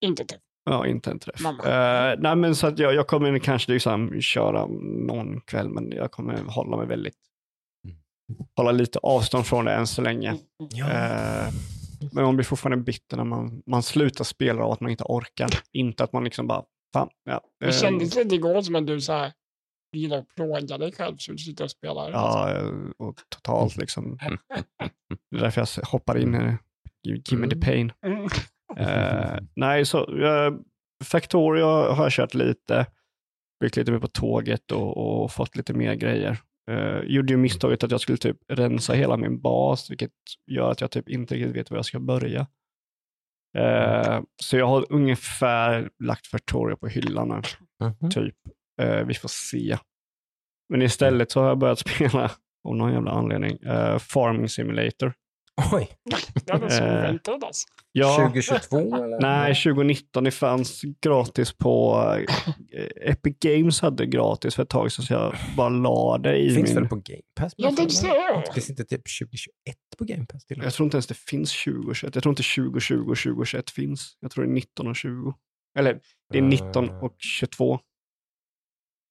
inte 0.00 0.24
träffa. 0.24 0.42
Ja, 0.64 0.86
inte 0.86 1.10
en 1.10 1.18
träff. 1.18 1.40
Mamma. 1.40 1.64
Eh, 1.64 2.16
nej, 2.18 2.36
men 2.36 2.56
så 2.56 2.66
att 2.66 2.78
jag, 2.78 2.94
jag 2.94 3.06
kommer 3.06 3.38
kanske 3.38 3.72
liksom 3.72 4.20
köra 4.20 4.66
någon 5.06 5.40
kväll, 5.40 5.68
men 5.68 5.92
jag 5.92 6.10
kommer 6.12 6.42
hålla 6.48 6.76
mig 6.76 6.86
väldigt, 6.86 7.14
Mm. 8.28 8.46
hålla 8.56 8.72
lite 8.72 8.98
avstånd 8.98 9.46
från 9.46 9.64
det 9.64 9.72
än 9.72 9.86
så 9.86 10.02
länge. 10.02 10.34
Ja. 10.70 10.86
Eh, 10.90 11.52
men 12.12 12.24
man 12.24 12.36
blir 12.36 12.44
fortfarande 12.44 12.84
bitter 12.84 13.16
när 13.16 13.24
man, 13.24 13.62
man 13.66 13.82
slutar 13.82 14.24
spela 14.24 14.64
av 14.64 14.72
att 14.72 14.80
man 14.80 14.90
inte 14.90 15.04
orkar. 15.04 15.48
inte 15.72 16.04
att 16.04 16.12
man 16.12 16.24
liksom 16.24 16.46
bara, 16.46 16.64
fan, 16.94 17.08
ja. 17.24 17.40
Det 17.60 17.66
eh, 17.66 17.72
kändes 17.72 18.14
lite 18.16 18.34
igår 18.34 18.62
som 18.62 18.74
att 18.74 18.86
du 18.86 19.00
så 19.00 19.12
här, 19.12 19.32
gillar 19.96 20.18
att 20.18 20.34
plåga 20.34 20.78
dig 20.78 20.92
själv 20.92 21.16
så 21.18 21.32
du 21.32 21.38
sitter 21.38 21.64
och 21.64 21.70
spelar. 21.70 22.10
Ja, 22.10 22.60
och 22.98 23.16
totalt 23.28 23.76
liksom. 23.76 24.18
Det 25.30 25.36
är 25.36 25.40
därför 25.40 25.60
jag 25.76 25.84
hoppar 25.86 26.18
in 26.18 26.34
här. 26.34 26.58
Give 27.02 27.22
give 27.28 27.42
me 27.42 27.48
the 27.48 27.60
pain. 27.60 27.92
Mm. 28.76 28.90
Eh, 28.90 29.38
nej, 29.56 29.86
så 29.86 30.06
uh, 30.06 30.58
Factorio 31.04 31.64
har 31.66 32.02
jag 32.04 32.12
kört 32.12 32.34
lite. 32.34 32.86
Byggt 33.60 33.76
lite 33.76 33.92
mer 33.92 33.98
på 33.98 34.08
tåget 34.08 34.72
och, 34.72 35.22
och 35.22 35.32
fått 35.32 35.56
lite 35.56 35.74
mer 35.74 35.94
grejer. 35.94 36.38
Uh, 36.70 37.00
gjorde 37.04 37.32
ju 37.32 37.36
misstaget 37.36 37.84
att 37.84 37.90
jag 37.90 38.00
skulle 38.00 38.18
typ 38.18 38.36
rensa 38.48 38.92
hela 38.92 39.16
min 39.16 39.40
bas, 39.40 39.90
vilket 39.90 40.10
gör 40.50 40.70
att 40.70 40.80
jag 40.80 40.90
typ 40.90 41.08
inte 41.08 41.34
riktigt 41.34 41.56
vet 41.56 41.70
var 41.70 41.78
jag 41.78 41.84
ska 41.84 42.00
börja. 42.00 42.46
Eh, 43.58 44.20
så 44.42 44.56
jag 44.56 44.66
har 44.66 44.86
ungefär 44.92 45.90
lagt 46.04 46.26
Factorio 46.26 46.76
på 46.76 46.88
hyllan 46.88 47.28
nu, 47.28 47.42
Mhm. 47.86 48.10
typ. 48.10 48.34
Eh, 48.82 49.04
vi 49.04 49.14
får 49.14 49.28
se. 49.28 49.78
Men 50.68 50.82
istället 50.82 51.30
så 51.30 51.40
har 51.40 51.48
jag 51.48 51.58
börjat 51.58 51.78
spela, 51.88 52.30
av 52.68 52.76
någon 52.76 52.92
jävla 52.92 53.10
anledning, 53.10 53.58
eh, 53.62 53.98
Farming 53.98 54.48
Simulator. 54.48 55.12
Oj, 55.72 55.88
Ja, 56.46 56.58
det 56.58 56.64
är 56.66 56.68
så 56.68 56.82
Eh, 56.84 56.98
oväntat 56.98 57.44
alltså. 57.44 57.68
Ja, 57.92 58.16
2022 58.16 58.76
eller? 58.78 59.20
Nej, 59.20 59.54
2022. 59.54 60.20
Det 60.20 60.30
fanns 60.30 60.82
gratis 61.00 61.52
på... 61.52 62.02
eh, 62.72 63.10
Epic 63.10 63.36
Games 63.40 63.80
hade 63.80 64.06
gratis 64.06 64.54
för 64.54 64.62
ett 64.62 64.68
tag 64.68 64.92
sedan, 64.92 65.04
så 65.04 65.12
jag 65.12 65.34
bara 65.56 65.68
la 65.68 66.18
det 66.18 66.36
i 66.38 66.50
Finns 66.54 66.68
min... 66.68 66.74
väl 66.74 66.88
på 66.88 66.94
Game 66.96 67.22
Pass? 67.34 67.52
Ja, 67.56 67.70
det 67.70 67.90
ser 67.90 68.08
jag. 68.08 68.54
Finns 68.54 68.70
inte 68.70 68.84
typ 68.84 69.02
2021 69.20 69.48
på 69.98 70.04
Game 70.04 70.26
Pass? 70.26 70.44
Till? 70.46 70.60
Jag 70.62 70.72
tror 70.72 70.84
inte 70.86 70.96
ens 70.96 71.06
det 71.06 71.14
finns 71.18 71.64
2021. 71.64 72.14
Jag 72.14 72.22
tror 72.22 72.32
inte 72.32 72.42
2020 72.56 72.94
och 73.10 73.16
2021 73.16 73.70
finns. 73.70 74.16
Jag 74.20 74.30
tror 74.30 74.44
det 74.44 74.50
är 74.50 74.54
19 74.54 74.86
och 74.88 74.96
20. 74.96 75.34
Eller 75.78 76.00
det 76.32 76.38
är 76.38 76.42
19 76.42 76.88
Eh, 76.88 77.04
och 77.04 77.14
22. 77.18 77.74
är 77.74 77.78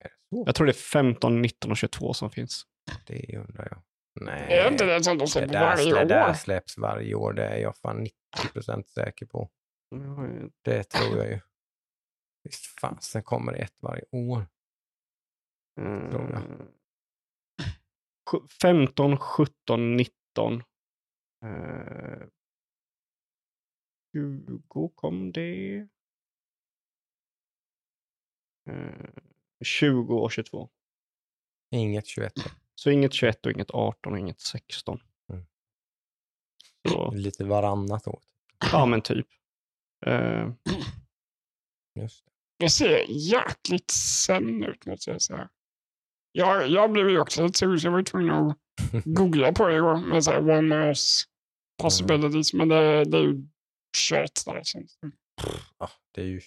det 0.03 0.09
så? 0.29 0.43
Jag 0.45 0.55
tror 0.55 0.67
det 0.67 0.71
är 0.71 0.73
15, 0.73 1.41
19 1.41 1.71
och 1.71 1.77
22 1.77 2.13
som 2.13 2.31
finns. 2.31 2.63
Det 3.07 3.37
undrar 3.37 3.67
jag. 3.71 3.81
Nej. 4.21 4.53
Är 4.53 4.71
inte 4.71 4.85
det 4.85 5.03
som 5.03 5.17
de 5.17 5.23
det 5.23 5.27
släpper 5.29 5.53
där, 5.53 5.75
varje 5.75 5.93
det 5.93 6.05
där 6.05 6.29
år? 6.29 6.33
släpps 6.33 6.77
varje 6.77 7.15
år. 7.15 7.33
Det 7.33 7.47
är 7.47 7.57
jag 7.57 7.77
fan 7.77 8.07
90% 8.55 8.83
säker 8.83 9.25
på. 9.25 9.49
Det 10.61 10.83
tror 10.83 11.17
jag 11.17 11.27
ju. 11.31 11.39
Visst 12.43 12.79
fasen 12.79 13.23
kommer 13.23 13.51
det 13.51 13.57
ett 13.59 13.81
varje 13.81 14.03
år. 14.11 14.45
Tror 16.11 16.31
jag. 16.31 16.41
Mm. 16.41 16.67
Sju- 18.31 18.47
15, 18.61 19.17
17, 19.17 19.97
19. 19.97 20.63
Eh, 21.45 22.27
20 24.13 24.89
kom 24.95 25.31
det. 25.31 25.77
Eh, 28.69 29.09
20 29.65 30.15
och 30.19 30.31
22. 30.31 30.69
Inget 31.71 32.05
21. 32.07 32.33
Så 32.75 32.89
inget 32.89 33.13
21 33.13 33.45
och 33.45 33.51
inget 33.51 33.71
18 33.71 34.13
och 34.13 34.19
inget 34.19 34.39
16. 34.39 34.99
Mm. 35.33 35.45
Så, 36.89 37.11
Lite 37.15 37.43
varannat 37.43 38.07
år. 38.07 38.19
ja 38.71 38.85
men 38.85 39.01
typ. 39.01 39.27
Eh, 40.05 40.49
Just 41.99 42.25
det. 42.59 42.69
Ser 42.69 43.05
jäkligt 43.09 43.91
sen 43.91 44.63
ut 44.63 44.85
måste 44.85 45.11
jag 45.11 45.21
säga. 45.21 45.49
Jag, 46.31 46.67
jag 46.67 46.91
blev 46.91 47.09
ju 47.09 47.19
också 47.19 47.43
lite 47.43 47.57
sugen, 47.59 47.79
så 47.79 47.87
jag 47.87 47.91
var 47.91 48.03
tvungen 48.03 48.31
att 48.33 48.57
googla 49.05 49.51
på 49.51 49.67
det 49.67 49.75
igår 49.75 49.97
med 49.97 50.23
så 50.23 50.31
här 50.31 50.49
one 50.49 50.85
mouse 50.85 51.25
possibilities, 51.81 52.53
men 52.53 52.67
det, 52.67 53.03
det 53.05 53.17
är 53.17 53.21
ju 53.21 53.47
kört 53.97 54.45
där 54.45 54.63
känns 54.63 54.97
det 55.01 55.11
Ja, 55.77 55.89
det 56.11 56.21
är 56.21 56.25
ju... 56.25 56.41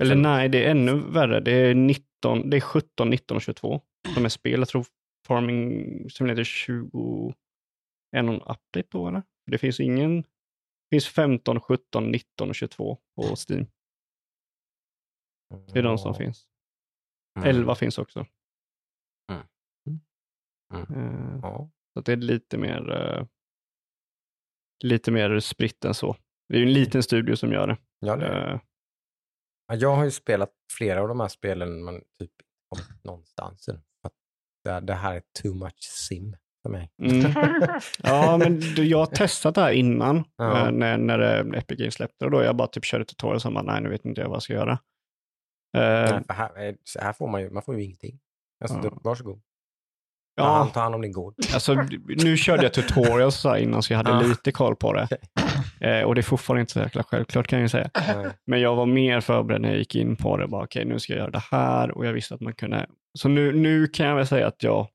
eller 0.00 0.14
nej, 0.14 0.48
det 0.48 0.64
är 0.64 0.70
ännu 0.70 0.94
värre. 0.94 1.40
Det 1.40 1.52
är, 1.52 1.74
19, 1.74 2.50
det 2.50 2.56
är 2.56 2.60
17, 2.60 3.10
19 3.10 3.36
och 3.36 3.42
22 3.42 3.80
som 4.14 4.24
är 4.24 4.28
spel. 4.28 4.60
Jag 4.60 4.68
tror 4.68 4.86
Farming 5.26 6.10
Simulator 6.10 6.44
20 6.44 7.34
är 8.16 8.22
någon 8.22 8.40
update 8.40 8.88
då 8.90 9.08
eller? 9.08 9.22
Det 9.46 9.58
finns 9.58 9.80
ingen... 9.80 10.22
Det 10.22 10.96
finns 10.96 11.08
15, 11.08 11.60
17, 11.60 12.10
19 12.10 12.48
och 12.48 12.54
22 12.54 12.98
på 13.16 13.22
Steam. 13.22 13.66
Det 15.72 15.78
är 15.78 15.82
de 15.82 15.98
som 15.98 16.14
finns. 16.14 16.46
Mm. 17.38 17.48
11 17.48 17.74
finns 17.74 17.98
också. 17.98 18.26
Mm. 19.30 20.94
Eh. 21.04 21.66
Så 21.94 22.00
det 22.04 22.12
är 22.12 22.16
lite 22.16 22.58
mer, 22.58 22.90
eh, 22.92 23.26
lite 24.84 25.10
mer 25.10 25.40
spritt 25.40 25.84
än 25.84 25.94
så. 25.94 26.16
Det 26.48 26.54
är 26.54 26.58
ju 26.58 26.66
en 26.66 26.72
liten 26.72 27.02
studio 27.02 27.36
som 27.36 27.52
gör 27.52 27.66
det. 27.66 27.78
Ja, 27.98 28.16
det 28.16 28.26
är. 28.26 28.54
Eh, 28.54 28.60
Ja, 29.66 29.74
Jag 29.74 29.96
har 29.96 30.04
ju 30.04 30.10
spelat 30.10 30.52
flera 30.72 31.02
av 31.02 31.08
de 31.08 31.20
här 31.20 31.28
spelen 31.28 31.84
men 31.84 32.00
typ 32.18 32.32
någonstans. 33.02 33.68
Det, 34.64 34.80
det 34.80 34.94
här 34.94 35.14
är 35.14 35.22
too 35.42 35.54
much 35.54 35.82
sim 36.08 36.36
för 36.62 36.70
mig. 36.70 36.90
mm. 37.02 37.32
Ja, 38.02 38.36
men 38.38 38.60
du, 38.60 38.84
jag 38.88 38.98
har 38.98 39.06
testat 39.06 39.54
det 39.54 39.60
här 39.60 39.72
innan 39.72 40.24
Ja. 40.36 40.66
eh, 40.66 40.72
när, 40.72 40.98
när 40.98 41.18
eh, 41.18 41.58
Epic 41.58 41.78
Games 41.78 41.94
släppte 41.94 42.24
det. 42.24 42.30
Då 42.30 42.42
jag 42.42 42.56
bara 42.56 42.68
typ 42.68 42.84
körde 42.84 43.04
tutorial 43.04 43.34
och 43.34 43.42
så 43.42 43.50
bara, 43.50 43.62
nej 43.62 43.80
nu 43.82 43.88
vet 43.88 44.04
inte 44.04 44.20
jag 44.20 44.28
vad 44.28 44.36
jag 44.36 44.42
ska 44.42 44.52
göra. 44.52 44.72
Eh, 45.76 46.10
Nej, 46.10 46.22
här, 46.28 46.76
här 47.00 47.12
får 47.12 47.28
man 47.28 47.40
ju, 47.42 47.50
man 47.50 47.62
får 47.62 47.74
ju 47.76 47.84
ingenting. 47.84 48.20
Alltså, 48.64 48.76
Ja. 48.76 48.82
du, 48.82 48.90
varsågod. 49.04 49.40
Ja, 50.36 50.70
ta 50.74 50.80
hand 50.80 50.94
om 50.94 51.02
din 51.02 51.12
gård. 51.12 51.34
alltså 51.54 51.74
nu 52.08 52.36
körde 52.36 52.62
jag 52.62 52.74
tutorials 52.74 53.34
så 53.36 53.48
här 53.48 53.56
innan 53.56 53.82
så 53.82 53.92
jag 53.92 53.96
hade 53.98 54.10
Ja. 54.10 54.20
lite 54.20 54.52
koll 54.52 54.76
på 54.76 54.92
det. 54.92 55.08
Eh, 55.80 56.02
och 56.02 56.14
det 56.14 56.20
är 56.20 56.22
fortfarande 56.22 56.60
inte 56.60 56.72
så 56.72 56.78
jäkla 56.80 57.02
självklart 57.02 57.46
kan 57.46 57.58
jag 57.58 57.64
ju 57.64 57.68
säga. 57.68 57.90
Nej. 57.94 58.26
Men 58.46 58.60
jag 58.60 58.76
var 58.76 58.86
mer 58.86 59.20
förberedd 59.20 59.60
när 59.60 59.68
jag 59.68 59.78
gick 59.78 59.94
in 59.94 60.16
på 60.16 60.36
det. 60.36 60.48
Bara, 60.48 60.64
Okej, 60.64 60.84
nu 60.84 60.98
ska 60.98 61.12
jag 61.12 61.20
göra 61.20 61.30
det 61.30 61.42
här 61.50 61.90
och 61.90 62.06
jag 62.06 62.12
visste 62.12 62.34
att 62.34 62.40
man 62.40 62.52
kunde. 62.52 62.86
Så 63.18 63.28
nu, 63.28 63.52
nu 63.52 63.86
kan 63.86 64.06
jag 64.06 64.16
väl 64.16 64.26
säga 64.26 64.46
att 64.46 64.62
jag 64.62 64.88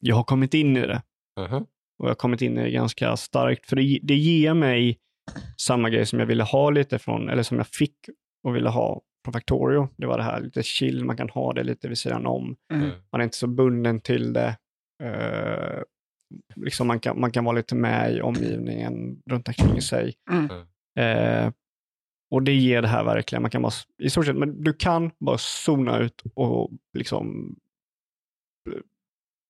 jag 0.00 0.16
har 0.16 0.22
kommit 0.24 0.54
in 0.54 0.76
i 0.76 0.80
det. 0.86 1.02
Mhm. 1.40 1.56
Och 1.98 2.04
jag 2.06 2.08
har 2.10 2.14
kommit 2.14 2.42
in 2.42 2.58
i 2.58 2.62
det 2.62 2.70
ganska 2.70 3.16
starkt. 3.16 3.66
För 3.68 3.76
det, 3.76 3.98
det 4.02 4.14
ger 4.14 4.54
mig 4.54 4.98
samma 5.56 5.90
grej 5.90 6.06
som 6.06 6.18
jag 6.18 6.26
ville 6.26 6.42
ha 6.44 6.70
lite 6.70 6.98
från, 6.98 7.28
eller 7.28 7.42
som 7.42 7.56
jag 7.56 7.66
fick 7.66 7.96
och 8.44 8.56
ville 8.56 8.68
ha 8.68 9.00
från 9.24 9.32
Factorio. 9.32 9.88
Det 9.96 10.06
var 10.06 10.18
det 10.18 10.24
här 10.24 10.40
lite 10.40 10.62
chill, 10.62 11.04
man 11.04 11.16
kan 11.16 11.28
ha 11.28 11.52
det 11.52 11.62
lite 11.62 11.88
vid 11.88 11.98
sidan 11.98 12.26
om. 12.26 12.56
Mm. 12.72 12.90
Man 13.12 13.20
är 13.20 13.24
inte 13.24 13.36
så 13.36 13.46
bunden 13.46 14.00
till 14.00 14.32
det. 14.32 14.56
Eh, 15.02 15.82
liksom 16.56 16.86
man, 16.86 17.00
kan, 17.00 17.20
man 17.20 17.30
kan 17.30 17.44
vara 17.44 17.56
lite 17.56 17.74
med 17.74 18.14
i 18.16 18.20
omgivningen 18.20 19.22
runt 19.30 19.48
omkring 19.48 19.82
sig. 19.82 20.14
Mm. 20.30 20.50
Eh, 20.98 21.52
och 22.30 22.42
det 22.42 22.52
ger 22.52 22.82
det 22.82 22.88
här 22.88 23.04
verkligen. 23.04 23.42
Man 23.42 23.50
kan 23.50 23.62
bara, 23.62 23.72
i 24.02 24.10
stort 24.10 24.26
sett, 24.26 24.36
men 24.36 24.62
du 24.62 24.72
kan 24.72 25.10
bara 25.18 25.38
zona 25.38 25.98
ut 25.98 26.22
och 26.34 26.70
liksom 26.98 27.56
eh, 28.70 28.80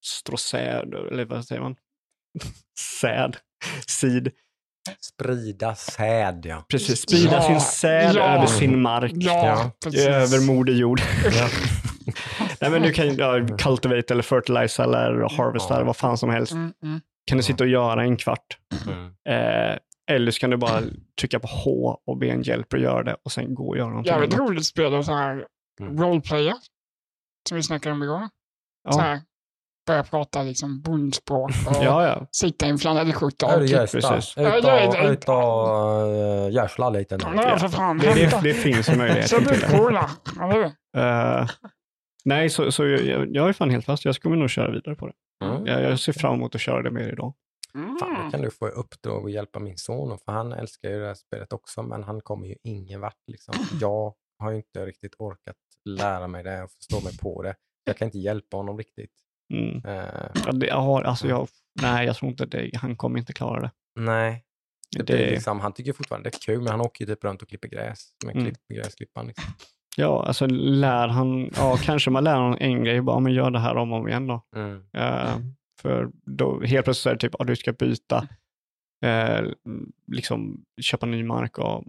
strå 0.04 0.36
säd, 0.36 0.94
eller 0.94 1.24
vad 1.24 1.44
säger 1.44 1.62
man? 1.62 1.76
säd, 3.00 3.36
sid. 3.86 4.30
Sprida 5.00 5.74
säd, 5.74 6.46
ja. 6.46 6.64
Precis, 6.68 7.00
sprida 7.02 7.32
Ja, 7.36 7.42
sin 7.42 7.60
säd 7.60 8.12
ja. 8.16 8.22
över 8.22 8.46
sin 8.46 8.82
mark. 8.82 9.12
Ja. 9.14 9.70
Över 9.96 10.46
moder 10.46 10.72
jord. 10.72 11.00
ja. 11.24 11.48
Nej, 12.60 12.70
men 12.70 12.82
du 12.82 12.92
kan 12.92 13.14
ja, 13.16 13.46
cultivate 13.58 14.14
eller 14.14 14.22
fertilize 14.22 14.82
eller 14.82 15.36
harvesta 15.36 15.68
Ja. 15.74 15.76
eller 15.76 15.86
vad 15.86 15.96
fan 15.96 16.18
som 16.18 16.30
helst. 16.30 16.52
Mm, 16.52 16.72
mm. 16.82 17.00
Kan 17.26 17.36
du 17.36 17.42
sitta 17.42 17.64
och 17.64 17.70
göra 17.70 18.02
en 18.02 18.16
kvart. 18.16 18.58
Mm. 18.86 19.06
Eh, 19.28 19.78
eller 20.10 20.30
så 20.30 20.40
kan 20.40 20.50
du 20.50 20.56
bara 20.56 20.82
trycka 21.20 21.40
på 21.40 21.46
H 21.64 22.00
och 22.06 22.16
be 22.18 22.26
en 22.28 22.42
hjälp 22.42 22.72
att 22.74 22.80
göra 22.80 23.02
det 23.02 23.16
och 23.24 23.32
sen 23.32 23.54
gå 23.54 23.68
och 23.68 23.76
göra 23.76 23.88
någonting 23.88 24.12
Jävligt 24.12 24.34
roligt 24.38 24.66
spel 24.66 24.94
och 24.94 25.04
så 25.04 25.14
här 25.14 25.46
Mm. 25.80 26.00
roleplayer. 26.02 26.54
Som 27.48 27.56
vi 27.56 27.62
snackade 27.62 27.92
om 27.92 28.02
igår. 28.02 28.28
Så 28.92 28.98
Ja. 28.98 29.02
här, 29.02 29.20
börja 29.90 30.02
prata 30.02 30.42
liksom 30.42 30.80
bondspråk 30.80 31.50
och 31.66 31.76
ja, 31.84 32.06
ja. 32.06 32.26
sitta 32.32 32.66
i 32.66 32.68
en 32.68 32.78
flanellskjorta. 32.78 33.46
Och- 33.46 33.60
precis. 33.60 34.34
ut 34.38 35.28
och, 35.28 35.34
och 35.34 36.06
uh, 36.46 36.52
görsla 36.52 36.90
lite 36.90 37.16
nu. 37.16 37.24
Ja, 37.36 37.58
för 37.58 37.68
fan. 37.68 37.98
Det, 37.98 38.14
det, 38.14 38.40
det 38.42 38.54
finns 38.54 38.88
möjligheter 38.96 39.28
Så 39.28 39.36
till 39.38 39.46
blir 39.46 39.60
det. 39.60 39.78
coola. 39.78 40.10
Eller 40.42 40.54
hur? 40.54 40.64
Eh, 40.96 41.46
nej, 42.24 42.50
så, 42.50 42.72
så 42.72 42.86
jag, 42.86 43.36
jag 43.36 43.48
är 43.48 43.52
fan 43.52 43.70
helt 43.70 43.84
fast. 43.84 44.04
Jag 44.04 44.16
kommer 44.16 44.36
nog 44.36 44.50
köra 44.50 44.70
vidare 44.70 44.94
på 44.94 45.06
det. 45.06 45.12
Mm. 45.44 45.66
Jag, 45.66 45.82
jag 45.82 46.00
ser 46.00 46.12
fram 46.12 46.34
emot 46.34 46.54
att 46.54 46.60
köra 46.60 46.82
det 46.82 46.90
mer 46.90 47.08
idag. 47.12 47.34
Fan, 47.72 47.96
då 48.00 48.06
Mm. 48.20 48.30
kan 48.30 48.40
du 48.40 48.50
få 48.50 48.68
i 48.68 48.70
uppdrag 48.70 49.24
att 49.24 49.32
hjälpa 49.32 49.58
min 49.58 49.76
son, 49.78 50.18
för 50.24 50.32
han 50.32 50.52
älskar 50.52 50.88
ju 50.90 51.00
det 51.00 51.06
här 51.06 51.14
spelet 51.14 51.52
också, 51.52 51.82
men 51.82 52.04
han 52.04 52.20
kommer 52.20 52.46
ju 52.46 52.54
ingen 52.62 53.00
vart. 53.00 53.14
Liksom. 53.26 53.54
Jag 53.80 54.14
har 54.38 54.50
ju 54.50 54.56
inte 54.56 54.86
riktigt 54.86 55.14
orkat 55.18 55.56
lära 55.84 56.26
mig 56.28 56.42
det 56.44 56.62
och 56.62 56.70
förstå 56.70 57.00
mig 57.04 57.18
på 57.18 57.42
det. 57.42 57.54
Jag 57.84 57.96
kan 57.96 58.06
inte 58.06 58.18
hjälpa 58.18 58.56
honom 58.56 58.78
riktigt. 58.78 59.10
Mm. 59.50 59.80
Ja, 60.46 60.52
det, 60.52 60.66
jag 60.66 60.80
har, 60.80 61.02
alltså 61.02 61.28
jag, 61.28 61.48
nej, 61.82 62.06
jag 62.06 62.16
tror 62.16 62.30
inte 62.30 62.46
det. 62.46 62.70
Han 62.76 62.96
kommer 62.96 63.18
inte 63.18 63.32
klara 63.32 63.60
det. 63.60 63.70
nej, 64.00 64.44
det, 64.96 65.02
Det- 65.02 65.30
liksom, 65.30 65.60
han 65.60 65.72
tycker 65.72 65.92
fortfarande 65.92 66.30
det 66.30 66.36
är 66.36 66.40
kul, 66.40 66.58
men 66.62 66.68
han 66.70 66.80
åker 66.80 67.06
ju 67.06 67.14
typ 67.14 67.24
runt 67.24 67.42
och 67.42 67.48
klipper 67.48 67.68
gräs 67.68 68.08
med 68.24 68.34
Mm. 68.36 68.44
klipp, 68.46 68.58
gräsklippan. 68.74 69.26
Liksom. 69.26 69.44
Ja, 69.96 70.24
alltså 70.26 70.46
lär 70.46 71.08
han, 71.08 71.50
ja 71.56 71.76
kanske 71.82 72.10
man 72.10 72.24
lär 72.24 72.34
honom 72.36 72.56
en 72.60 72.84
grej, 72.84 73.00
bara, 73.00 73.20
men 73.20 73.32
gör 73.32 73.50
det 73.50 73.58
här 73.58 73.76
om 73.76 73.92
och 73.92 73.98
om 73.98 74.08
igen 74.08 74.26
då. 74.26 74.42
Mm. 74.56 74.84
Eh, 74.92 75.38
för 75.82 76.10
då 76.26 76.60
helt 76.60 76.84
plötsligt 76.84 77.10
är 77.10 77.14
det 77.14 77.20
typ, 77.20 77.40
att 77.40 77.46
du 77.46 77.56
ska 77.56 77.72
byta, 77.72 78.28
eh, 79.04 79.42
liksom 80.12 80.64
köpa 80.80 81.06
ny 81.06 81.24
mark 81.24 81.58
och 81.58 81.84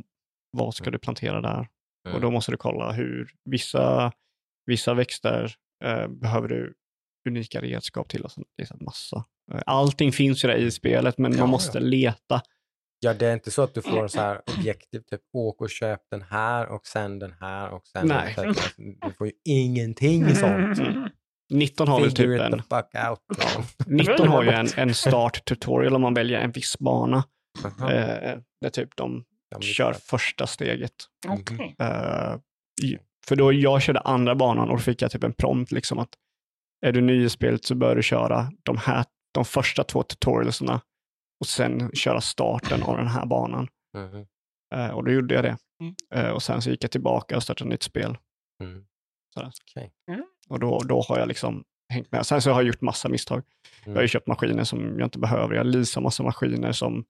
vad 0.57 0.73
ska 0.75 0.89
du 0.91 0.97
plantera 0.99 1.41
där? 1.41 1.67
Mm. 2.05 2.15
Och 2.15 2.21
då 2.21 2.31
måste 2.31 2.51
du 2.51 2.57
kolla 2.57 2.91
hur 2.91 3.31
vissa, 3.45 4.11
vissa 4.65 4.93
växter 4.93 5.53
eh, 5.83 6.07
behöver 6.07 6.47
du 6.47 6.73
unika 7.29 7.61
redskap 7.61 8.09
till. 8.09 8.21
Och 8.23 8.31
så 8.31 8.41
här 8.57 8.85
massa. 8.85 9.23
Eh, 9.53 9.61
Allting 9.65 10.11
finns 10.11 10.43
ju 10.43 10.47
där 10.47 10.55
i 10.55 10.71
spelet, 10.71 11.17
men 11.17 11.31
Ja, 11.33 11.39
man 11.39 11.49
måste 11.49 11.77
ja. 11.77 11.83
leta. 11.83 12.41
Ja, 12.99 13.13
det 13.13 13.27
är 13.27 13.33
inte 13.33 13.51
så 13.51 13.61
att 13.61 13.73
du 13.73 13.81
får 13.81 14.07
så 14.07 14.19
här 14.21 14.41
objektiv, 14.57 14.99
typ 14.99 15.21
åk 15.33 15.61
och 15.61 15.69
köp 15.69 15.99
den 16.11 16.21
här 16.21 16.67
och 16.67 16.87
sen 16.87 17.19
den 17.19 17.33
här 17.39 17.69
och 17.69 17.87
sen 17.87 18.07
Nej. 18.07 18.33
den 18.35 18.45
här. 18.45 18.55
Du 19.07 19.13
får 19.17 19.27
ju 19.27 19.33
ingenting 19.45 20.35
sånt. 20.35 20.79
Mm. 21.51 21.59
19 21.59 21.87
har 21.87 22.01
väl 22.01 22.11
typ 22.11 22.41
en, 22.41 22.51
the 22.51 22.57
fuck 22.57 23.09
out. 23.09 23.19
Ja. 23.37 23.63
19 23.87 24.27
har 24.27 24.43
ju 24.43 24.49
en, 24.49 24.67
en 24.77 24.93
start 24.93 25.45
tutorial 25.45 25.95
om 25.95 26.01
man 26.01 26.13
väljer 26.13 26.39
en 26.39 26.51
viss 26.51 26.79
bana. 26.79 27.23
Aha. 27.65 27.91
Eh, 27.91 28.37
där 28.61 28.69
typ 28.69 28.95
de 28.95 29.23
kör 29.61 29.93
första 29.93 30.47
steget. 30.47 30.93
Okej. 31.27 31.75
Eh, 31.79 32.35
för 33.27 33.35
då 33.35 33.53
jag 33.53 33.81
körde 33.81 33.99
andra 33.99 34.35
banan 34.35 34.69
och 34.69 34.77
då 34.77 34.81
fick 34.81 35.01
jag 35.01 35.11
typ 35.11 35.23
en 35.23 35.33
prompt 35.33 35.71
liksom 35.71 35.99
att 35.99 36.09
är 36.81 36.91
du 36.91 37.01
ny 37.01 37.23
i 37.25 37.29
spelet 37.29 37.65
så 37.65 37.75
bör 37.75 37.95
du 37.95 38.03
köra 38.03 38.51
de 38.63 38.77
här 38.77 39.05
de 39.33 39.45
första 39.45 39.83
två 39.83 40.03
tutorialsarna 40.03 40.81
och 41.39 41.47
sen 41.47 41.91
köra 41.93 42.21
starten 42.21 42.83
av 42.83 42.97
den 42.97 43.07
här 43.07 43.25
banan. 43.25 43.67
Eh, 44.75 44.87
och 44.89 45.03
då 45.05 45.11
gjorde 45.11 45.33
jag 45.35 45.43
det. 45.43 45.57
Mm. 45.81 45.95
Eh, 46.15 46.31
och 46.31 46.43
sen 46.43 46.61
så 46.61 46.69
gick 46.69 46.83
jag 46.83 46.91
tillbaka 46.91 47.35
och 47.35 47.43
startade 47.43 47.67
ett 47.67 47.71
nytt 47.71 47.83
spel. 47.83 48.17
Mm. 48.63 48.85
Sådär. 49.33 49.51
Okej. 49.71 49.91
Och 50.49 50.59
då, 50.59 50.79
då 50.79 51.01
har 51.01 51.19
jag 51.19 51.27
liksom 51.27 51.63
hängt 51.93 52.11
med. 52.11 52.25
Sen 52.25 52.41
så 52.41 52.49
har 52.51 52.61
jag 52.61 52.67
gjort 52.67 52.81
massa 52.81 53.09
misstag. 53.09 53.43
Jag 53.85 53.91
har 53.91 53.95
ju 53.95 53.99
Mm. 53.99 54.07
köpt 54.07 54.27
maskiner 54.27 54.63
som 54.63 54.99
jag 54.99 55.05
inte 55.07 55.19
behöver. 55.19 55.55
Jag 55.55 55.65
leasar 55.65 56.01
massa 56.01 56.23
maskiner 56.23 56.71
som 56.71 57.05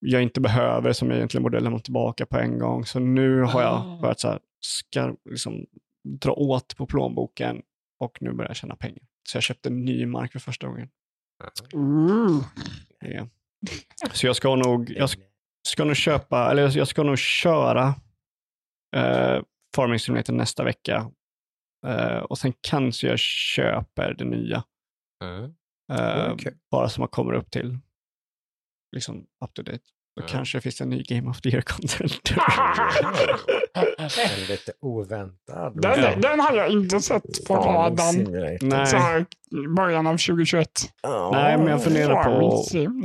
jag 0.00 0.22
inte 0.22 0.40
behöver, 0.40 0.92
som 0.92 1.08
jag 1.08 1.16
egentligen 1.16 1.42
borde 1.42 1.60
lämna 1.60 1.78
tillbaka 1.78 2.26
på 2.26 2.38
en 2.38 2.58
gång. 2.58 2.84
Så 2.84 2.98
nu 2.98 3.40
har 3.42 3.62
jag 3.62 3.74
Ah. 3.74 3.98
börjat 4.02 4.20
så 4.20 4.28
här, 4.28 4.38
ska, 4.60 5.14
liksom, 5.30 5.66
dra 6.20 6.32
åt 6.32 6.76
på 6.76 6.86
plånboken 6.86 7.62
och 7.98 8.18
nu 8.22 8.32
börjar 8.32 8.50
jag 8.50 8.56
tjäna 8.56 8.76
pengar. 8.76 9.04
Så 9.28 9.36
jag 9.36 9.42
köpte 9.42 9.68
en 9.68 9.84
ny 9.84 10.06
mark 10.06 10.32
för 10.32 10.38
första 10.38 10.66
gången. 10.66 10.90
Ooh. 11.74 12.44
Ja. 13.00 13.28
Så 14.12 14.26
jag 14.26 14.36
ska 14.36 14.56
nog, 14.56 14.90
jag 14.90 15.10
ska 15.66 15.84
nog 15.84 15.96
köpa, 15.96 16.50
eller 16.50 16.76
jag 16.78 16.88
ska 16.88 17.02
nog 17.02 17.18
köra 17.18 17.94
eh, 18.96 19.42
Farming 19.76 19.98
Simulator 19.98 20.32
nästa 20.32 20.64
vecka. 20.64 21.10
Eh, 21.86 22.18
och 22.18 22.38
sen 22.38 22.52
kanske 22.60 23.06
jag 23.06 23.18
köper 23.18 24.14
det 24.14 24.24
nya. 24.24 24.64
Mm. 25.24 25.54
Eh, 25.92 26.32
Okej. 26.32 26.58
Bara 26.70 26.88
så 26.88 27.00
man 27.00 27.08
kommer 27.08 27.32
upp 27.32 27.50
till 27.50 27.78
liksom 28.92 29.26
up 29.44 29.54
to 29.54 29.62
date. 29.62 29.84
Då 30.18 30.24
Ja. 30.24 30.28
kanske 30.28 30.60
finns 30.60 30.76
det 30.78 30.84
en 30.84 30.90
ny 30.90 31.02
Game 31.02 31.30
of 31.30 31.40
the 31.40 31.48
Year-content. 31.48 32.32
En 33.74 34.46
lite 34.48 34.72
oväntad. 34.80 35.82
Den, 35.82 36.02
Ja. 36.02 36.14
den 36.16 36.40
hade 36.40 36.56
jag 36.56 36.70
inte 36.70 37.00
sett 37.00 37.44
på 37.48 37.54
radarn. 37.56 38.26
Nej. 38.68 38.86
Så 38.86 38.96
här, 38.96 39.20
i 39.64 39.68
början 39.76 40.06
av 40.06 40.16
2021. 40.16 40.68
Nej, 41.32 41.58
men 41.58 41.66
jag 41.66 41.84
funderar 41.84 42.24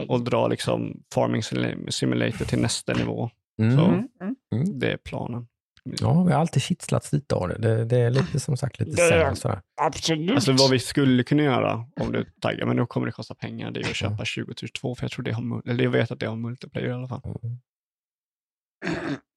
på 0.08 0.16
att 0.16 0.26
dra 0.26 0.48
liksom 0.48 1.02
Farming 1.14 1.42
Sim- 1.42 1.90
Simulator 1.90 2.46
till 2.46 2.60
nästa 2.62 2.94
nivå. 2.94 3.30
Mm. 3.62 3.78
Så. 3.78 3.84
Mm, 3.84 4.06
mm. 4.54 4.80
Det 4.80 4.92
är 4.92 4.98
planen. 4.98 5.48
Ja, 5.84 6.24
vi 6.24 6.34
har 6.34 6.40
alltid 6.40 6.62
kittlats 6.64 7.14
lite 7.14 7.36
av 7.36 7.48
det. 7.50 7.58
Det, 7.58 7.86
det 7.86 7.98
är 7.98 8.10
lite 8.10 8.40
som 8.40 8.58
sagt 8.58 8.80
lite 8.80 8.92
sämre 9.10 9.36
sådär. 9.36 9.62
Absolut. 9.82 10.32
Alltså 10.32 10.52
vad 10.52 10.72
vi 10.72 10.80
skulle 10.80 11.24
kunna 11.24 11.44
göra 11.44 11.86
om 12.00 12.12
du 12.12 12.26
taggar, 12.42 12.66
men 12.66 12.78
då 12.78 12.86
kommer 12.86 13.06
det 13.08 13.12
kosta 13.14 13.36
pengar, 13.36 13.72
det 13.72 13.80
är 13.80 13.82
att 13.82 13.88
Ja. 13.88 13.94
köpa 13.94 14.18
2022 14.26 14.96
för 14.96 15.04
jag 15.04 15.12
tror 15.12 15.24
det 15.24 15.32
har, 15.32 15.70
eller 15.70 15.84
jag 15.84 15.92
vet 15.92 16.12
att 16.12 16.20
det 16.20 16.26
har 16.26 16.36
multiplayer 16.36 16.90
i 16.90 16.94
alla 16.94 17.08
fall. 17.08 17.22
Mm. 17.44 17.58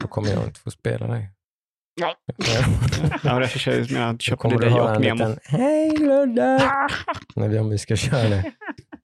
Då 0.02 0.08
kommer 0.08 0.28
jag 0.30 0.44
inte 0.44 0.60
få 0.60 0.70
spela 0.70 1.06
dig. 1.06 1.30
Nej. 2.00 2.14
Ja, 3.24 3.34
och 3.34 3.40
därför 3.40 3.58
känner 3.58 4.00
jag 4.00 4.14
att 4.14 4.20
du 4.50 4.56
dig 4.56 4.80
och 4.80 5.00
Nemo. 5.00 5.28
liten 5.28 5.38
Hej 5.44 5.90
Ludde! 5.98 6.70
När 7.36 7.48
vi, 7.48 7.58
om 7.58 7.70
vi 7.70 7.78
ska 7.78 7.96
köra 7.96 8.28
det. 8.28 8.52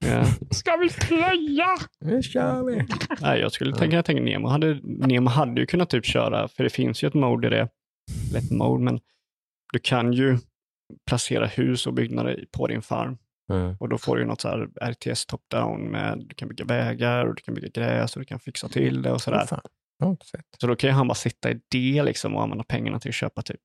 Ja. 0.05 0.25
Ska 0.51 0.75
vi 0.75 0.89
plöja? 0.89 1.67
Nu 1.99 2.23
kör 2.23 2.63
vi! 2.63 2.87
Nej, 3.21 3.39
jag 3.39 3.51
skulle 3.51 3.75
tänka, 3.75 3.95
jag 3.95 4.05
tänker 4.05 4.23
Nemo 4.23 4.47
hade, 4.47 4.79
Nemo 4.83 5.29
hade 5.29 5.61
ju 5.61 5.67
kunnat 5.67 5.89
typ 5.89 6.05
köra, 6.05 6.47
för 6.47 6.63
det 6.63 6.69
finns 6.69 7.03
ju 7.03 7.07
ett 7.07 7.13
mode 7.13 7.47
i 7.47 7.49
det, 7.49 7.69
eller 8.29 8.39
ett 8.39 8.51
mode, 8.51 8.83
men 8.83 8.99
du 9.73 9.79
kan 9.79 10.13
ju 10.13 10.37
placera 11.07 11.45
hus 11.45 11.87
och 11.87 11.93
byggnader 11.93 12.45
på 12.51 12.67
din 12.67 12.81
farm. 12.81 13.17
Mm. 13.49 13.75
Och 13.79 13.89
då 13.89 13.97
får 13.97 14.17
du 14.17 14.25
något 14.25 14.41
så 14.41 14.47
här 14.47 14.91
RTS 14.91 15.25
top-down 15.25 15.91
med, 15.91 16.25
du 16.29 16.35
kan 16.35 16.47
bygga 16.47 16.65
vägar 16.65 17.25
och 17.25 17.35
du 17.35 17.41
kan 17.41 17.53
bygga 17.53 17.67
gräs 17.67 18.15
och 18.15 18.19
du 18.19 18.25
kan 18.25 18.39
fixa 18.39 18.69
till 18.69 19.01
det 19.01 19.11
och 19.11 19.21
sådär. 19.21 19.45
Sett. 19.45 19.61
Så 20.61 20.67
då 20.67 20.75
kan 20.75 20.89
ju 20.89 20.93
han 20.93 21.07
bara 21.07 21.15
sitta 21.15 21.51
i 21.51 21.61
det 21.69 22.03
liksom 22.03 22.35
och 22.35 22.43
använda 22.43 22.63
pengarna 22.63 22.99
till 22.99 23.09
att 23.09 23.15
köpa 23.15 23.41
typ 23.41 23.61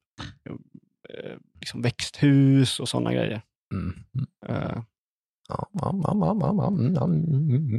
eh, 1.11 1.37
liksom 1.61 1.83
växthus 1.83 2.81
och 2.81 2.89
sådana 2.89 3.13
grejer. 3.13 3.43
Mm. 3.75 3.95
Eh, 4.47 4.71
mm, 4.71 4.85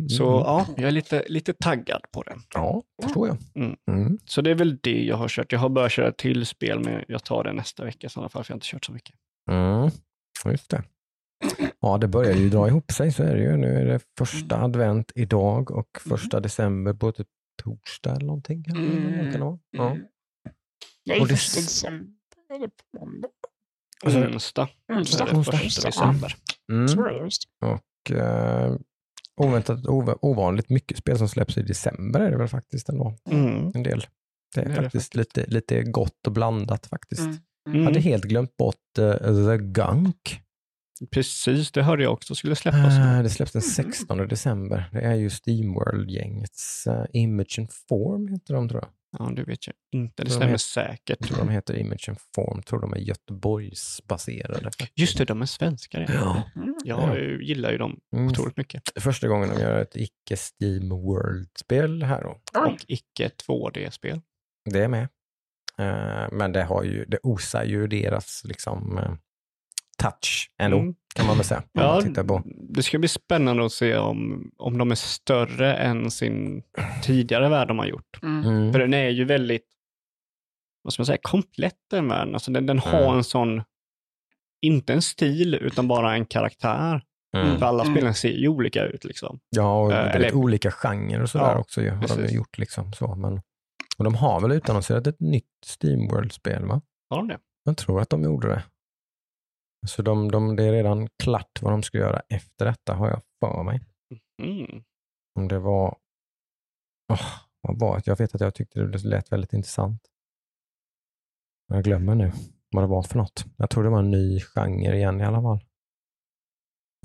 Så 0.10 0.30
mm. 0.30 0.40
ja, 0.46 0.66
jag 0.78 0.88
är 0.88 0.92
lite, 0.92 1.24
lite 1.28 1.54
taggad 1.54 2.02
på 2.12 2.24
det. 2.24 2.36
Ja, 2.54 2.84
förstår 3.04 3.28
jag. 3.28 3.38
Mm. 3.56 3.76
Mm. 3.92 4.18
Så 4.26 4.42
det 4.42 4.52
är 4.52 4.56
väl 4.56 4.78
det 4.84 5.04
jag 5.04 5.18
har 5.18 5.28
kört. 5.28 5.52
Jag 5.52 5.60
har 5.60 5.70
börjat 5.70 5.92
köra 5.92 6.12
till 6.12 6.46
spel, 6.46 6.80
men 6.80 7.04
jag 7.08 7.24
tar 7.24 7.44
det 7.44 7.54
nästa 7.54 7.86
vecka 7.86 8.08
i 8.08 8.10
sådana 8.10 8.30
fall, 8.30 8.44
för 8.44 8.52
jag 8.52 8.56
har 8.56 8.58
inte 8.58 8.68
kört 8.68 8.86
så 8.86 8.92
mycket. 8.92 9.16
Mm. 9.52 9.90
Just 10.46 10.70
det. 10.70 10.84
Ja, 11.80 11.98
det 11.98 12.08
börjar 12.08 12.34
ju 12.36 12.50
dra 12.50 12.68
ihop 12.68 12.92
sig, 12.92 13.12
så 13.12 13.24
är 13.24 13.36
det 13.36 13.42
ju. 13.44 13.58
Nu 13.58 13.68
är 13.68 13.86
det 13.86 14.00
första 14.18 14.62
advent 14.62 15.12
idag 15.16 15.72
och 15.72 15.90
första 16.10 16.40
december 16.40 16.94
på 16.94 17.12
typ 17.12 17.28
torsdag 17.64 18.12
eller 18.16 18.26
någonting. 18.26 18.66
Mm. 18.70 19.32
kan 19.32 19.32
det 19.32 19.40
vara? 19.40 19.60
Ja. 19.72 19.90
Mm. 19.92 20.04
Nej, 21.06 21.22
Och 21.22 21.28
det- 21.28 21.34
första 21.36 21.60
december. 21.62 22.08
Eller 22.54 22.68
på 22.68 23.00
måndag. 23.00 23.30
Onsdag. 24.06 24.70
Onsdag. 24.94 25.24
är 25.24 25.32
det 25.32 25.38
Onsdag. 25.38 25.58
första 25.58 25.88
december. 25.88 26.36
Mm. 26.70 26.88
Och, 27.62 28.12
eh, 28.12 28.76
oväntat, 29.42 29.86
ov- 29.86 30.18
ovanligt 30.22 30.70
mycket 30.70 30.98
spel 30.98 31.18
som 31.18 31.30
släpps 31.30 31.58
i 31.58 31.62
december 31.62 32.20
är 32.20 32.32
det 32.32 32.38
väl 32.38 32.48
faktiskt 32.48 32.90
ändå. 32.90 33.14
Mm. 33.30 33.72
En 33.76 33.84
del. 33.84 34.06
Det 34.56 34.62
är, 34.62 34.66
Det 34.66 34.72
är 34.72 34.76
det 34.76 34.82
faktiskt 34.84 35.16
lite, 35.16 35.46
lite 35.46 35.84
gott 35.84 36.28
och 36.28 36.34
blandat 36.34 36.86
faktiskt. 36.88 37.22
Mm. 37.22 37.38
Mm. 37.70 37.86
Hade 37.86 38.00
helt 38.00 38.24
glömt 38.24 38.58
bort 38.58 38.98
eh, 38.98 39.14
The 39.18 39.58
Gunk. 39.58 40.42
Precis, 41.12 41.72
det 41.72 41.84
hörde 41.84 42.04
jag 42.04 42.14
också 42.14 42.36
skulle 42.36 42.56
släppas. 42.56 42.94
Eh, 42.98 43.24
det 43.24 43.30
släpps 43.30 43.52
den 43.52 43.62
16 43.62 44.18
december. 44.28 44.90
Det 44.92 45.00
är 45.02 45.16
ju 45.16 45.30
Steamworld-gängets 45.30 46.88
uh, 46.88 47.06
Image 47.14 47.56
and 47.60 47.68
Form 47.90 48.28
heter 48.28 48.54
de 48.54 48.70
tror 48.70 48.82
jag. 48.82 48.90
Ja, 49.18 49.32
det 49.36 49.44
vet 49.44 49.68
jag 49.68 49.74
inte. 49.94 50.24
Det 50.24 50.28
De 50.28 50.30
stämmer 50.30 50.46
heter- 50.46 50.58
säkert. 50.58 51.18
Jag 51.20 51.30
tror 51.30 51.38
de 51.38 51.50
heter 51.50 51.78
Image 51.78 52.10
and 52.10 52.18
Form. 52.36 52.62
tror 52.64 52.82
de 52.82 52.94
är 52.94 52.98
Göteborgsbaserade. 52.98 54.70
Just 54.96 55.18
det, 55.18 55.26
de 55.26 55.42
är 55.42 55.46
svenskar. 55.46 56.06
Ja. 56.10 56.44
Ja. 56.56 56.74
Jag 56.84 57.18
eh, 57.24 57.40
gillar 57.42 57.72
ju 57.72 57.78
dem 57.78 58.00
Mm. 58.16 58.28
otroligt 58.28 58.58
mycket. 58.58 58.82
Första 58.96 59.28
gången 59.28 59.50
de 59.50 59.62
gör 59.62 59.82
ett 59.82 59.96
icke 59.96 60.36
Steam 60.38 60.90
World-spel 60.90 62.04
här 62.04 62.22
då. 62.24 62.42
Och 62.62 62.86
icke 62.88 63.30
2D-spel. 63.48 64.22
Det 64.72 64.80
är 64.84 64.88
med. 64.88 65.08
Eh, 65.80 66.28
men 66.32 66.52
det, 66.52 66.64
har 66.64 66.84
ju, 66.84 67.06
det 67.06 67.20
osar 67.24 67.64
ju 67.64 67.88
deras 67.88 68.42
liksom, 68.46 68.98
eh, 68.98 69.14
touch 70.00 70.52
ändå, 70.58 70.78
Mm. 70.80 70.96
kan 71.16 71.26
man 71.28 71.36
väl 71.38 71.46
säga. 71.46 71.64
Ja, 71.72 71.94
man 71.94 72.04
tittar 72.04 72.24
på. 72.24 72.42
det 72.70 72.84
ska 72.84 73.00
bli 73.00 73.08
spännande 73.08 73.66
att 73.66 73.72
se 73.72 73.96
om, 73.98 74.52
om 74.58 74.78
de 74.78 74.92
är 74.92 74.96
större 74.96 75.76
än 75.76 76.12
sin 76.12 76.64
tidigare 77.04 77.50
värld 77.50 77.68
de 77.68 77.80
har 77.80 77.86
gjort. 77.86 78.20
Mm. 78.24 78.44
Mm. 78.46 78.72
För 78.74 78.80
den 78.80 78.94
är 78.94 79.10
ju 79.10 79.26
väldigt, 79.26 79.66
vad 80.84 80.94
ska 80.94 81.02
man 81.02 81.06
säga, 81.06 81.18
komplett 81.22 81.78
den 81.90 82.08
världen. 82.08 82.34
Alltså 82.34 82.52
den, 82.52 82.66
den 82.66 82.80
har 82.80 83.04
Mm. 83.04 83.18
en 83.18 83.24
sån, 83.24 83.62
inte 84.62 84.94
en 84.94 85.02
stil, 85.02 85.56
utan 85.56 85.88
bara 85.88 86.14
en 86.16 86.26
karaktär. 86.26 87.04
Mm. 87.38 87.58
För 87.60 87.66
alla 87.66 87.84
Mm. 87.84 87.96
spelen 87.96 88.14
ser 88.14 88.32
ju 88.32 88.48
olika 88.48 88.86
ut 88.86 89.04
liksom. 89.06 89.40
Ja, 89.50 89.82
och 89.84 89.92
Eh, 89.94 89.98
väldigt 90.04 90.16
eller- 90.16 90.36
olika 90.36 90.72
genrer 90.72 91.22
och 91.22 91.30
sådär 91.30 91.46
Ja, 91.46 91.58
också 91.58 91.82
ju, 91.82 91.90
har 91.90 92.18
de 92.28 92.34
gjort. 92.36 92.58
Liksom, 92.58 92.94
så. 92.94 93.16
Men, 93.16 93.42
och 93.98 94.04
de 94.04 94.16
har 94.16 94.42
väl 94.42 94.52
utannonserat 94.52 95.08
ett 95.08 95.20
nytt 95.20 95.46
Steam 95.84 96.08
World-spel, 96.08 96.66
va? 96.66 96.82
Har 97.10 97.18
de 97.18 97.28
det? 97.28 97.38
Jag 97.64 97.78
tror 97.78 98.02
att 98.02 98.10
de 98.10 98.24
gjorde 98.24 98.48
det. 98.48 98.64
Så 99.88 100.02
de, 100.02 100.32
de, 100.32 100.56
det 100.56 100.64
är 100.64 100.72
redan 100.72 101.08
klart 101.24 101.62
vad 101.62 101.74
de 101.74 101.84
ska 101.84 101.98
göra 101.98 102.22
efter 102.30 102.66
detta, 102.66 102.94
har 102.94 103.10
jag 103.10 103.22
för 103.40 103.64
mig. 103.64 103.82
Mm. 104.42 104.84
Om 105.36 105.48
det 105.48 105.60
var... 105.60 105.98
Åh, 107.14 107.28
vad 107.62 107.80
var 107.80 107.96
det? 107.96 108.04
Jag 108.06 108.18
vet 108.18 108.36
att 108.36 108.42
jag 108.42 108.56
tyckte 108.56 108.80
det 108.80 109.04
lät 109.04 109.32
väldigt 109.32 109.54
intressant. 109.54 110.02
Men 111.68 111.76
Jag 111.76 111.84
glömmer 111.84 112.16
nu 112.16 112.32
vad 112.72 112.84
det 112.84 112.88
var 112.88 113.04
för 113.04 113.18
något. 113.18 113.46
Jag 113.58 113.70
tror 113.70 113.84
det 113.84 113.90
var 113.90 114.00
en 114.00 114.12
ny 114.12 114.40
genre 114.40 114.96
igen 114.96 115.22
i 115.22 115.24
alla 115.24 115.42
fall. 115.42 115.60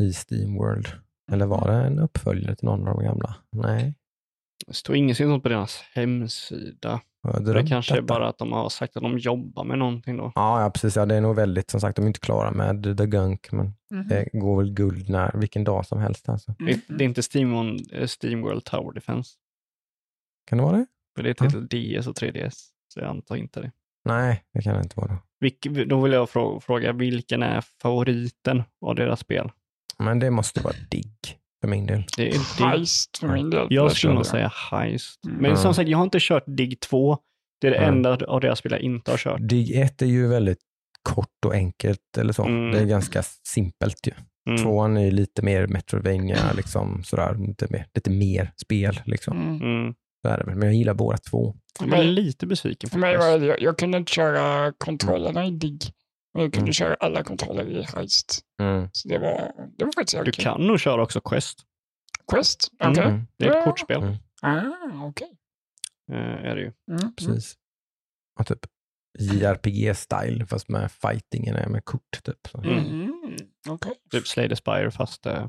I 0.01 0.12
Steam 0.12 0.55
World. 0.55 0.86
Eller 1.32 1.46
var 1.46 1.68
det 1.68 1.86
en 1.86 1.98
uppföljare 1.98 2.56
till 2.56 2.64
någon 2.66 2.88
av 2.88 2.96
de 2.96 3.05
gamla? 3.05 3.36
Nej. 3.51 3.94
Det 4.66 4.72
står 4.72 4.96
ingenting 4.96 5.26
sånt 5.26 5.42
på 5.42 5.48
deras 5.48 5.80
hemsida. 5.80 7.01
Det 7.44 7.66
kanske 7.66 7.96
är 7.96 8.02
bara 8.02 8.28
att 8.28 8.38
de 8.38 8.52
har 8.52 8.68
sagt 8.68 8.96
att 8.96 9.02
de 9.02 9.18
jobbar 9.18 9.64
med 9.64 9.78
någonting 9.78 10.16
då. 10.16 10.32
Ja, 10.34 10.62
ja, 10.62 10.70
precis. 10.70 10.96
Ja, 10.96 11.06
det 11.06 11.14
är 11.14 11.20
nog 11.20 11.36
väldigt, 11.36 11.70
som 11.70 11.80
sagt, 11.80 11.96
de 11.96 12.02
är 12.02 12.06
inte 12.06 12.20
klara 12.20 12.51
med 12.51 12.96
The 12.98 13.06
Gunk, 13.06 13.52
men 13.52 13.74
Mm. 13.92 14.09
det 14.09 14.28
går 14.32 14.56
väl 14.62 14.72
guld 14.72 15.09
när, 15.10 15.32
vilken 15.34 15.64
dag 15.64 15.86
som 15.86 15.98
helst. 15.98 16.28
Alltså. 16.28 16.55
Mm. 16.60 16.72
Det, 16.88 16.94
det 16.98 17.05
är 17.05 17.09
inte 17.09 17.22
Steam, 17.34 17.55
on, 17.55 17.78
eh, 17.92 18.09
Steam 18.22 18.40
World 18.42 18.64
Tower 18.64 18.92
Defense. 18.92 19.30
Kan 20.46 20.59
det 20.59 20.64
vara 20.64 20.76
det? 20.76 20.86
För 21.16 21.22
det 21.22 21.30
är 21.30 21.34
till 21.66 22.01
DS 22.01 22.06
och 22.06 22.14
3DS. 22.16 22.55
Så 22.94 23.01
jag 23.01 23.09
antar 23.09 23.36
inte 23.36 23.60
det. 23.60 23.70
Nej, 24.05 24.44
det 24.52 24.62
kan 24.62 24.74
det 24.74 24.82
inte 24.82 25.01
vara. 25.01 25.18
Vilk, 25.40 25.66
då 25.86 26.01
vill 26.01 26.12
jag 26.12 26.28
frå- 26.28 26.60
fråga, 26.60 26.92
vilken 26.92 27.42
är 27.42 27.64
favoriten 27.82 28.62
av 28.80 28.94
deras 28.94 29.20
spel? 29.20 29.51
Men 29.98 30.18
det 30.18 30.30
måste 30.30 30.60
vara 30.60 30.74
digg 30.90 31.16
för 31.65 31.70
min 31.70 31.86
del. 31.86 32.05
Det 32.16 32.28
är. 32.35 32.65
Heist 32.65 33.19
för 33.19 33.28
min 33.28 33.51
del. 33.51 33.66
Jag 33.70 33.93
skulle 33.93 34.15
nog 34.15 34.27
säga 34.27 34.53
Heist. 34.70 35.24
Mm. 35.24 35.36
Men 35.39 35.57
som 35.57 35.65
Mm. 35.66 35.74
sagt, 35.74 35.89
jag 35.89 35.99
har 35.99 36.05
inte 36.05 36.19
kört 36.20 36.45
Dig 36.47 36.77
2. 36.77 37.19
Det 37.61 37.66
är 37.66 37.70
det 37.70 37.77
Mm. 37.77 37.95
enda 37.95 38.27
av 38.27 38.41
deras 38.41 38.59
spel 38.59 38.73
jag 38.73 38.81
inte 38.81 39.11
har 39.11 39.19
kört. 39.19 39.49
Dig 39.49 39.81
1 39.81 40.03
är 40.03 40.07
ju 40.07 40.27
väldigt 40.28 40.59
kort 41.03 41.45
och 41.47 41.55
enkelt 41.55 42.19
eller 42.19 42.32
så. 42.32 42.45
Mm. 42.45 42.70
Det 42.73 42.78
är 42.78 42.85
ganska 42.85 43.23
simpelt 43.49 44.07
ju. 44.07 44.12
Mm. 44.51 44.62
Tvåan 44.62 44.97
är 44.97 45.05
ju 45.05 45.11
lite 45.11 45.43
mer 45.43 45.66
Metroidvania, 45.66 46.39
liksom 46.57 47.03
sådär, 47.05 47.36
lite 47.49 47.66
mer, 47.70 47.86
lite 47.95 48.11
mer 48.11 48.53
spel. 48.57 49.01
Liksom. 49.05 49.36
Mm. 49.41 49.62
Mm. 49.62 49.95
Så 50.23 50.28
är 50.28 50.39
det 50.39 50.45
väl. 50.45 50.55
Men 50.57 50.69
jag 50.69 50.74
gillar 50.77 50.95
båda 50.95 51.19
två. 51.19 51.55
Jag 51.81 51.99
är 51.99 52.05
lite 52.05 52.47
besviken 52.47 52.91
för 52.91 52.99
mig 52.99 53.16
var 53.16 53.39
det, 53.39 53.47
jag, 53.47 53.62
jag 53.62 53.78
kunde 53.78 53.99
inte 53.99 54.12
köra 54.12 54.73
kontrollerna 54.78 55.47
i 55.47 55.51
Dig. 55.51 55.78
Men 56.35 56.43
jag 56.43 56.52
kunde 56.52 56.65
Mm. 56.65 56.73
köra 56.73 56.94
alla 56.94 57.24
kontroller 57.24 57.66
i 57.70 57.82
Heist. 57.82 58.40
Mm. 58.61 58.89
Så 58.93 59.09
det 59.09 59.19
var, 59.19 59.52
det 59.78 59.85
var 59.85 59.93
faktiskt 59.93 60.24
Du 60.24 60.31
okej. 60.31 60.44
kan 60.44 60.66
nog 60.66 60.81
köra 60.81 61.02
också 61.02 61.20
Quest. 61.20 61.59
Quest? 62.32 62.70
Mm. 62.81 62.93
Okej. 62.93 63.05
Mm. 63.05 63.27
Det 63.39 63.44
är 63.44 63.48
ett 63.51 63.55
Ja. 63.56 63.65
kortspel. 63.65 64.02
Mm. 64.02 64.15
Ah, 64.43 65.06
okej. 65.06 65.36
Eh, 66.12 66.16
är 66.19 66.55
det 66.55 66.61
ju. 66.61 66.73
Mm. 66.90 67.15
Precis. 67.16 67.55
Ja, 68.39 68.44
typ 68.44 68.66
JRPG-style 69.19 70.47
fast 70.47 70.69
med 70.69 70.93
fightingen 70.93 71.55
är 71.55 71.69
med 71.69 71.85
kort. 71.85 72.23
Typ. 72.24 72.47
Så. 72.52 72.59
Mm. 72.59 72.78
Mm. 72.78 73.36
Okej. 73.69 73.93
Typ 74.11 74.27
Slay 74.27 74.48
the 74.48 74.56
Spire 74.56 74.90
fast 74.90 75.27
eh, 75.27 75.47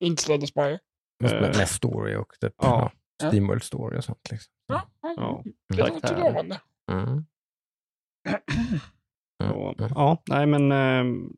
Inte 0.00 0.22
Slay 0.22 0.40
the 0.40 0.46
Spire. 0.46 0.78
Fast 1.22 1.34
med, 1.34 1.50
Eh, 1.50 1.58
med 1.58 1.68
story 1.68 2.16
och 2.16 2.32
typ, 2.40 2.54
ja. 2.56 2.92
ja. 3.18 3.28
Steamworld 3.28 3.62
story 3.62 3.98
och 3.98 4.04
sånt. 4.04 4.30
Liksom. 4.30 4.52
Ja. 4.66 4.82
ja. 5.02 5.42
Det 5.68 5.76
Tack 5.82 5.92
låter 5.92 6.18
lovande. 6.18 6.60
Mm. 6.92 7.24
Mm. 9.44 9.52
Så, 9.52 9.74
Mm. 9.78 9.92
ja, 9.94 10.22
nej 10.26 10.46
men 10.46 10.72
ehm, 10.72 11.32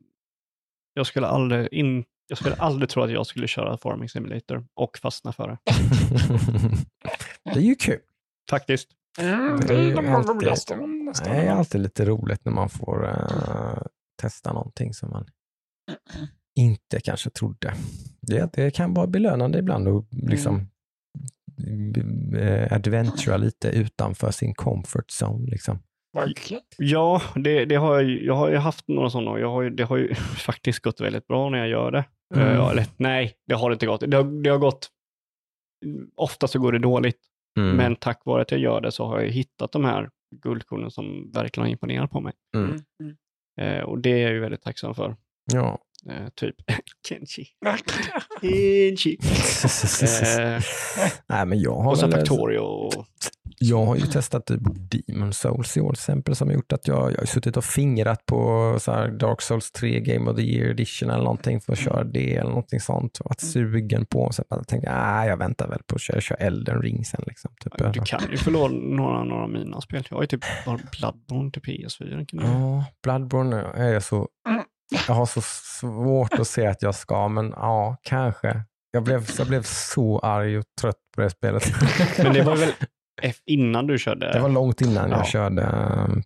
jag 0.93 1.07
skulle 1.07 1.27
aldrig 1.27 1.73
in, 1.73 2.03
jag 2.27 2.37
skulle 2.37 2.55
aldrig 2.55 2.89
tro 2.89 3.03
att 3.03 3.11
jag 3.11 3.25
skulle 3.25 3.47
köra 3.47 3.77
Farming 3.77 4.09
Simulator 4.09 4.65
och 4.73 4.97
fastna 4.97 5.33
för 5.33 5.47
det. 5.47 5.57
det 7.43 7.59
är 7.59 7.63
ju 7.63 7.75
kul. 7.75 7.99
Faktiskt. 8.49 8.89
Mm, 9.19 9.59
Det 9.59 9.73
är 9.75 9.81
ju 9.81 9.93
de 9.93 10.07
alltid- 10.15 10.49
Det 11.23 11.29
är 11.29 11.51
alltid 11.51 11.81
lite 11.81 12.05
roligt 12.05 12.45
när 12.45 12.51
man 12.51 12.69
får 12.69 13.07
eh, 13.09 13.81
testa 14.21 14.53
någonting 14.53 14.93
som 14.93 15.09
man 15.09 15.25
inte 16.55 16.99
kanske 16.99 17.29
trodde. 17.29 17.73
Det, 18.21 18.53
det 18.53 18.71
kan 18.71 18.93
vara 18.93 19.07
belönande 19.07 19.59
ibland 19.59 19.87
att 19.87 20.05
liksom 20.11 20.67
mm. 21.67 22.67
adventura 22.71 23.37
lite 23.37 23.69
utanför 23.69 24.31
sin 24.31 24.53
comfort 24.53 25.09
zone. 25.21 25.51
Liksom. 25.51 25.79
Verkligen. 26.13 26.63
Ja, 26.77 27.21
det, 27.35 27.65
det 27.65 27.75
har 27.75 27.99
jag, 28.01 28.09
jag 28.23 28.33
har 28.33 28.49
ju 28.49 28.55
haft 28.57 28.87
några 28.87 29.09
sådana 29.09 29.31
och 29.31 29.39
jag 29.39 29.51
har 29.51 29.61
ju, 29.61 29.69
det 29.69 29.83
har 29.83 29.97
ju 29.97 30.15
faktiskt 30.45 30.79
gått 30.79 31.01
väldigt 31.01 31.27
bra 31.27 31.49
när 31.49 31.57
jag 31.57 31.67
gör 31.67 31.91
det. 31.91 32.05
Mm. 32.35 32.47
Eh, 32.47 32.67
eller, 32.69 32.85
nej, 32.97 33.33
det 33.47 33.55
har 33.55 33.69
det 33.69 33.73
inte 33.73 33.85
gått. 33.85 34.03
Det 34.11 34.17
har, 34.17 34.43
det 34.43 34.49
har 34.49 34.57
gått, 34.57 34.89
ofta 36.15 36.47
så 36.47 36.59
går 36.59 36.71
det 36.71 36.79
dåligt, 36.79 37.19
Mm. 37.59 37.75
men 37.77 37.95
tack 37.95 38.21
vare 38.25 38.41
att 38.41 38.51
jag 38.51 38.59
gör 38.59 38.81
det 38.81 38.91
så 38.91 39.05
har 39.05 39.19
jag 39.21 39.29
hittat 39.29 39.71
de 39.71 39.85
här 39.85 40.09
guldkornen 40.35 40.91
som 40.91 41.31
verkligen 41.31 41.65
har 41.65 41.71
imponerat 41.71 42.11
på 42.11 42.19
mig. 42.21 42.33
Mm. 42.55 42.69
Mm. 42.69 42.81
Mm. 43.61 43.77
Eh, 43.79 43.83
och 43.83 43.99
det 43.99 44.09
är 44.09 44.17
jag 44.23 44.31
ju 44.31 44.39
väldigt 44.39 44.61
tacksam 44.61 44.95
för. 44.95 45.15
Ja. 45.53 45.79
Eh, 46.09 46.27
typ 46.35 46.55
Kenshi. 47.07 47.45
Kenshi. 48.41 49.17
Eh, 50.39 50.61
Nej, 51.29 51.45
men 51.45 51.59
jag 51.59 51.75
har 51.75 51.91
och 51.91 51.97
så 51.97 52.07
väl- 52.07 52.19
Factorio. 52.19 52.59
Och, 52.59 53.05
Jag 53.59 53.85
har 53.85 53.95
ju 53.95 54.01
testat 54.01 54.45
typ 54.45 54.61
Demon 55.07 55.33
Souls 55.33 55.77
i 55.77 55.81
år 55.81 55.89
till 55.89 55.99
exempel 55.99 56.35
som 56.35 56.47
har 56.47 56.55
gjort 56.55 56.71
att 56.71 56.87
jag, 56.87 57.11
jag 57.11 57.17
har 57.17 57.25
suttit 57.25 57.57
och 57.57 57.63
fingrat 57.65 58.25
på 58.25 58.75
så 58.81 58.91
här 58.91 59.07
Dark 59.07 59.41
Souls 59.41 59.71
3 59.71 59.99
Game 59.99 60.31
of 60.31 60.37
the 60.37 60.43
Year 60.43 60.69
edition 60.69 61.09
eller 61.09 61.23
någonting 61.23 61.61
för 61.61 61.73
att 61.73 61.79
köra 61.79 62.03
det 62.03 62.35
eller 62.35 62.49
någonting 62.49 62.79
sånt. 62.79 63.17
Och 63.19 63.25
varit 63.29 63.41
sugen 63.41 64.05
på 64.05 64.21
och 64.21 64.35
sen 64.35 64.45
tänkt 64.67 64.87
ah, 64.89 65.25
jag 65.25 65.37
väntar 65.37 65.67
väl 65.67 65.79
på 65.87 65.95
att 65.95 66.01
köra, 66.01 66.21
köra 66.21 66.37
Elden 66.37 66.81
Ring 66.81 67.05
sen. 67.05 67.23
Liksom, 67.27 67.51
typ. 67.63 67.93
du 67.93 68.01
kan 68.05 68.21
ju 68.45 68.51
låna 68.51 68.75
några, 68.95 69.23
några 69.23 69.43
av 69.43 69.49
mina 69.49 69.81
spel. 69.81 70.03
Jag 70.09 70.17
har 70.17 70.23
ju 70.23 70.27
typ 70.27 70.43
bara 70.65 70.79
Bloodborne 70.99 71.51
till 71.51 71.61
PS4. 71.61 72.25
Kan 72.25 72.39
du? 72.39 72.45
Ja, 72.45 72.85
Bloodborne 73.03 73.55
är 73.75 73.93
jag 73.93 74.03
så... 74.03 74.27
Jag 75.07 75.13
har 75.13 75.25
så 75.25 75.41
svårt 75.79 76.33
att 76.33 76.47
se 76.47 76.65
att 76.67 76.81
jag 76.81 76.95
ska, 76.95 77.27
men 77.27 77.49
ja, 77.49 77.97
kanske. 78.01 78.63
Jag 78.91 79.03
blev, 79.03 79.27
jag 79.37 79.47
blev 79.47 79.63
så 79.63 80.19
arg 80.19 80.57
och 80.57 80.65
trött 80.81 80.95
på 81.15 81.21
det 81.21 81.29
spelet. 81.29 81.63
Men 82.17 82.33
det 82.33 82.41
var 82.41 82.55
väl 82.55 82.71
innan 83.45 83.87
du 83.87 83.97
körde? 83.97 84.33
Det 84.33 84.39
var 84.39 84.49
långt 84.49 84.81
innan 84.81 85.09
jag 85.09 85.19
Ja. 85.19 85.23
körde. 85.25 85.61
um, 85.61 86.23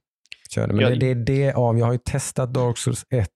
körde. 0.50 0.74
Men 0.74 0.82
Jag- 0.82 1.00
det, 1.00 1.14
det 1.14 1.42
är 1.44 1.48
det 1.48 1.54
av, 1.54 1.78
jag 1.80 1.86
har 1.86 1.94
ju 1.94 2.00
testat 2.06 2.54
Dark 2.54 2.78
Souls 2.78 3.06
1, 3.10 3.30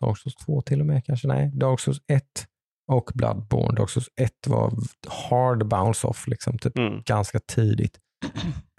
Dark 0.00 0.18
Souls 0.18 0.34
2 0.46 0.62
till 0.62 0.80
och 0.80 0.86
med 0.86 1.04
kanske, 1.04 1.28
nej, 1.28 1.50
Dark 1.54 1.80
Souls 1.80 1.98
1 2.12 2.22
och 2.92 3.10
Bloodborne. 3.14 3.76
Dark 3.80 3.90
Souls 3.90 4.08
1 4.20 4.30
var 4.46 4.72
hard 5.30 5.68
bounce 5.68 6.06
off, 6.06 6.26
liksom, 6.26 6.58
typ 6.58 6.78
Mm. 6.78 7.02
ganska 7.06 7.38
tidigt. 7.52 7.98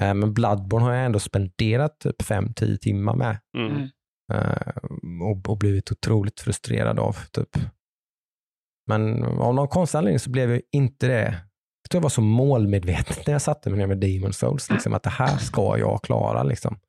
Eh, 0.01 0.13
Men 0.13 0.33
Bloodborne 0.33 0.85
har 0.85 0.93
jag 0.93 1.05
ändå 1.05 1.19
spenderat 1.19 1.99
typ 1.99 2.21
5-10 2.21 2.77
timmar 2.77 3.15
med 3.15 3.37
Mm. 3.57 3.89
Eh, 4.29 4.73
och, 5.21 5.49
och 5.49 5.57
blivit 5.57 5.91
otroligt 5.91 6.39
frustrerad 6.39 6.99
av. 6.99 7.17
Typ. 7.31 7.49
Men 8.87 9.23
av 9.23 9.55
någon 9.55 9.67
konstig 9.67 9.97
anledning 9.97 10.19
så 10.19 10.29
blev 10.29 10.51
jag 10.51 10.61
inte 10.71 11.07
det. 11.07 11.23
Jag 11.83 11.89
tror 11.91 11.99
jag 11.99 12.03
var 12.03 12.09
så 12.09 12.21
målmedveten 12.21 13.15
när 13.27 13.33
jag 13.33 13.41
satte 13.41 13.69
mig 13.69 13.79
ner 13.79 13.87
med 13.87 13.97
Demon 13.97 14.33
Souls, 14.33 14.69
liksom, 14.69 14.93
att 14.93 15.03
det 15.03 15.09
här 15.09 15.37
ska 15.37 15.77
jag 15.77 16.01
klara. 16.03 16.43
Liksom. 16.43 16.79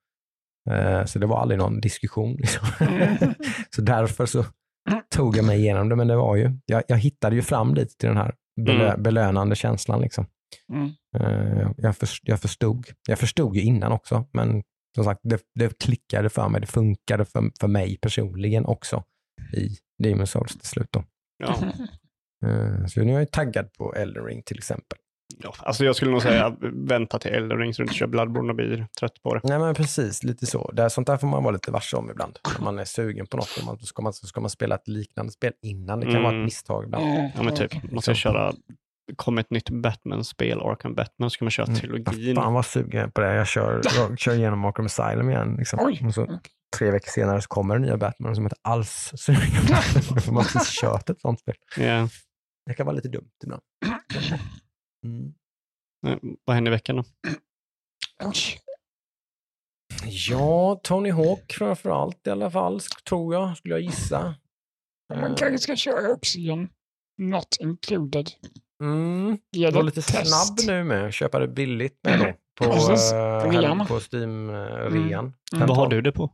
Eh, 0.71 1.05
så 1.05 1.19
det 1.19 1.27
var 1.27 1.41
aldrig 1.41 1.59
någon 1.59 1.81
diskussion. 1.81 2.37
Liksom. 2.37 2.67
Mm. 2.81 3.17
så 3.75 3.83
därför 3.83 4.27
så 4.27 4.45
tog 5.15 5.37
jag 5.37 5.45
mig 5.45 5.59
igenom 5.59 5.89
det, 5.89 5.97
men 5.97 6.09
det 6.09 6.17
var 6.17 6.37
ju, 6.37 6.53
jag, 6.67 6.83
jag 6.89 6.97
hittade 6.99 7.37
ju 7.37 7.43
fram 7.43 7.75
dit 7.75 7.99
till 7.99 8.09
den 8.09 8.19
här 8.19 8.35
belö, 8.67 8.89
Mm. 8.89 9.03
belönande 9.03 9.57
känslan. 9.57 10.01
Liksom. 10.01 10.27
Mm. 10.73 10.91
Eh, 11.17 11.71
jag 12.23 12.41
förstod. 12.41 12.87
Jag 13.09 13.19
förstod 13.19 13.57
ju 13.57 13.63
innan 13.63 13.93
också, 13.93 14.25
men 14.33 14.63
som 14.95 15.05
sagt, 15.05 15.21
det, 15.23 15.43
det 15.55 15.79
klickade 15.79 16.29
för 16.29 16.49
mig. 16.49 16.61
Det 16.61 16.67
funkade 16.67 17.25
för, 17.25 17.51
för 17.61 17.69
mig 17.69 17.99
personligen 18.03 18.67
också 18.67 19.05
i 19.57 19.69
Demon 20.03 20.27
Souls 20.27 20.53
till 20.59 20.69
slut. 20.69 20.89
Då. 20.91 21.05
Ja. 21.39 21.55
Eh, 22.47 22.87
så 22.87 23.01
nu 23.01 23.15
är 23.15 23.19
jag 23.19 23.31
taggad 23.31 23.73
på 23.73 23.95
Elden 23.95 24.25
Ring 24.25 24.43
till 24.43 24.59
exempel. 24.59 24.99
Ja, 25.43 25.55
alltså 25.59 25.85
jag 25.85 25.97
skulle 25.97 26.11
nog 26.11 26.23
säga 26.23 26.57
vänta 26.73 27.19
till 27.19 27.31
Elden 27.31 27.59
Ring 27.59 27.75
så 27.75 27.83
du 27.83 27.85
inte 27.85 27.95
kör 27.95 28.07
Bloodborne 28.07 28.49
och 28.51 28.57
blir 28.57 28.87
trött 29.01 29.23
på 29.23 29.35
det. 29.35 29.41
Nej 29.45 29.59
men 29.59 29.75
precis, 29.75 30.25
lite 30.25 30.47
så. 30.47 30.71
Det 30.73 30.83
är, 30.83 30.89
sånt 30.89 31.07
där 31.07 31.17
får 31.17 31.27
man 31.27 31.43
vara 31.43 31.53
lite 31.53 31.71
varse 31.71 31.97
om 31.97 32.11
ibland. 32.11 32.39
När 32.59 32.65
man 32.65 32.79
är 32.79 32.85
sugen 32.85 33.27
på 33.27 33.37
något. 33.37 33.57
och 33.61 33.67
Man, 33.67 33.79
ska, 33.79 34.03
man, 34.03 34.13
ska 34.13 34.41
man 34.41 34.51
spela 34.51 34.75
ett 34.75 34.89
liknande 34.89 35.33
spel 35.33 35.53
innan. 35.63 36.01
Det 36.01 36.07
kan 36.07 36.23
vara 36.23 36.29
Mm. 36.33 36.41
ett 36.41 36.45
misstag 36.45 36.85
ibland. 36.85 37.05
Ja, 37.37 37.43
men 37.43 37.55
typ, 37.57 37.93
man 37.93 38.03
ska 38.03 38.15
köra, 38.15 38.53
kom 39.17 39.39
ett 39.39 39.51
nytt 39.51 39.71
Batman-spel, 39.71 40.61
Arkham 40.61 40.95
Batman, 40.95 41.31
så 41.31 41.35
ska 41.35 41.45
man 41.45 41.51
köra 41.51 41.67
Mm. 41.67 41.79
trilogin. 41.81 42.37
Fan 42.37 42.53
vad 42.53 42.67
sugen 42.67 43.01
jag 43.01 43.15
på 43.15 43.21
det. 43.21 43.35
Jag 43.35 43.47
kör, 43.47 43.81
jag 43.97 44.19
kör 44.19 44.35
igenom 44.35 44.65
Arkham 44.65 44.87
Asylum 44.87 45.31
igen. 45.31 45.55
Liksom. 45.59 45.79
Oj. 45.83 46.03
Och 46.07 46.15
så, 46.15 46.41
tre 46.79 46.91
veckor 46.91 47.11
senare 47.11 47.43
så 47.43 47.49
kommer 47.49 47.75
den 47.75 47.83
nya 47.83 47.97
Batman 47.97 48.35
som 48.35 48.45
inte 48.45 48.57
alls 48.63 49.13
sugen. 49.17 49.67
Då 50.15 50.21
får 50.21 50.33
man 50.33 50.45
precis 50.45 50.81
kört 50.81 51.11
ett 51.11 51.21
sånt 51.21 51.41
spel. 51.41 51.55
Ja. 51.77 52.09
Det 52.67 52.75
kan 52.75 52.87
vara 52.87 52.97
lite 52.97 53.09
dumt 53.09 53.31
ibland. 53.45 53.63
Mm. 55.07 55.33
Vad 56.45 56.55
händer 56.55 56.73
i 56.73 56.75
veckan 56.75 56.97
då? 56.97 57.05
Oj. 58.25 58.35
Ja, 60.07 60.81
Tony 60.83 61.11
Hawk 61.11 61.53
framför 61.53 61.91
allt 62.03 62.27
i 62.27 62.31
alla 62.31 62.51
fall, 62.51 62.81
tror 63.09 63.35
jag, 63.35 63.57
skulle 63.57 63.75
jag 63.75 63.81
gissa. 63.83 64.35
Man 65.15 65.35
kanske 65.35 65.59
ska 65.59 65.77
köra 65.77 66.13
också 66.13 66.39
igen. 66.39 66.69
Not 67.19 67.57
included. 67.61 68.31
Mm. 68.81 69.39
Ge 69.53 69.67
det 69.67 69.77
var 69.77 69.83
lite 69.83 70.03
test. 70.03 70.27
snabb 70.57 70.59
nu 70.67 70.85
med. 70.85 71.15
Köpa 71.15 71.39
det 71.39 71.49
billigt 71.49 71.99
med 72.05 72.19
då. 72.19 72.33
På, 72.67 72.73
Precis. 72.73 73.13
eh, 73.13 73.45
På 73.45 73.51
rean. 73.51 73.87
på 73.87 73.95
Steam-rean. 74.01 75.33
Mm. 75.55 75.67
Vad 75.67 75.77
har 75.77 75.87
du 75.89 76.01
det 76.03 76.13
på? 76.13 76.31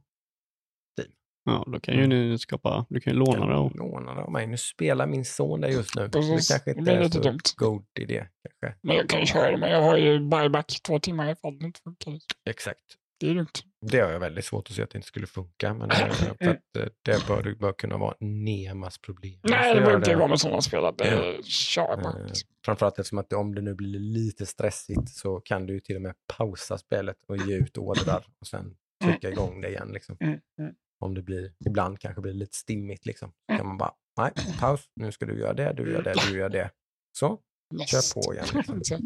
Steam. 0.99 1.11
Ja, 1.45 1.65
då 1.73 1.81
kan 1.81 1.95
ju 1.95 2.07
ni 2.07 2.39
skapa, 2.39 2.87
du 2.89 3.01
kan 3.01 3.13
ju 3.13 3.19
låna 3.19 3.47
det. 3.47 3.55
Och, 3.57 3.77
Låna 3.77 4.15
det 4.15 4.21
av 4.23 4.33
mig. 4.33 4.47
Nu 4.47 4.57
spelar 4.57 5.07
min 5.07 5.25
son 5.25 5.61
där 5.61 5.69
just 5.69 5.97
nu. 5.97 6.09
Precis. 6.09 6.49
Det 6.49 6.55
kanske 6.55 6.73
Det 6.73 6.79
inte 6.79 6.83
blir 6.97 7.05
är 7.05 7.09
så 7.09 7.21
dumt. 7.21 7.39
god 7.57 7.85
idé. 8.01 8.27
Kanske. 8.43 8.79
Men 8.83 8.97
jag 8.97 9.09
kan 9.09 9.21
ju 9.21 9.27
köra 9.27 9.51
det, 9.51 9.57
men 9.57 9.71
jag 9.71 9.83
har 9.83 9.97
ju 9.97 10.19
buyback 10.29 10.81
två 10.87 10.99
timmar 10.99 11.33
ifall 11.33 11.59
det 11.59 11.67
inte 11.67 11.81
funkar. 11.81 12.13
Exakt. 12.51 12.81
Det 13.21 13.31
är 13.31 13.35
lugnt. 13.35 13.63
Det 13.91 14.01
har 14.01 14.11
jag 14.11 14.21
väldigt 14.21 14.45
svårt 14.45 14.71
att 14.71 14.77
se 14.77 14.83
att 14.83 14.91
det 14.91 14.99
inte 14.99 15.09
skulle 15.09 15.27
funka. 15.27 15.75
Men 15.75 15.91
eh, 15.91 15.97
för 16.11 16.51
att, 16.51 16.77
eh, 16.79 16.87
det 17.03 17.27
bör, 17.27 17.55
bör 17.61 17.73
kunna 17.73 17.97
vara 17.97 18.15
Nemas 18.21 18.99
problem. 18.99 19.41
Nej, 19.43 19.75
det 19.75 19.81
behöver 19.81 19.97
inte 19.97 20.17
vara 20.17 20.29
med 20.29 20.41
sådana 20.41 20.61
spel. 20.61 20.85
att 20.85 20.99
Det 20.99 21.05
är 21.05 21.35
Eh, 21.35 21.43
körbart. 21.43 22.33
Framförallt 22.65 22.99
eftersom 22.99 23.19
att 23.19 23.33
om 23.33 23.55
det 23.55 23.63
nu 23.63 23.75
blir 23.75 23.99
lite 23.99 24.47
stressigt 24.47 25.09
så 25.09 25.41
kan 25.41 25.67
du 25.67 25.75
ju 25.75 25.81
till 25.81 25.97
och 25.97 26.03
med 26.03 26.15
pausa 26.37 26.79
spelet 26.79 27.17
och 27.29 27.37
ge 27.37 27.57
ut 27.57 27.79
ordrar 27.79 28.27
och 28.41 28.47
sen 28.47 28.77
trycka 29.05 29.31
igång 29.31 29.61
det 29.61 29.69
igen. 29.69 29.91
Liksom. 29.93 30.17
Mm, 30.21 30.41
mm. 30.61 30.75
Om 31.01 31.15
det 31.15 31.23
blir, 31.23 31.53
ibland 31.67 32.01
kanske 32.01 32.21
blir 32.21 32.33
lite 32.33 32.57
stimmigt. 32.57 33.07
Liksom. 33.07 33.33
Så 33.51 33.57
kan 33.57 33.67
man 33.67 33.79
bara, 33.79 33.93
nej, 34.17 34.33
paus, 34.61 34.81
nu 34.97 35.13
ska 35.13 35.27
du 35.27 35.39
göra 35.41 35.53
det, 35.53 35.73
du 35.73 35.93
gör 35.93 36.03
det, 36.03 36.15
du 36.31 36.39
gör 36.39 36.49
det. 36.49 36.71
Så, 37.19 37.41
kör 37.87 38.15
på 38.15 38.35
igen. 38.35 38.47
Liksom. 38.77 39.01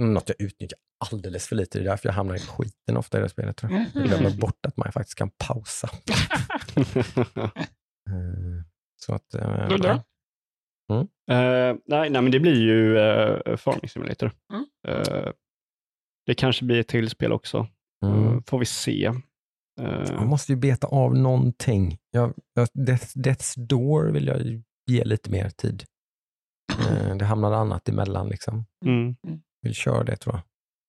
Mm. 0.00 0.06
Mm, 0.08 0.14
Något 0.14 0.28
jag 0.28 0.40
utnyttjar 0.40 0.78
alldeles 1.12 1.48
för 1.48 1.56
lite, 1.56 1.78
det 1.78 1.82
är 1.84 1.88
därför 1.88 2.08
jag 2.08 2.14
hamnar 2.14 2.34
i 2.34 2.38
skiten 2.38 2.96
ofta 2.96 3.18
i 3.18 3.22
det 3.22 3.28
spelet. 3.28 3.56
Tror 3.56 3.72
jag. 3.72 3.86
jag 3.94 4.04
glömmer 4.04 4.36
bort 4.40 4.66
att 4.66 4.76
man 4.76 4.92
faktiskt 4.92 5.18
kan 5.18 5.30
pausa. 5.38 5.88
Eh, 8.08 8.64
Så 8.96 9.14
att, 9.14 9.34
eh, 9.34 9.68
Du 9.68 9.76
då? 9.76 9.88
Eh, 11.30 11.76
nej, 11.86 12.10
nej, 12.10 12.22
men 12.22 12.30
det 12.30 12.40
blir 12.40 12.60
ju 12.60 12.96
uh, 12.96 13.56
Farming 13.56 13.88
Simulator. 13.88 14.32
Mm. 14.52 14.64
Eh, 14.88 15.32
det 16.26 16.34
kanske 16.34 16.64
blir 16.64 16.80
ett 16.80 16.88
till 16.88 17.10
spel 17.10 17.32
också. 17.32 17.68
mm. 18.04 18.42
Får 18.42 18.58
vi 18.58 18.64
se. 18.66 19.12
Jag 20.10 20.26
måste 20.26 20.52
ju 20.52 20.56
beta 20.56 20.86
av 20.86 21.14
någonting. 21.16 21.98
Jag, 22.10 22.34
jag, 22.54 22.68
Death, 22.74 23.06
Death's 23.18 23.54
Door 23.66 24.04
vill 24.12 24.26
jag 24.26 24.42
ju 24.42 24.62
ge 24.86 25.04
lite 25.04 25.30
mer 25.30 25.50
tid. 25.50 25.84
Det 27.18 27.24
hamnar 27.24 27.52
annat 27.52 27.88
emellan. 27.88 28.28
Liksom. 28.28 28.64
mm. 28.84 29.16
Vill 29.62 29.74
köra 29.74 30.04
det 30.04 30.16
tror 30.16 30.34
jag. 30.34 30.42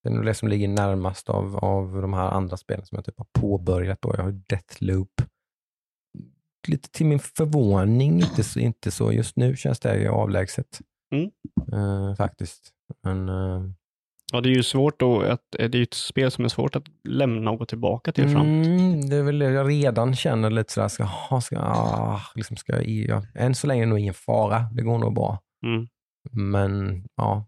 Det 0.03 0.09
är 0.09 0.13
nog 0.13 0.25
det 0.25 0.33
som 0.33 0.47
ligger 0.49 0.67
närmast 0.67 1.29
av, 1.29 1.57
av 1.57 2.01
de 2.01 2.13
här 2.13 2.29
andra 2.29 2.57
spelen 2.57 2.85
som 2.85 2.95
jag 2.95 3.05
typ 3.05 3.17
har 3.17 3.27
påbörjat. 3.39 4.01
Då. 4.01 4.13
Jag 4.17 4.23
har 4.23 4.31
Deathloop. 4.31 5.21
Lite 6.67 6.89
till 6.89 7.05
min 7.05 7.19
förvåning, 7.19 8.19
inte 8.19 8.43
så, 8.43 8.59
inte 8.59 8.91
så 8.91 9.11
just 9.11 9.35
nu 9.35 9.55
känns 9.55 9.79
det 9.79 9.97
ju 9.97 10.07
avlägset. 10.07 10.81
Mm. 11.15 11.31
Eh, 11.73 12.15
faktiskt. 12.15 12.71
Men 13.03 13.29
eh, 13.29 13.61
Ja, 14.33 14.41
det 14.41 14.49
är 14.49 14.53
ju 14.53 14.63
svårt 14.63 14.99
då, 14.99 15.21
att, 15.21 15.41
det 15.51 15.63
är 15.63 15.75
ju 15.75 15.83
ett 15.83 15.93
spel 15.93 16.31
som 16.31 16.45
är 16.45 16.49
svårt 16.49 16.75
att 16.75 16.83
lämna 17.03 17.51
och 17.51 17.59
gå 17.59 17.65
tillbaka 17.65 18.11
till 18.11 18.29
fram. 18.29 18.45
mm, 18.47 19.09
det 19.09 19.15
är 19.15 19.23
väl 19.23 19.39
det 19.39 19.51
jag 19.51 19.69
redan 19.69 20.15
känner 20.15 20.49
lite 20.49 20.73
sådär, 20.73 20.87
ska, 20.87 21.07
ska, 21.41 21.59
ah, 21.59 22.21
liksom 22.35 22.57
ska 22.57 22.73
jag, 22.73 22.85
ja, 22.87 23.23
än 23.35 23.55
så 23.55 23.67
länge 23.67 23.81
är 23.81 23.85
det 23.85 23.89
nog 23.89 23.99
ingen 23.99 24.13
fara. 24.13 24.65
Det 24.73 24.83
går 24.83 24.97
nog 24.97 25.13
bra. 25.13 25.39
Mm. 25.65 25.87
Men 26.31 27.03
ja, 27.15 27.45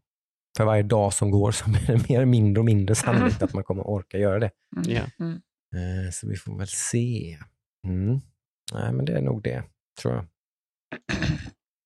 för 0.57 0.65
varje 0.65 0.83
dag 0.83 1.13
som 1.13 1.31
går 1.31 1.51
så 1.51 1.65
blir 1.69 1.87
det 1.87 2.09
mer 2.09 2.25
mindre 2.25 2.59
och 2.59 2.65
mindre 2.65 2.95
sannolikt 2.95 3.41
att 3.43 3.53
man 3.53 3.63
kommer 3.63 3.87
orka 3.87 4.17
göra 4.17 4.39
det. 4.39 4.51
Mm. 4.75 4.91
Ja. 4.91 5.01
Mm. 5.25 5.33
Eh, 5.75 6.11
Så 6.11 6.27
vi 6.27 6.35
får 6.35 6.57
väl 6.57 6.67
se. 6.67 7.39
Mm. 7.87 8.19
Nej, 8.73 8.93
men 8.93 9.05
det 9.05 9.13
är 9.17 9.21
nog 9.21 9.43
det, 9.43 9.63
tror 10.01 10.13
jag. 10.15 10.25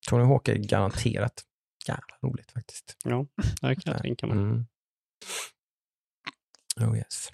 Tony 0.08 0.24
Hawk 0.24 0.48
är 0.48 0.54
garanterat 0.56 1.42
jävla 1.88 2.16
roligt 2.22 2.50
faktiskt. 2.50 2.96
Ja, 3.04 3.26
det 3.60 3.74
kan 3.76 3.92
jag 3.92 4.02
tänka 4.02 4.26
mig. 4.26 4.36
Mm. 4.36 4.66
Oh 6.80 6.96
yes. 6.98 7.30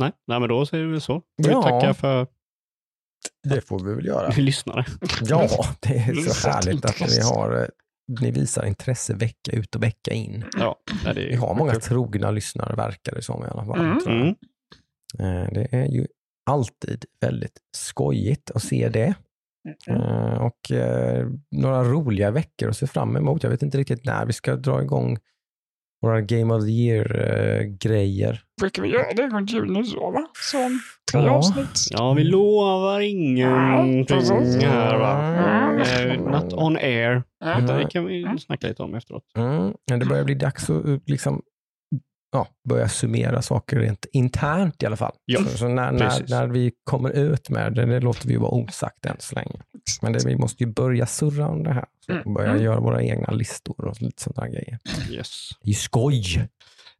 Nej, 0.00 0.12
nej, 0.26 0.40
men 0.40 0.48
då 0.48 0.66
säger 0.66 0.84
vi 0.86 1.00
så. 1.00 1.12
Får 1.44 1.52
Ja. 1.52 1.58
vi 1.58 1.62
tacka 1.70 1.94
för 1.94 2.26
Det 3.42 3.60
får 3.60 3.84
vi 3.84 3.94
väl 3.94 4.06
göra. 4.06 4.28
lyssnare. 4.36 4.86
Ja, 5.22 5.48
det 5.80 5.94
är 5.96 6.14
så 6.14 6.48
härligt 6.48 6.84
att 6.84 7.00
intresse. 7.00 7.22
har 7.34 7.60
eh, 7.62 7.66
ni 8.20 8.30
visar 8.30 8.64
intresse 8.66 9.14
vecka 9.14 9.52
ut 9.52 9.74
och 9.74 9.82
vecka 9.82 10.12
in. 10.12 10.44
Ja, 10.58 10.76
det 11.04 11.10
är 11.10 11.14
Vi 11.14 11.34
har 11.36 11.54
många 11.54 11.72
kul. 11.72 11.80
trogna 11.80 12.30
lyssnare 12.30 12.76
verkar 12.76 13.14
det 13.14 13.22
som 13.22 13.42
i 13.44 13.46
alla 13.46 13.64
fall. 13.64 13.80
Mm. 13.80 13.98
tror 14.00 14.14
jag. 14.16 14.34
Mm. 15.18 15.42
Eh, 15.46 15.52
Det 15.52 15.68
är 15.76 15.86
ju 15.86 16.06
alltid 16.50 17.04
väldigt 17.20 17.58
skojigt 17.76 18.50
att 18.50 18.62
se 18.62 18.88
det. 18.88 19.14
Mm. 19.86 20.02
Eh, 20.02 20.42
Och 20.42 20.70
eh, 20.72 21.28
några 21.50 21.84
roliga 21.84 22.30
veckor 22.30 22.68
att 22.68 22.76
se 22.76 22.86
fram 22.86 23.16
emot. 23.16 23.42
Jag 23.42 23.50
vet 23.50 23.62
inte 23.62 23.78
riktigt 23.78 24.04
när 24.04 24.26
vi 24.26 24.32
ska 24.32 24.56
dra 24.56 24.82
igång 24.82 25.18
våra 26.02 26.20
Game 26.20 26.54
of 26.54 26.62
the 26.64 26.70
Year-grejer. 26.70 28.40
Brukar 28.60 28.82
vi 28.82 28.88
göra 28.88 29.12
det 29.16 29.26
runt 29.26 29.52
jul 29.52 29.72
nu 29.72 29.84
så 29.84 30.10
va? 30.10 30.26
Som 30.52 30.80
tre 31.12 31.20
Ja. 31.20 31.30
avsnitt. 31.30 31.78
Ja, 31.90 32.12
vi 32.12 32.24
lovar 32.24 33.00
ingenting 33.00 34.06
precis. 34.06 34.62
här 34.62 34.98
va. 34.98 35.18
Mm. 35.22 35.80
Eh, 36.10 36.40
not 36.40 36.52
on 36.52 36.76
air. 36.76 37.22
Ja. 37.44 37.58
Utan 37.64 37.78
det 37.78 37.90
kan 37.90 38.06
vi 38.06 38.38
snacka 38.38 38.66
lite 38.68 38.82
om 38.82 38.94
efteråt. 38.94 39.22
Mm, 39.36 39.74
men 39.90 39.98
det 39.98 40.06
börjar 40.06 40.24
bli 40.24 40.34
dags 40.34 40.70
att 40.70 40.86
uh, 40.86 40.98
liksom, 41.06 41.42
ja, 42.32 42.46
börja 42.68 42.88
summera 42.88 43.42
saker 43.42 43.78
rent 43.78 44.06
internt 44.12 44.82
i 44.82 44.86
alla 44.86 44.96
fall. 44.96 45.12
Ja, 45.24 45.40
så 45.44 45.58
så 45.58 45.68
när, 45.68 45.92
när, 45.92 46.30
när 46.30 46.46
vi 46.46 46.72
kommer 46.84 47.10
ut 47.10 47.50
med 47.50 47.74
det, 47.74 47.86
det 47.86 48.00
låter 48.00 48.26
vi 48.28 48.32
ju 48.34 48.40
vara 48.40 48.50
osagt 48.50 49.06
än 49.06 49.16
så 49.18 49.34
länge. 49.34 49.60
Men 50.02 50.12
det, 50.12 50.26
vi 50.26 50.36
måste 50.36 50.64
ju 50.64 50.70
börja 50.70 51.06
surra 51.06 51.48
om 51.48 51.62
det 51.64 51.72
här. 51.72 51.84
Så 52.06 52.12
Mm. 52.12 52.34
börja 52.34 52.50
Mm. 52.50 52.62
göra 52.62 52.80
våra 52.80 53.02
egna 53.02 53.30
listor 53.30 53.84
och 53.84 54.02
lite 54.02 54.22
sådana 54.22 54.48
grejer. 54.48 54.78
Yes. 55.10 55.50
Det 55.60 55.64
är 55.66 55.68
ju 55.68 55.74
skoj! 55.74 56.48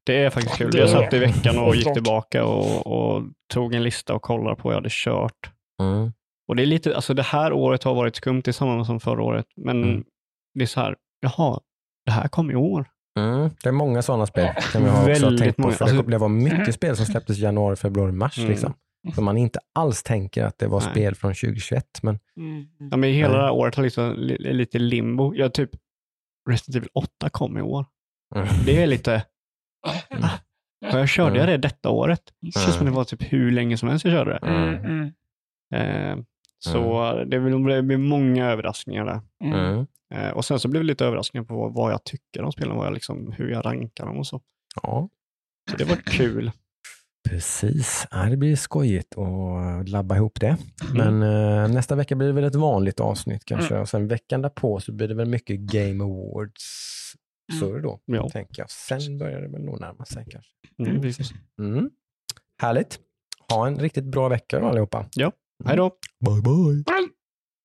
Det 0.06 0.16
är 0.24 0.30
faktiskt 0.30 0.56
kul. 0.56 0.70
Det 0.70 0.78
Jag 0.78 0.88
är 0.88 0.92
satt 0.92 1.12
i 1.12 1.18
veckan 1.18 1.58
och 1.58 1.76
gick 1.76 1.92
tillbaka 1.94 2.44
och, 2.44 2.86
och 2.86 3.22
tog 3.52 3.74
en 3.74 3.82
lista 3.82 4.14
och 4.14 4.22
kollade 4.22 4.56
på 4.56 4.62
vad 4.62 4.72
jag 4.72 4.76
hade 4.78 4.88
kört. 4.92 5.50
Mm. 5.82 6.12
Och 6.48 6.56
det 6.56 6.62
är 6.62 6.66
lite, 6.66 6.96
alltså 6.96 7.14
det 7.14 7.22
här 7.22 7.52
året 7.52 7.82
har 7.84 7.94
varit 7.94 8.16
skumt, 8.16 8.42
är 8.46 8.52
samma 8.52 8.84
som 8.84 9.00
förra 9.00 9.22
året. 9.22 9.46
Men 9.56 9.82
Mm. 9.82 10.04
det 10.54 10.62
är 10.62 10.66
så 10.66 10.80
här, 10.80 10.96
jaha, 11.20 11.60
det 12.06 12.12
här 12.12 12.28
kom 12.28 12.50
i 12.50 12.54
år. 12.54 12.86
Mm. 13.18 13.50
Det 13.62 13.68
är 13.68 13.72
många 13.72 14.02
sådana 14.02 14.26
spel 14.26 14.48
kan 14.72 14.82
vi 14.84 14.88
ha 14.90 14.98
också 15.10 15.22
Väldigt 15.26 15.40
tänkt 15.42 15.56
på. 15.56 15.70
För 15.70 15.84
det, 15.84 15.90
Alltså- 15.90 16.10
det 16.10 16.18
var 16.18 16.28
mycket 16.28 16.74
spel 16.74 16.96
som 16.96 17.06
släpptes 17.06 17.38
i 17.38 17.42
januari, 17.42 17.76
februari, 17.76 18.12
mars. 18.12 18.38
Mm. 18.38 18.50
Liksom. 18.50 18.74
Så 19.14 19.22
man 19.22 19.36
inte 19.38 19.58
alls 19.74 20.02
tänker 20.02 20.44
att 20.44 20.58
det 20.58 20.66
var 20.66 20.80
Nej. 20.80 20.90
spel 20.90 21.14
från 21.14 21.34
2021. 21.34 21.84
Men 22.02 22.18
Mm. 22.36 22.66
Ja, 22.90 22.96
men 22.96 23.10
hela 23.10 23.36
det 23.36 23.42
här 23.42 23.50
året 23.52 23.74
har 23.74 23.82
liksom 23.82 24.14
lite 24.38 24.78
limbo. 24.78 25.34
Jag 25.34 25.54
typ, 25.54 25.70
Resident 26.50 26.76
Evil 26.76 26.88
8 26.94 27.30
kom 27.30 27.58
i 27.58 27.62
år. 27.62 27.86
mm. 28.34 28.48
Det 28.66 28.82
är 28.82 28.86
lite, 28.86 29.24
har 30.90 30.98
jag 30.98 31.08
körde 31.08 31.36
jag 31.36 31.44
Mm. 31.48 31.60
det 31.60 31.68
detta 31.68 31.88
året? 31.90 32.22
Det 32.40 32.52
känns 32.52 32.74
som 32.76 32.86
det 32.86 32.92
var 32.92 33.04
typ 33.04 33.32
hur 33.32 33.50
länge 33.50 33.76
som 33.76 33.88
helst 33.88 34.04
jag 34.04 34.12
körde 34.14 34.30
det. 34.32 34.46
Mm. 34.46 34.74
Mm. 34.84 35.12
Eh, 35.74 36.24
så 36.70 37.12
det 37.24 37.40
blir- 37.40 37.74
det 37.76 37.82
blir 37.82 37.96
många 37.96 38.50
överraskningar 38.50 39.04
där. 39.06 39.20
Mm. 39.44 39.58
Mm. 39.64 39.86
Eh, 40.14 40.30
och 40.30 40.44
sen 40.44 40.58
så 40.60 40.68
blev 40.68 40.82
det 40.82 40.86
lite 40.86 41.04
överraskningar 41.04 41.44
på 41.44 41.68
vad 41.68 41.92
jag 41.92 42.04
tycker 42.04 42.42
om 42.42 42.52
spelen, 42.52 42.76
vad 42.76 42.86
jag 42.86 42.94
liksom, 42.94 43.32
hur 43.36 43.48
jag 43.50 43.66
rankar 43.66 44.06
dem 44.06 44.18
och 44.18 44.26
så. 44.26 44.40
Ja. 44.82 45.08
Så 45.70 45.76
det 45.76 45.84
var 45.84 45.96
kul. 45.96 46.50
Precis, 47.28 48.06
ja, 48.10 48.22
det 48.24 48.36
blir 48.36 48.56
skojigt 48.56 49.14
att 49.18 49.88
labba 49.88 50.16
ihop 50.16 50.40
det. 50.40 50.56
Mm. 50.94 51.18
Men 51.20 51.22
eh, 51.64 51.68
nästa 51.74 51.94
vecka 51.94 52.14
blir 52.16 52.26
det 52.28 52.32
väl 52.34 52.44
ett 52.44 52.54
vanligt 52.54 53.00
avsnitt 53.00 53.44
kanske. 53.44 53.78
Och 53.78 53.88
sen 53.88 54.08
veckan 54.08 54.42
därpå 54.42 54.80
så 54.80 54.92
blir 54.92 55.08
det 55.08 55.14
väl 55.14 55.28
mycket 55.28 55.60
Game 55.60 56.04
Awards 56.04 56.62
surr 57.60 57.80
då, 57.80 58.00
Ja. 58.04 58.28
tänker 58.28 58.62
jag. 58.62 58.70
Sen 58.70 59.18
börjar 59.18 59.40
det 59.40 59.48
väl 59.48 59.62
nog 59.64 59.80
närma 59.80 60.04
sig 60.04 60.26
kanske. 60.30 60.50
Mm, 60.78 61.02
precis. 61.02 61.30
Mm. 61.58 61.90
Härligt. 62.62 62.98
Ha 63.52 63.66
en 63.66 63.78
riktigt 63.78 64.04
bra 64.04 64.28
vecka 64.28 64.60
då 64.60 64.66
allihopa. 64.66 65.06
Hej 65.66 65.76
då. 65.76 65.90
Bye 66.20 66.42
bye. 66.42 66.82
Bye. 66.84 67.11